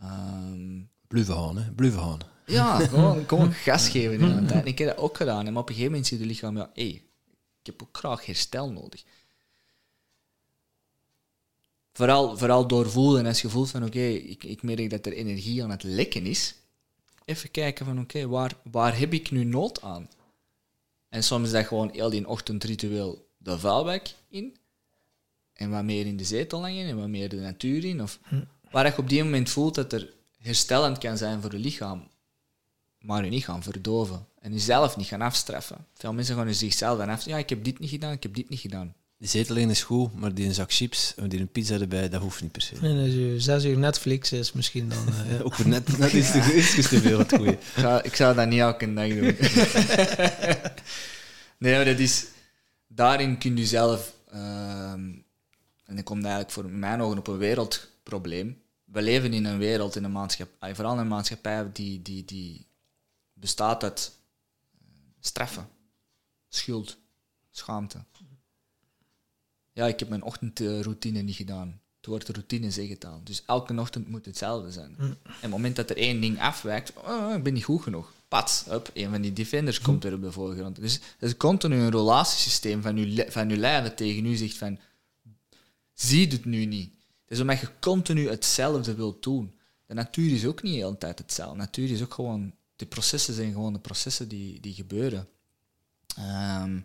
Ehm, 0.00 0.80
Blijven 1.08 1.34
gaan, 1.34 1.56
hè. 1.56 1.90
Gaan. 1.90 2.20
ja, 2.46 2.78
gewoon, 2.88 3.24
gewoon 3.28 3.52
gas 3.52 3.88
geven 3.88 4.20
in 4.20 4.46
tijd. 4.46 4.66
Ik 4.66 4.78
heb 4.78 4.88
dat 4.88 4.98
ook 4.98 5.16
gedaan. 5.16 5.44
Maar 5.44 5.62
op 5.62 5.68
een 5.68 5.74
gegeven 5.74 5.90
moment 5.90 6.06
zie 6.06 6.18
je 6.18 6.26
lichaam, 6.26 6.56
ja, 6.56 6.70
hé, 6.74 6.82
ik 6.82 7.02
heb 7.62 7.82
ook 7.82 7.96
graag 7.96 8.26
herstel 8.26 8.70
nodig. 8.70 9.04
Vooral, 11.92 12.36
vooral 12.38 12.66
doorvoelen 12.66 13.26
als 13.26 13.40
je 13.40 13.48
voelt 13.48 13.70
van, 13.70 13.84
oké, 13.84 14.06
ik, 14.06 14.44
ik 14.44 14.62
merk 14.62 14.90
dat 14.90 15.06
er 15.06 15.12
energie 15.12 15.62
aan 15.62 15.70
het 15.70 15.82
lekken 15.82 16.26
is. 16.26 16.54
Even 17.26 17.50
kijken 17.50 17.86
van, 17.86 18.00
oké, 18.00 18.26
waar, 18.26 18.52
waar 18.70 18.98
heb 18.98 19.12
ik 19.12 19.30
nu 19.30 19.44
nood 19.44 19.82
aan? 19.82 20.08
En 21.08 21.22
soms 21.22 21.46
is 21.46 21.52
dat 21.52 21.66
gewoon 21.66 21.90
heel 21.92 22.10
die 22.10 22.28
ochtendritueel 22.28 23.28
de 23.36 23.58
vuilbak 23.58 24.06
in. 24.28 24.56
En 25.52 25.70
wat 25.70 25.84
meer 25.84 26.06
in 26.06 26.16
de 26.16 26.24
zetel 26.24 26.60
hangen 26.60 26.86
en 26.86 26.96
wat 26.96 27.08
meer 27.08 27.28
de 27.28 27.36
natuur 27.36 27.84
in. 27.84 28.02
Of 28.02 28.18
waar 28.70 28.86
je 28.86 28.98
op 28.98 29.08
die 29.08 29.24
moment 29.24 29.50
voelt 29.50 29.74
dat 29.74 29.92
er 29.92 30.12
herstellend 30.38 30.98
kan 30.98 31.16
zijn 31.16 31.42
voor 31.42 31.52
je 31.52 31.58
lichaam. 31.58 32.08
Maar 32.98 33.24
je 33.24 33.30
niet 33.30 33.44
gaan 33.44 33.62
verdoven. 33.62 34.26
En 34.38 34.52
jezelf 34.52 34.96
niet 34.96 35.06
gaan 35.06 35.20
afstraffen. 35.20 35.86
Veel 35.94 36.12
mensen 36.12 36.36
gaan 36.36 36.54
zichzelf 36.54 36.98
dan 36.98 37.08
af. 37.08 37.24
Ja, 37.24 37.36
ik 37.36 37.48
heb 37.48 37.64
dit 37.64 37.78
niet 37.78 37.90
gedaan, 37.90 38.12
ik 38.12 38.22
heb 38.22 38.34
dit 38.34 38.48
niet 38.48 38.60
gedaan. 38.60 38.94
Die 39.18 39.28
zetel 39.28 39.56
in 39.56 39.70
is 39.70 39.82
goed, 39.82 40.14
maar 40.14 40.34
die 40.34 40.46
een 40.46 40.54
zak 40.54 40.72
chips 40.72 41.14
en 41.14 41.28
die 41.28 41.40
een 41.40 41.48
pizza 41.48 41.78
erbij, 41.80 42.08
dat 42.08 42.20
hoeft 42.20 42.42
niet 42.42 42.52
per 42.52 42.62
se. 42.62 42.74
Als 42.74 43.12
je 43.12 43.34
zes 43.38 43.64
uur 43.64 43.78
Netflix 43.78 44.32
is, 44.32 44.52
misschien 44.52 44.88
dan... 44.88 45.08
eh, 45.08 45.30
ja. 45.30 45.40
Ook 45.42 45.54
voor 45.54 45.68
net, 45.68 45.98
net 45.98 46.12
iets 46.12 46.30
te, 46.30 46.54
iets 46.56 46.88
te 46.88 47.00
veel, 47.00 47.18
het 47.18 47.34
goeie. 47.34 47.52
Ik 47.52 47.60
zou, 47.76 48.02
ik 48.02 48.16
zou 48.16 48.34
dat 48.34 48.48
niet 48.48 48.60
elke 48.60 48.94
dag 48.94 49.08
doen. 49.08 49.36
nee, 51.58 51.74
maar 51.74 51.84
dat 51.84 51.98
is... 51.98 52.26
Daarin 52.86 53.38
kun 53.38 53.56
je 53.56 53.66
zelf... 53.66 54.12
ehm, 54.30 55.04
en 55.84 55.94
dan 55.94 56.02
komt 56.02 56.22
eigenlijk 56.22 56.52
voor 56.52 56.70
mijn 56.70 57.00
ogen 57.00 57.18
op 57.18 57.26
een 57.26 57.38
wereldprobleem. 57.38 58.62
We 58.84 59.02
leven 59.02 59.32
in 59.32 59.44
een 59.44 59.58
wereld, 59.58 59.96
in 59.96 60.04
een 60.04 60.12
maatschappij... 60.12 60.74
Vooral 60.74 60.94
in 60.94 60.98
een 60.98 61.08
maatschappij 61.08 61.70
die, 61.72 62.02
die, 62.02 62.24
die 62.24 62.66
bestaat 63.32 63.82
uit 63.82 64.12
eh, 64.74 64.84
straffen. 65.20 65.68
Schuld. 66.48 66.98
Schaamte. 67.50 68.04
Ja, 69.76 69.86
ik 69.86 69.98
heb 69.98 70.08
mijn 70.08 70.22
ochtendroutine 70.22 71.20
niet 71.20 71.36
gedaan. 71.36 71.80
Het 71.96 72.06
woord 72.06 72.28
routine 72.28 72.70
zegt 72.70 72.88
het 72.88 73.04
al. 73.04 73.20
Dus 73.24 73.42
elke 73.46 73.80
ochtend 73.80 74.08
moet 74.08 74.24
hetzelfde 74.24 74.72
zijn. 74.72 74.94
En 74.98 75.10
op 75.10 75.40
het 75.40 75.50
moment 75.50 75.76
dat 75.76 75.90
er 75.90 75.96
één 75.96 76.20
ding 76.20 76.40
afwijkt, 76.40 76.92
oh, 76.96 77.34
ik 77.36 77.42
ben 77.42 77.52
niet 77.52 77.64
goed 77.64 77.82
genoeg. 77.82 78.12
Pats, 78.28 78.64
up, 78.70 78.90
een 78.94 79.10
van 79.10 79.20
die 79.20 79.32
defenders 79.32 79.80
komt 79.80 80.04
er 80.04 80.12
op 80.12 80.22
de 80.22 80.32
voorgrond. 80.32 80.80
Dus 80.80 80.94
het 80.94 81.02
is 81.30 81.36
continu 81.36 81.76
een 81.76 81.90
relatiesysteem 81.90 82.82
van 82.82 82.96
je, 82.96 83.26
van 83.28 83.48
je 83.48 83.56
lijf 83.56 83.82
dat 83.82 83.96
tegen 83.96 84.26
u 84.26 84.34
zegt 84.36 84.56
van, 84.56 84.78
zie 85.94 86.28
het 86.28 86.44
nu 86.44 86.64
niet. 86.64 86.90
Is 87.28 87.40
omdat 87.40 87.60
je 87.60 87.68
continu 87.80 88.28
hetzelfde 88.28 88.94
wilt 88.94 89.22
doen. 89.22 89.52
De 89.86 89.94
natuur 89.94 90.32
is 90.32 90.46
ook 90.46 90.62
niet 90.62 90.74
de 90.74 90.78
hele 90.78 90.98
tijd 90.98 91.18
hetzelfde. 91.18 91.56
natuur 91.56 91.90
is 91.90 92.02
ook 92.02 92.14
gewoon, 92.14 92.54
de 92.76 92.86
processen 92.86 93.34
zijn 93.34 93.52
gewoon 93.52 93.72
de 93.72 93.78
processen 93.78 94.28
die, 94.28 94.60
die 94.60 94.74
gebeuren. 94.74 95.28
Ehm, 96.16 96.78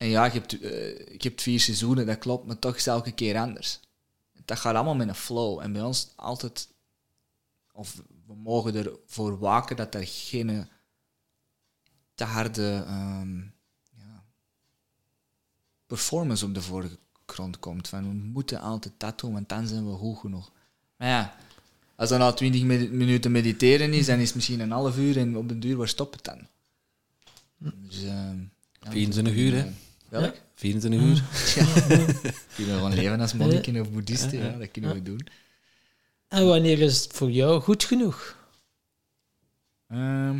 en 0.00 0.08
ja, 0.08 0.24
je 0.24 0.30
hebt, 0.30 0.60
eh, 0.60 0.98
je 0.98 1.16
hebt 1.28 1.42
vier 1.42 1.60
seizoenen, 1.60 2.06
dat 2.06 2.18
klopt, 2.18 2.46
maar 2.46 2.58
toch 2.58 2.76
is 2.76 2.84
het 2.84 2.94
elke 2.94 3.12
keer 3.12 3.36
anders. 3.36 3.80
Dat 4.44 4.58
gaat 4.58 4.74
allemaal 4.74 4.94
met 4.94 5.08
een 5.08 5.14
flow. 5.14 5.60
En 5.60 5.72
bij 5.72 5.82
ons 5.82 6.12
altijd, 6.16 6.68
of 7.72 8.02
we 8.26 8.34
mogen 8.34 8.74
ervoor 8.74 9.38
waken 9.38 9.76
dat 9.76 9.94
er 9.94 10.06
geen 10.06 10.68
te 12.14 12.24
harde 12.24 12.84
ehm, 12.86 13.38
ja, 13.96 14.24
performance 15.86 16.44
op 16.44 16.54
de 16.54 16.62
voorgrond 16.62 17.58
komt. 17.58 17.88
Van 17.88 18.08
we 18.08 18.14
moeten 18.14 18.60
altijd 18.60 18.94
dat 18.96 19.18
doen, 19.20 19.32
want 19.32 19.48
dan 19.48 19.66
zijn 19.66 19.90
we 19.90 19.96
goed 19.96 20.18
genoeg. 20.18 20.52
Maar 20.96 21.08
ja, 21.08 21.36
als 21.96 22.08
dan 22.08 22.20
al 22.20 22.34
20 22.34 22.62
mi- 22.62 22.88
minuten 22.88 23.32
mediteren 23.32 23.92
is, 23.92 24.06
dan 24.06 24.18
is 24.18 24.26
het 24.26 24.34
misschien 24.34 24.60
een 24.60 24.70
half 24.70 24.98
uur 24.98 25.18
en 25.18 25.36
op 25.36 25.48
den 25.48 25.60
duur, 25.60 25.76
waar 25.76 25.88
stopt 25.88 26.14
het 26.14 26.24
dan? 26.24 26.46
Dus, 27.74 28.02
ehm, 28.02 28.38
ja, 28.80 28.90
24 28.90 29.34
uur, 29.34 29.52
hè? 29.54 29.72
Welk? 30.10 30.36
24 30.54 31.00
uur. 31.00 31.16
Ja. 31.56 31.64
Kunnen 32.54 32.74
we 32.74 32.80
gewoon 32.80 32.94
leven 32.94 33.20
als 33.20 33.32
monniken 33.32 33.80
of 33.80 33.90
boeddhisten, 33.90 34.38
ja, 34.38 34.50
dat 34.58 34.70
kunnen 34.70 34.92
we 34.94 35.02
doen. 35.02 35.26
En 36.28 36.46
wanneer 36.46 36.78
is 36.78 37.02
het 37.02 37.12
voor 37.12 37.30
jou 37.30 37.60
goed 37.60 37.84
genoeg? 37.84 38.38
Ehm. 39.88 40.38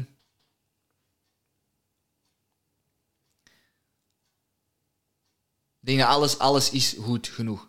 ik 5.80 5.86
denk 5.86 5.98
dat 5.98 6.08
alles, 6.08 6.38
alles 6.38 6.70
is 6.70 6.92
goed 6.98 7.28
genoeg. 7.28 7.68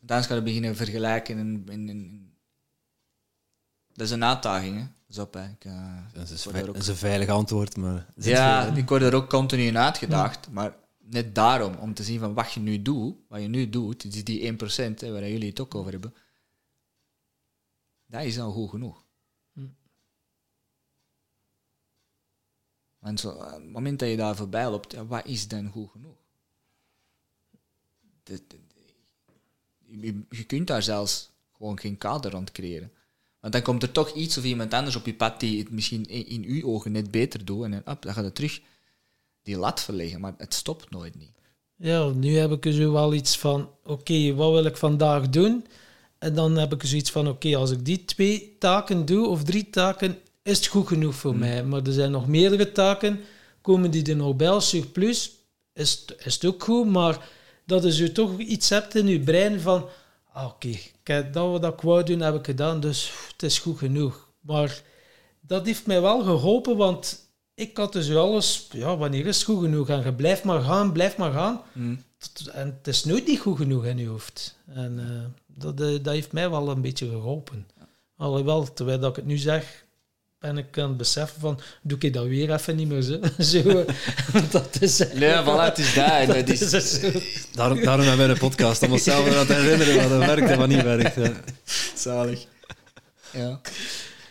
Dan 0.00 0.24
ga 0.24 0.34
je 0.34 0.42
beginnen 0.42 0.76
vergelijken 0.76 1.38
en, 1.38 1.64
en- 1.68 1.88
en- 1.88 2.33
dat 3.94 4.06
is 4.06 4.10
een 4.10 4.24
uitdaging, 4.24 4.76
hè. 4.78 4.82
Dat 4.82 5.16
is 5.16 5.18
op, 5.18 5.34
hè. 5.34 5.48
Ik, 5.50 5.64
eh, 5.64 5.96
Dat 6.12 6.30
is, 6.30 6.44
er 6.46 6.58
ook- 6.60 6.66
dat 6.66 6.76
is 6.76 6.86
een 6.88 6.96
veilig 6.96 7.28
antwoord, 7.28 7.76
maar... 7.76 8.06
ja, 8.16 8.64
veel, 8.66 8.76
ik 8.76 8.88
word 8.88 9.02
er 9.02 9.14
ook 9.14 9.28
continu 9.28 9.62
in 9.62 9.78
uitgedaagd, 9.78 10.50
maar 10.50 10.76
net 10.98 11.34
daarom, 11.34 11.74
om 11.74 11.94
te 11.94 12.02
zien 12.04 12.18
van 12.18 12.34
wat 12.34 12.52
je 12.52 12.60
nu 12.60 12.82
doet, 12.82 13.16
wat 13.28 13.40
je 13.40 13.48
nu 13.48 13.68
doet, 13.70 14.12
dus 14.12 14.24
die 14.24 14.52
1% 14.52 15.00
hè, 15.00 15.12
waar 15.12 15.28
jullie 15.28 15.48
het 15.48 15.60
ook 15.60 15.74
over 15.74 15.92
hebben, 15.92 16.14
dat 18.06 18.22
is 18.22 18.38
al 18.38 18.52
goed 18.52 18.70
genoeg. 18.70 19.02
Want 22.98 23.20
zo, 23.20 23.28
op 23.28 23.50
het 23.52 23.70
moment 23.70 23.98
dat 23.98 24.08
je 24.08 24.16
daar 24.16 24.36
voorbij 24.36 24.70
loopt, 24.70 24.92
ja, 24.92 25.06
wat 25.06 25.26
is 25.26 25.48
dan 25.48 25.70
goed 25.70 25.90
genoeg? 25.90 26.16
Je, 29.86 30.24
je 30.30 30.44
kunt 30.44 30.66
daar 30.66 30.82
zelfs 30.82 31.30
gewoon 31.56 31.78
geen 31.78 31.98
kader 31.98 32.30
rond 32.30 32.52
creëren. 32.52 32.92
Want 33.44 33.56
dan 33.56 33.64
komt 33.64 33.82
er 33.82 33.92
toch 33.92 34.10
iets 34.10 34.38
of 34.38 34.44
iemand 34.44 34.74
anders 34.74 34.96
op 34.96 35.06
je 35.06 35.14
pad 35.14 35.40
die 35.40 35.58
het 35.58 35.70
misschien 35.70 36.06
in, 36.06 36.26
in 36.26 36.44
uw 36.44 36.66
ogen 36.66 36.92
net 36.92 37.10
beter 37.10 37.44
doet. 37.44 37.64
En 37.64 37.70
dan, 37.70 37.80
op, 37.94 38.02
dan 38.02 38.14
gaat 38.14 38.24
het 38.24 38.34
terug 38.34 38.60
die 39.42 39.56
lat 39.56 39.80
verleggen. 39.80 40.20
Maar 40.20 40.34
het 40.38 40.54
stopt 40.54 40.90
nooit 40.90 41.18
niet. 41.18 41.30
Ja, 41.76 42.08
nu 42.08 42.36
heb 42.36 42.50
ik 42.50 42.62
dus 42.62 42.76
wel 42.76 43.14
iets 43.14 43.38
van, 43.38 43.70
oké, 43.82 44.34
wat 44.34 44.52
wil 44.52 44.64
ik 44.64 44.76
vandaag 44.76 45.28
doen? 45.28 45.66
En 46.18 46.34
dan 46.34 46.56
heb 46.56 46.72
ik 46.72 46.82
zoiets 46.82 47.10
van, 47.10 47.28
oké, 47.28 47.56
als 47.56 47.70
ik 47.70 47.84
die 47.84 48.04
twee 48.04 48.56
taken 48.58 49.06
doe, 49.06 49.26
of 49.28 49.44
drie 49.44 49.70
taken, 49.70 50.18
is 50.42 50.56
het 50.56 50.66
goed 50.66 50.86
genoeg 50.86 51.14
voor 51.14 51.36
mij. 51.36 51.64
Maar 51.64 51.82
er 51.82 51.92
zijn 51.92 52.10
nog 52.10 52.26
meerdere 52.26 52.72
taken, 52.72 53.20
komen 53.60 53.90
die 53.90 54.06
er 54.06 54.16
nog 54.16 54.36
bij, 54.36 54.60
surplus, 54.60 55.30
is, 55.72 56.04
is 56.18 56.34
het 56.34 56.44
ook 56.44 56.62
goed, 56.62 56.86
maar 56.86 57.28
dat 57.66 57.82
je 57.82 57.92
zo 57.92 58.12
toch 58.12 58.38
iets 58.38 58.68
hebt 58.68 58.94
in 58.94 59.06
je 59.06 59.20
brein 59.20 59.60
van, 59.60 59.88
ah, 60.32 60.46
oké, 60.46 60.76
kijk, 61.04 61.32
dat 61.32 61.60
wat 61.60 61.72
ik 61.72 61.80
wou 61.80 62.02
doen, 62.02 62.20
heb 62.20 62.34
ik 62.34 62.44
gedaan, 62.44 62.80
dus 62.80 63.12
het 63.32 63.42
is 63.42 63.58
goed 63.58 63.78
genoeg. 63.78 64.28
Maar 64.40 64.82
dat 65.40 65.66
heeft 65.66 65.86
mij 65.86 66.00
wel 66.02 66.22
geholpen, 66.22 66.76
want 66.76 67.18
ik 67.54 67.76
had 67.76 67.92
dus 67.92 68.14
alles, 68.16 68.68
ja, 68.72 68.96
wanneer 68.96 69.26
is 69.26 69.36
het 69.36 69.44
goed 69.44 69.60
genoeg? 69.62 69.88
En 69.88 70.02
je 70.04 70.12
blijft 70.14 70.44
maar 70.44 70.60
gaan, 70.60 70.92
blijf 70.92 71.16
maar 71.16 71.32
gaan. 71.32 71.60
Tot- 72.18 72.46
En 72.48 72.66
het 72.78 72.86
is 72.86 73.04
nooit 73.04 73.26
niet 73.26 73.40
goed 73.40 73.56
genoeg 73.56 73.84
in 73.84 73.98
je 73.98 74.06
hoofd. 74.08 74.58
En 74.66 74.98
eh, 74.98 75.24
dat, 75.46 75.80
eh, 75.80 75.86
dat 76.02 76.14
heeft 76.14 76.32
mij 76.32 76.50
wel 76.50 76.68
een 76.68 76.80
beetje 76.80 77.08
geholpen. 77.08 77.66
Alhoewel, 78.16 78.72
terwijl 78.72 78.98
dat 78.98 79.10
ik 79.10 79.16
het 79.16 79.26
nu 79.26 79.36
zeg, 79.36 79.83
ben 80.44 80.58
ik 80.58 80.78
aan 80.78 80.88
het 80.88 80.96
beseffen 80.96 81.40
van, 81.40 81.60
doe 81.82 81.98
ik 81.98 82.12
dat 82.12 82.26
weer 82.26 82.52
even 82.52 82.76
niet 82.76 82.88
meer 82.88 83.02
zo. 83.02 83.20
zo 83.52 83.84
dat 84.50 84.80
is... 84.82 84.98
Nee, 84.98 85.42
voilà, 85.42 85.64
het 85.70 85.78
is 85.78 85.94
daar. 85.94 86.26
Dat 86.34 86.48
is- 86.48 86.72
is 86.72 87.00
zo. 87.00 87.10
Daarom, 87.52 87.80
daarom 87.82 88.06
hebben 88.06 88.26
we 88.26 88.32
een 88.32 88.38
podcast, 88.38 88.82
om 88.82 88.92
onszelf 88.92 89.26
eraan 89.26 89.46
te 89.46 89.52
herinneren 89.54 89.94
wat 90.02 90.10
er 90.10 90.18
werkt 90.18 90.50
en 90.50 90.58
wat 90.58 90.68
niet 90.68 90.82
werkt. 90.82 91.14
hè. 91.14 91.32
Zalig. 92.04 92.46
Ja. 93.32 93.60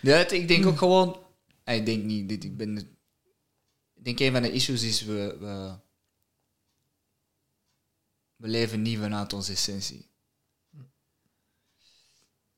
ja 0.01 0.17
het- 0.17 0.31
ik 0.31 0.47
denk 0.47 0.65
ook 0.65 0.77
gewoon... 0.77 1.19
eh, 1.63 1.75
Ik 1.75 1.85
denk 1.85 2.03
niet... 2.03 2.29
Dit, 2.29 2.43
ik, 2.43 2.57
ben, 2.57 2.77
ik 3.95 4.03
denk 4.03 4.19
een 4.19 4.31
van 4.31 4.41
de 4.41 4.51
issues 4.51 4.83
is... 4.83 5.03
We, 5.03 5.37
we, 5.39 5.73
we 8.35 8.47
leven 8.47 8.81
niet 8.81 8.99
vanuit 8.99 9.33
onze 9.33 9.51
essentie. 9.51 10.09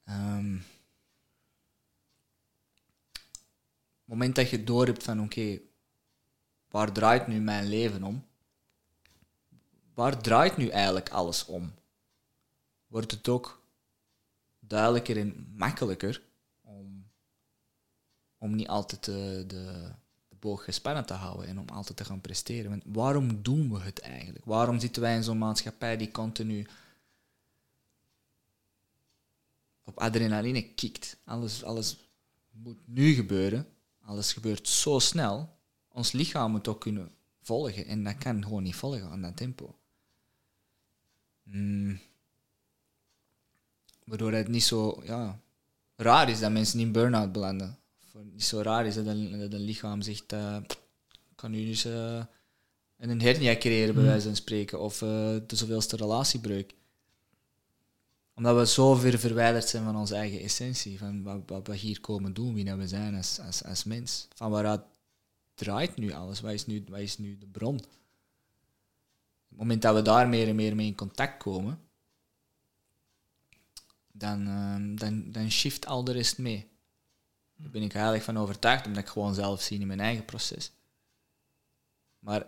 Ehm, 0.06 0.54
het 0.54 0.64
moment 4.06 4.36
dat 4.36 4.50
je 4.50 4.64
door 4.64 4.86
hebt 4.86 5.04
van... 5.04 5.22
Oké, 5.22 5.60
waar 6.70 6.92
draait 6.92 7.28
nu 7.28 7.40
mijn 7.40 7.68
leven 7.68 8.04
om? 8.04 8.26
Waar 9.94 10.22
draait 10.22 10.58
nu 10.58 10.68
eigenlijk 10.68 11.10
alles 11.10 11.46
om? 11.46 11.74
Wordt 12.88 13.12
het 13.12 13.28
ook 13.28 13.64
duidelijker 14.60 15.18
en 15.18 15.54
makkelijker 15.58 16.22
om, 16.62 17.06
om 18.38 18.56
niet 18.56 18.68
altijd 18.68 19.04
de, 19.04 19.44
de, 19.48 19.92
de 20.28 20.36
boog 20.40 20.64
gespannen 20.64 21.06
te 21.06 21.14
houden 21.14 21.48
en 21.48 21.60
om 21.60 21.70
altijd 21.70 21.98
te 21.98 22.06
gaan 22.06 22.22
presteren. 22.22 22.70
Want 22.70 22.84
waarom 22.86 23.42
doen 23.44 23.74
we 23.74 23.80
het 23.80 24.00
eigenlijk? 24.00 24.46
Waarom 24.46 24.80
zitten 24.80 25.02
wij 25.02 25.16
in 25.16 25.24
zo'n 25.24 25.38
maatschappij 25.38 25.98
die 25.98 26.12
continu 26.12 26.68
op 29.84 30.00
adrenaline 30.00 30.74
kikt? 30.74 31.18
Alles, 31.24 31.64
alles 31.64 31.98
moet 32.52 32.88
nu 32.88 33.14
gebeuren. 33.14 33.75
Alles 34.06 34.34
gebeurt 34.34 34.68
zo 34.68 35.00
snel. 35.00 35.50
Ons 35.88 36.12
lichaam 36.12 36.52
moet 36.52 36.68
ook 36.68 36.82
kunnen 36.82 37.12
volgen 37.42 37.86
en 37.86 38.04
dat 38.04 38.18
kan 38.18 38.44
gewoon 38.44 38.64
niet 38.64 38.76
volgen 38.76 39.10
aan 39.10 39.22
dat 39.22 39.38
tempo. 39.38 39.76
Hmm 41.44 42.00
waardoor 44.06 44.32
het 44.32 44.48
niet 44.48 44.64
zo 44.64 45.02
ja, 45.06 45.40
raar 45.96 46.30
is 46.30 46.40
dat 46.40 46.52
mensen 46.52 46.80
in 46.80 46.92
burn-out 46.92 47.32
belanden. 47.32 47.78
Of 48.14 48.22
niet 48.32 48.44
zo 48.44 48.62
raar 48.62 48.86
is 48.86 48.96
dat 48.96 49.06
een, 49.06 49.40
dat 49.40 49.54
een 49.54 49.60
lichaam 49.66 50.02
zegt, 50.02 50.32
ik 51.30 51.36
kan 51.36 51.52
nu 51.52 51.66
dus 51.66 51.86
eh, 51.86 52.24
een 52.98 53.22
hernia 53.22 53.56
creëren, 53.56 53.96
bij 53.96 54.04
wijze 54.04 54.26
van 54.26 54.36
spreken, 54.36 54.80
of 54.80 55.02
eh, 55.02 55.36
de 55.48 55.56
zoveelste 55.56 55.96
relatiebreuk. 55.96 56.74
Omdat 58.36 58.56
we 58.56 58.68
zo 58.68 58.96
ver 58.96 59.20
verwijderd 59.20 59.68
zijn 59.68 59.84
van 59.84 59.96
onze 59.96 60.16
eigen 60.16 60.40
essentie, 60.40 60.98
van 60.98 61.24
wat, 61.46 61.68
we 61.68 61.76
hier 61.76 62.02
komen 62.02 62.34
doen, 62.34 62.54
wie 62.54 62.74
we 62.74 62.88
zijn 62.88 63.16
als, 63.16 63.40
als, 63.40 63.64
als 63.64 63.84
mens. 63.84 64.28
Van 64.36 64.52
waaruit 64.52 64.82
draait 65.54 65.96
nu 65.96 66.12
alles? 66.12 66.42
Wat 66.42 66.52
is 66.52 66.66
nu, 66.66 66.84
nu 67.18 67.38
de 67.38 67.48
bron? 67.48 67.76
Op 67.76 67.82
het 69.50 69.58
moment 69.58 69.82
dat 69.82 69.96
we 69.96 70.02
daar 70.02 70.28
meer 70.28 70.48
en 70.48 70.56
meer 70.56 70.76
mee 70.76 70.88
in 70.88 70.96
contact 70.96 71.44
komen, 71.44 71.80
dan, 74.12 74.48
ehm, 74.48 74.96
dan, 74.96 75.32
dan 75.32 75.52
shift 75.52 75.86
al 75.86 76.04
de 76.04 76.12
rest 76.12 76.38
mee. 76.38 76.68
Daar 77.56 77.70
ben 77.70 77.82
ik 77.82 77.92
heilig 77.92 78.24
van 78.24 78.38
overtuigd, 78.38 78.86
omdat 78.86 79.04
ik 79.04 79.10
gewoon 79.10 79.34
zelf 79.34 79.62
zie 79.62 79.80
in 79.80 79.88
mijn 79.88 80.00
eigen 80.00 80.26
proces. 80.26 80.72
Maar, 82.20 82.46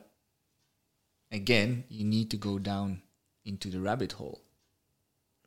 again, 1.29 1.85
you 1.87 2.03
need 2.03 2.29
to 2.29 2.37
go 2.39 2.61
down 2.61 3.01
into 3.41 3.69
the 3.69 3.81
rabbit 3.81 4.11
hole. 4.11 4.45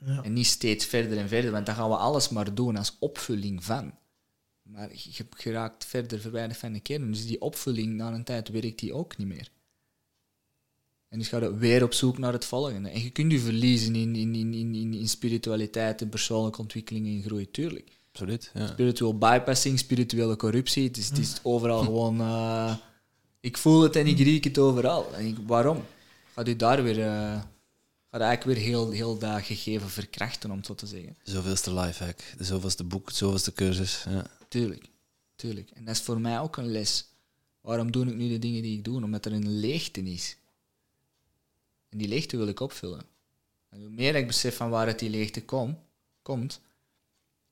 Ja. 0.06 0.22
En 0.22 0.32
niet 0.32 0.46
steeds 0.46 0.84
verder 0.84 1.18
en 1.18 1.28
verder, 1.28 1.50
want 1.50 1.66
dan 1.66 1.74
gaan 1.74 1.88
we 1.88 1.96
alles 1.96 2.28
maar 2.28 2.54
doen 2.54 2.76
als 2.76 2.96
opvulling 2.98 3.64
van. 3.64 3.94
Maar 4.62 4.90
je, 4.92 5.24
je 5.36 5.52
raakt 5.52 5.84
verder 5.84 6.20
verwijderd 6.20 6.58
van 6.58 6.72
de 6.72 6.80
kern. 6.80 7.10
Dus 7.10 7.26
die 7.26 7.40
opvulling, 7.40 7.94
na 7.94 8.12
een 8.12 8.24
tijd 8.24 8.48
werkt 8.48 8.78
die 8.78 8.92
ook 8.92 9.16
niet 9.16 9.26
meer. 9.26 9.50
En 11.08 11.18
dus 11.18 11.28
ga 11.28 11.38
je 11.38 11.54
weer 11.54 11.82
op 11.82 11.92
zoek 11.92 12.18
naar 12.18 12.32
het 12.32 12.44
volgende. 12.44 12.88
En 12.88 13.02
je 13.02 13.10
kunt 13.10 13.32
je 13.32 13.38
verliezen 13.38 13.94
in, 13.94 14.16
in, 14.16 14.34
in, 14.34 14.54
in, 14.54 14.94
in, 14.94 15.08
spiritualiteit 15.08 16.02
en 16.02 16.08
persoonlijke 16.08 16.60
ontwikkeling 16.60 17.06
en 17.06 17.22
groei, 17.22 17.50
tuurlijk. 17.50 17.98
Absoluut, 18.12 18.50
ja. 18.54 18.66
Spiritual 18.66 19.18
bypassing, 19.18 19.78
spirituele 19.78 20.36
corruptie, 20.36 20.86
het 20.86 20.96
is, 20.96 21.08
het 21.08 21.18
is 21.18 21.40
overal 21.42 21.82
gewoon... 21.88 22.20
eh, 22.20 22.74
ik 23.40 23.56
voel 23.56 23.82
het 23.82 23.96
en 23.96 24.06
ik 24.06 24.18
riek 24.18 24.44
het 24.44 24.58
overal. 24.58 25.14
En 25.14 25.26
ik, 25.26 25.36
waarom? 25.46 25.84
Gaat 26.34 26.48
u 26.48 26.56
daar 26.56 26.82
weer... 26.82 27.02
eh 27.02 27.40
gaat 28.10 28.20
eigenlijk 28.20 28.58
weer 28.58 28.68
heel, 28.68 28.90
heel 28.90 29.18
dat 29.18 29.42
gegeven 29.42 29.90
verkrachten, 29.90 30.50
om 30.50 30.56
het 30.56 30.66
zo 30.66 30.74
te 30.74 30.86
zeggen. 30.86 31.16
De 31.22 31.30
zoveelste 31.30 31.74
lifehack, 31.74 32.18
de 32.36 32.44
zoveelste 32.44 32.84
boek, 32.84 33.08
de 33.08 33.14
zoveelste 33.14 33.52
cursus. 33.52 34.04
Ja. 34.08 34.26
Tuurlijk, 34.48 34.88
tuurlijk. 35.36 35.70
En 35.70 35.84
dat 35.84 35.94
is 35.94 36.02
voor 36.02 36.20
mij 36.20 36.40
ook 36.40 36.56
een 36.56 36.70
les. 36.70 37.08
Waarom 37.60 37.92
doe 37.92 38.06
ik 38.06 38.14
nu 38.14 38.28
de 38.28 38.38
dingen 38.38 38.62
die 38.62 38.78
ik 38.78 38.84
doe? 38.84 39.02
Omdat 39.02 39.24
er 39.24 39.32
een 39.32 39.58
leegte 39.58 40.02
is. 40.02 40.36
En 41.88 41.98
die 41.98 42.08
leegte 42.08 42.36
wil 42.36 42.46
ik 42.46 42.60
opvullen. 42.60 43.02
En 43.68 43.80
hoe 43.80 43.90
meer 43.90 44.14
ik 44.14 44.26
besef 44.26 44.56
van 44.56 44.70
waar 44.70 44.86
het 44.86 44.98
die 44.98 45.10
leegte 45.10 45.44
kom, 45.44 45.78
komt, 46.22 46.60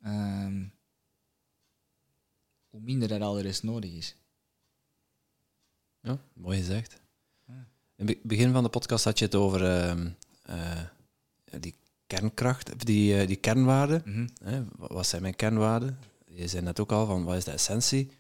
ehm, 0.03 0.65
hoe 2.69 2.81
minder 2.81 3.09
dat 3.09 3.21
al 3.21 3.35
de 3.35 3.43
rest 3.43 3.63
nodig 3.63 3.91
is. 3.91 4.15
Ja, 6.01 6.19
mooi 6.33 6.59
gezegd. 6.59 7.01
In 7.97 8.07
het 8.07 8.23
begin 8.23 8.53
van 8.53 8.63
de 8.63 8.69
podcast 8.69 9.05
had 9.05 9.19
je 9.19 9.25
het 9.25 9.35
over 9.35 9.65
ehm, 9.65 10.07
eh, 10.07 10.13
die 11.59 11.75
kernkracht, 12.09 12.87
die, 12.87 13.21
eh, 13.21 13.27
die 13.27 13.37
kernwaarden. 13.37 14.03
Mhm. 14.05 14.29
Hè? 14.43 14.65
Wat 14.77 15.07
zijn 15.07 15.23
mijn 15.23 15.37
kernwaarden? 15.37 15.99
Je 16.27 16.49
zei 16.49 16.63
net 16.63 16.81
ook 16.81 16.93
al 16.93 17.07
van 17.07 17.25
wat 17.25 17.37
is 17.37 17.45
de 17.45 17.51
essentie? 17.51 18.11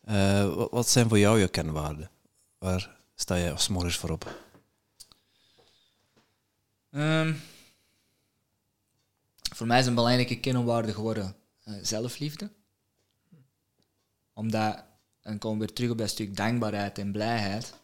Eh, 0.00 0.54
wat, 0.54 0.70
wat 0.70 0.88
zijn 0.88 1.08
voor 1.08 1.18
jou 1.18 1.38
je 1.38 1.48
kernwaarden? 1.48 2.10
Waar 2.58 2.96
sta 3.14 3.34
je 3.34 3.50
als 3.50 3.68
morgens 3.68 3.96
voor 3.96 4.10
op? 4.10 4.42
Ehm, 6.90 7.34
voor 9.54 9.66
mij 9.66 9.80
is 9.80 9.86
een 9.86 9.94
belangrijke 9.94 10.40
kernwaarde 10.40 10.92
geworden 10.92 11.36
eh, 11.64 11.74
zelfliefde. 11.82 12.50
Omdat, 14.32 14.84
en 15.22 15.38
komen 15.38 15.58
we 15.58 15.64
weer 15.64 15.74
terug 15.74 15.90
op 15.90 15.98
dat 15.98 16.08
stuk 16.08 16.36
dankbaarheid 16.36 16.98
en 16.98 17.12
blijheid. 17.12 17.74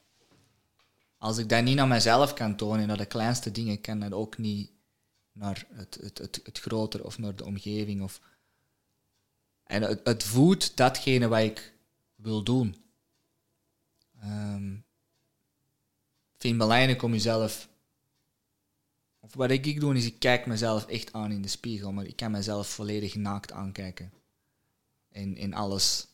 Als 1.21 1.39
ik 1.39 1.49
dat 1.49 1.65
niet 1.65 1.77
naar 1.77 1.89
mezelf 1.89 2.35
kan 2.35 2.57
tonen 2.57 2.81
en 2.81 2.87
naar 2.87 2.97
de 2.97 3.07
kleinste 3.07 3.51
dingen, 3.51 3.81
kan 3.81 4.01
dat 4.01 4.13
ook 4.13 4.39
niet 4.39 4.71
naar 5.33 5.67
het, 5.73 5.99
het, 6.01 6.19
het, 6.19 6.41
het 6.43 6.61
grotere 6.61 7.05
of 7.05 7.19
naar 7.19 7.37
de 7.37 7.45
omgeving. 7.45 8.03
Of... 8.03 8.21
En 9.65 9.83
het, 9.83 10.01
het 10.05 10.23
voedt 10.23 10.77
datgene 10.77 11.29
wat 11.29 11.41
ik 11.41 11.73
wil 12.15 12.43
doen. 12.43 12.77
Ehm, 14.21 14.75
ik 14.75 16.39
vind 16.39 16.59
belangrijk 16.59 17.03
om 17.03 17.13
jezelf 17.13 17.69
of 19.21 19.35
wat 19.35 19.51
ik, 19.51 19.81
doe 19.81 19.95
is, 19.95 20.05
ik 20.05 20.19
kijk 20.19 20.47
mezelf 20.47 20.87
echt 20.87 21.13
aan 21.13 21.33
in 21.33 21.43
de 21.43 21.49
spiegel, 21.49 21.93
maar 21.93 22.07
ik 22.07 22.17
kan 22.17 22.31
mezelf 22.31 22.69
volledig 22.69 23.15
naakt 23.15 23.53
aankijken. 23.53 24.13
En 25.09 25.37
in 25.37 25.55
alles 25.55 26.07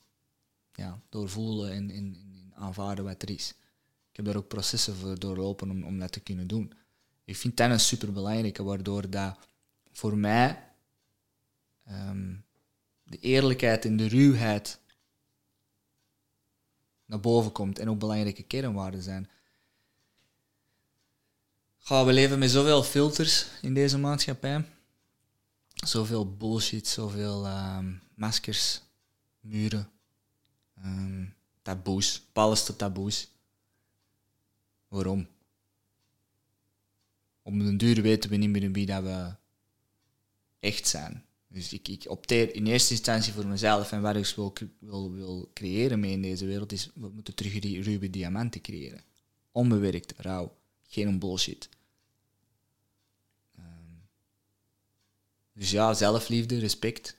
ja, 0.72 1.00
doorvoelen 1.08 1.72
en, 1.72 1.90
en, 1.90 2.16
en 2.16 2.52
aanvaarden 2.54 3.04
wat 3.04 3.22
er 3.22 3.30
is. 3.30 3.54
Ik 4.16 4.24
heb 4.24 4.32
daar 4.32 4.42
ook 4.42 4.48
processen 4.48 4.96
voor 4.96 5.18
doorlopen 5.18 5.70
om, 5.70 5.84
om 5.84 5.98
dat 5.98 6.12
te 6.12 6.20
kunnen 6.20 6.46
doen. 6.46 6.72
Ik 7.24 7.36
vind 7.36 7.56
dat 7.56 7.70
een 7.70 7.80
superbelangrijke, 7.80 8.62
waardoor 8.62 9.10
dat 9.10 9.38
voor 9.92 10.16
mij 10.16 10.72
ehm, 11.84 12.34
de 13.02 13.18
eerlijkheid 13.18 13.84
en 13.84 13.96
de 13.96 14.06
ruwheid 14.06 14.80
naar 17.04 17.20
boven 17.20 17.52
komt 17.52 17.78
en 17.78 17.90
ook 17.90 17.98
belangrijke 17.98 18.42
kernwaarden 18.42 19.02
zijn. 19.02 19.30
Ga, 21.78 22.04
we 22.04 22.12
leven 22.12 22.38
met 22.38 22.50
zoveel 22.50 22.82
filters 22.82 23.46
in 23.62 23.74
deze 23.74 23.98
maatschappij. 23.98 24.64
Zoveel 25.74 26.36
bullshit, 26.36 26.88
zoveel 26.88 27.46
ehm, 27.46 27.94
maskers, 28.14 28.82
muren, 29.40 29.90
ehm, 30.76 31.26
taboes, 31.62 32.22
palste 32.32 32.76
taboes. 32.76 33.34
Waarom? 34.88 35.28
Om 37.42 37.58
den 37.58 37.76
duur 37.76 38.02
weten 38.02 38.30
we 38.30 38.36
niet 38.36 38.50
meer 38.50 38.72
wie 38.72 38.86
dat 38.86 39.02
we 39.02 39.34
echt 40.60 40.86
zijn. 40.86 41.24
Dus 41.48 41.72
ik, 41.72 41.88
ik 41.88 42.04
opteer 42.08 42.54
in 42.54 42.66
eerste 42.66 42.92
instantie 42.92 43.32
voor 43.32 43.46
mezelf 43.46 43.92
en 43.92 44.02
wat 44.02 44.16
ik 44.16 44.26
wil, 44.26 44.52
wil, 44.78 45.12
wil 45.12 45.50
creëren 45.54 46.00
mee 46.00 46.12
in 46.12 46.22
deze 46.22 46.46
wereld 46.46 46.72
is, 46.72 46.90
we 46.94 47.08
moeten 47.08 47.34
terug 47.34 47.58
die 47.58 47.82
ruwe 47.82 48.10
diamanten 48.10 48.60
creëren. 48.60 49.04
Onbewerkt, 49.52 50.14
rauw, 50.16 50.56
geen 50.82 51.18
bullshit. 51.18 51.68
Ehm, 53.56 53.64
dus 55.52 55.70
ja, 55.70 55.94
zelfliefde, 55.94 56.58
respect, 56.58 57.16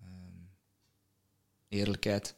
Ehm, 0.00 0.44
eerlijkheid. 1.68 2.34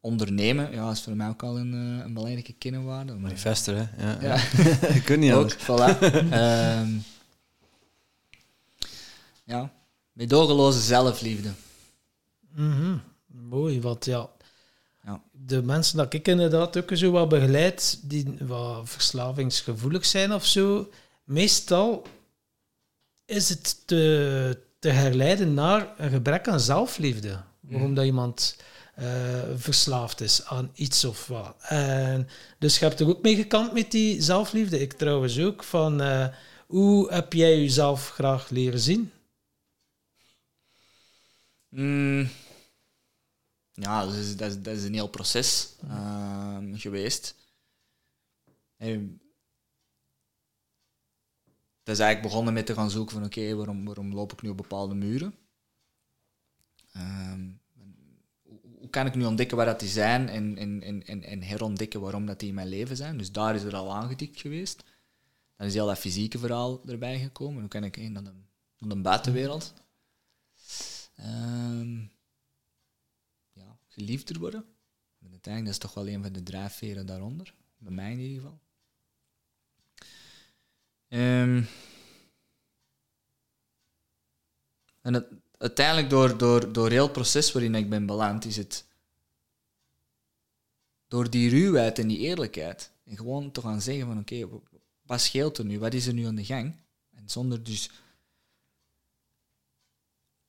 Ondernemen, 0.00 0.72
ja, 0.72 0.90
is 0.90 1.02
voor 1.02 1.16
mij 1.16 1.28
ook 1.28 1.42
al 1.42 1.58
een, 1.58 1.72
eh, 1.72 2.04
een 2.04 2.14
belangrijke 2.14 2.52
kernwaarde. 2.52 3.12
Maar- 3.12 3.20
Manifester, 3.20 3.76
hè? 3.76 4.04
Ja. 4.06 4.18
Ja. 4.20 4.34
Ik 4.98 5.02
kun 5.04 5.18
niet 5.20 5.32
ook, 5.32 5.52
voilà. 5.54 5.98
Ehm, 6.30 6.88
ja, 9.44 9.72
medogeloze 10.12 10.80
zelfliefde. 10.80 11.50
Mhm. 12.54 12.96
Mooi, 13.26 13.80
want 13.80 14.04
ja, 14.04 14.28
Ja. 15.04 15.22
de 15.32 15.62
mensen 15.62 15.96
dat 15.96 16.12
ik 16.14 16.28
inderdaad 16.28 16.76
ook 16.76 16.90
zo 16.94 17.10
wat 17.10 17.28
begeleid, 17.28 17.98
die 18.02 18.36
wat 18.40 18.88
verslavingsgevoelig 18.88 20.04
zijn 20.06 20.32
of 20.32 20.46
zo, 20.46 20.90
meestal 21.24 22.06
is 23.24 23.48
het 23.48 23.86
te, 23.86 24.60
te 24.78 24.88
herleiden 24.88 25.54
naar 25.54 25.94
een 25.96 26.10
gebrek 26.10 26.48
aan 26.48 26.60
zelfliefde. 26.60 27.40
Waarom 27.60 27.94
dat 27.94 28.04
iemand 28.04 28.56
eh, 28.96 29.42
verslaafd 29.56 30.20
is 30.20 30.44
aan 30.44 30.70
iets 30.74 31.04
of 31.04 31.26
wat. 31.26 31.56
En 31.60 32.28
dus 32.58 32.78
je 32.78 32.84
hebt 32.84 33.00
er 33.00 33.08
ook 33.08 33.22
mee 33.22 33.36
gekant 33.36 33.72
met 33.72 33.90
die 33.90 34.22
zelfliefde. 34.22 34.80
Ik 34.80 34.92
trouwens 34.92 35.38
ook. 35.38 35.64
Van, 35.64 36.00
eh, 36.00 36.28
hoe 36.66 37.12
heb 37.12 37.32
jij 37.32 37.60
jezelf 37.60 38.10
graag 38.10 38.50
leren 38.50 38.80
zien? 38.80 39.12
Mm. 41.68 42.28
Ja, 43.72 44.04
dat 44.04 44.14
is, 44.14 44.36
dat, 44.36 44.50
is, 44.50 44.62
dat 44.62 44.82
een 44.82 44.94
heel 44.94 45.08
proces 45.08 45.72
ehm, 45.88 46.74
geweest. 46.74 47.34
En 48.76 49.20
het 51.78 51.94
is 51.94 51.98
eigenlijk 51.98 52.22
begonnen 52.22 52.54
met 52.54 52.66
te 52.66 52.74
gaan 52.74 52.90
zoeken 52.90 53.14
van 53.14 53.24
oké, 53.24 53.54
waarom, 53.54 53.84
waarom 53.84 54.14
loop 54.14 54.32
ik 54.32 54.42
nu 54.42 54.48
op 54.48 54.56
bepaalde 54.56 54.94
muren? 54.94 55.34
Ehm, 56.92 57.48
hoe, 58.86 58.94
kan 58.94 59.06
ik 59.06 59.14
nu 59.14 59.24
ontdekken 59.24 59.56
waar 59.56 59.66
dat 59.66 59.80
die 59.80 59.88
zijn 59.88 60.28
en, 60.28 60.58
en, 60.58 60.82
en, 60.82 61.06
en, 61.06 61.22
en 61.22 61.42
herontdekken 61.42 62.00
waarom 62.00 62.26
dat 62.26 62.38
die 62.38 62.48
in 62.48 62.54
mijn 62.54 62.68
leven 62.68 62.96
zijn? 62.96 63.18
Dus 63.18 63.32
daar 63.32 63.54
is 63.54 63.62
er 63.62 63.76
al 63.76 63.94
aangedikt 63.94 64.40
geweest. 64.40 64.84
Dan 65.56 65.66
is 65.66 65.74
heel 65.74 65.86
dat 65.86 65.98
fysieke 65.98 66.38
verhaal 66.38 66.88
erbij 66.88 67.18
gekomen. 67.18 67.60
Hoe 67.60 67.68
kan 67.68 67.84
ik 67.84 67.94
heen 67.94 68.12
naar 68.12 68.22
de, 68.78 68.96
buitenwereld? 68.96 69.74
Ehm, 71.16 72.00
ja, 73.52 73.78
geliefder 73.88 74.38
worden. 74.38 74.64
En 75.18 75.30
uiteindelijk, 75.30 75.64
dat 75.64 75.84
is 75.84 75.90
toch 75.90 76.04
wel 76.04 76.14
een 76.14 76.22
van 76.22 76.32
de 76.32 76.42
drijfveren 76.42 77.06
daaronder. 77.06 77.54
Bij 77.78 77.92
mij 77.92 78.12
in 78.12 78.18
ieder 78.18 78.36
geval. 78.36 78.60
Ehm, 81.08 81.62
en 85.00 85.14
het, 85.14 85.26
uiteindelijk, 85.58 86.10
door, 86.10 86.38
door, 86.38 86.72
door 86.72 86.90
heel 86.90 87.02
het 87.02 87.12
proces 87.12 87.52
waarin 87.52 87.74
ik 87.74 87.90
ben 87.90 88.06
beland, 88.06 88.44
is 88.44 88.56
het 88.56 88.84
door 91.08 91.30
die 91.30 91.50
ruwheid 91.50 91.98
en 91.98 92.08
die 92.08 92.18
eerlijkheid. 92.18 92.90
En 93.04 93.16
gewoon 93.16 93.50
te 93.50 93.60
gaan 93.60 93.80
zeggen 93.80 94.06
van 94.06 94.18
oké, 94.18 94.48
wat 95.02 95.20
scheelt 95.20 95.58
er 95.58 95.64
nu? 95.64 95.78
Wat 95.78 95.94
is 95.94 96.06
er 96.06 96.14
nu 96.14 96.26
aan 96.26 96.34
de 96.34 96.44
gang? 96.44 96.76
En 97.10 97.28
zonder 97.28 97.62
dus 97.62 97.90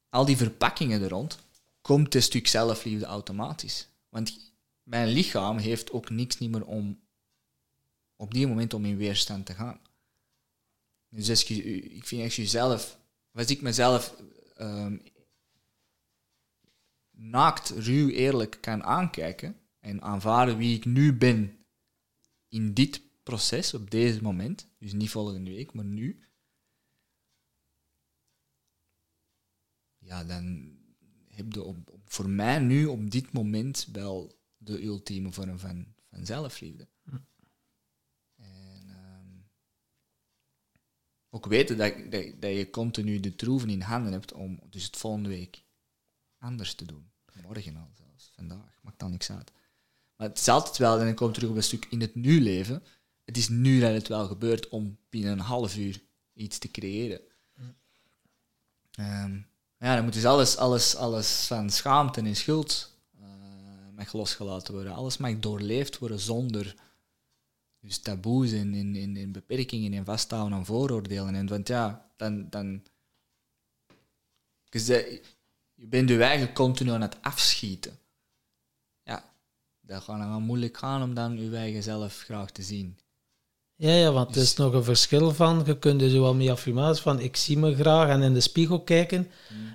al 0.10 0.26
die 0.26 0.38
verpakkingen 0.38 1.02
er 1.02 1.10
rond, 1.10 1.40
komt 1.82 2.14
het 2.14 2.24
stuk 2.24 2.48
zelfliefde 2.48 3.06
automatisch. 3.06 3.88
Want 4.10 4.54
mijn 4.84 5.08
lichaam 5.08 5.58
heeft 5.58 5.92
ook 5.92 6.10
niks 6.10 6.38
niet 6.38 6.52
meer 6.52 6.66
om 6.66 7.00
op 8.16 8.34
die 8.34 8.48
moment 8.48 8.74
om 8.74 8.86
in 8.86 8.98
weerstand 8.98 9.46
te 9.46 9.54
gaan. 9.54 9.80
Dus 11.10 11.30
als 11.30 11.44
ik 11.44 12.06
vind 12.06 12.24
als 12.24 12.36
je 12.36 12.96
als 13.34 13.50
ik 13.50 13.62
mezelf 13.62 14.16
ehm, 14.58 14.98
naakt, 17.12 17.70
ruw, 17.70 18.10
eerlijk 18.10 18.58
kan 18.62 18.84
aankijken 18.84 19.60
en 19.80 20.02
aanvaarden 20.02 20.58
wie 20.58 20.76
ik 20.76 20.86
nu 20.86 21.18
ben 21.18 21.66
in 22.48 22.74
dit 22.74 23.02
proces, 23.24 23.74
op 23.74 23.92
deze 23.92 24.22
moment, 24.22 24.68
dus 24.78 24.94
niet 24.94 25.10
volgende 25.10 25.52
week, 25.52 25.74
maar 25.74 25.86
nu, 25.86 26.24
ja, 29.98 30.24
dan 30.24 30.76
heb 31.28 31.54
je 31.54 31.76
voor 32.06 32.30
mij 32.30 32.60
nu 32.60 32.86
op 32.86 33.12
dit 33.12 33.32
moment 33.32 33.88
wel 33.92 34.40
de 34.58 34.84
ultieme 34.84 35.32
vorm 35.32 35.60
van, 35.60 35.94
van 36.10 36.26
zelfliefde. 36.26 36.88
En 38.36 38.90
ehm, 38.90 39.40
ook 41.30 41.46
weten 41.46 41.78
dat, 41.78 41.94
dat, 42.10 42.26
dat 42.40 42.52
je 42.52 42.70
continu 42.70 43.20
de 43.20 43.36
troeven 43.36 43.70
in 43.70 43.82
handen 43.82 44.12
hebt 44.12 44.34
om 44.34 44.60
dus 44.70 44.84
het 44.84 44.98
volgende 44.98 45.30
week 45.30 45.64
anders 46.40 46.74
te 46.74 46.86
doen. 46.86 47.12
Morgen 47.42 47.76
al 47.76 47.90
zelfs, 47.94 48.32
vandaag, 48.36 48.80
maakt 48.82 49.00
dan 49.00 49.12
niks 49.12 49.32
uit. 49.32 49.52
Maar 50.16 50.28
het 50.28 50.40
is 50.40 50.48
altijd 50.48 50.78
wel, 50.78 51.00
en 51.00 51.08
ik 51.08 51.16
kom 51.16 51.34
terug 51.34 51.50
op 51.50 51.56
een 51.56 51.64
stuk 51.64 51.86
in 51.90 52.02
het 52.02 52.16
nu 52.16 52.42
leven, 52.42 52.84
het 53.26 53.38
is 53.38 53.50
nu 53.50 53.80
dat 53.80 53.94
het 53.94 54.08
wel 54.08 54.28
gebeurt 54.28 54.70
om 54.70 54.98
binnen 55.10 55.32
een 55.32 55.40
half 55.40 55.78
uur 55.78 56.02
iets 56.34 56.58
te 56.58 56.72
creëren. 56.72 57.22
Ehm, 58.92 59.36
ja, 59.80 59.96
dan 59.96 60.04
moet 60.04 60.14
dus 60.14 60.26
alles, 60.26 60.58
alles, 60.58 60.96
alles 60.96 61.46
van 61.48 61.70
schaamte 61.70 62.22
en 62.22 62.36
schuld 62.36 62.96
eh, 63.20 63.26
mag 63.96 64.14
losgelaten 64.14 64.74
worden. 64.74 64.94
Alles 64.94 65.18
mag 65.18 65.40
doorleefd 65.40 65.98
worden 65.98 66.20
zonder 66.20 66.76
dus 67.80 68.00
taboes 68.00 68.52
en, 68.52 68.74
en, 68.74 68.96
en, 68.96 69.18
en 69.18 69.32
beperkingen 69.32 69.94
en 69.94 70.06
vasthouden 70.06 70.58
aan 70.58 70.66
vooroordelen. 70.66 71.36
En, 71.36 71.48
want 71.48 71.68
ja, 71.68 72.10
dan... 72.18 72.50
dan 72.50 72.84
je, 74.70 74.80
zei- 74.80 75.22
je 75.74 75.88
bent 75.88 76.10
je 76.10 76.24
eigen 76.24 76.54
continu 76.54 76.92
aan 76.92 77.02
het 77.02 77.22
afschieten. 77.22 78.00
Ja, 79.04 79.34
dat 79.82 80.04
gaat 80.04 80.20
dan 80.20 80.30
wel 80.30 80.40
moeilijk 80.40 80.78
gaan 80.78 81.04
om 81.04 81.14
dan 81.14 81.38
je 81.38 81.56
eigen 81.56 81.84
zelf 81.84 82.20
graag 82.20 82.52
te 82.52 82.62
zien. 82.62 82.98
Ja, 83.76 83.94
ja, 83.94 84.12
want 84.12 84.36
er 84.36 84.42
is 84.42 84.56
nog 84.56 84.74
een 84.74 84.84
verschil 84.84 85.34
van. 85.34 85.64
Je 85.66 85.80
kunt 85.80 86.02
er 86.02 86.10
zo 86.10 86.22
wel 86.22 86.36
mee 86.36 86.52
affirmaties 86.52 87.02
van 87.02 87.20
ik 87.20 87.36
zie 87.36 87.58
me 87.58 87.76
graag 87.76 88.10
en 88.10 88.22
in 88.22 88.34
de 88.34 88.40
spiegel 88.40 88.82
kijken. 88.82 89.32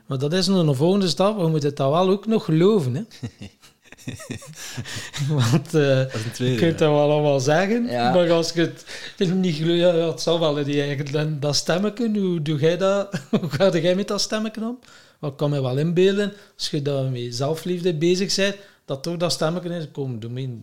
Maar 0.07 0.19
dat 0.19 0.33
is 0.33 0.47
nog 0.47 0.66
een 0.66 0.74
volgende 0.74 1.09
stap. 1.09 1.37
We 1.37 1.49
moeten 1.49 1.69
het 1.69 1.79
dan 1.79 1.91
wel 1.91 2.09
ook 2.09 2.27
nog 2.27 2.45
geloven. 2.45 2.95
Hè? 2.95 3.03
want 5.51 5.74
eh, 5.74 6.11
je 6.37 6.55
kunt 6.57 6.79
dat 6.79 6.91
wel 6.91 7.11
allemaal 7.11 7.41
zeggen. 7.41 7.87
Ja. 7.87 8.12
Maar 8.12 8.31
als 8.31 8.53
je 8.53 8.73
het 9.16 9.35
niet 9.35 9.55
gelooft, 9.55 9.79
ja, 9.81 9.95
ja, 9.95 10.09
het 10.11 10.20
zal 10.20 10.41
wel. 10.41 10.65
Die, 10.65 10.83
eigen- 10.83 11.41
dat, 11.41 11.57
stemmetje, 11.57 12.19
hoe 12.20 12.43
doe 12.43 12.59
jij 12.59 12.77
dat? 12.77 13.20
hoe 13.41 13.51
ga 13.51 13.79
jij 13.79 13.95
met 13.95 14.09
dat 14.09 14.20
stemmetje 14.20 14.61
om? 14.61 14.79
Wat 15.19 15.37
kan 15.37 15.51
me 15.51 15.62
wel 15.62 15.79
inbeelden, 15.79 16.33
als 16.57 16.70
je 16.70 16.83
daar 16.83 17.11
met 17.11 17.35
zelfliefde 17.35 17.95
bezig 17.95 18.35
bent, 18.35 18.57
dat 18.85 19.03
toch 19.03 19.16
dat 19.16 19.33
stemmetje 19.33 19.69
is. 19.77 19.91
Kom, 19.93 20.20
doe 20.20 20.31
me 20.31 20.59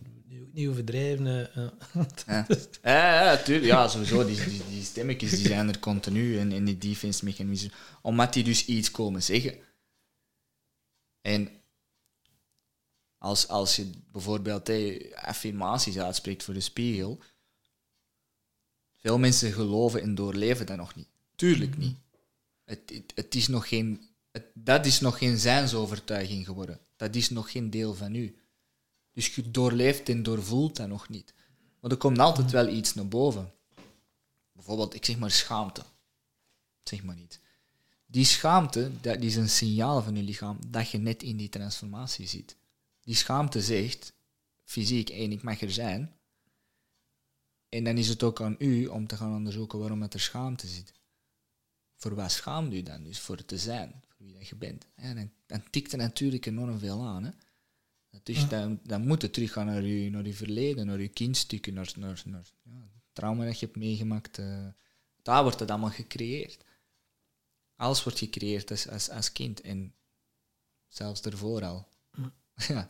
niet 0.52 0.68
overdrijven. 0.68 1.48
ja. 2.26 2.46
Ja, 2.82 3.22
ja, 3.24 3.36
tuurlijk. 3.36 3.66
Ja, 3.66 3.88
sowieso. 3.88 4.24
Die, 4.26 4.36
die, 4.36 4.62
die 4.70 4.82
stemmetjes 4.84 5.30
die 5.30 5.46
zijn 5.46 5.68
er 5.68 5.78
continu 5.78 6.38
en, 6.38 6.52
en 6.52 6.64
die 6.64 6.78
defense 6.78 7.24
mechanismen. 7.24 7.72
Omdat 8.02 8.32
die 8.32 8.44
dus 8.44 8.64
iets 8.64 8.90
komen 8.90 9.22
zeggen. 9.22 9.54
En 11.20 11.48
als, 13.20 13.48
als 13.48 13.76
je 13.76 13.90
bijvoorbeeld 14.12 14.70
affirmaties 15.14 15.98
uitspreekt 15.98 16.42
voor 16.42 16.54
de 16.54 16.60
spiegel, 16.60 17.18
veel 18.96 19.18
mensen 19.18 19.52
geloven 19.52 20.02
en 20.02 20.14
doorleven 20.14 20.66
dat 20.66 20.76
nog 20.76 20.94
niet. 20.94 21.08
Tuurlijk 21.34 21.76
niet. 21.76 21.98
Het, 22.64 22.80
het, 22.86 23.12
het 23.14 23.34
is 23.34 23.48
nog 23.48 23.68
geen, 23.68 24.08
het, 24.30 24.44
dat 24.54 24.86
is 24.86 25.00
nog 25.00 25.18
geen 25.18 25.38
zijnsovertuiging 25.38 26.46
geworden. 26.46 26.80
Dat 26.96 27.14
is 27.14 27.30
nog 27.30 27.50
geen 27.50 27.70
deel 27.70 27.94
van 27.94 28.14
u. 28.14 28.36
Dus 29.12 29.34
je 29.34 29.50
doorleeft 29.50 30.08
en 30.08 30.22
doorvoelt 30.22 30.76
dat 30.76 30.88
nog 30.88 31.08
niet. 31.08 31.34
Maar 31.80 31.90
er 31.90 31.96
komt 31.96 32.18
altijd 32.18 32.50
wel 32.50 32.68
iets 32.68 32.94
naar 32.94 33.08
boven. 33.08 33.52
Bijvoorbeeld, 34.52 34.94
ik 34.94 35.04
zeg 35.04 35.18
maar 35.18 35.30
schaamte. 35.30 35.82
Zeg 36.82 37.02
maar 37.02 37.16
niet. 37.16 37.40
Die 38.06 38.24
schaamte, 38.24 38.90
dat 39.00 39.22
is 39.22 39.36
een 39.36 39.48
signaal 39.48 40.02
van 40.02 40.16
je 40.16 40.22
lichaam 40.22 40.58
dat 40.66 40.90
je 40.90 40.98
net 40.98 41.22
in 41.22 41.36
die 41.36 41.48
transformatie 41.48 42.26
zit. 42.26 42.58
Die 43.00 43.14
schaamte 43.14 43.60
zegt, 43.60 44.12
fysiek, 44.64 45.10
ik 45.10 45.42
mag 45.42 45.60
er 45.60 45.72
zijn. 45.72 46.14
En 47.68 47.84
dan 47.84 47.96
is 47.96 48.08
het 48.08 48.22
ook 48.22 48.40
aan 48.40 48.56
u 48.58 48.86
om 48.86 49.06
te 49.06 49.16
gaan 49.16 49.34
onderzoeken 49.34 49.78
waarom 49.78 50.00
dat 50.00 50.14
er 50.14 50.20
schaamte 50.20 50.66
zit. 50.66 50.92
Voor 51.94 52.14
wat 52.14 52.32
schaamt 52.32 52.72
u 52.72 52.82
dan? 52.82 53.04
Dus 53.04 53.20
voor 53.20 53.44
te 53.44 53.58
zijn, 53.58 54.02
voor 54.08 54.26
wie 54.26 54.34
dat 54.34 54.48
je 54.48 54.56
bent. 54.56 54.86
En 54.94 55.16
dan, 55.16 55.30
dan 55.46 55.70
tikt 55.70 55.92
er 55.92 55.98
natuurlijk 55.98 56.46
enorm 56.46 56.78
veel 56.78 57.02
aan. 57.02 57.24
Hè? 57.24 57.30
Dus 58.22 58.48
dan, 58.48 58.80
dan 58.82 59.06
moet 59.06 59.22
het 59.22 59.32
teruggaan 59.32 59.66
naar 59.66 59.82
je, 59.82 60.10
naar 60.10 60.26
je 60.26 60.34
verleden, 60.34 60.86
naar 60.86 61.00
je 61.00 61.08
kindstukken, 61.08 61.74
naar, 61.74 61.92
naar, 61.96 62.22
naar 62.24 62.52
ja, 62.62 62.90
het 62.92 63.02
trauma 63.12 63.44
dat 63.44 63.58
je 63.60 63.66
hebt 63.66 63.78
meegemaakt. 63.78 64.38
eh, 64.38 64.66
daar 65.22 65.42
wordt 65.42 65.60
het 65.60 65.70
allemaal 65.70 65.90
gecreëerd. 65.90 66.64
Alles 67.76 68.02
wordt 68.02 68.18
gecreëerd 68.18 68.70
als, 68.70 68.88
als, 68.88 69.10
als 69.10 69.32
kind 69.32 69.60
en 69.60 69.94
zelfs 70.88 71.22
daarvoor 71.22 71.64
al. 71.64 71.88
Ja. 72.68 72.88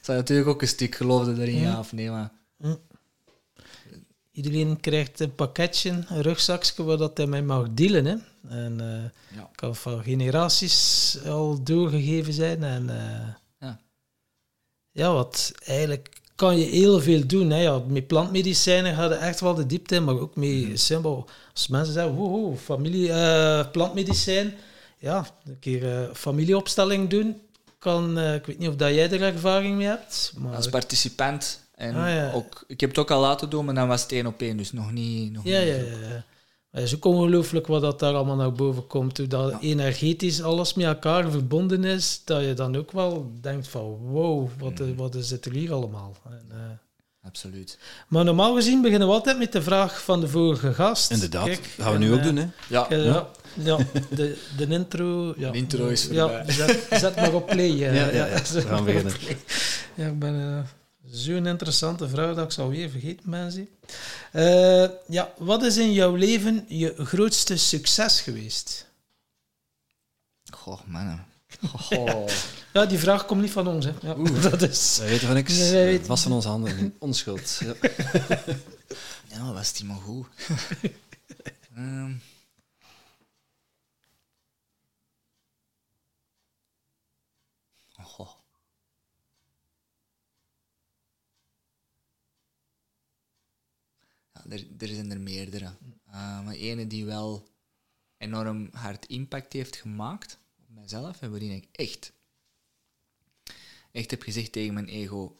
Zou 0.00 0.18
natuurlijk 0.18 0.48
ook 0.48 0.62
een 0.62 0.68
stuk 0.68 0.94
geloofde 0.94 1.40
erin, 1.42 1.58
ja 1.60 1.78
of 1.78 1.92
nee, 1.92 2.10
maar... 2.10 2.30
Iedereen 4.32 4.80
krijgt 4.80 5.20
een 5.20 5.34
pakketje, 5.34 5.90
een 6.08 6.22
rugzakje, 6.22 6.82
waar 6.84 6.96
dat 6.96 7.16
hij 7.16 7.26
mee 7.26 7.42
mag 7.42 7.66
dealen. 7.70 8.04
Hè. 8.04 8.16
En 8.48 8.80
Ja. 9.34 9.50
kan 9.54 9.76
van 9.76 10.02
generaties 10.02 11.18
al 11.26 11.62
doorgegeven 11.62 12.32
zijn. 12.32 12.62
En 12.64 12.90
eh, 12.90 13.28
Ja. 13.60 13.80
ja, 14.90 15.12
wat 15.12 15.52
eigenlijk 15.64 16.08
kan 16.34 16.58
je 16.58 16.64
heel 16.64 17.00
veel 17.00 17.26
doen. 17.26 17.50
Hè. 17.50 17.60
Ja, 17.62 17.78
met 17.78 18.06
plantmedicijnen 18.06 18.94
gaat 18.94 19.10
echt 19.12 19.40
wel 19.40 19.54
de 19.54 19.66
diepte 19.66 19.94
in, 19.94 20.04
maar 20.04 20.18
ook 20.18 20.36
met 20.36 20.80
simpel. 20.80 21.28
Als 21.52 21.68
mensen 21.68 21.92
zeggen, 21.92 22.14
wow, 22.14 22.30
wow, 22.30 22.56
familie, 22.58 23.12
eh, 23.12 23.70
plantmedicijn, 23.70 24.54
ja, 24.98 25.26
een 25.44 25.58
keer 25.58 26.10
familieopstelling 26.14 27.10
doen, 27.10 27.40
kan... 27.82 28.18
eh, 28.18 28.34
ik 28.34 28.46
weet 28.46 28.58
niet 28.58 28.68
of 28.68 28.76
dat 28.76 28.94
jij 28.94 29.10
er 29.10 29.22
ervaring 29.22 29.76
mee 29.76 29.86
hebt, 29.86 30.32
maar... 30.38 30.54
Als 30.56 30.68
participant. 30.68 31.60
En 31.74 31.94
Ah, 31.94 32.08
ja. 32.14 32.32
ook, 32.32 32.64
ik 32.66 32.80
heb 32.80 32.90
het 32.90 32.98
ook 32.98 33.10
al 33.10 33.20
laten 33.20 33.50
doen, 33.50 33.64
maar 33.64 33.74
dan 33.74 33.88
was 33.88 34.02
het 34.02 34.12
één 34.12 34.26
op 34.26 34.40
één, 34.40 34.56
dus 34.56 34.72
nog 34.72 34.92
niet. 34.92 35.32
Nog 35.32 35.44
Ja, 35.44 35.58
niet 35.58 35.68
ja, 35.68 35.74
ja. 35.74 35.82
ja. 35.82 36.24
Maar 36.70 36.80
Het 36.80 36.90
is 36.90 36.94
ook 36.94 37.04
ongelooflijk 37.04 37.66
wat 37.66 37.80
dat 37.80 37.98
daar 37.98 38.14
allemaal 38.14 38.36
naar 38.36 38.52
boven 38.52 38.86
komt. 38.86 39.18
Hoe 39.18 39.26
dat 39.26 39.50
Ja. 39.50 39.58
energetisch 39.60 40.42
alles 40.42 40.74
met 40.74 40.86
elkaar 40.86 41.30
verbonden 41.30 41.84
is, 41.84 42.22
dat 42.24 42.44
je 42.44 42.54
dan 42.54 42.76
ook 42.76 42.92
wel 42.92 43.30
denkt 43.40 43.68
van 43.68 43.82
wow, 43.82 44.48
wat, 44.58 44.78
Mm. 44.78 44.96
wat 44.96 45.14
is 45.14 45.30
het 45.30 45.44
er 45.44 45.52
hier 45.52 45.72
allemaal? 45.72 46.16
En, 46.30 46.44
eh, 46.50 46.56
Absoluut. 47.26 47.78
maar 48.08 48.24
normaal 48.24 48.54
gezien 48.54 48.82
beginnen 48.82 49.08
we 49.08 49.14
altijd 49.14 49.38
met 49.38 49.52
de 49.52 49.62
vraag 49.62 50.02
van 50.02 50.20
de 50.20 50.28
vorige 50.28 50.74
gast. 50.74 51.10
Inderdaad, 51.10 51.44
Kijk, 51.46 51.62
dat 51.76 51.84
gaan 51.86 51.88
we 51.88 51.94
en, 51.94 52.00
nu 52.00 52.12
ook 52.12 52.18
eh, 52.18 52.24
doen. 52.24 52.36
Hè. 52.36 52.46
Ja, 52.68 52.86
ja, 52.90 53.28
ja, 53.54 53.76
de, 54.10 54.38
de 54.56 54.66
intro. 54.66 55.34
Ja. 55.36 55.50
De 55.50 55.56
intro 55.58 55.86
is 55.86 56.06
Ja, 56.06 56.28
voorbij. 56.28 56.52
zet, 56.54 56.86
zet 56.90 57.16
maar 57.16 57.34
op 57.34 57.46
play. 57.46 57.70
eh. 57.70 57.94
Ja, 57.96 58.08
ja, 58.10 58.26
ja. 58.26 58.42
We 58.52 58.60
gaan 58.62 58.84
beginnen. 58.84 59.12
Ja, 59.94 60.06
ik 60.06 60.18
ben 60.18 60.40
eh, 60.40 61.10
zo'n 61.10 61.46
interessante 61.46 62.08
vrouw 62.08 62.34
dat 62.34 62.44
ik 62.44 62.50
zal 62.52 62.68
weer 62.68 62.90
vergeten, 62.90 63.30
mensen. 63.30 63.68
Eh, 64.32 64.88
ja, 65.08 65.32
wat 65.38 65.62
is 65.62 65.76
in 65.76 65.92
jouw 65.92 66.14
leven 66.14 66.64
je 66.68 66.94
grootste 66.98 67.56
succes 67.56 68.20
geweest? 68.20 68.86
Goh, 70.52 70.80
mannen. 70.86 71.26
Goh. 71.76 72.28
Ja, 72.72 72.86
die 72.86 72.98
vraag 72.98 73.26
komt 73.26 73.40
niet 73.40 73.50
van 73.50 73.66
ons. 73.66 73.84
Hè. 73.84 73.92
Ja, 74.02 74.14
dat 74.50 74.62
is... 74.62 74.96
Wij 74.98 75.08
weten 75.08 75.26
van 75.26 75.34
niks. 75.36 75.58
Nee, 75.58 75.84
weten- 75.84 76.06
Was 76.06 76.22
van 76.22 76.32
onze 76.32 76.48
handen. 76.48 76.94
Onschuld. 76.98 77.60
Ja. 77.64 77.74
Ja, 79.28 79.52
was 79.52 79.72
die 79.72 79.84
maar 79.86 79.96
goed. 79.96 80.26
Ehm. 81.76 82.12
Goh. 88.02 88.32
Ja, 94.34 94.40
er, 94.52 94.66
er 94.78 94.88
zijn 94.88 95.10
er 95.10 95.20
meerdere. 95.20 95.76
Eh, 96.06 96.44
maar 96.44 96.54
ene 96.54 96.86
die 96.86 97.04
wel 97.04 97.48
enorm 98.16 98.68
hard 98.72 99.06
impact 99.06 99.52
heeft 99.52 99.76
gemaakt 99.76 100.38
op 100.58 100.68
mijzelf 100.68 101.22
en 101.22 101.30
waarin 101.30 101.50
ik 101.50 101.68
echt, 101.72 102.12
echt 103.90 104.10
heb 104.10 104.22
gezegd 104.22 104.52
tegen 104.52 104.74
mijn 104.74 104.88
ego 104.88 105.36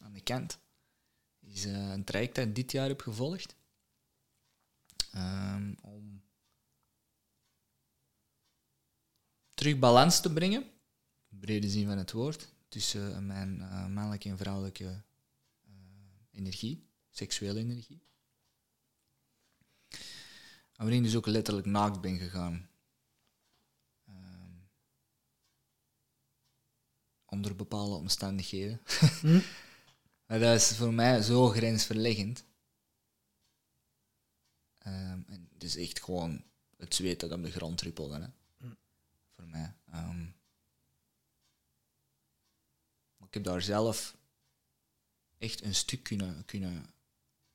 aan 0.00 0.12
de 0.12 0.20
kant 0.20 0.58
is 1.50 1.64
eh, 1.64 1.90
een 1.90 2.04
traject 2.04 2.34
dat 2.34 2.46
ik 2.46 2.54
dit 2.54 2.72
jaar 2.72 2.88
heb 2.88 3.00
gevolgd. 3.00 3.56
Ehm, 5.12 5.74
om 5.80 6.22
terug 9.54 9.78
balans 9.78 10.20
te 10.20 10.32
brengen, 10.32 10.62
in 11.28 11.38
brede 11.38 11.68
zin 11.68 11.86
van 11.86 11.98
het 11.98 12.12
woord, 12.12 12.52
tussen 12.68 13.26
mijn 13.26 13.60
eh, 13.60 13.86
mannelijke 13.86 14.28
en 14.28 14.38
vrouwelijke 14.38 15.02
energie, 16.30 16.88
seksuele 17.10 17.58
energie. 17.58 18.02
En 20.80 20.86
waarin 20.86 21.04
ik 21.04 21.10
dus 21.10 21.18
ook 21.18 21.26
letterlijk 21.26 21.66
naakt 21.66 22.00
ben 22.00 22.18
gegaan. 22.18 22.70
Ehm, 24.06 24.52
onder 27.24 27.56
bepaalde 27.56 27.94
omstandigheden. 27.94 28.80
Hm? 29.20 29.40
Maar 30.26 30.38
dat 30.38 30.56
is 30.56 30.76
voor 30.76 30.94
mij 30.94 31.22
zo 31.22 31.48
grensverleggend. 31.48 32.44
Ehm, 34.78 35.22
en 35.26 35.48
het 35.52 35.62
is 35.62 35.76
echt 35.76 36.02
gewoon 36.02 36.44
het 36.76 36.94
zweet 36.94 37.20
dat 37.20 37.32
op 37.32 37.42
de 37.42 37.50
grond 37.50 37.78
trippelde. 37.78 38.20
Hè. 38.20 38.28
Hm. 38.66 38.74
Voor 39.34 39.46
mij. 39.46 39.74
Ehm, 39.86 40.24
maar 43.16 43.28
ik 43.28 43.34
heb 43.34 43.44
daar 43.44 43.62
zelf 43.62 44.16
echt 45.38 45.62
een 45.62 45.74
stuk 45.74 46.02
kunnen, 46.02 46.44
kunnen 46.44 46.94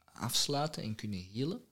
afsluiten 0.03 0.83
en 0.83 0.95
kunnen 0.95 1.29
healen. 1.31 1.65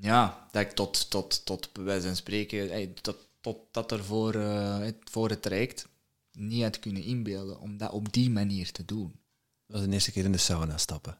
Ja, 0.00 0.48
dat 0.50 0.62
ik 0.62 0.70
tot, 0.70 1.10
tot, 1.10 1.44
tot 1.44 1.72
bij 1.72 1.82
wijze 1.84 2.06
van 2.06 2.16
spreken, 2.16 2.68
hey, 2.68 2.92
tot, 3.00 3.16
tot 3.40 3.58
dat 3.70 3.92
er 3.92 4.04
voor, 4.04 4.34
eh, 4.34 4.78
het, 4.78 4.96
voor 5.04 5.30
het 5.30 5.42
traject 5.42 5.86
niet 6.32 6.62
had 6.62 6.78
kunnen 6.78 7.02
inbeelden 7.02 7.60
om 7.60 7.76
dat 7.76 7.90
op 7.90 8.12
die 8.12 8.30
manier 8.30 8.72
te 8.72 8.84
doen. 8.84 9.20
Dat 9.66 9.76
was 9.76 9.86
de 9.86 9.92
eerste 9.92 10.12
keer 10.12 10.24
in 10.24 10.32
de 10.32 10.38
sauna 10.38 10.78
stappen. 10.78 11.18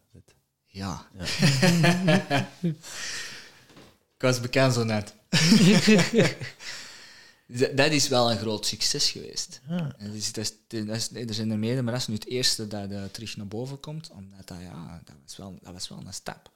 Ja. 0.67 1.09
Ja. 1.15 2.49
ik 4.17 4.23
was 4.23 4.41
bekend 4.41 4.75
zo 4.75 4.85
net. 4.85 5.15
Dat 7.75 7.91
is 7.91 8.09
wel 8.09 8.31
een 8.31 8.39
groot 8.39 8.67
succes 8.67 9.11
geweest. 9.11 9.61
Ah. 9.69 9.89
En 9.97 10.13
dus 10.13 10.33
dat 10.33 10.45
is, 10.45 10.85
dat 10.87 10.97
is, 10.97 11.11
er 11.11 11.35
zijn 11.35 11.51
er 11.51 11.59
meerdere, 11.59 11.83
maar 11.83 11.93
dat 11.93 12.03
is 12.03 12.09
nu 12.09 12.15
het 12.15 12.27
eerste 12.27 12.67
dat 12.67 12.91
eh, 12.91 13.05
terug 13.05 13.37
naar 13.37 13.47
boven 13.47 13.81
komt, 13.81 14.11
omdat 14.11 14.49
dat, 14.49 14.59
ja, 14.61 15.01
dat, 15.05 15.15
was 15.25 15.37
wel, 15.37 15.59
dat 15.63 15.73
was 15.73 15.89
wel 15.89 16.03
een 16.07 16.15
stap. 16.15 16.53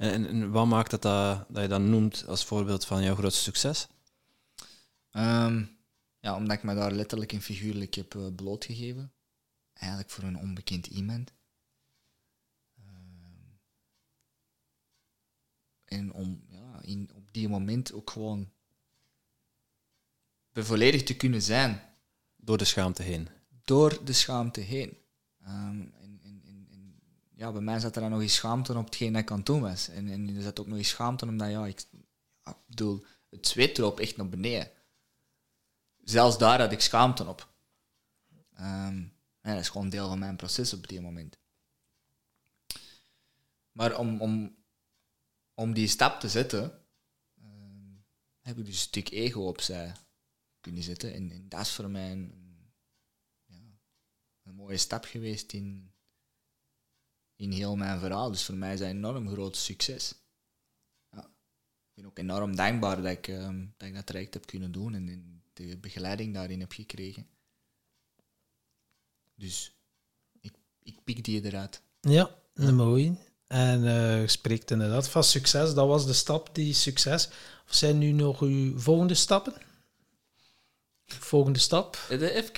En, 0.00 0.26
en, 0.26 0.50
wat 0.50 0.66
maakt 0.66 0.90
dat, 0.90 1.02
dat 1.02 1.46
dat 1.48 1.62
je 1.62 1.68
dat 1.68 1.80
noemt 1.80 2.26
als 2.26 2.44
voorbeeld 2.44 2.84
van 2.84 3.02
jouw 3.02 3.14
grootste 3.14 3.42
succes? 3.42 3.88
Ehm, 5.10 5.64
ja, 6.20 6.36
omdat 6.36 6.56
ik 6.56 6.62
me 6.62 6.74
daar 6.74 6.92
letterlijk 6.92 7.32
en 7.32 7.40
figuurlijk 7.40 7.94
heb 7.94 8.14
eh, 8.14 8.26
blootgegeven. 8.36 9.12
Eigenlijk 9.72 10.10
voor 10.10 10.24
een 10.24 10.36
onbekend 10.36 10.86
iemand. 10.86 11.32
Ehm, 12.76 13.54
en 15.84 16.12
om 16.12 16.44
ja, 16.48 16.80
in, 16.82 17.10
op 17.14 17.32
die 17.32 17.48
moment 17.48 17.92
ook 17.92 18.10
gewoon 18.10 18.50
volledig 20.52 21.02
te 21.02 21.16
kunnen 21.16 21.42
zijn 21.42 21.82
Door 22.36 22.58
de 22.58 22.64
schaamte 22.64 23.02
heen. 23.02 23.28
door 23.64 24.04
de 24.04 24.12
schaamte 24.12 24.60
heen. 24.60 24.98
Ehm, 25.42 25.86
ja, 27.40 27.52
bij 27.52 27.60
mij 27.60 27.78
zat 27.80 27.94
er 27.96 28.00
dan 28.02 28.10
nog 28.10 28.20
eens 28.20 28.34
schaamte 28.34 28.76
op 28.78 28.84
hetgeen 28.84 29.12
dat 29.12 29.22
ik 29.22 29.30
aan 29.30 29.36
het 29.36 29.46
doen 29.46 29.60
was. 29.60 29.88
En, 29.88 30.08
en 30.08 30.36
er 30.36 30.42
zat 30.42 30.60
ook 30.60 30.66
nog 30.66 30.78
eens 30.78 30.88
schaamte 30.88 31.26
omdat, 31.26 31.50
ja, 31.50 31.66
ik, 31.66 31.84
bedoel, 32.66 33.04
het 33.30 33.46
zweet 33.46 33.78
erop 33.78 34.00
echt 34.00 34.16
naar 34.16 34.28
beneden. 34.28 34.70
Zelfs 36.04 36.38
daar 36.38 36.60
had 36.60 36.72
ik 36.72 36.80
schaamte 36.80 37.26
op. 37.26 37.52
Ehm, 38.54 39.00
ja, 39.42 39.52
dat 39.52 39.58
is 39.60 39.68
gewoon 39.68 39.88
deel 39.88 40.08
van 40.08 40.18
mijn 40.18 40.36
proces 40.36 40.72
op 40.72 40.88
die 40.88 41.00
moment. 41.00 41.38
Maar 43.72 43.98
om, 43.98 44.20
om, 44.20 44.56
om 45.54 45.72
die 45.72 45.88
stap 45.88 46.20
te 46.20 46.28
zetten, 46.28 46.84
ehm, 47.42 47.92
heb 48.40 48.58
ik 48.58 48.64
dus 48.64 48.74
een 48.74 48.80
stuk 48.80 49.10
ego 49.10 49.40
opzij 49.46 49.92
kunnen 50.60 50.82
zetten. 50.82 51.14
En, 51.14 51.30
en 51.30 51.48
dat 51.48 51.60
is 51.60 51.70
voor 51.72 51.90
mij 51.90 52.12
een- 52.12 52.72
ja, 53.46 53.56
een 54.42 54.54
mooie 54.54 54.76
stap 54.76 55.04
geweest 55.04 55.52
in, 55.52 55.89
in 57.40 57.52
heel 57.52 57.76
mijn 57.76 57.98
verhaal. 57.98 58.30
Dus 58.30 58.44
voor 58.44 58.54
mij 58.54 58.72
is 58.72 58.78
dat 58.78 58.88
een 58.88 58.96
enorm 58.96 59.28
groot 59.28 59.56
succes. 59.56 60.14
Ja. 61.12 61.22
Ik 61.22 61.94
ben 61.94 62.06
ook 62.06 62.18
enorm 62.18 62.56
dankbaar 62.56 63.02
dat 63.02 63.12
ik, 63.12 63.28
ehm, 63.28 63.64
dat, 63.76 63.88
ik 63.88 63.94
dat 63.94 64.06
traject 64.06 64.34
heb 64.34 64.46
kunnen 64.46 64.72
doen 64.72 64.94
en, 64.94 65.42
de 65.52 65.76
begeleiding 65.76 66.34
daarin 66.34 66.60
heb 66.60 66.72
gekregen. 66.72 67.26
Dus 69.34 69.74
ik, 70.40 70.52
ik 70.82 71.04
pik 71.04 71.24
die 71.24 71.44
eruit. 71.44 71.82
Ja, 72.00 72.30
een 72.54 72.74
mooie. 72.74 73.16
En 73.46 73.82
je 74.20 74.28
spreekt 74.28 74.70
inderdaad 74.70 75.08
van 75.08 75.24
succes. 75.24 75.74
Dat 75.74 75.86
was 75.86 76.06
de 76.06 76.12
stap, 76.12 76.54
die 76.54 76.74
succes. 76.74 77.28
Of 77.66 77.74
zijn 77.74 77.98
nu 77.98 78.12
nog 78.12 78.40
uw 78.40 78.78
volgende 78.78 79.14
stappen? 79.14 79.54
Volgende 81.18 81.58
stap? 81.58 81.98
Eh, 82.08 82.20
Even? 82.36 82.50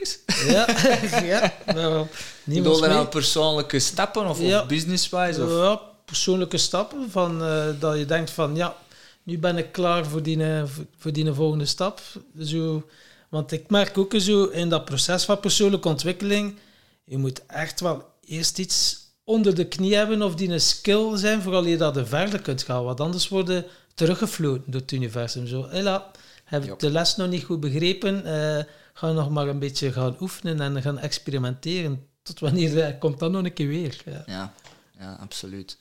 Ja, 0.46 0.66
ja. 1.34 1.54
Nou, 1.74 2.06
mee. 2.44 2.60
nou 2.62 3.06
persoonlijke 3.06 3.78
stappen 3.78 4.26
of, 4.26 4.40
Ja. 4.40 4.60
of 4.60 4.66
business-wise? 4.66 5.44
Of? 5.44 5.50
Ja, 5.50 5.80
persoonlijke 6.04 6.58
stappen. 6.58 7.10
Van, 7.10 7.42
eh, 7.44 7.66
dat 7.78 7.98
je 7.98 8.04
denkt 8.04 8.30
van, 8.30 8.56
ja, 8.56 8.76
nu 9.22 9.38
ben 9.38 9.56
ik 9.58 9.72
klaar 9.72 10.06
voor 10.06 10.22
die, 10.22 10.44
eh, 10.44 10.62
voor 10.98 11.12
die 11.12 11.32
volgende 11.32 11.66
stap. 11.66 12.00
Zo, 12.42 12.82
want 13.28 13.52
ik 13.52 13.70
merk 13.70 13.98
ook 13.98 14.14
zo 14.16 14.44
in 14.44 14.68
dat 14.68 14.84
proces 14.84 15.24
van 15.24 15.40
persoonlijke 15.40 15.88
ontwikkeling, 15.88 16.58
je 17.04 17.18
moet 17.18 17.46
echt 17.46 17.80
wel 17.80 18.04
eerst 18.24 18.58
iets 18.58 19.00
onder 19.24 19.54
de 19.54 19.64
knie 19.64 19.94
hebben 19.94 20.22
of 20.22 20.34
die 20.34 20.48
een 20.50 20.60
skill 20.60 21.16
zijn, 21.16 21.42
vooral 21.42 21.64
je 21.64 21.76
dat 21.76 21.96
er 21.96 22.06
verder 22.06 22.40
kunt 22.42 22.62
gaan. 22.62 22.84
Want 22.84 23.00
anders 23.00 23.28
worden 23.28 23.64
teruggefloten 23.94 24.70
door 24.70 24.80
het 24.80 24.92
universum. 24.92 25.46
Zo, 25.46 25.66
hela, 25.68 26.10
heb 26.52 26.64
ik 26.64 26.78
de 26.78 26.90
les 26.90 27.16
nog 27.16 27.28
niet 27.28 27.44
goed 27.44 27.60
begrepen, 27.60 28.24
eh, 28.24 28.64
ga 28.92 29.12
nog 29.12 29.30
maar 29.30 29.48
een 29.48 29.58
beetje 29.58 29.92
gaan 29.92 30.16
oefenen 30.20 30.60
en 30.60 30.82
gaan 30.82 30.98
experimenteren. 30.98 32.08
Tot 32.22 32.38
wanneer 32.38 32.80
eh, 32.80 32.98
komt 32.98 33.18
dat 33.18 33.30
nog 33.30 33.44
een 33.44 33.52
keer 33.52 33.68
weer. 33.68 34.02
Ja. 34.04 34.22
Ja, 34.26 34.54
ja 34.98 35.14
absoluut. 35.14 35.78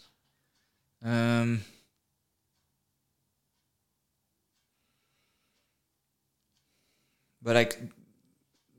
Ehm, 1.00 1.58
waar 7.38 7.60
ik 7.60 7.80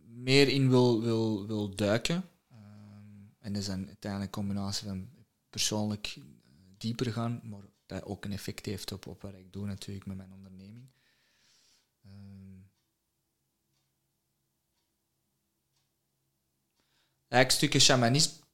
meer 0.06 0.48
in 0.48 0.68
wil, 0.68 1.02
wil, 1.02 1.46
wil 1.46 1.74
duiken, 1.74 2.24
ehm, 2.50 3.26
en 3.38 3.52
dat 3.52 3.62
is 3.62 3.68
een 3.68 3.86
uiteindelijk 3.86 4.36
een 4.36 4.42
combinatie 4.42 4.88
van 4.88 5.08
persoonlijk 5.50 6.16
dieper 6.78 7.12
gaan, 7.12 7.40
maar 7.42 7.62
dat 7.86 8.04
ook 8.04 8.24
een 8.24 8.32
effect 8.32 8.66
heeft 8.66 8.92
op, 8.92 9.06
op 9.06 9.22
wat 9.22 9.34
ik 9.34 9.52
doe 9.52 9.66
natuurlijk 9.66 10.06
met 10.06 10.16
mijn 10.16 10.32
onderneming, 10.32 10.90
eigenlijk 17.32 17.50
stukken 17.50 17.80
shamanisme, 17.80 18.44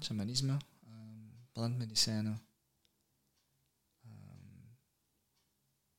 shamanisme 0.00 0.56
ehm, 0.86 1.52
plantmedicijnen. 1.52 2.42
Ehm, 4.04 4.66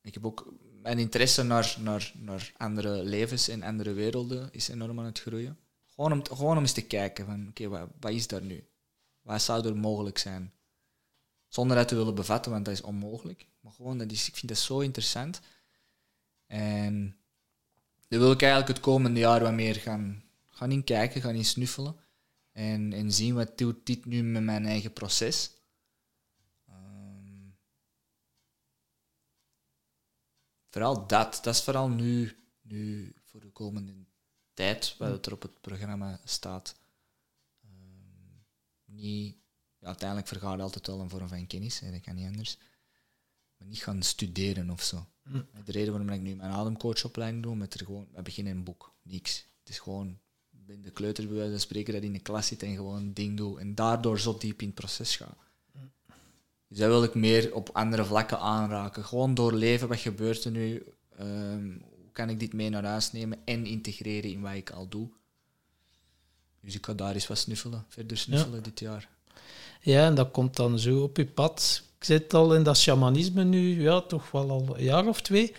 ik 0.02 0.14
heb 0.14 0.26
ook 0.26 0.54
mijn 0.82 1.00
interesse 1.00 1.44
naar, 1.44 1.76
naar, 1.80 2.12
naar 2.16 2.52
andere 2.58 3.04
levens 3.04 3.48
en 3.48 3.64
andere 3.64 3.94
werelden 3.94 4.50
is 4.52 4.68
enorm 4.68 5.00
aan 5.00 5.06
het 5.06 5.20
groeien. 5.20 5.58
Gewoon 5.88 6.12
om, 6.12 6.26
gewoon 6.26 6.58
om 6.58 6.62
eens 6.62 6.74
te 6.74 6.86
kijken 6.88 7.26
van, 7.26 7.48
oké, 7.48 7.68
wat, 7.68 7.90
wat 8.00 8.12
is 8.12 8.28
daar 8.28 8.42
nu? 8.42 8.68
Wat 9.22 9.42
zou 9.42 9.68
er 9.68 9.76
mogelijk 9.76 10.18
zijn? 10.18 10.54
Zonder 11.48 11.78
dat 11.78 11.88
te 11.88 11.96
willen 11.96 12.16
bevatten, 12.16 12.52
want 12.52 12.66
dat 12.66 12.74
is 12.74 12.82
onmogelijk. 12.82 13.48
Maar 13.60 13.72
gewoon, 13.72 13.98
dat 13.98 14.12
is, 14.12 14.28
ik 14.28 14.36
vind 14.36 14.48
dat 14.48 14.58
zo 14.58 14.80
interessant. 14.80 15.42
En 16.48 17.18
daar 18.08 18.20
wil 18.20 18.32
ik 18.32 18.42
eigenlijk 18.42 18.72
het 18.72 18.80
komende 18.80 19.20
jaar 19.20 19.42
wat 19.42 19.54
meer 19.54 19.76
gaan, 19.76 20.23
gaan 20.54 20.72
in 20.72 20.84
kijken, 20.84 21.22
gaan 21.22 21.36
in 21.36 21.46
snuffelen. 21.46 21.96
En, 22.52 22.94
en 22.94 23.12
zien 23.12 23.34
wat 23.34 23.58
doet 23.58 23.86
dit 23.86 24.06
nu 24.06 24.24
met 24.24 24.44
mijn 24.44 24.66
eigen 24.66 24.94
proces. 24.94 25.52
Ehm, 26.66 27.50
vooral 30.70 31.08
dat, 31.08 31.40
dat 31.44 31.56
is 31.56 31.62
vooral 31.62 31.90
nu, 31.90 32.38
nu 32.62 33.14
voor 33.24 33.40
de 33.42 33.52
komende 33.52 33.94
tijd, 34.54 34.96
wat 34.98 35.12
het 35.12 35.26
er 35.26 35.34
op 35.34 35.42
het 35.42 35.62
programma 35.62 36.20
staat. 36.24 36.76
Ehm, 37.64 38.36
niet, 38.86 39.38
ja, 39.78 39.88
uiteindelijk 39.88 40.28
vergaat 40.28 40.60
altijd 40.60 40.88
wel 40.88 41.00
een 41.00 41.10
vorm 41.10 41.28
van 41.28 41.48
kennis, 41.48 41.80
hè, 41.80 41.92
dat 41.92 42.02
kan 42.02 42.16
niet 42.16 42.28
anders. 42.28 42.58
Maar 43.58 43.68
niet 43.68 43.84
gaan 43.84 44.04
studeren 44.04 44.70
of 44.70 44.84
zo. 44.84 45.08
Hm. 45.24 45.44
De 45.66 45.72
reden 45.72 45.94
waarom 45.94 46.10
ik 46.10 46.22
nu 46.22 46.36
mijn 46.36 46.52
ademcoachopleiding 46.52 47.44
doe, 47.44 47.56
met 47.56 47.74
er 47.74 47.86
gewoon, 47.86 48.08
we 48.12 48.22
beginnen 48.22 48.56
een 48.56 48.64
boek, 48.64 48.96
niks. 49.02 49.48
Het 49.60 49.70
is 49.70 49.80
gewoon, 49.80 50.20
ben 50.66 50.82
de 50.82 50.92
kleuter 50.92 51.28
bij 51.28 51.36
wijze 51.36 51.52
van 51.52 51.60
spreken 51.60 51.94
dat 51.94 52.04
in 52.04 52.14
de 52.14 52.20
klas 52.20 52.48
zit 52.48 52.64
en 52.64 52.76
gewoon 52.76 52.96
een 52.96 53.14
ding 53.14 53.38
doe. 53.38 53.60
En 53.60 53.76
daardoor 53.76 54.20
zo 54.20 54.38
diep 54.38 54.62
in 54.62 54.68
het 54.68 54.76
proces 54.76 55.16
ga. 55.16 55.36
Dus 56.68 56.78
dat 56.78 56.88
wil 56.88 57.04
ik 57.04 57.14
meer 57.14 57.56
op 57.56 57.70
andere 57.74 58.06
vlakken 58.06 58.40
aanraken. 58.40 59.04
Gewoon 59.04 59.34
doorleven, 59.34 59.88
wat 59.88 60.00
gebeurt 60.00 60.44
er 60.44 60.52
nu? 60.52 60.84
Ehm, 61.18 61.68
hoe 61.90 62.12
kan 62.12 62.30
ik 62.30 62.40
dit 62.40 62.54
mee 62.54 62.70
naar 62.70 62.86
huis 62.86 63.12
nemen 63.12 63.40
en 63.46 63.66
integreren 63.66 64.32
in 64.32 64.42
wat 64.42 64.54
ik 64.54 64.70
al 64.70 64.88
doe? 64.88 65.10
Dus 66.62 66.76
ik 66.76 66.86
ga 66.86 66.94
daar 66.94 67.14
eens 67.14 67.28
wat 67.28 67.38
snuffelen, 67.38 67.86
verder 67.88 68.18
snuffelen 68.18 68.64
dit 68.64 68.80
jaar. 68.80 69.10
Ja, 69.82 70.06
en 70.06 70.16
dat 70.16 70.32
komt 70.32 70.56
dan 70.56 70.80
zo 70.80 71.04
op 71.04 71.18
je 71.18 71.26
pad. 71.26 71.84
Ik 71.98 72.04
zit 72.04 72.34
al 72.34 72.56
in 72.56 72.64
dat 72.64 72.78
shamanisme 72.78 73.44
nu, 73.44 73.82
ja, 73.82 74.02
toch 74.02 74.32
wel 74.32 74.50
al 74.50 74.76
een 74.76 74.84
jaar 74.84 75.08
of 75.08 75.22
twee. 75.22 75.54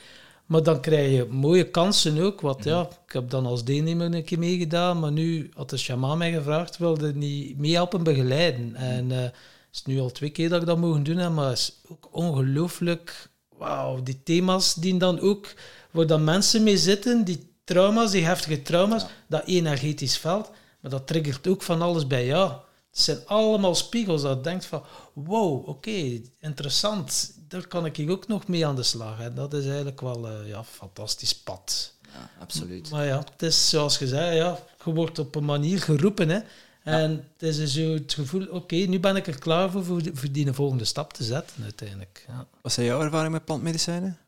Maar 0.47 0.63
dan 0.63 0.81
krijg 0.81 1.11
je 1.13 1.25
mooie 1.25 1.71
kansen 1.71 2.19
ook. 2.19 2.41
Want 2.41 2.65
ja, 2.65 2.89
ik 3.07 3.13
heb 3.13 3.31
dan 3.31 3.47
als 3.47 3.65
deelnemer 3.65 4.15
een 4.15 4.25
keer 4.25 4.39
meegedaan, 4.39 5.01
maar 5.01 5.13
nu 5.13 5.51
had 5.55 5.71
de 5.71 5.77
shaman 5.77 6.19
mij 6.19 6.33
gevraagd, 6.33 6.77
wilde 6.79 7.15
niet 7.15 7.59
meehelpen 7.59 8.03
begeleiden. 8.03 8.75
En 8.75 9.13
eh, 9.13 9.19
het 9.19 9.35
is 9.73 9.85
nu 9.85 10.01
al 10.01 10.11
twee 10.11 10.31
keer 10.31 10.49
dat 10.49 10.61
ik 10.61 10.67
dat 10.67 10.79
mogen 10.79 11.03
doen, 11.03 11.17
hè, 11.17 11.31
maar 11.31 11.49
het 11.49 11.59
is 11.59 11.81
ook 11.89 12.09
ongelooflijk. 12.11 13.29
Wauw, 13.59 14.03
die 14.03 14.23
thema's 14.23 14.75
die 14.75 14.97
dan 14.99 15.21
ook, 15.21 15.55
waar 15.91 16.07
dan 16.07 16.25
mensen 16.25 16.63
mee 16.63 16.79
zitten, 16.79 17.25
die 17.25 17.53
trauma's, 17.65 18.11
die 18.11 18.25
heftige 18.25 18.63
trauma's, 18.63 19.07
dat 19.29 19.47
energetisch 19.47 20.19
veld, 20.19 20.51
maar 20.81 20.91
dat 20.91 21.07
triggert 21.07 21.47
ook 21.47 21.63
van 21.63 21.83
alles 21.83 22.07
bij 22.07 22.27
jou. 22.27 22.51
Het 22.91 23.03
zijn 23.03 23.19
allemaal 23.27 23.75
spiegels 23.75 24.23
dat 24.23 24.37
je 24.37 24.43
denkt 24.43 24.65
van, 24.65 24.83
wow, 25.13 25.69
oké, 25.69 26.21
interessant. 26.41 27.35
Daar 27.55 27.67
kan 27.67 27.87
ik 27.87 27.97
hier 27.97 28.11
ook 28.11 28.27
nog 28.27 28.49
mee 28.49 28.67
aan 28.67 28.77
de 28.77 28.83
slag. 28.83 29.21
En 29.21 29.35
dat 29.35 29.55
is 29.55 29.65
eigenlijk 29.67 30.01
wel 30.01 30.29
een 30.29 30.47
ja, 30.47 30.65
fantastisch 30.65 31.35
pad. 31.35 31.95
Ja, 32.13 32.31
absoluut. 32.39 32.91
Maar 32.91 33.05
ja, 33.07 33.19
het 33.19 33.43
is 33.43 33.69
zoals 33.69 33.99
je 33.99 34.07
zei, 34.09 34.37
ja, 34.37 34.59
je 34.85 34.93
wordt 34.93 35.19
op 35.19 35.35
een 35.35 35.45
manier 35.45 35.81
geroepen. 35.81 36.29
Hè. 36.29 36.41
En 36.83 37.29
het 37.33 37.43
is 37.43 37.73
zo 37.73 37.93
het 37.93 38.15
gevoel, 38.15 38.47
oké, 38.47 38.75
nu 38.75 39.01
ben 39.01 39.17
ik 39.17 39.27
er 39.27 39.39
klaar 39.39 39.71
voor, 39.71 39.85
voor, 39.85 40.03
die- 40.03 40.15
voor 40.15 40.31
die 40.33 40.53
volgende 40.53 40.85
stap 40.85 41.13
te 41.13 41.25
zetten 41.25 41.63
uiteindelijk. 41.63 42.25
Ja. 42.29 42.47
Wat 42.61 42.73
zijn 42.73 42.87
jouw 42.87 43.01
ervaringen 43.03 43.33
met 43.33 43.45
plantmedicijnen? 43.45 44.19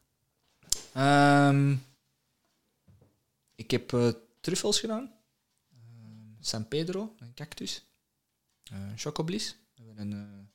Ehm, 0.93 1.77
ik 3.55 3.71
heb 3.71 3.93
eh, 3.93 4.09
truffels 4.41 4.81
gedaan. 4.81 5.13
Ehm, 5.73 6.31
San 6.41 6.69
Pedro, 6.69 7.15
een 7.19 7.35
cactus. 7.35 7.85
Eh 8.73 8.79
Chocoblis. 8.97 9.57
We 9.75 9.83
hebben 9.87 10.11
een, 10.11 10.13
eh, 10.13 10.46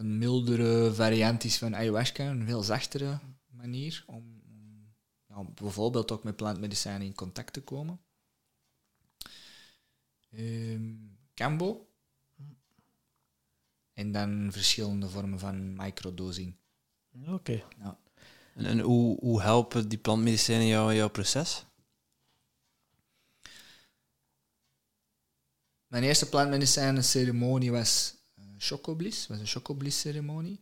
een 0.00 0.18
mildere 0.18 0.94
variant 0.94 1.44
is 1.44 1.58
van 1.58 1.76
ayahuasca, 1.76 2.26
een 2.26 2.46
veel 2.46 2.62
zachtere 2.62 3.18
manier 3.50 4.04
om, 4.06 4.42
bijvoorbeeld 5.54 6.10
ook 6.10 6.24
met 6.24 6.36
plantmedicijnen 6.36 7.06
in 7.06 7.14
contact 7.14 7.52
te 7.52 7.62
komen. 7.62 8.00
Ehm 10.30 11.08
Cambo. 11.34 11.88
En 13.92 14.12
dan 14.12 14.48
verschillende 14.52 15.08
vormen 15.08 15.38
van 15.38 15.76
microdosing. 15.76 16.56
Oké. 17.26 17.62
En, 18.54 18.64
en 18.64 18.80
hoe, 18.80 19.18
hoe 19.20 19.42
helpen 19.42 19.88
die 19.88 19.98
plantmedicijnen 19.98 20.66
jou 20.66 20.90
in 20.90 20.96
jouw 20.96 21.10
proces? 21.10 21.66
Mijn 25.86 26.02
eerste 26.02 26.28
plantmedicijnen 26.28 27.04
ceremonie 27.04 27.70
was 27.70 28.19
uh, 28.60 28.66
Chocoblis, 28.66 29.26
was 29.26 29.38
een 29.38 29.46
Chocoblis 29.46 30.00
ceremonie. 30.00 30.60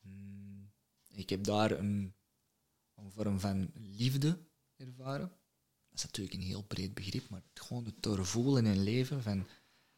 Mm, 0.00 0.70
Ik 1.12 1.30
heb 1.30 1.44
daar 1.44 1.70
een, 1.70 2.14
een 2.94 3.10
vorm 3.10 3.40
van 3.40 3.70
liefde 3.74 4.38
ervaren. 4.76 5.28
Dat 5.88 5.98
is 5.98 6.02
natuurlijk 6.04 6.34
een 6.34 6.46
heel 6.46 6.62
breed 6.62 6.94
begrip, 6.94 7.28
maar 7.28 7.42
gewoon 7.54 7.84
het 7.84 8.02
doorvoelen 8.02 8.66
en 8.66 8.82
leven 8.82 9.22
van, 9.22 9.46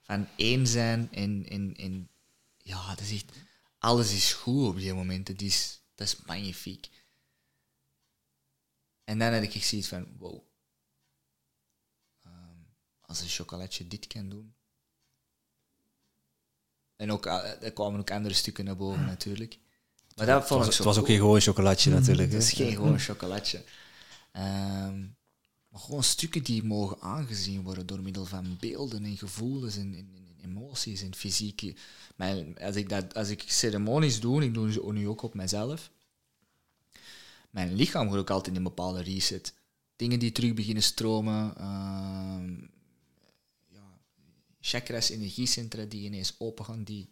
van 0.00 0.26
één 0.36 0.66
zijn 0.66 1.12
en, 1.12 1.46
en, 1.48 1.76
en 1.76 2.08
ja, 2.56 2.88
dat 2.88 3.00
is 3.00 3.12
echt, 3.12 3.36
alles 3.78 4.12
is 4.12 4.32
goed 4.32 4.68
op 4.68 4.76
die 4.76 4.94
moment. 4.94 5.28
Het 5.28 5.42
is, 5.42 5.80
dat 5.94 6.06
is 6.06 6.16
magnifiek. 6.24 6.88
En 9.04 9.18
dan 9.18 9.32
had 9.32 9.42
ik 9.42 9.62
zoiets 9.62 9.88
van, 9.88 10.16
wow, 10.18 10.48
Ehm, 12.22 12.62
als 13.00 13.20
een 13.20 13.28
chocolatje 13.28 13.88
dit 13.88 14.06
kan 14.06 14.28
doen. 14.28 14.54
En 16.98 17.12
ook, 17.12 17.26
eh, 17.26 17.62
er 17.62 17.72
kwamen 17.72 18.00
ook 18.00 18.10
andere 18.10 18.34
stukken 18.34 18.64
naar 18.64 18.76
boven 18.76 19.04
natuurlijk. 19.04 19.58
Maar 20.16 20.26
dat 20.26 20.38
Het 20.38 20.46
vond 20.46 20.58
was, 20.58 20.68
ik 20.68 20.74
het 20.74 20.82
zo 20.82 20.88
was 20.88 20.98
ook 20.98 21.06
geen 21.06 21.16
gewoon 21.16 21.40
chocolatje 21.40 21.90
natuurlijk. 21.90 22.32
Het 22.32 22.42
is 22.42 22.52
geen 22.52 22.72
gewoon 22.74 22.98
chocolatje. 22.98 23.62
Ehm, 24.32 25.00
maar 25.68 25.80
gewoon 25.80 26.02
stukken 26.04 26.42
die 26.42 26.64
mogen 26.64 27.00
aangezien 27.00 27.62
worden 27.62 27.86
door 27.86 28.00
middel 28.00 28.24
van 28.24 28.56
beelden 28.60 29.04
en 29.04 29.16
gevoelens 29.16 29.76
en, 29.76 29.94
en- 29.94 30.16
en 30.42 30.50
emoties 30.50 31.02
en 31.02 31.14
fysieke. 31.14 31.74
Mijn, 32.16 32.56
als, 32.60 32.76
ik 32.76 32.88
dat, 32.88 33.14
als 33.14 33.28
ik 33.28 33.44
ceremonies 33.46 34.20
doe, 34.20 34.44
ik 34.44 34.54
doe 34.54 34.72
ze 34.72 34.92
nu 34.92 35.08
ook 35.08 35.22
op 35.22 35.34
mezelf, 35.34 35.90
mijn 37.50 37.74
lichaam 37.74 38.08
gaat 38.10 38.18
ook 38.18 38.30
altijd 38.30 38.48
in 38.48 38.56
een 38.56 38.62
bepaalde 38.68 39.02
reset. 39.02 39.54
Dingen 39.96 40.18
die 40.18 40.32
terug 40.32 40.54
beginnen 40.54 40.82
stromen, 40.82 41.56
ehm, 41.56 42.50
ja, 42.50 42.66
chakras, 44.60 45.08
energiecentra 45.08 45.84
die 45.84 46.04
ineens 46.04 46.34
open 46.38 46.64
gaan, 46.64 46.84
die 46.84 47.08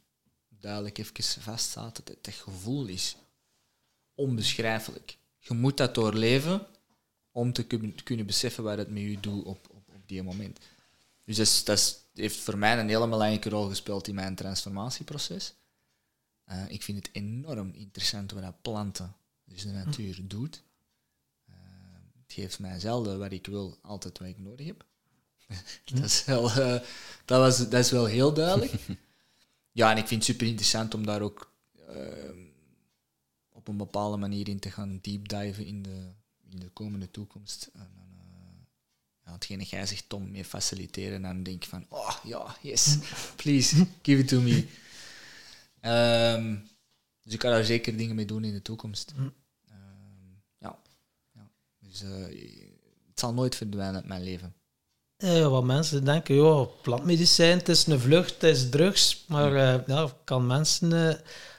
duidelijk 0.48 0.98
even 0.98 1.42
vastzaten. 1.42 2.04
Dat, 2.04 2.24
dat 2.24 2.34
gevoel 2.34 2.86
is 2.86 3.16
onbeschrijfelijk. 4.14 5.18
Je 5.38 5.54
moet 5.54 5.76
dat 5.76 5.94
doorleven 5.94 6.66
om 7.30 7.52
te 7.52 7.66
kun- 7.66 8.02
kunnen 8.04 8.26
beseffen 8.26 8.64
wat 8.64 8.78
het 8.78 8.90
met 8.90 9.02
je 9.02 9.20
doet 9.20 9.44
op, 9.44 9.68
op, 9.70 9.88
op 9.94 10.08
die 10.08 10.22
moment. 10.22 10.58
Dus 11.24 11.36
dat, 11.36 11.46
is, 11.46 11.64
dat 11.64 12.06
heeft 12.14 12.36
voor 12.36 12.58
mij 12.58 12.78
een 12.78 12.88
hele 12.88 13.08
belangrijke 13.08 13.48
rol 13.48 13.68
gespeeld 13.68 14.08
in 14.08 14.14
mijn 14.14 14.34
transformatieproces. 14.34 15.54
Eh, 16.44 16.68
ik 16.68 16.82
vind 16.82 17.06
het 17.06 17.14
enorm 17.14 17.70
interessant 17.74 18.30
wat 18.30 18.42
dat 18.42 18.62
planten, 18.62 19.16
dus 19.44 19.62
de 19.62 19.70
natuur, 19.70 20.18
doet. 20.22 20.62
Eh, 21.46 21.54
het 22.22 22.32
geeft 22.32 22.58
mij 22.58 22.80
zelden 22.80 23.18
wat 23.18 23.32
ik 23.32 23.46
wil, 23.46 23.78
altijd 23.82 24.18
wat 24.18 24.28
ik 24.28 24.38
nodig 24.38 24.66
heb. 24.66 24.84
dat, 25.94 26.04
is 26.04 26.24
wel, 26.24 26.50
eh, 26.50 26.80
dat, 27.24 27.40
was, 27.40 27.58
dat 27.58 27.84
is 27.84 27.90
wel 27.90 28.04
heel 28.04 28.32
duidelijk. 28.32 28.72
ja, 29.72 29.90
en 29.90 29.96
ik 29.96 30.06
vind 30.06 30.20
het 30.26 30.30
super 30.30 30.46
interessant 30.46 30.94
om 30.94 31.06
daar 31.06 31.20
ook 31.20 31.52
eh, 31.88 32.46
op 33.52 33.68
een 33.68 33.76
bepaalde 33.76 34.16
manier 34.16 34.48
in 34.48 34.58
te 34.58 34.70
gaan 34.70 34.98
deep 35.02 35.28
diven 35.28 35.66
in 35.66 35.82
de, 35.82 36.12
in 36.50 36.60
de 36.60 36.68
komende 36.68 37.10
toekomst. 37.10 37.70
En 37.72 37.80
eh, 37.80 38.66
ja, 39.24 39.32
hetgene 39.32 39.64
jij 39.64 39.86
zegt, 39.86 40.08
Tom, 40.08 40.30
mee 40.30 40.44
faciliteren. 40.44 41.14
En 41.14 41.22
dan 41.22 41.42
denk 41.42 41.62
ik 41.62 41.68
van, 41.68 41.86
oh 41.88 42.16
ja, 42.24 42.56
yes, 42.62 42.98
please, 43.42 43.86
give 44.02 44.20
it 44.20 44.28
to 44.28 44.40
me. 44.40 44.66
Ehm, 45.80 46.56
dus 47.22 47.34
ik 47.34 47.40
ga 47.40 47.50
daar 47.50 47.64
zeker 47.64 47.96
dingen 47.96 48.14
mee 48.14 48.26
doen 48.26 48.44
in 48.44 48.52
de 48.52 48.62
toekomst. 48.62 49.12
Hm. 49.16 49.28
Ehm, 49.68 50.34
ja. 50.58 50.78
ja. 51.32 51.50
Dus 51.78 52.02
eh, 52.02 52.10
het 53.08 53.20
zal 53.20 53.34
nooit 53.34 53.54
verdwijnen 53.54 53.96
uit 53.96 54.06
mijn 54.06 54.22
leven. 54.22 54.54
Eh, 55.16 55.48
wat 55.48 55.64
mensen 55.64 56.04
denken, 56.04 56.34
ja, 56.34 56.66
plantmedicijn, 56.82 57.58
het 57.58 57.68
is 57.68 57.86
een 57.86 58.00
vlucht, 58.00 58.32
het 58.32 58.42
is 58.42 58.68
drugs. 58.70 59.24
Maar 59.28 59.54
eh, 59.54 59.74
ja, 59.86 60.08
kan 60.24 60.46
mensen 60.46 60.92
eh, 60.92 61.14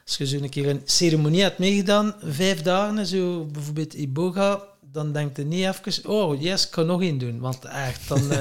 Als 0.05 0.17
je 0.17 0.27
zo 0.27 0.37
een 0.37 0.49
keer 0.49 0.69
een 0.69 0.81
ceremonie 0.85 1.41
hebt 1.41 1.57
meegedaan, 1.57 2.15
vijf 2.23 2.61
dagen, 2.61 3.05
zo 3.05 3.45
bijvoorbeeld 3.45 3.93
Iboga, 3.93 4.63
dan 4.91 5.11
denk 5.11 5.37
je 5.37 5.43
niet 5.43 5.65
even, 5.65 6.09
oh 6.09 6.41
yes, 6.41 6.65
ik 6.65 6.71
kan 6.71 6.85
nog 6.85 7.01
één 7.01 7.17
doen. 7.17 7.39
Want 7.39 7.65
echt, 7.65 8.07
dan 8.07 8.31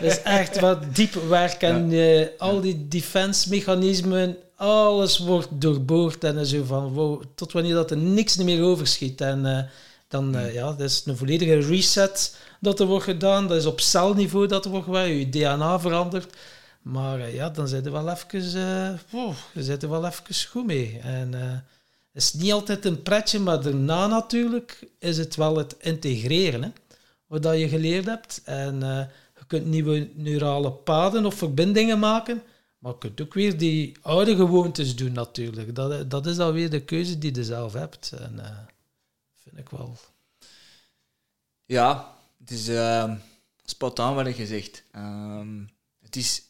is 0.00 0.22
echt 0.40 0.60
wat 0.60 0.94
diep 0.94 1.14
werk 1.28 1.62
en 1.62 1.92
al 2.38 2.60
die 2.60 2.88
defense 2.88 3.48
mechanismen, 3.48 4.36
alles 4.56 5.18
wordt 5.18 5.48
doorboord 5.50 6.24
en 6.24 6.46
zo 6.46 6.64
van, 6.64 6.92
wow, 6.92 7.22
tot 7.34 7.52
wanneer 7.52 7.74
dat 7.74 7.90
er 7.90 7.96
niks 7.96 8.36
meer 8.36 8.62
overschiet. 8.62 9.20
En 9.20 9.70
uh, 10.14 10.32
dan, 10.32 10.52
ja, 10.52 10.66
dat 10.66 10.80
is 10.80 11.02
een 11.04 11.16
volledige 11.16 11.58
reset 11.58 12.36
dat 12.60 12.80
er 12.80 12.86
wordt 12.86 13.04
gedaan. 13.04 13.48
Dat 13.48 13.56
is 13.56 13.66
op 13.66 13.80
celniveau 13.80 14.46
dat 14.46 14.64
er 14.64 14.70
wordt 14.70 14.86
gedaan, 14.86 15.08
je 15.08 15.28
DNA 15.28 15.80
verandert. 15.80 16.36
Maar 16.82 17.30
ja, 17.32 17.50
dan 17.50 17.68
zit 17.68 17.86
er 17.86 17.92
wel 17.92 18.10
even, 18.10 19.00
oh, 19.12 19.34
zit 19.54 19.82
er 19.82 19.90
wel 19.90 20.06
even 20.06 20.34
goed 20.50 20.66
mee. 20.66 20.98
En 21.02 21.32
het 21.32 22.22
is 22.22 22.32
niet 22.32 22.52
altijd 22.52 22.84
een 22.84 23.02
pretje, 23.02 23.38
maar 23.38 23.62
daarna 23.62 24.06
natuurlijk 24.06 24.88
is 24.98 25.18
het 25.18 25.36
wel 25.36 25.56
het 25.56 25.76
integreren. 25.78 26.62
Hè, 26.62 26.70
wat 27.26 27.58
je 27.58 27.68
geleerd 27.68 28.06
hebt. 28.06 28.40
En 28.44 28.74
uh, 28.74 28.98
je 29.38 29.44
kunt 29.46 29.66
nieuwe 29.66 30.10
neurale 30.14 30.72
paden 30.72 31.26
of 31.26 31.34
verbindingen 31.34 31.98
maken. 31.98 32.42
Maar 32.78 32.92
je 32.92 32.98
kunt 32.98 33.20
ook 33.20 33.34
weer 33.34 33.58
die 33.58 33.96
oude 34.02 34.36
gewoontes 34.36 34.96
doen 34.96 35.12
natuurlijk. 35.12 35.74
Dat, 35.74 36.10
dat 36.10 36.26
is 36.26 36.36
dan 36.36 36.52
weer 36.52 36.70
de 36.70 36.84
keuze 36.84 37.18
die 37.18 37.34
je 37.34 37.44
zelf 37.44 37.72
hebt. 37.72 38.12
En 38.18 38.34
uh, 38.36 38.44
vind 39.56 39.70
ik 39.70 39.78
wel... 39.78 39.96
Ja, 41.64 42.16
het 42.38 42.50
is 42.50 42.68
uh, 42.68 43.16
spot 43.64 43.98
on 43.98 44.14
wat 44.14 44.26
je 44.26 44.32
gezegd. 44.32 44.84
Um, 44.96 45.70
het 46.00 46.16
is... 46.16 46.48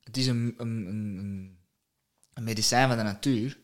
Het 0.00 0.16
is 0.16 0.26
een, 0.26 0.54
een, 0.58 0.86
een 0.86 1.62
een 2.34 2.44
medicijn 2.44 2.88
van 2.88 2.96
de 2.96 3.02
natuur, 3.02 3.58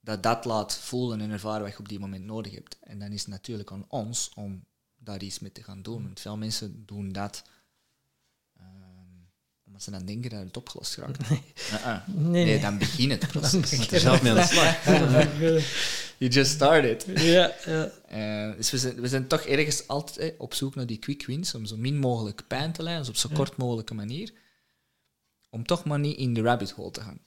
dat 0.00 0.22
dat 0.22 0.44
laat 0.44 0.76
voelen 0.76 1.20
en 1.20 1.30
ervaren 1.30 1.62
wat 1.62 1.72
je 1.72 1.78
op 1.78 1.88
die 1.88 1.98
moment 1.98 2.24
nodig 2.24 2.54
hebt. 2.54 2.78
En 2.80 2.98
dan 2.98 3.12
is 3.12 3.20
het 3.20 3.30
natuurlijk 3.30 3.70
aan 3.70 3.84
ons 3.88 4.30
om 4.34 4.64
daar 4.98 5.22
iets 5.22 5.38
mee 5.38 5.52
te 5.52 5.62
gaan 5.62 5.82
doen. 5.82 6.02
Want 6.02 6.20
veel 6.20 6.36
mensen 6.36 6.86
doen 6.86 7.12
dat 7.12 7.42
um, 8.60 9.30
omdat 9.66 9.82
ze 9.82 9.90
dan 9.90 10.04
denken 10.04 10.30
dat 10.30 10.44
het 10.44 10.56
opgelost 10.56 10.96
raakt. 10.96 11.28
Nee, 11.28 11.42
uh 11.72 11.86
-uh. 11.86 12.06
nee, 12.06 12.44
nee, 12.44 12.60
dan 12.60 12.78
begin 12.78 13.10
het 13.10 13.26
proces. 13.32 13.70
Je 13.70 13.90
er 13.90 14.00
zelf 14.00 14.22
mee 14.22 14.32
aan 14.32 14.38
de 14.38 14.44
slag. 14.44 14.84
you 16.20 16.30
just 16.30 16.50
started. 16.50 17.06
Ja, 17.14 17.54
ja. 17.64 17.92
Uh, 18.12 18.56
dus 18.56 18.70
we 18.70 18.78
zijn, 18.78 19.00
we 19.00 19.08
zijn 19.08 19.26
toch 19.26 19.40
ergens 19.40 19.88
altijd 19.88 20.18
eh, 20.18 20.40
op 20.40 20.54
zoek 20.54 20.74
naar 20.74 20.86
die 20.86 20.98
quick 20.98 21.26
wins, 21.26 21.54
om 21.54 21.66
zo 21.66 21.76
min 21.76 21.98
mogelijk 21.98 22.46
pijn 22.46 22.72
te 22.72 22.82
lijden, 22.82 23.00
dus 23.00 23.10
op 23.10 23.16
zo 23.16 23.28
kort 23.36 23.56
mogelijke 23.56 23.94
manier. 23.94 24.32
Om 25.50 25.66
toch 25.66 25.84
maar 25.84 25.98
niet 25.98 26.16
in 26.16 26.34
de 26.34 26.42
rabbit 26.42 26.70
hole 26.70 26.90
te 26.90 27.00
gaan. 27.00 27.20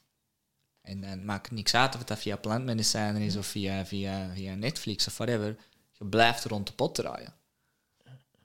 En 0.82 1.02
dan 1.02 1.26
maakt 1.26 1.46
het 1.46 1.56
niks 1.56 1.76
uit 1.76 1.94
of 1.94 2.00
het 2.00 2.08
dat 2.08 2.20
via 2.20 2.36
plantmedicijnen 2.36 3.22
is 3.22 3.36
of 3.36 3.46
via, 3.48 3.86
via, 3.86 4.34
via 4.34 4.56
Netflix 4.56 5.08
of 5.08 5.18
whatever. 5.18 5.58
Je 5.92 6.06
blijft 6.06 6.44
rond 6.44 6.68
de 6.68 6.74
pot 6.74 6.96
draaien. 6.96 7.34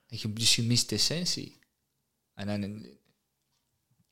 En 0.06 0.18
je, 0.20 0.32
dus 0.32 0.56
je 0.56 0.62
mist 0.62 0.88
de 0.88 0.94
essentie. 0.94 1.58
En 2.34 2.46
dan, 2.46 2.86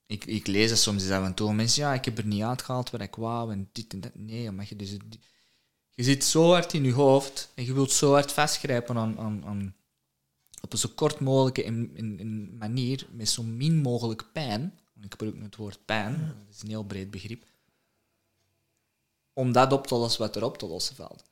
ik, 0.06 0.24
ik 0.24 0.46
lees 0.46 0.70
het 0.70 0.78
soms 0.78 1.02
eens 1.02 1.12
af 1.12 1.24
en 1.24 1.34
toe. 1.34 1.54
Mensen, 1.54 1.82
ja, 1.82 1.94
ik 1.94 2.04
heb 2.04 2.18
er 2.18 2.26
niet 2.26 2.42
uitgehaald 2.42 2.90
wat 2.90 3.00
ik 3.00 3.14
wou 3.14 3.52
en 3.52 3.68
dit 3.72 3.92
en 3.92 4.00
dat. 4.00 4.14
Nee, 4.14 4.50
maar 4.50 4.66
je, 4.68 4.76
dus, 4.76 4.96
je 5.97 6.02
zit 6.02 6.24
zo 6.24 6.51
hard 6.51 6.73
in 6.73 6.85
je 6.85 6.93
hoofd 6.93 7.52
en 7.55 7.64
je 7.64 7.73
wilt 7.73 7.93
zo 7.93 8.12
hard 8.12 8.32
vastgrijpen 8.32 8.97
aan, 8.97 9.18
aan, 9.18 9.44
aan 9.44 9.74
op 10.60 10.73
een 10.73 10.78
zo 10.78 10.89
kort 10.94 11.20
mogelijke 11.20 11.64
in, 11.64 11.90
in, 11.94 12.18
in 12.18 12.56
manier, 12.56 13.06
met 13.10 13.28
zo 13.28 13.43
min 13.43 13.77
mogelijk 13.77 14.24
pijn. 14.32 14.78
Ik 15.01 15.10
gebruik 15.10 15.43
het 15.43 15.56
woord 15.56 15.78
pijn, 15.85 16.35
dat 16.47 16.55
is 16.55 16.62
een 16.62 16.68
heel 16.68 16.85
breed 16.85 17.10
begrip 17.10 17.44
om 19.36 19.52
dat 19.52 19.73
op 19.73 19.86
te 19.86 19.94
lossen 19.94 20.20
wat 20.20 20.36
er 20.36 20.44
op 20.44 20.59
te 20.59 20.66
lossen 20.66 20.97
valt. 20.97 21.24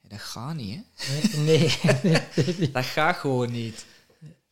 dat 0.00 0.20
gaat 0.20 0.54
niet, 0.54 0.80
hè? 0.94 1.38
Nee. 1.38 1.78
dat 2.72 2.84
gaat 2.84 3.16
gewoon 3.16 3.50
niet. 3.50 3.86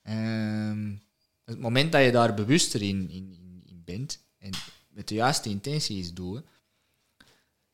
Um, 0.02 1.02
het 1.44 1.58
moment 1.58 1.92
dat 1.92 2.04
je 2.04 2.12
daar 2.12 2.34
bewuster 2.34 2.82
in, 2.82 3.10
in, 3.10 3.62
in 3.66 3.82
bent 3.84 4.18
en 4.38 4.50
met 4.88 5.08
de 5.08 5.14
juiste 5.14 5.48
intenties 5.48 6.14
doet, 6.14 6.42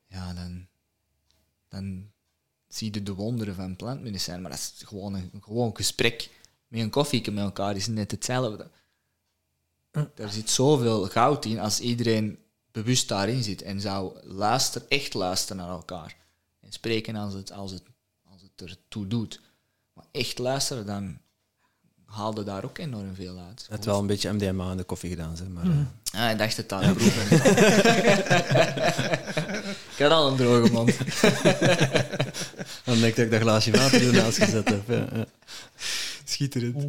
ja, 0.07 0.33
dan, 0.33 0.67
dan 1.73 2.11
zie 2.67 2.93
je 2.93 3.03
de 3.03 3.13
wonderen 3.13 3.55
van 3.55 3.75
plantmedicijn. 3.75 4.41
Maar 4.41 4.51
dat 4.51 4.59
is 4.59 4.81
gewoon 4.85 5.13
een 5.13 5.31
gewoon 5.41 5.75
gesprek 5.75 6.29
met 6.67 6.81
een 6.81 6.89
koffie 6.89 7.31
met 7.31 7.43
elkaar, 7.43 7.75
is 7.75 7.87
net 7.87 8.11
hetzelfde. 8.11 8.69
Er 10.15 10.31
zit 10.31 10.49
zoveel 10.49 11.07
goud 11.07 11.45
in 11.45 11.59
als 11.59 11.79
iedereen 11.79 12.37
bewust 12.71 13.07
daarin 13.07 13.43
zit 13.43 13.61
en 13.61 13.81
zou 13.81 14.19
luisteren, 14.23 14.89
echt 14.89 15.13
luisteren 15.13 15.57
naar 15.57 15.69
elkaar. 15.69 16.17
En 16.59 16.71
spreken 16.71 17.15
als 17.15 17.33
het, 17.33 17.51
als 17.51 17.71
het, 17.71 17.83
als 18.23 18.41
het 18.41 18.69
ertoe 18.69 19.07
doet. 19.07 19.41
Maar 19.93 20.05
echt 20.11 20.39
luisteren, 20.39 20.85
dan 20.85 21.19
haalde 22.13 22.43
daar 22.43 22.63
ook 22.63 22.77
enorm 22.77 23.15
veel 23.15 23.37
uit. 23.47 23.65
Het 23.69 23.85
wel 23.85 23.99
een 23.99 24.07
beetje 24.07 24.31
MDMA 24.31 24.71
in 24.71 24.77
de 24.77 24.83
koffie 24.83 25.09
gedaan, 25.09 25.37
zeg 25.37 25.47
maar. 25.47 25.65
Mm. 25.65 25.91
Ah, 26.11 26.31
ik 26.31 26.37
dacht 26.37 26.57
het 26.57 26.73
aan 26.73 26.81
de 26.81 26.93
proeven. 26.93 27.37
ik 29.95 29.97
had 29.97 30.11
al 30.11 30.27
een 30.27 30.35
droge 30.35 30.71
mond. 30.71 30.97
Dan 32.85 32.99
denk 32.99 33.03
ik 33.03 33.15
dat 33.15 33.25
ik 33.25 33.31
dat 33.31 33.41
glaasje 33.41 33.71
water 33.71 34.07
ernaast 34.07 34.37
gezet 34.37 34.69
heb. 34.69 34.87
Ja, 34.87 35.07
ja. 35.13 35.25
Schitterend. 36.23 36.81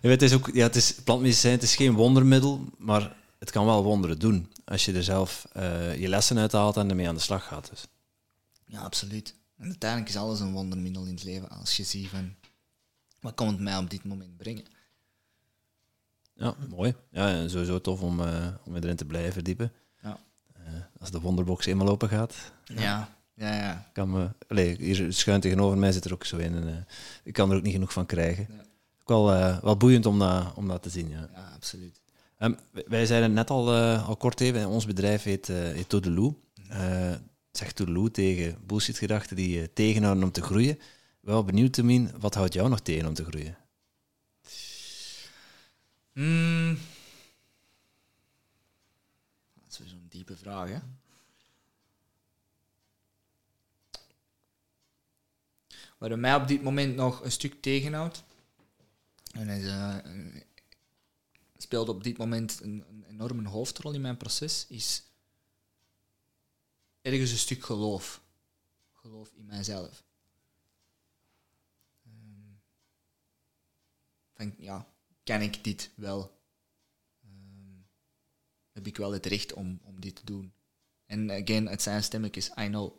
Je 0.00 0.08
weet, 0.08 0.20
het 0.20 0.30
is 0.30 0.36
ook, 0.36 0.50
ja, 0.52 0.62
het 0.62 0.76
is, 0.76 0.94
plantmedicijn, 0.94 1.52
het 1.52 1.62
is 1.62 1.76
geen 1.76 1.94
wondermiddel, 1.94 2.64
maar 2.78 3.16
het 3.38 3.50
kan 3.50 3.64
wel 3.64 3.82
wonderen 3.82 4.18
doen 4.18 4.52
als 4.64 4.84
je 4.84 4.92
er 4.92 5.04
zelf 5.04 5.46
uh, 5.56 5.98
je 6.00 6.08
lessen 6.08 6.38
uit 6.38 6.52
haalt 6.52 6.76
en 6.76 6.88
ermee 6.88 7.08
aan 7.08 7.14
de 7.14 7.20
slag 7.20 7.44
gaat. 7.44 7.70
Dus. 7.70 7.86
Ja, 8.66 8.80
absoluut. 8.80 9.34
En 9.58 9.66
uiteindelijk 9.66 10.10
is 10.10 10.16
alles 10.16 10.40
een 10.40 10.52
wondermiddel 10.52 11.04
in 11.04 11.14
het 11.14 11.24
leven 11.24 11.48
als 11.50 11.76
je 11.76 11.84
ziet 11.84 12.08
van 12.08 12.34
wat 13.20 13.34
kan 13.34 13.46
het 13.46 13.60
mij 13.60 13.76
op 13.76 13.90
dit 13.90 14.04
moment 14.04 14.36
brengen. 14.36 14.64
Ja, 16.34 16.54
mooi. 16.68 16.94
Ja, 17.10 17.48
sowieso 17.48 17.80
tof 17.80 18.02
om, 18.02 18.20
uh, 18.20 18.46
om 18.64 18.76
erin 18.76 18.96
te 18.96 19.04
blijven 19.04 19.32
verdiepen. 19.32 19.72
Ja. 20.02 20.18
Uh, 20.58 20.64
als 21.00 21.10
de 21.10 21.20
wonderbox 21.20 21.66
eenmaal 21.66 21.88
open 21.88 22.08
gaat. 22.08 22.52
Ja, 22.64 23.16
ja, 23.34 23.54
ja. 23.54 23.90
Kan 23.92 24.10
me, 24.10 24.30
allez, 24.48 24.78
hier 24.78 25.12
schuin 25.12 25.40
tegenover 25.40 25.78
mij 25.78 25.92
zit 25.92 26.04
er 26.04 26.12
ook 26.12 26.24
zo 26.24 26.36
in. 26.36 26.54
En, 26.54 26.68
uh, 26.68 26.74
ik 27.24 27.32
kan 27.32 27.50
er 27.50 27.56
ook 27.56 27.62
niet 27.62 27.72
genoeg 27.72 27.92
van 27.92 28.06
krijgen. 28.06 28.46
Ja. 28.50 28.64
Ook 29.04 29.08
wel, 29.08 29.60
wel 29.62 29.76
boeiend 29.76 30.06
om 30.06 30.18
dat, 30.18 30.54
om 30.54 30.68
dat 30.68 30.82
te 30.82 30.90
zien. 30.90 31.08
Ja, 31.08 31.28
ja 31.32 31.50
absoluut. 31.54 32.00
Um, 32.38 32.56
wij 32.86 33.06
zeiden 33.06 33.32
net 33.32 33.50
al, 33.50 33.72
al 33.74 34.16
kort 34.16 34.40
even, 34.40 34.68
ons 34.68 34.86
bedrijf 34.86 35.22
heet, 35.22 35.46
heet 35.46 35.88
Todeloo. 35.88 36.40
Uh, 36.70 37.14
zegt 37.52 37.76
Todeloo 37.76 38.08
tegen 38.08 38.56
bullshit-gedachten 38.66 39.36
die 39.36 39.60
je 39.60 39.72
tegenhouden 39.72 40.24
om 40.24 40.30
te 40.30 40.42
groeien. 40.42 40.78
Wel 41.28 41.44
benieuwd, 41.44 41.72
Temien, 41.72 42.20
wat 42.20 42.34
houdt 42.34 42.52
jou 42.52 42.68
nog 42.68 42.80
tegen 42.80 43.06
om 43.06 43.14
te 43.14 43.24
groeien? 43.24 43.58
Mm. 46.12 46.78
Dat 49.54 49.70
is 49.70 49.78
weer 49.78 49.88
zo'n 49.88 50.06
diepe 50.08 50.36
vraag, 50.36 50.68
hè? 50.68 50.78
Wat 55.98 56.16
mij 56.16 56.34
op 56.34 56.48
dit 56.48 56.62
moment 56.62 56.94
nog 56.94 57.24
een 57.24 57.32
stuk 57.32 57.62
tegenhoudt, 57.62 58.24
en 59.32 59.48
is, 59.48 59.72
speelt 61.56 61.88
op 61.88 62.04
dit 62.04 62.18
moment 62.18 62.60
een, 62.62 62.84
een 62.88 63.04
enorme 63.08 63.48
hoofdrol 63.48 63.92
in 63.92 64.00
mijn 64.00 64.16
proces, 64.16 64.66
is 64.68 65.02
ergens 67.02 67.30
een 67.30 67.36
stuk 67.36 67.64
geloof. 67.64 68.22
Geloof 68.92 69.32
in 69.32 69.46
mijzelf. 69.46 70.06
Van, 74.38 74.54
ja, 74.58 74.86
kan 75.22 75.40
ik 75.40 75.64
dit 75.64 75.90
wel? 75.94 76.40
Um, 77.24 77.88
heb 78.72 78.86
ik 78.86 78.96
wel 78.96 79.12
het 79.12 79.26
recht 79.26 79.52
om, 79.52 79.80
om 79.82 80.00
dit 80.00 80.14
te 80.14 80.24
doen? 80.24 80.52
En 81.06 81.30
again, 81.30 81.66
het 81.66 81.82
zijn 81.82 82.02
stemmetjes, 82.02 82.48
I 82.48 82.66
know. 82.66 82.92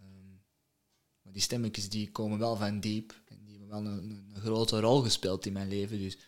Um, 0.00 0.42
maar 1.22 1.32
die 1.32 1.42
stemmetjes 1.42 1.88
die 1.88 2.10
komen 2.10 2.38
wel 2.38 2.56
van 2.56 2.80
diep. 2.80 3.20
En 3.24 3.44
die 3.44 3.58
hebben 3.58 3.68
wel 3.68 3.92
een, 3.92 4.10
een, 4.34 4.40
grote 4.40 4.80
rol 4.80 5.02
gespeeld 5.02 5.46
in 5.46 5.52
mijn 5.52 5.68
leven. 5.68 5.98
Dus 5.98 6.18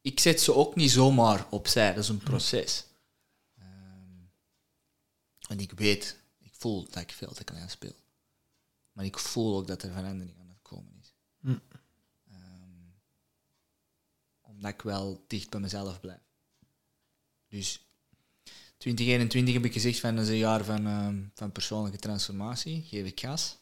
ik 0.00 0.20
zet 0.20 0.40
ze 0.40 0.54
ook 0.54 0.74
niet 0.76 0.90
zomaar 0.90 1.46
opzij. 1.50 1.94
Dat 1.94 2.02
is 2.02 2.08
een 2.08 2.18
proces. 2.18 2.86
Um, 3.58 4.32
en 5.48 5.58
ik 5.58 5.72
weet, 5.72 6.20
ik 6.38 6.54
voel 6.54 6.84
dat 6.84 7.02
ik 7.02 7.12
veel 7.12 7.32
te 7.32 7.44
klein 7.44 7.70
speel. 7.70 7.96
Maar 8.92 9.04
ik 9.04 9.18
voel 9.18 9.56
ook 9.56 9.66
dat 9.66 9.82
er 9.82 9.92
verandering 9.92 10.38
aan 10.38 10.48
het 10.48 10.62
komen 10.62 10.94
is. 11.00 11.14
Mm. 11.38 11.60
Omdat 14.60 14.74
ik 14.74 14.82
wel 14.82 15.24
dicht 15.26 15.50
bij 15.50 15.60
mezelf 15.60 16.00
blijf. 16.00 16.20
Dus 17.48 17.86
2021 18.76 19.54
heb 19.54 19.64
ik 19.64 19.72
gezegd 19.72 20.00
van 20.00 20.14
dat 20.14 20.24
is 20.24 20.30
een 20.30 20.36
jaar 20.36 20.64
van, 20.64 20.86
um, 20.86 21.30
van 21.34 21.52
persoonlijke 21.52 21.98
transformatie. 21.98 22.82
Geef 22.82 23.06
ik 23.06 23.20
gas. 23.20 23.58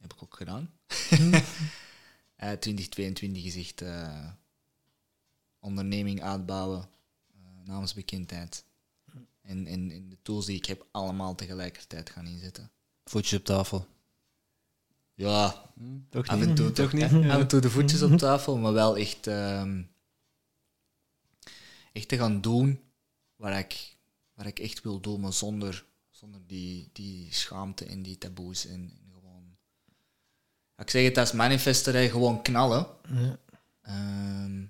heb 0.00 0.12
ik 0.12 0.22
ook 0.22 0.36
gedaan. 0.36 0.70
Uh, 2.42 2.50
2022 2.50 3.44
is 3.44 3.56
echt... 3.56 3.82
Uh, 3.82 4.28
onderneming 5.62 6.22
uitbouwen, 6.22 6.88
uh, 7.36 7.42
namens 7.64 7.94
bekendheid. 7.94 8.64
En, 9.42 9.66
en, 9.66 9.90
en 9.90 10.08
de 10.08 10.16
tools 10.22 10.46
die 10.46 10.56
ik 10.56 10.66
heb 10.66 10.86
allemaal 10.90 11.34
tegelijkertijd 11.34 12.10
gaan 12.10 12.26
inzetten. 12.26 12.70
Voetjes 13.04 13.38
op 13.38 13.44
tafel. 13.44 13.86
Ja, 15.14 15.72
Toch 16.08 16.26
af 16.26 16.40
en 16.40 16.54
toe, 16.54 16.72
Toch 16.72 16.92
niet? 16.92 17.02
af 17.02 17.40
en 17.40 17.48
toe 17.48 17.60
de 17.60 17.70
voetjes 17.70 18.02
op 18.02 18.18
tafel, 18.18 18.56
maar 18.56 18.72
wel 18.72 18.96
echt, 18.96 19.26
ehm, 19.26 19.82
echt 21.92 22.08
te 22.08 22.16
gaan 22.16 22.40
doen 22.40 22.80
waar 23.36 23.58
ik, 23.58 23.96
waar 24.34 24.46
ik 24.46 24.58
echt 24.58 24.82
wil 24.82 25.00
doen, 25.00 25.20
maar 25.20 25.32
zonder, 25.32 25.86
zonder 26.10 26.40
die, 26.46 26.90
die 26.92 27.32
schaamte 27.32 27.84
en 27.84 28.02
die 28.02 28.18
taboes. 28.18 28.66
En, 28.66 28.90
en 28.90 29.12
gewoon, 29.12 29.56
ik 30.76 30.90
zeg 30.90 31.04
het 31.04 31.18
als 31.18 31.32
manifester, 31.32 32.10
gewoon 32.10 32.42
knallen. 32.42 32.86
Ja. 33.08 33.38
Ehm, 33.82 34.64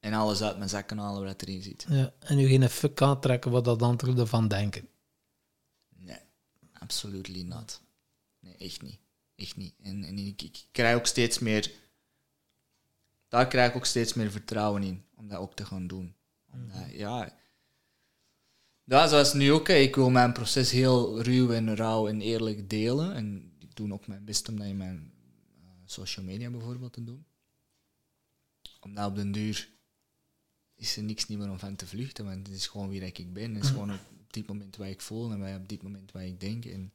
en 0.00 0.12
alles 0.12 0.42
uit 0.42 0.56
mijn 0.56 0.68
zakken 0.68 0.98
halen 0.98 1.24
wat 1.24 1.42
erin 1.42 1.62
zit. 1.62 1.86
Ja. 1.88 2.12
En 2.18 2.38
u 2.38 2.46
geen 2.46 2.68
fuck 2.68 3.02
aantrekken 3.02 3.50
wat 3.50 3.64
dat 3.64 3.82
anderen 3.82 4.18
ervan 4.18 4.48
denken. 4.48 4.88
Nee, 5.88 6.20
absolutely 6.72 7.42
not. 7.42 7.80
Nee, 8.40 8.56
echt 8.56 8.82
niet. 8.82 8.98
Echt 9.34 9.56
niet. 9.56 9.74
En, 9.82 10.04
en 10.04 10.18
ik, 10.18 10.42
ik 10.42 10.64
krijg 10.72 10.96
ook 10.96 11.06
steeds 11.06 11.38
meer... 11.38 11.70
Daar 13.28 13.48
krijg 13.48 13.70
ik 13.70 13.76
ook 13.76 13.86
steeds 13.86 14.14
meer 14.14 14.30
vertrouwen 14.30 14.82
in, 14.82 15.04
om 15.14 15.28
dat 15.28 15.38
ook 15.38 15.54
te 15.54 15.64
gaan 15.64 15.86
doen. 15.86 16.14
Omdat, 16.52 16.90
ja... 16.92 17.38
Ja, 18.84 19.08
zoals 19.08 19.32
nu 19.32 19.52
ook, 19.52 19.68
ik 19.68 19.94
wil 19.94 20.10
mijn 20.10 20.32
proces 20.32 20.70
heel 20.70 21.22
ruw 21.22 21.52
en 21.52 21.76
rauw 21.76 22.08
en 22.08 22.20
eerlijk 22.20 22.70
delen. 22.70 23.14
En 23.14 23.52
ik 23.58 23.76
doe 23.76 23.92
ook 23.92 24.06
mijn 24.06 24.24
best 24.24 24.48
om 24.48 24.56
dat 24.56 24.66
in 24.66 24.76
mijn 24.76 25.12
eh, 25.62 25.68
social 25.84 26.24
media 26.24 26.50
bijvoorbeeld 26.50 26.92
te 26.92 27.04
doen. 27.04 27.24
Omdat 28.80 29.06
op 29.08 29.16
den 29.16 29.32
duur 29.32 29.68
is 30.74 30.96
er 30.96 31.02
niks 31.02 31.26
meer 31.26 31.50
om 31.50 31.58
van 31.58 31.76
te 31.76 31.86
vluchten, 31.86 32.24
want 32.24 32.46
het 32.46 32.56
is 32.56 32.66
gewoon 32.66 32.88
wie 32.88 33.00
ik 33.00 33.32
ben. 33.32 33.54
Het 33.54 33.64
is 33.64 33.70
gewoon 33.70 33.92
op, 33.92 34.00
op 34.20 34.32
dit 34.32 34.46
moment 34.46 34.76
wat 34.76 34.86
ik 34.86 35.00
voel 35.00 35.32
en 35.32 35.56
op 35.56 35.68
dit 35.68 35.82
moment 35.82 36.12
wat 36.12 36.22
ik 36.22 36.40
denk. 36.40 36.64
En 36.64 36.92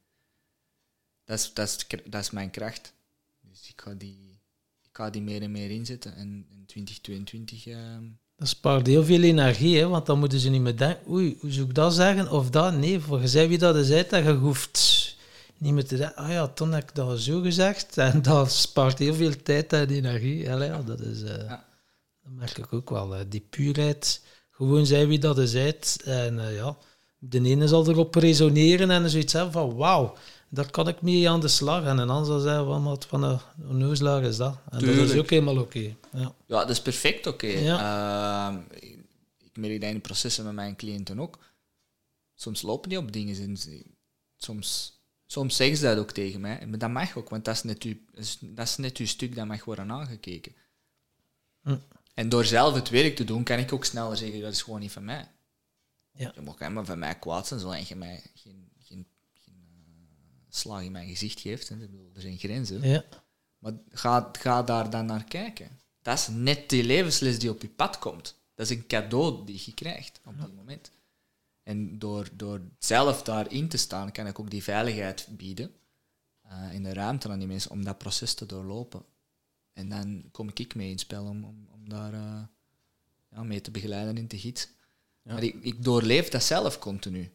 dat 1.24 1.38
is, 1.38 1.54
dat 1.54 1.68
is, 1.68 2.00
dat 2.04 2.22
is 2.22 2.30
mijn 2.30 2.50
kracht. 2.50 2.94
Dus 3.40 3.68
ik 3.68 3.80
ga 3.80 3.94
die, 3.94 4.40
ik 4.82 4.90
ga 4.92 5.10
die 5.10 5.22
meer 5.22 5.42
en 5.42 5.50
meer 5.50 5.70
inzetten. 5.70 6.14
En 6.14 6.46
in 6.48 6.66
2022... 6.66 7.66
ehm, 7.66 8.04
Dat 8.36 8.48
spaart 8.48 8.86
heel 8.86 9.04
veel 9.04 9.22
energie, 9.22 9.78
hè, 9.78 9.88
want 9.88 10.06
dan 10.06 10.18
moeten 10.18 10.40
ze 10.40 10.48
niet 10.48 10.60
meer 10.60 10.76
denken, 10.76 11.10
oei, 11.10 11.36
hoe 11.40 11.50
zou 11.52 11.66
ik 11.66 11.74
dat 11.74 11.94
zeggen 11.94 12.30
of 12.30 12.50
dat? 12.50 12.74
Nee, 12.74 13.00
voor 13.00 13.20
je 13.20 13.28
zei 13.28 13.48
wie 13.48 13.58
dat 13.58 13.76
is 13.76 13.90
uit, 13.90 14.10
dat 14.10 14.24
je 14.24 14.32
hoeft 14.32 15.14
niet 15.58 15.72
meer 15.72 15.86
te 15.86 15.96
denken, 15.96 16.16
ah 16.16 16.30
ja, 16.30 16.46
toen 16.48 16.72
heb 16.72 16.82
ik 16.82 16.94
dat 16.94 17.20
zo 17.20 17.40
gezegd. 17.40 17.96
En 17.98 18.22
dat 18.22 18.52
spaart 18.52 18.98
heel 18.98 19.14
veel 19.14 19.42
tijd 19.42 19.72
en 19.72 19.88
energie. 19.90 20.52
Allee, 20.52 20.68
ja, 20.68 20.82
dat 20.82 21.00
is... 21.00 21.22
eh, 21.22 21.36
Ja. 21.36 21.64
Dat 22.22 22.32
merk 22.34 22.58
ik 22.58 22.72
ook 22.72 22.90
wel. 22.90 23.14
die 23.28 23.46
puurheid, 23.50 24.22
gewoon 24.50 24.86
zijn 24.86 25.08
wie 25.08 25.18
dat 25.18 25.38
is 25.38 25.54
uit. 25.54 25.96
En 26.04 26.38
eh, 26.48 26.54
ja, 26.56 26.76
de 27.18 27.40
ene 27.42 27.68
zal 27.68 27.88
erop 27.88 28.14
resoneren 28.14 28.90
en 28.90 29.10
zoiets 29.10 29.32
hebben 29.32 29.52
van, 29.52 29.74
wauw, 29.76 30.14
daar 30.48 30.70
kan 30.70 30.88
ik 30.88 31.02
mee 31.02 31.30
aan 31.30 31.40
de 31.40 31.48
slag. 31.48 31.84
En 31.84 31.98
een 31.98 32.10
ander 32.10 32.26
zal 32.26 32.40
zeggen, 32.40 32.64
van, 32.66 32.84
wat 32.84 33.06
van 33.06 33.22
een 33.22 33.38
onnoozelaar 33.68 34.22
is 34.22 34.36
dat? 34.36 34.58
En 34.70 34.78
dat 34.78 34.88
is 34.96 35.16
ook 35.18 35.30
helemaal 35.30 35.58
oké. 35.58 35.78
Ja. 36.12 36.34
Ja, 36.46 36.58
dat 36.60 36.70
is 36.70 36.82
perfect 36.82 37.26
oké. 37.26 37.46
Ehm, 37.78 38.58
ik- 38.70 39.04
ik 39.38 39.56
merk 39.56 39.80
dat 39.80 39.88
in 39.88 39.94
de 39.94 40.00
processen 40.00 40.44
met 40.44 40.54
mijn 40.54 40.76
cliënten 40.76 41.20
ook. 41.20 41.38
Soms 42.34 42.62
lopen 42.62 42.88
die 42.88 42.98
op 42.98 43.12
dingen 43.12 43.56
soms, 44.36 44.92
soms 45.26 45.56
zeggen 45.56 45.76
ze 45.76 45.84
dat 45.84 45.98
ook 45.98 46.10
tegen 46.10 46.40
mij. 46.40 46.66
Maar 46.66 46.78
dat 46.78 46.90
mag 46.90 47.16
ook, 47.16 47.28
want 47.28 47.44
dat 47.44 47.54
is 47.54 47.62
net 47.62 47.82
uw, 47.82 47.94
dat 48.10 48.24
is- 48.24 48.38
dat 48.40 48.66
is 48.66 48.76
net 48.76 48.96
uw 48.96 49.06
stuk 49.06 49.34
dat 49.36 49.46
mag 49.46 49.64
worden 49.64 49.90
aangekeken. 49.90 50.54
Hm. 51.62 51.76
En 52.14 52.28
door 52.28 52.44
zelf 52.44 52.74
het 52.74 52.88
werk 52.88 53.16
te 53.16 53.24
doen, 53.24 53.42
kan 53.44 53.58
ik 53.58 53.72
ook 53.72 53.84
sneller 53.84 54.16
zeggen, 54.16 54.40
dat 54.40 54.52
is 54.52 54.62
gewoon 54.62 54.80
niet 54.80 54.92
van 54.92 55.04
mij. 55.04 55.28
Ja. 56.12 56.32
Je 56.34 56.40
mag 56.40 56.58
helemaal 56.58 56.84
van 56.84 56.98
mij 56.98 57.14
kwaad 57.18 57.46
zijn, 57.46 57.60
zolang 57.60 57.88
je 57.88 57.96
mij 57.96 58.22
geen, 58.34 58.65
slag 60.56 60.82
in 60.82 60.92
mijn 60.92 61.08
gezicht 61.08 61.40
geeft. 61.40 61.70
Ik 61.70 61.78
bedoel, 61.78 62.10
er 62.14 62.20
zijn 62.20 62.38
grenzen. 62.38 62.88
Ja. 62.88 63.04
Maar 63.58 63.72
ga, 63.90 64.30
ga 64.32 64.62
daar 64.62 64.90
dan 64.90 65.06
naar 65.06 65.24
kijken. 65.24 65.78
Dat 66.02 66.18
is 66.18 66.28
net 66.28 66.68
die 66.68 66.84
levensles 66.84 67.38
die 67.38 67.50
op 67.50 67.62
je 67.62 67.68
pad 67.68 67.98
komt. 67.98 68.34
Dat 68.54 68.70
is 68.70 68.76
een 68.76 68.86
cadeau 68.86 69.44
die 69.44 69.62
je 69.64 69.74
krijgt 69.74 70.20
op 70.24 70.38
dat 70.38 70.52
moment. 70.52 70.90
En 71.62 71.98
door, 71.98 72.28
door 72.32 72.60
zelf 72.78 73.22
daarin 73.22 73.68
te 73.68 73.76
staan, 73.76 74.12
kan 74.12 74.26
ik 74.26 74.38
ook 74.38 74.50
die 74.50 74.62
veiligheid 74.62 75.26
bieden 75.30 75.74
eh, 76.42 76.72
in 76.72 76.82
de 76.82 76.92
ruimte 76.92 77.28
aan 77.28 77.38
die 77.38 77.48
mensen 77.48 77.70
om 77.70 77.84
dat 77.84 77.98
proces 77.98 78.34
te 78.34 78.46
doorlopen. 78.46 79.02
En 79.72 79.88
dan 79.88 80.24
kom 80.30 80.50
ik 80.54 80.74
mee 80.74 80.86
in 80.86 80.92
het 80.92 81.00
spel 81.00 81.24
om, 81.24 81.44
om, 81.44 81.68
om 81.72 81.88
daar 81.88 82.12
eh, 82.12 82.42
ja, 83.30 83.42
mee 83.42 83.60
te 83.60 83.70
begeleiden 83.70 84.16
en 84.16 84.26
te 84.26 84.38
gidsen. 84.38 84.70
Maar 85.22 85.42
ik, 85.42 85.54
ik 85.60 85.84
doorleef 85.84 86.28
dat 86.28 86.42
zelf 86.42 86.78
continu. 86.78 87.30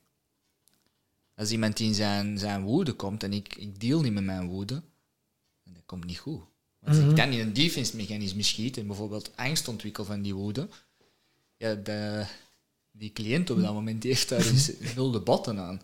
Als 1.41 1.51
iemand 1.51 1.79
in 1.79 1.93
zijn, 1.93 2.37
zijn 2.37 2.61
woede 2.61 2.93
komt 2.93 3.23
en 3.23 3.33
ik, 3.33 3.55
ik 3.55 3.79
deal 3.79 4.01
niet 4.01 4.13
met 4.13 4.23
mijn 4.23 4.47
woede, 4.47 4.73
en 5.63 5.73
dat 5.73 5.83
komt 5.85 6.05
niet 6.05 6.17
goed. 6.17 6.41
Want 6.79 6.97
als 6.97 7.09
ik 7.09 7.15
dan 7.15 7.31
in 7.31 7.39
een 7.39 7.53
defense 7.53 7.95
mechanisme 7.95 8.43
schiet 8.43 8.77
en 8.77 8.87
bijvoorbeeld 8.87 9.31
angst 9.35 9.67
ontwikkel 9.67 10.05
van 10.05 10.21
die 10.21 10.35
woede, 10.35 10.67
ja, 11.57 11.75
de, 11.75 12.25
die 12.91 13.11
cliënt 13.11 13.49
op 13.49 13.61
dat 13.61 13.73
moment 13.73 14.01
die 14.01 14.11
heeft 14.11 14.29
daar 14.29 14.43
dus 14.43 14.71
nul 14.95 15.11
de 15.11 15.19
botten 15.19 15.59
aan. 15.59 15.81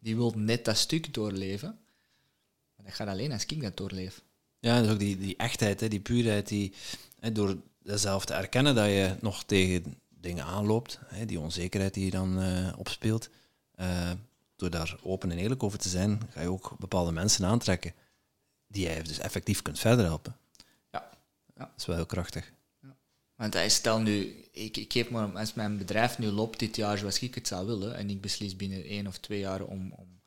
Die 0.00 0.16
wil 0.16 0.32
net 0.36 0.64
dat 0.64 0.76
stuk 0.76 1.14
doorleven. 1.14 1.78
Maar 2.76 2.86
dat 2.86 2.94
gaat 2.94 3.08
alleen 3.08 3.32
als 3.32 3.46
ik 3.46 3.62
dat 3.62 3.76
doorleef. 3.76 4.22
Ja, 4.60 4.76
en 4.76 4.82
dus 4.82 4.92
ook 4.92 4.98
die, 4.98 5.18
die 5.18 5.36
echtheid, 5.36 5.80
hè, 5.80 5.88
die 5.88 6.00
puurheid, 6.00 6.48
die, 6.48 6.72
hè, 7.20 7.32
door 7.32 7.56
zelf 7.82 8.24
te 8.24 8.34
erkennen 8.34 8.74
dat 8.74 8.86
je 8.86 9.16
nog 9.20 9.44
tegen 9.44 9.98
dingen 10.08 10.44
aanloopt, 10.44 10.98
hè, 11.04 11.26
die 11.26 11.40
onzekerheid 11.40 11.94
die 11.94 12.04
je 12.04 12.10
dan 12.10 12.40
eh, 12.40 12.72
opspeelt, 12.76 13.28
eh, 13.74 14.10
door 14.58 14.70
daar 14.70 14.96
open 15.02 15.30
en 15.30 15.38
eerlijk 15.38 15.62
over 15.62 15.78
te 15.78 15.88
zijn, 15.88 16.20
ga 16.30 16.40
je 16.40 16.50
ook 16.50 16.78
bepaalde 16.78 17.12
mensen 17.12 17.44
aantrekken 17.44 17.94
die 18.66 18.82
jij 18.82 19.02
dus 19.02 19.18
effectief 19.18 19.62
kunt 19.62 19.78
verder 19.78 20.04
helpen. 20.04 20.36
Ja. 20.90 21.10
Dat 21.54 21.68
is 21.76 21.86
wel 21.86 21.96
heel 21.96 22.06
krachtig. 22.06 22.52
Want 23.34 23.54
hij 23.54 23.68
stel 23.68 24.00
nu, 24.00 24.44
ik, 24.52 24.76
ik 24.76 24.92
geef 24.92 25.10
maar, 25.10 25.38
als 25.38 25.54
mijn 25.54 25.78
bedrijf 25.78 26.18
nu 26.18 26.26
loopt 26.26 26.58
dit 26.58 26.76
jaar 26.76 26.98
zoals 26.98 27.18
ik 27.18 27.34
het 27.34 27.48
zou 27.48 27.66
willen, 27.66 27.96
en 27.96 28.10
ik 28.10 28.20
beslis 28.20 28.56
binnen 28.56 28.84
één 28.84 29.06
of 29.06 29.18
twee 29.18 29.38
jaar 29.38 29.62
om, 29.62 29.92
om, 29.96 30.20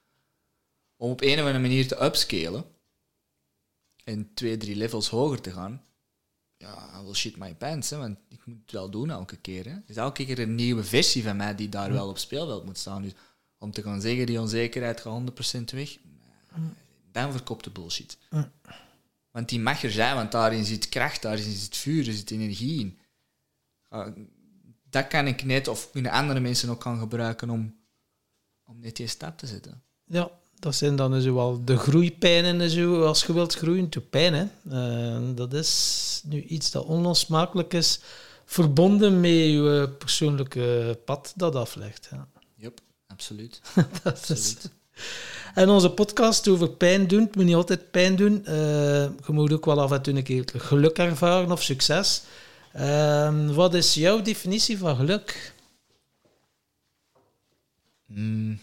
om 0.96 1.12
op 1.12 1.22
een 1.22 1.34
of 1.34 1.40
andere 1.40 1.60
manier 1.60 1.88
te 1.88 2.04
upscalen 2.04 2.66
en 4.04 4.34
twee, 4.34 4.58
drie 4.58 4.76
levels 4.76 5.10
hoger 5.10 5.42
te 5.42 5.52
gaan, 5.52 5.84
ja, 6.58 7.00
I 7.00 7.04
will 7.04 7.14
shit 7.14 7.38
my 7.38 7.56
pants, 7.56 7.90
hè, 7.90 7.98
want 7.98 8.18
ik 8.28 8.46
moet 8.46 8.62
het 8.62 8.72
wel 8.72 8.90
doen 8.90 9.10
elke 9.10 9.38
keer. 9.38 9.66
Hè. 9.66 9.76
Dus 9.86 9.96
elke 9.96 10.26
keer 10.26 10.40
een 10.40 10.56
nieuwe 10.56 10.84
versie 10.84 11.24
van 11.24 11.38
mij 11.38 11.56
die 11.56 11.70
daar 11.70 11.92
wel 11.92 12.10
op 12.10 12.18
speelveld 12.18 12.66
moet 12.66 12.78
staan. 12.78 13.02
Dus 13.02 13.14
om 13.62 13.72
te 13.72 13.82
gaan 13.82 14.02
zeggen, 14.02 14.26
die 14.26 14.40
onzekerheid 14.40 15.02
gaat 15.02 15.22
100% 15.22 15.64
weg, 15.76 15.98
dan 17.12 17.32
verkoopt 17.32 17.64
de 17.64 17.70
bullshit. 17.70 18.18
Want 19.32 19.50
die 19.50 19.60
mag 19.60 19.84
er 19.84 19.92
zijn, 19.92 20.16
want 20.16 20.32
daarin 20.32 20.66
zit 20.66 20.90
kracht, 20.90 21.22
daarin 21.22 21.52
zit 21.52 21.78
vuur, 21.78 22.08
er 22.08 22.14
zit 22.14 22.32
energie 22.32 22.80
in. 22.80 22.98
Dat 24.90 25.08
kan 25.08 25.28
ik 25.28 25.44
net, 25.44 25.68
of 25.68 25.92
kunnen 25.92 26.12
andere 26.12 26.40
mensen 26.40 26.70
ook 26.70 26.82
gaan 26.82 27.00
gebruiken 27.00 27.50
om, 27.50 27.76
om 28.64 28.80
net 28.80 28.96
die 28.96 29.08
stap 29.08 29.38
te 29.38 29.48
zetten. 29.48 29.84
Ja, 30.06 30.32
dat 30.60 30.76
zijn 30.76 30.96
dan 30.96 31.22
zo 31.22 31.34
wel 31.34 31.66
de 31.66 31.78
groeipijnen 31.78 32.70
zo, 32.70 33.04
als 33.04 33.24
je 33.24 33.34
wilt 33.34 33.54
groeien, 33.54 33.90
to 33.90 34.02
pijn. 34.02 34.34
Hè. 34.34 34.46
Eh, 34.70 35.36
dat 35.36 35.54
is 35.54 36.22
nu 36.26 36.44
iets 36.44 36.72
dat 36.72 36.86
onlosmakelijk 36.86 37.74
is, 37.74 38.00
verbonden 38.46 39.20
met 39.20 39.32
je 39.32 39.96
persoonlijke 39.98 41.00
pad 41.06 41.34
dat 41.36 41.56
aflegt. 41.56 42.08
Ja. 42.12 42.28
Yep, 42.56 42.80
absoluut. 43.22 43.62
Dat 44.04 44.30
is... 44.30 44.56
En 45.54 45.70
onze 45.70 45.92
podcast 45.92 46.48
over 46.48 46.70
pijn 46.70 47.08
doen, 47.08 47.24
het 47.24 47.36
moet 47.36 47.46
niet 47.46 47.56
altijd 47.56 47.92
pijn 47.92 48.16
doen. 48.16 48.46
Eh, 48.46 49.04
je 49.04 49.32
moet 49.32 49.54
ook 49.54 49.66
wel 49.66 49.82
af 49.82 49.92
en 49.92 50.02
toe 50.02 50.14
een 50.16 50.24
keer 50.24 50.46
geluk 50.58 50.98
ervaren 50.98 51.52
of 51.52 51.64
succes. 51.64 52.24
Ehm, 52.74 53.54
wat 53.54 53.74
is 53.74 53.94
jouw 53.94 54.22
definitie 54.22 54.78
van 54.78 54.96
geluk? 54.96 55.54
Mm. 58.06 58.60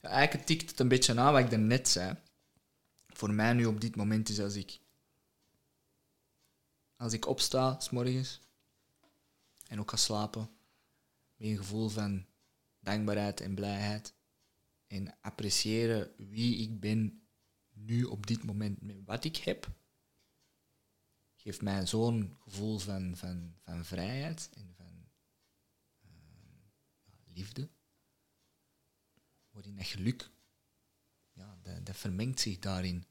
Ja, 0.00 0.08
eigenlijk 0.08 0.46
tikt 0.46 0.70
het 0.70 0.80
een 0.80 0.88
beetje 0.88 1.18
aan 1.18 1.32
wat 1.32 1.42
ik 1.42 1.50
daarnet 1.50 1.88
zei. 1.88 2.16
Voor 3.08 3.32
mij 3.32 3.52
nu 3.52 3.64
op 3.64 3.80
dit 3.80 3.96
moment 3.96 4.28
is 4.28 4.40
als 4.40 4.54
ik... 4.54 4.78
Als 6.98 7.12
ik 7.12 7.26
opsta, 7.26 7.80
s 7.80 7.90
morgens, 7.90 8.40
en 9.68 9.80
ook 9.80 9.90
ga 9.90 9.96
slapen, 9.96 10.50
met 11.36 11.48
een 11.48 11.56
gevoel 11.56 11.88
van 11.88 12.26
dankbaarheid 12.80 13.40
en 13.40 13.54
blijheid. 13.54 14.14
En 14.86 15.20
appreciëren 15.20 16.10
wie 16.16 16.56
ik 16.56 16.80
ben 16.80 17.22
nu 17.72 18.04
op 18.04 18.26
dit 18.26 18.44
moment 18.44 18.82
met 18.82 19.04
wat 19.04 19.24
ik 19.24 19.36
heb 19.36 19.76
geeft 21.48 21.62
mij 21.62 21.86
zo'n 21.86 22.36
gevoel 22.40 22.78
van, 22.78 23.16
van, 23.16 23.54
van 23.60 23.84
vrijheid 23.84 24.50
en 24.54 24.74
van 24.74 25.08
ja, 27.04 27.32
liefde. 27.32 27.68
Waarin 29.50 29.76
dat 29.76 29.86
geluk, 29.86 30.30
ja, 31.32 31.58
dat 31.82 31.96
vermengt 31.96 32.40
zich 32.40 32.58
daarin. 32.58 33.04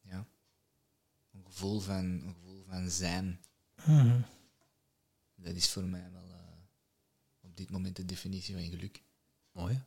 Ja. 0.00 0.26
een 1.30 1.41
gevoel 1.52 1.80
van, 1.80 2.04
een 2.04 2.34
gevoel 2.34 2.64
van 2.68 2.90
zijn. 2.90 3.40
Mhm. 3.84 4.20
Dat 5.34 5.54
is 5.54 5.70
voor 5.70 5.84
mij 5.84 6.10
wel 6.12 6.30
eh, 6.30 6.38
op 7.40 7.56
dit 7.56 7.70
moment 7.70 7.96
de 7.96 8.04
definitie 8.04 8.54
van 8.54 8.64
geluk. 8.64 9.02
Mooi. 9.52 9.82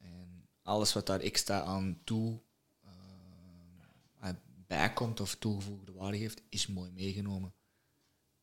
En 0.00 0.48
alles 0.62 0.92
wat 0.92 1.06
daar 1.06 1.20
extra 1.20 1.62
aan 1.62 2.00
toe 2.04 2.40
eh, 2.80 4.30
bijkomt 4.66 5.20
of 5.20 5.34
toegevoegde 5.34 5.92
waarde 5.92 6.16
heeft, 6.16 6.42
is 6.48 6.66
mooi 6.66 6.90
meegenomen. 6.90 7.54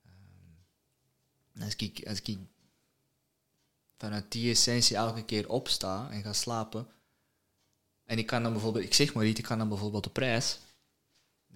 Ehm, 0.04 1.64
als, 1.64 1.76
ik, 1.76 2.08
als 2.08 2.22
ik 2.22 2.38
vanuit 3.98 4.32
die 4.32 4.52
essentie 4.52 4.96
elke 4.96 5.26
keer 5.26 5.50
opsta 5.50 6.12
en 6.12 6.22
ga 6.22 6.34
slapen, 6.34 6.88
en 8.04 8.18
ik 8.18 8.26
kan 8.26 8.44
dan 8.44 8.52
bijvoorbeeld, 8.52 8.86
ik 8.86 8.94
zeg 8.94 9.14
maar 9.14 9.26
iets, 9.26 9.40
ik 9.40 9.46
kan 9.46 9.58
dan 9.58 9.70
bijvoorbeeld 9.70 10.08
op 10.08 10.18
reis, 10.18 10.60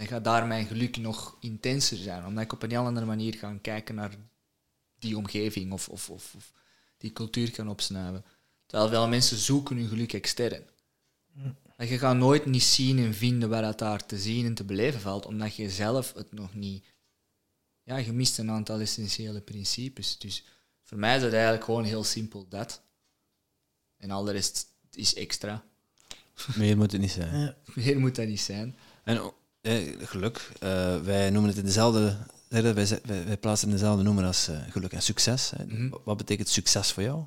dan 0.01 0.09
gaat 0.09 0.23
daar 0.23 0.47
mijn 0.47 0.65
geluk 0.65 0.97
nog 0.97 1.37
intenser 1.39 1.97
zijn, 1.97 2.25
omdat 2.25 2.43
ik 2.43 2.53
op 2.53 2.63
een 2.63 2.69
heel 2.69 2.85
andere 2.85 3.05
manier 3.05 3.33
ga 3.33 3.57
kijken 3.61 3.95
naar 3.95 4.15
die 4.99 5.17
omgeving 5.17 5.71
of, 5.71 5.89
of, 5.89 6.09
of, 6.09 6.33
of 6.35 6.53
die 6.97 7.11
cultuur 7.11 7.51
kan 7.51 7.69
opsnuiven. 7.69 8.25
Terwijl 8.65 8.89
veel 8.89 9.07
mensen 9.07 9.37
zoeken 9.37 9.77
hun 9.77 9.87
geluk 9.87 10.13
extern. 10.13 10.63
En 11.75 11.87
je 11.87 11.97
gaat 11.97 12.15
nooit 12.15 12.45
niet 12.45 12.63
zien 12.63 12.99
en 12.99 13.13
vinden 13.13 13.49
waar 13.49 13.61
dat 13.61 13.79
daar 13.79 14.05
te 14.05 14.17
zien 14.17 14.45
en 14.45 14.53
te 14.53 14.63
beleven 14.63 14.99
valt, 14.99 15.25
omdat 15.25 15.55
je 15.55 15.69
zelf 15.69 16.13
het 16.13 16.31
nog 16.31 16.53
niet... 16.53 16.85
Ja, 17.83 17.97
je 17.97 18.11
mist 18.11 18.37
een 18.37 18.51
aantal 18.51 18.79
essentiële 18.79 19.41
principes. 19.41 20.17
Dus 20.17 20.45
voor 20.83 20.97
mij 20.97 21.15
is 21.15 21.23
het 21.23 21.33
eigenlijk 21.33 21.63
gewoon 21.63 21.83
heel 21.83 22.03
simpel 22.03 22.47
dat. 22.49 22.81
En 23.97 24.11
al 24.11 24.23
de 24.23 24.31
rest 24.31 24.67
is 24.91 25.15
extra. 25.15 25.63
Meer 26.55 26.77
moet 26.77 26.91
het 26.91 27.01
niet 27.01 27.11
zijn. 27.11 27.39
Ja. 27.39 27.57
Meer 27.75 27.99
moet 27.99 28.15
dat 28.15 28.27
niet 28.27 28.41
zijn. 28.41 28.77
En 29.03 29.33
eh, 29.61 30.07
geluk, 30.07 30.51
eh, 30.59 30.99
wij 30.99 31.29
noemen 31.29 31.49
het 31.49 31.59
in 31.59 31.65
dezelfde... 31.65 32.17
Wij, 32.47 32.73
wij, 32.73 32.99
wij 33.03 33.37
plaatsen 33.37 33.67
in 33.67 33.73
dezelfde 33.73 34.03
noemer 34.03 34.25
als 34.25 34.47
eh, 34.47 34.57
geluk 34.69 34.91
en 34.93 35.01
succes. 35.01 35.51
hè. 35.55 35.65
Mhm. 35.65 35.89
Wat 36.03 36.17
betekent 36.17 36.49
succes 36.49 36.91
voor 36.91 37.03
jou? 37.03 37.25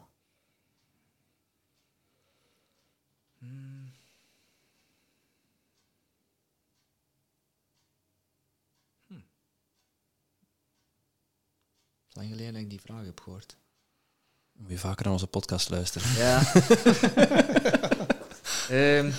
Lang 12.12 12.28
geleden 12.28 12.52
dat 12.52 12.62
ik 12.62 12.70
die 12.70 12.80
vraag 12.80 13.04
heb 13.04 13.20
gehoord. 13.20 13.56
Moet 14.52 14.70
je 14.70 14.78
vaker 14.78 15.04
naar 15.04 15.12
onze 15.12 15.26
podcast 15.26 15.70
luisteren. 15.70 16.12
Ja. 16.16 16.42
Ehm, 18.68 19.10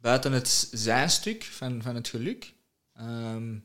buiten 0.00 0.32
het 0.32 0.68
zijnstuk 0.72 1.44
van, 1.44 1.82
van 1.82 1.94
het 1.94 2.08
geluk, 2.08 2.54
ehm, 2.92 3.58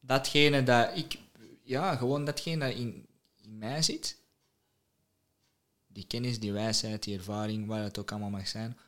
datgene 0.00 0.62
dat 0.62 0.96
ik, 0.96 1.18
ja, 1.62 1.96
gewoon 1.96 2.24
datgene 2.24 2.68
dat 2.68 2.76
in, 2.76 3.06
in 3.36 3.58
mij 3.58 3.82
zit, 3.82 4.18
die 5.86 6.06
kennis, 6.06 6.40
die 6.40 6.52
wijsheid, 6.52 7.02
die 7.02 7.16
ervaring, 7.16 7.66
waar 7.66 7.82
het 7.82 7.98
ook 7.98 8.10
allemaal 8.10 8.30
mag 8.30 8.48
zijn, 8.48 8.78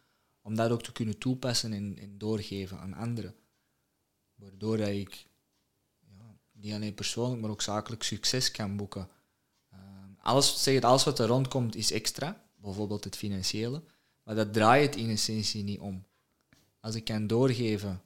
om 0.42 0.54
dat 0.54 0.70
ook 0.70 0.82
te 0.82 0.92
kunnen 0.92 1.18
toepassen 1.18 1.72
en, 1.72 1.98
en 1.98 2.18
doorgeven 2.18 2.78
aan 2.78 2.94
anderen. 2.94 3.34
Waardoor 4.34 4.76
dat 4.76 4.88
ik 4.88 5.26
ja, 6.00 6.36
niet 6.52 6.72
alleen 6.72 6.94
persoonlijk, 6.94 7.40
maar 7.40 7.50
ook 7.50 7.62
zakelijk 7.62 8.02
succes 8.02 8.50
kan 8.50 8.76
boeken. 8.76 9.08
Ehm, 9.70 10.10
alles, 10.18 10.62
zeg 10.62 10.74
het, 10.74 10.84
alles 10.84 11.04
wat 11.04 11.18
er 11.18 11.26
rondkomt 11.26 11.74
is 11.74 11.92
extra, 11.92 12.44
bijvoorbeeld 12.56 13.04
het 13.04 13.16
financiële, 13.16 13.82
maar 14.22 14.34
dat 14.34 14.52
draait 14.52 14.96
in 14.96 15.10
essentie 15.10 15.62
niet 15.62 15.80
om. 15.80 16.04
Als 16.82 16.94
ik 16.94 17.04
kan 17.04 17.26
doorgeven 17.26 18.02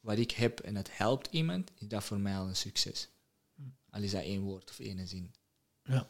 wat 0.00 0.18
ik 0.18 0.30
heb 0.30 0.60
en 0.60 0.76
het 0.76 0.96
helpt 0.96 1.28
iemand, 1.30 1.70
is 1.78 1.88
dat 1.88 2.04
voor 2.04 2.18
mij 2.18 2.36
al 2.36 2.46
een 2.46 2.56
succes. 2.56 3.08
Al 3.90 4.02
is 4.02 4.10
dat 4.10 4.22
één 4.22 4.42
woord 4.42 4.70
of 4.70 4.78
één 4.78 5.08
zin. 5.08 5.34
Ja. 5.82 6.06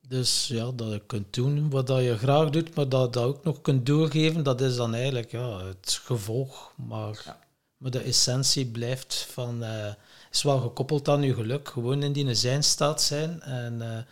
Dus 0.00 0.46
ja, 0.46 0.70
dat 0.70 0.92
je 0.92 1.06
kunt 1.06 1.34
doen 1.34 1.70
wat 1.70 1.86
dat 1.86 2.02
je 2.02 2.18
graag 2.18 2.50
doet, 2.50 2.74
maar 2.74 2.88
dat 2.88 3.12
dat 3.12 3.24
ook 3.24 3.44
nog 3.44 3.60
kunt 3.60 3.86
doorgeven, 3.86 4.42
dat 4.42 4.60
is 4.60 4.76
dan 4.76 4.94
eigenlijk 4.94 5.30
ja, 5.30 5.64
het 5.64 6.00
gevolg. 6.04 6.72
Maar, 6.76 7.22
Ja. 7.24 7.38
maar 7.76 7.90
de 7.90 8.00
essentie 8.00 8.66
blijft 8.66 9.14
van, 9.14 9.62
eh, 9.62 9.94
is 10.30 10.42
wel 10.42 10.60
gekoppeld 10.60 11.08
aan 11.08 11.22
je 11.22 11.34
geluk. 11.34 11.68
Gewoon 11.68 12.02
in 12.02 12.12
die 12.12 12.34
zijnstaat 12.34 13.02
zijn 13.02 13.42
en 13.42 13.82
eh, 13.82 14.04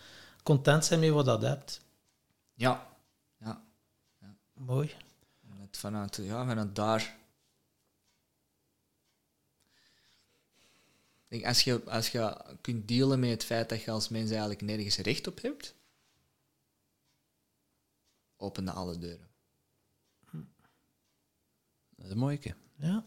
content 0.43 0.85
zijn 0.85 1.01
met 1.01 1.11
wat 1.11 1.25
dat 1.25 1.43
hebt. 1.43 1.81
Ja, 2.55 2.87
ja. 3.39 3.65
Mooi. 4.55 4.95
Vanuit, 5.85 6.17
ja, 6.17 6.47
vanuit 6.47 6.75
daar. 6.77 7.17
Ik 11.29 11.47
als, 11.47 11.61
je, 11.63 11.85
als 11.85 12.09
je 12.11 12.45
kunt 12.61 12.89
dealen 12.89 13.21
met 13.21 13.31
het 13.31 13.45
feit 13.45 13.69
dat 13.69 13.83
je 13.83 13.91
als 13.91 14.09
mens 14.09 14.31
eigenlijk 14.31 14.61
nergens 14.61 14.97
recht 14.97 15.27
op 15.27 15.43
hebt, 15.43 15.75
opende 18.37 18.71
alle 18.71 18.99
deuren. 18.99 19.29
Dat 21.97 22.05
is 22.07 22.11
een 22.11 22.19
mooie 22.19 22.39
keer. 22.39 22.57
Ja. 22.77 23.05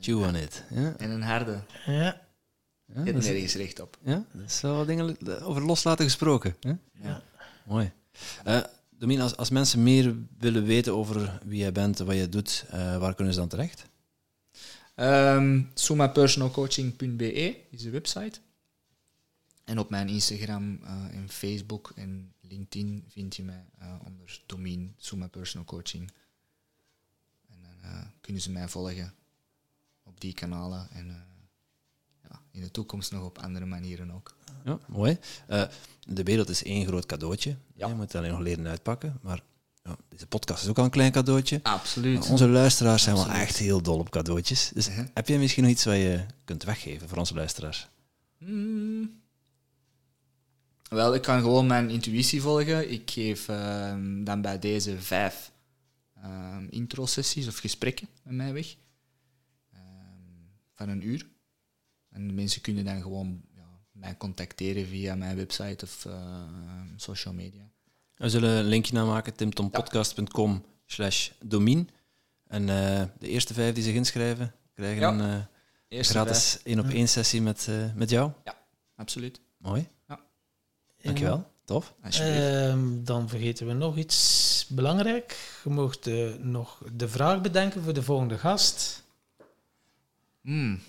Chew 0.00 0.22
on 0.22 0.34
it. 0.34 0.64
Ja, 0.70 0.96
En 0.96 1.10
een 1.10 1.22
harde, 1.22 1.62
Ja. 1.86 1.92
ja, 1.92 2.22
je 2.86 3.12
hebt 3.12 3.24
nergens 3.24 3.54
recht 3.54 3.80
op. 3.80 3.98
ja, 4.02 4.24
dat 4.32 4.42
is 4.50 4.60
wel 4.60 4.84
dingen 4.84 5.42
over 5.42 5.62
loslaten 5.62 6.04
gesproken. 6.04 6.56
Hè? 6.60 6.74
Ja. 6.92 7.22
Mooi. 7.64 7.92
Eh 8.44 8.64
Domien, 8.98 9.20
als, 9.20 9.50
mensen 9.50 9.82
meer 9.82 10.16
willen 10.38 10.64
weten 10.64 10.94
over 10.94 11.40
wie 11.44 11.58
jij 11.58 11.72
bent 11.72 12.00
en 12.00 12.06
wat 12.06 12.16
je 12.16 12.28
doet, 12.28 12.64
eh, 12.70 12.98
waar 12.98 13.14
kunnen 13.14 13.34
ze 13.34 13.40
dan 13.40 13.48
terecht? 13.48 13.86
Sumapersonalcoaching.be 15.74 17.60
is 17.70 17.82
de 17.82 17.90
website. 17.90 18.40
En 19.64 19.78
op 19.78 19.90
mijn 19.90 20.08
Instagram 20.08 20.80
eh, 20.82 21.16
en 21.16 21.28
Facebook 21.28 21.92
en 21.96 22.32
LinkedIn 22.40 23.04
vind 23.08 23.36
je 23.36 23.42
mij 23.42 23.64
eh, 23.78 23.94
onder 24.04 24.42
domein 24.46 24.94
Suma 24.96 25.26
Personal 25.26 25.66
Coaching. 25.66 26.12
En 27.48 27.56
dan 27.62 28.10
kunnen 28.20 28.42
ze 28.42 28.50
mij 28.50 28.68
volgen 28.68 29.14
op 30.02 30.20
die 30.20 30.32
kanalen 30.32 30.90
en 30.90 31.26
in 32.54 32.60
de 32.60 32.70
toekomst 32.70 33.12
nog 33.12 33.24
op 33.24 33.38
andere 33.38 33.66
manieren 33.66 34.10
ook. 34.10 34.34
Ja, 34.64 34.78
mooi. 34.86 35.18
Eh, 35.46 35.62
de 36.06 36.22
wereld 36.22 36.48
is 36.48 36.62
één 36.62 36.86
groot 36.86 37.06
cadeautje. 37.06 37.56
Ja. 37.74 37.88
Je 37.88 37.94
moet 37.94 38.04
het 38.04 38.14
alleen 38.14 38.30
nog 38.30 38.40
leren 38.40 38.66
uitpakken. 38.66 39.18
Maar 39.22 39.42
ja, 39.82 39.96
deze 40.08 40.26
podcast 40.26 40.62
is 40.62 40.68
ook 40.68 40.78
al 40.78 40.84
een 40.84 40.90
klein 40.90 41.12
cadeautje. 41.12 41.60
Absoluut. 41.62 42.18
Maar 42.18 42.30
onze 42.30 42.48
luisteraars 42.48 43.02
zijn 43.02 43.16
wel 43.16 43.28
echt 43.28 43.56
heel 43.56 43.82
dol 43.82 43.98
op 43.98 44.10
cadeautjes. 44.10 44.70
Dus 44.74 44.88
heb 45.14 45.28
jij 45.28 45.38
misschien 45.38 45.62
nog 45.62 45.72
iets 45.72 45.84
wat 45.84 45.94
je 45.94 46.26
kunt 46.44 46.64
weggeven 46.64 47.08
voor 47.08 47.18
onze 47.18 47.34
luisteraars? 47.34 47.88
Hmm. 48.38 49.22
Wel, 50.88 51.14
ik 51.14 51.22
kan 51.22 51.40
gewoon 51.40 51.66
mijn 51.66 51.90
intuïtie 51.90 52.42
volgen. 52.42 52.90
Ik 52.90 53.10
geef 53.10 53.48
ehm, 53.48 54.24
dan 54.24 54.40
bij 54.40 54.58
deze 54.58 55.00
vijf 55.00 55.52
ehm 56.22 56.66
intro-sessies 56.70 57.48
of 57.48 57.58
gesprekken 57.58 58.08
met 58.22 58.34
mij 58.34 58.52
weg. 58.52 58.76
Ehm, 59.72 59.82
van 60.74 60.88
een 60.88 61.06
uur. 61.06 61.32
En 62.14 62.26
de 62.28 62.32
mensen 62.32 62.60
kunnen 62.60 62.84
dan 62.84 63.02
gewoon 63.02 63.40
ja, 63.56 63.66
mij 63.92 64.16
contacteren 64.16 64.86
via 64.86 65.14
mijn 65.14 65.36
website 65.36 65.84
of 65.84 66.04
eh, 66.04 66.42
social 66.96 67.34
media. 67.34 67.62
We 68.14 68.28
zullen 68.28 68.50
een 68.50 68.64
linkje 68.64 68.94
namaken, 68.94 69.34
timtompodcast.com 69.34 70.64
slash 70.86 71.30
domien. 71.44 71.88
En 72.46 72.68
eh, 72.68 73.02
de 73.18 73.28
eerste 73.28 73.54
vijf 73.54 73.74
die 73.74 73.82
zich 73.82 73.94
inschrijven, 73.94 74.54
krijgen 74.74 75.00
Ja. 75.00 75.08
een 75.12 75.46
eh, 75.88 76.02
gratis 76.04 76.58
één 76.62 76.78
op 76.78 76.88
één 76.88 77.08
sessie 77.08 77.42
met, 77.42 77.66
eh, 77.68 77.92
met 77.94 78.10
jou. 78.10 78.30
vijf. 78.44 78.54
Absoluut. 78.96 79.40
Mooi. 79.58 79.88
Ja. 80.08 80.20
Dankjewel. 81.02 81.52
Tof. 81.64 81.94
Ehm, 82.00 83.04
dan 83.04 83.28
vergeten 83.28 83.66
we 83.66 83.72
nog 83.72 83.96
iets 83.96 84.66
belangrijk. 84.68 85.58
Je 85.64 85.70
mocht 85.70 86.06
eh, 86.06 86.34
nog 86.34 86.82
de 86.92 87.08
vraag 87.08 87.40
bedenken 87.40 87.82
voor 87.82 87.92
de 87.94 88.02
volgende 88.02 88.38
gast. 88.38 89.02
Hmm. 90.40 90.80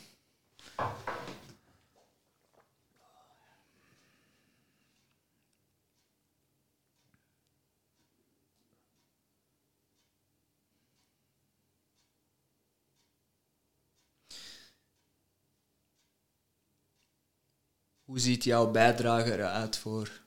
Hoe 18.15 18.23
ziet 18.23 18.43
jouw 18.43 18.71
bijdrage 18.71 19.33
eruit 19.33 19.77
voor 19.77 20.21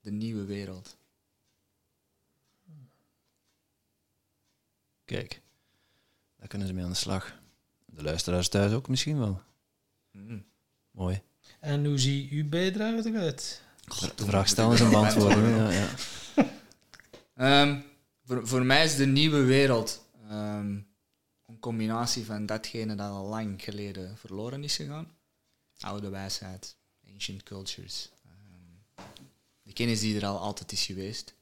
de 0.00 0.10
nieuwe 0.10 0.44
wereld? 0.44 0.96
Kijk, 5.04 5.40
daar 6.36 6.48
kunnen 6.48 6.68
ze 6.68 6.74
mee 6.74 6.84
aan 6.84 6.90
de 6.90 6.96
slag. 6.96 7.38
De 7.86 8.02
luisteraars 8.02 8.48
thuis 8.48 8.72
ook 8.72 8.88
misschien 8.88 9.18
wel. 9.18 9.40
Hmm. 10.10 10.44
Mooi. 10.90 11.22
En 11.60 11.84
hoe 11.84 11.98
ziet 11.98 12.30
uw 12.30 12.48
bijdrage 12.48 13.08
eruit? 13.08 13.62
De 14.14 14.24
vraag 14.24 14.48
stellen 14.48 14.72
is 14.72 14.80
een 14.80 14.90
beantwoorden. 14.90 15.48
Ja, 15.48 15.70
ja. 15.70 15.88
Ehm, 17.34 17.80
voor, 18.24 18.48
voor 18.48 18.64
mij 18.64 18.84
is 18.84 18.96
de 18.96 19.06
nieuwe 19.06 19.44
wereld 19.44 20.06
ehm, 20.28 20.78
een 21.46 21.58
combinatie 21.60 22.24
van 22.24 22.46
datgene 22.46 22.94
dat 22.94 23.10
al 23.10 23.26
lang 23.26 23.62
geleden 23.62 24.16
verloren 24.16 24.64
is 24.64 24.76
gegaan. 24.76 25.13
Oude 25.80 26.08
wijsheid, 26.08 26.76
ancient 27.12 27.42
cultures. 27.42 28.10
ehm, 28.24 29.04
de 29.62 29.72
kennis 29.72 30.00
die 30.00 30.16
er 30.16 30.26
al 30.26 30.38
altijd 30.38 30.72
is 30.72 30.86
geweest. 30.86 31.34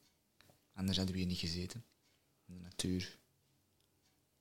Anders 0.72 0.96
hadden 0.96 1.14
we 1.14 1.20
hier 1.20 1.30
niet 1.30 1.38
gezeten. 1.38 1.84
De 2.44 2.54
natuur. 2.54 3.18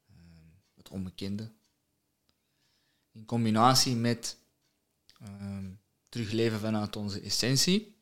ehm, 0.07 0.49
het 0.73 0.89
onbekende. 0.89 1.51
In 3.11 3.25
combinatie 3.25 3.95
met 3.95 4.37
ehm, 5.19 5.69
terugleven 6.09 6.59
vanuit 6.59 6.95
onze 6.95 7.21
essentie. 7.21 7.95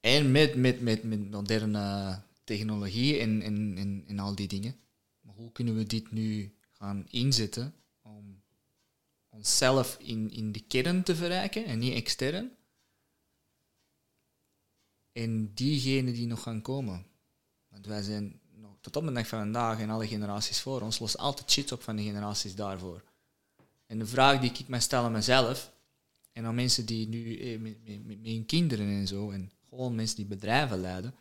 En 0.00 0.30
met, 0.30 0.54
met, 0.54 0.80
met, 0.80 1.02
met 1.02 1.30
moderne 1.30 2.20
technologie 2.44 3.18
en, 3.18 3.42
en, 3.42 3.76
en, 3.78 4.04
en 4.06 4.18
al 4.18 4.34
die 4.34 4.48
dingen. 4.48 4.76
Maar 5.20 5.34
hoe 5.34 5.52
kunnen 5.52 5.76
we 5.76 5.84
dit 5.84 6.10
nu 6.10 6.54
gaan 6.72 7.06
inzetten 7.08 7.74
onszelf 9.36 9.96
in, 10.00 10.30
in 10.30 10.52
de 10.52 10.60
kern 10.60 11.02
te 11.02 11.16
verrijken 11.16 11.64
en 11.64 11.78
niet 11.78 11.94
extern? 11.94 12.50
En 15.12 15.54
diegenen 15.54 16.12
die 16.12 16.26
nog 16.26 16.42
gaan 16.42 16.62
komen. 16.62 17.06
Want 17.68 17.86
wij 17.86 18.02
zijn 18.02 18.40
nog 18.54 18.76
tot 18.80 18.96
op 18.96 19.06
de 19.06 19.12
dag 19.12 19.26
van 19.26 19.38
vandaag 19.38 19.80
en 19.80 19.90
alle 19.90 20.06
generaties 20.06 20.60
voor 20.60 20.80
ons 20.80 20.98
lossen 20.98 21.20
altijd 21.20 21.50
shit 21.50 21.72
op 21.72 21.82
van 21.82 21.96
de 21.96 22.02
generaties 22.02 22.54
daarvoor. 22.54 23.02
En 23.86 23.98
de 23.98 24.06
vraag 24.06 24.40
die 24.40 24.50
ik 24.50 24.68
mij 24.68 24.80
stel 24.80 25.04
aan 25.04 25.12
mezelf 25.12 25.72
en 26.32 26.44
aan 26.44 26.54
mensen 26.54 26.86
die 26.86 27.08
nu 27.08 27.38
eh, 27.38 27.58
met, 27.60 27.76
hun 28.22 28.46
kinderen 28.46 28.86
en 28.86 29.06
zo, 29.06 29.30
en 29.30 29.50
gewoon 29.68 29.94
mensen 29.94 30.16
die 30.16 30.26
bedrijven 30.26 30.80
leiden, 30.80 31.14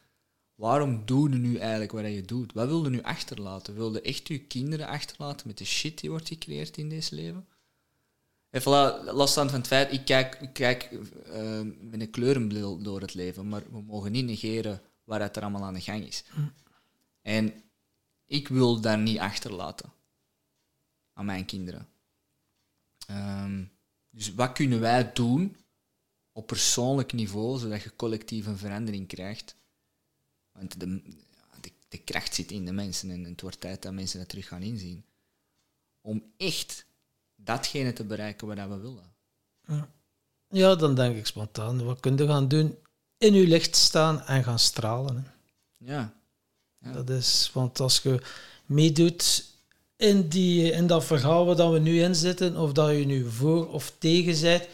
waarom 0.56 1.06
doe 1.06 1.30
je 1.30 1.36
nu 1.36 1.58
eigenlijk 1.58 1.92
wat 1.92 2.06
je 2.06 2.22
doet? 2.22 2.54
Wat 2.54 2.68
wil 2.68 2.84
je 2.84 2.90
nu 2.90 3.02
achterlaten? 3.02 3.76
Wil 3.76 3.94
je 3.94 4.02
echt 4.02 4.28
je 4.28 4.40
kinderen 4.40 4.88
achterlaten 4.88 5.48
met 5.48 5.58
de 5.58 5.66
shit 5.66 6.00
die 6.00 6.10
wordt 6.10 6.28
gecreëerd 6.28 6.78
in 6.78 6.90
deze 6.90 7.16
leven? 7.16 7.48
En 8.56 8.61
voilà, 8.61 9.14
losstaand 9.14 9.49
van 9.49 9.60
het 9.60 9.68
feit, 9.68 9.91
ik 9.91 10.06
kijk, 10.06 10.36
ik 10.41 10.53
kijk 10.53 10.84
eh, 10.84 11.61
met 11.80 12.02
een 12.02 12.10
kleurenbril 12.10 12.82
door 12.82 13.02
het 13.02 13.14
leven, 13.14 13.48
maar 13.48 13.72
we 13.72 13.82
mogen 13.82 14.11
niet 14.11 14.26
negeren 14.26 14.82
waar 15.03 15.22
het 15.22 15.36
er 15.36 15.41
allemaal 15.41 15.64
aan 15.64 15.73
de 15.73 15.82
gang 15.82 16.06
is. 16.06 16.23
En 17.22 17.64
ik 18.26 18.48
wil 18.48 18.82
daar 18.82 18.98
niet 18.98 19.19
achterlaten 19.19 19.94
aan 21.14 21.26
mijn 21.26 21.45
kinderen. 21.45 21.88
Ehm, 23.07 23.64
dus 24.10 24.34
wat 24.34 24.52
kunnen 24.52 24.80
wij 24.80 25.14
doen 25.14 25.57
op 26.32 26.48
persoonlijk 26.48 27.14
niveau, 27.14 27.60
zodat 27.60 27.82
je 27.82 27.95
collectief 27.95 28.45
een 28.45 28.57
verandering 28.57 29.07
krijgt? 29.07 29.56
Want 30.52 30.80
de, 30.80 31.02
de, 31.61 31.72
de 31.88 31.98
kracht 31.98 32.36
zit 32.36 32.52
in 32.52 32.65
de 32.65 32.72
mensen 32.72 33.11
en 33.11 33.23
het 33.23 33.41
wordt 33.41 33.60
tijd 33.60 33.82
dat 33.82 33.94
mensen 33.94 34.19
dat 34.19 34.30
terug 34.30 34.48
gaan 34.48 34.61
inzien. 34.61 35.06
Om 36.02 36.34
echt 36.38 36.86
datgene 37.45 37.93
te 37.93 38.03
bereiken 38.03 38.47
wat 38.47 38.57
we 38.57 38.77
willen. 38.77 39.13
Ja, 40.49 40.76
dan 40.76 40.95
denk 40.95 41.17
ik 41.17 41.26
spontaan. 41.26 41.85
Wat 41.85 41.99
kun 41.99 42.17
je 42.17 42.27
gaan 42.27 42.47
doen? 42.47 42.77
In 43.17 43.34
je 43.34 43.47
licht 43.47 43.76
staan 43.76 44.22
en 44.22 44.43
gaan 44.43 44.59
stralen. 44.59 45.15
hè. 45.15 45.30
Ja. 45.93 46.13
Ja. 46.80 46.91
Dat 46.91 47.09
is, 47.09 47.49
want 47.53 47.80
als 47.80 47.99
je 48.01 48.22
meedoet 48.65 49.45
in, 49.95 50.27
die, 50.27 50.72
in 50.72 50.88
dat 50.88 51.05
verhaal 51.05 51.55
waar 51.55 51.72
we 51.72 51.80
nu 51.80 52.01
in 52.01 52.15
zitten, 52.15 52.57
of 52.57 52.72
dat 52.72 52.89
je 52.89 53.05
nu 53.05 53.30
voor 53.30 53.72
of 53.72 53.93
tegen 53.97 54.41
bent, 54.41 54.67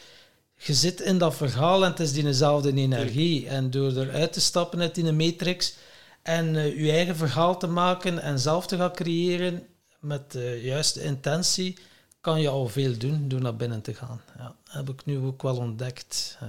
je 0.55 0.73
zit 0.73 1.01
in 1.01 1.17
dat 1.17 1.35
verhaal 1.35 1.83
en 1.83 1.89
het 1.89 1.99
is 1.99 2.13
diezelfde 2.13 2.73
energie. 2.73 3.47
En 3.47 3.71
door 3.71 3.91
eruit 3.91 4.33
te 4.33 4.41
stappen 4.41 4.79
uit 4.79 4.95
die 4.95 5.11
matrix 5.11 5.73
en 6.21 6.55
eh, 6.55 6.79
je 6.85 6.91
eigen 6.91 7.15
verhaal 7.15 7.59
te 7.59 7.67
maken 7.67 8.21
en 8.21 8.39
zelf 8.39 8.67
te 8.67 8.77
gaan 8.77 8.93
creëren 8.93 9.67
met 9.99 10.31
de 10.31 10.59
juiste 10.63 11.03
intentie, 11.03 11.77
kan 12.21 12.41
je 12.41 12.47
al 12.49 12.67
veel 12.67 12.97
doen 12.97 13.27
door 13.27 13.41
naar 13.41 13.55
binnen 13.55 13.81
te 13.81 13.93
gaan. 13.93 14.21
Ja, 14.37 14.55
heb 14.69 14.89
ik 14.89 15.05
nu 15.05 15.17
ook 15.17 15.41
wel 15.41 15.57
ontdekt. 15.57 16.37
Eh, 16.39 16.47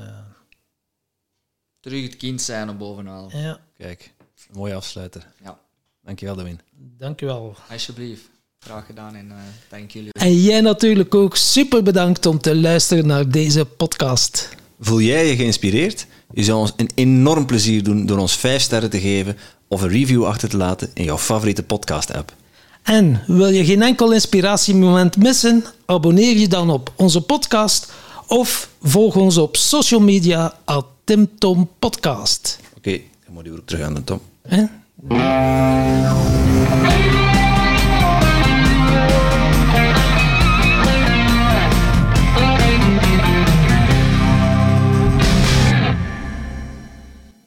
Terug 1.80 2.02
het 2.02 2.16
kind 2.16 2.42
zijn 2.42 2.68
op 2.68 2.78
bovenhalen. 2.78 3.38
ja, 3.38 3.60
Kijk, 3.78 4.12
een 4.48 4.56
mooie 4.58 4.74
afsluiter. 4.74 5.26
Ja. 5.42 5.58
Dankjewel, 6.02 6.34
Dewin. 6.36 6.60
dankjewel. 6.98 7.56
Alsjeblieft. 7.70 8.30
Graag 8.58 8.86
gedaan 8.86 9.14
en 9.14 9.30
eh 9.30 9.36
dank 9.68 9.90
jullie. 9.90 10.12
En 10.12 10.34
jij 10.40 10.60
natuurlijk 10.60 11.14
ook 11.14 11.36
super 11.36 11.82
bedankt 11.82 12.26
om 12.26 12.38
te 12.38 12.56
luisteren 12.56 13.06
naar 13.06 13.28
deze 13.28 13.64
podcast. 13.64 14.48
Voel 14.80 15.00
jij 15.00 15.26
je 15.26 15.36
geïnspireerd? 15.36 16.06
Je 16.32 16.44
zou 16.44 16.58
ons 16.58 16.72
een 16.76 16.90
enorm 16.94 17.46
plezier 17.46 17.82
doen 17.82 18.06
door 18.06 18.18
ons 18.18 18.36
5 18.36 18.62
sterren 18.62 18.90
te 18.90 19.00
geven 19.00 19.36
of 19.68 19.82
een 19.82 19.88
review 19.88 20.24
achter 20.24 20.48
te 20.48 20.56
laten 20.56 20.90
in 20.94 21.04
jouw 21.04 21.18
favoriete 21.18 21.62
podcast-app. 21.62 22.34
En 22.82 23.22
wil 23.26 23.48
je 23.48 23.64
geen 23.64 23.82
enkel 23.82 24.12
inspiratiemoment 24.12 25.16
missen? 25.16 25.64
Abonneer 25.86 26.36
je 26.36 26.48
dan 26.48 26.70
op 26.70 26.92
onze 26.96 27.20
podcast 27.20 27.92
of 28.26 28.68
volg 28.82 29.16
ons 29.16 29.36
op 29.36 29.56
social 29.56 30.00
media 30.00 30.54
at 30.64 30.86
TimTom 31.04 31.68
Podcast. 31.78 32.60
Oké, 32.76 33.00
dan 33.24 33.34
moet 33.34 33.44
je 33.44 33.52
ook 33.52 33.66
terug 33.66 33.86
aan 33.86 33.94
de 33.94 34.04
Tom. 34.04 34.20
Hè? 34.48 34.64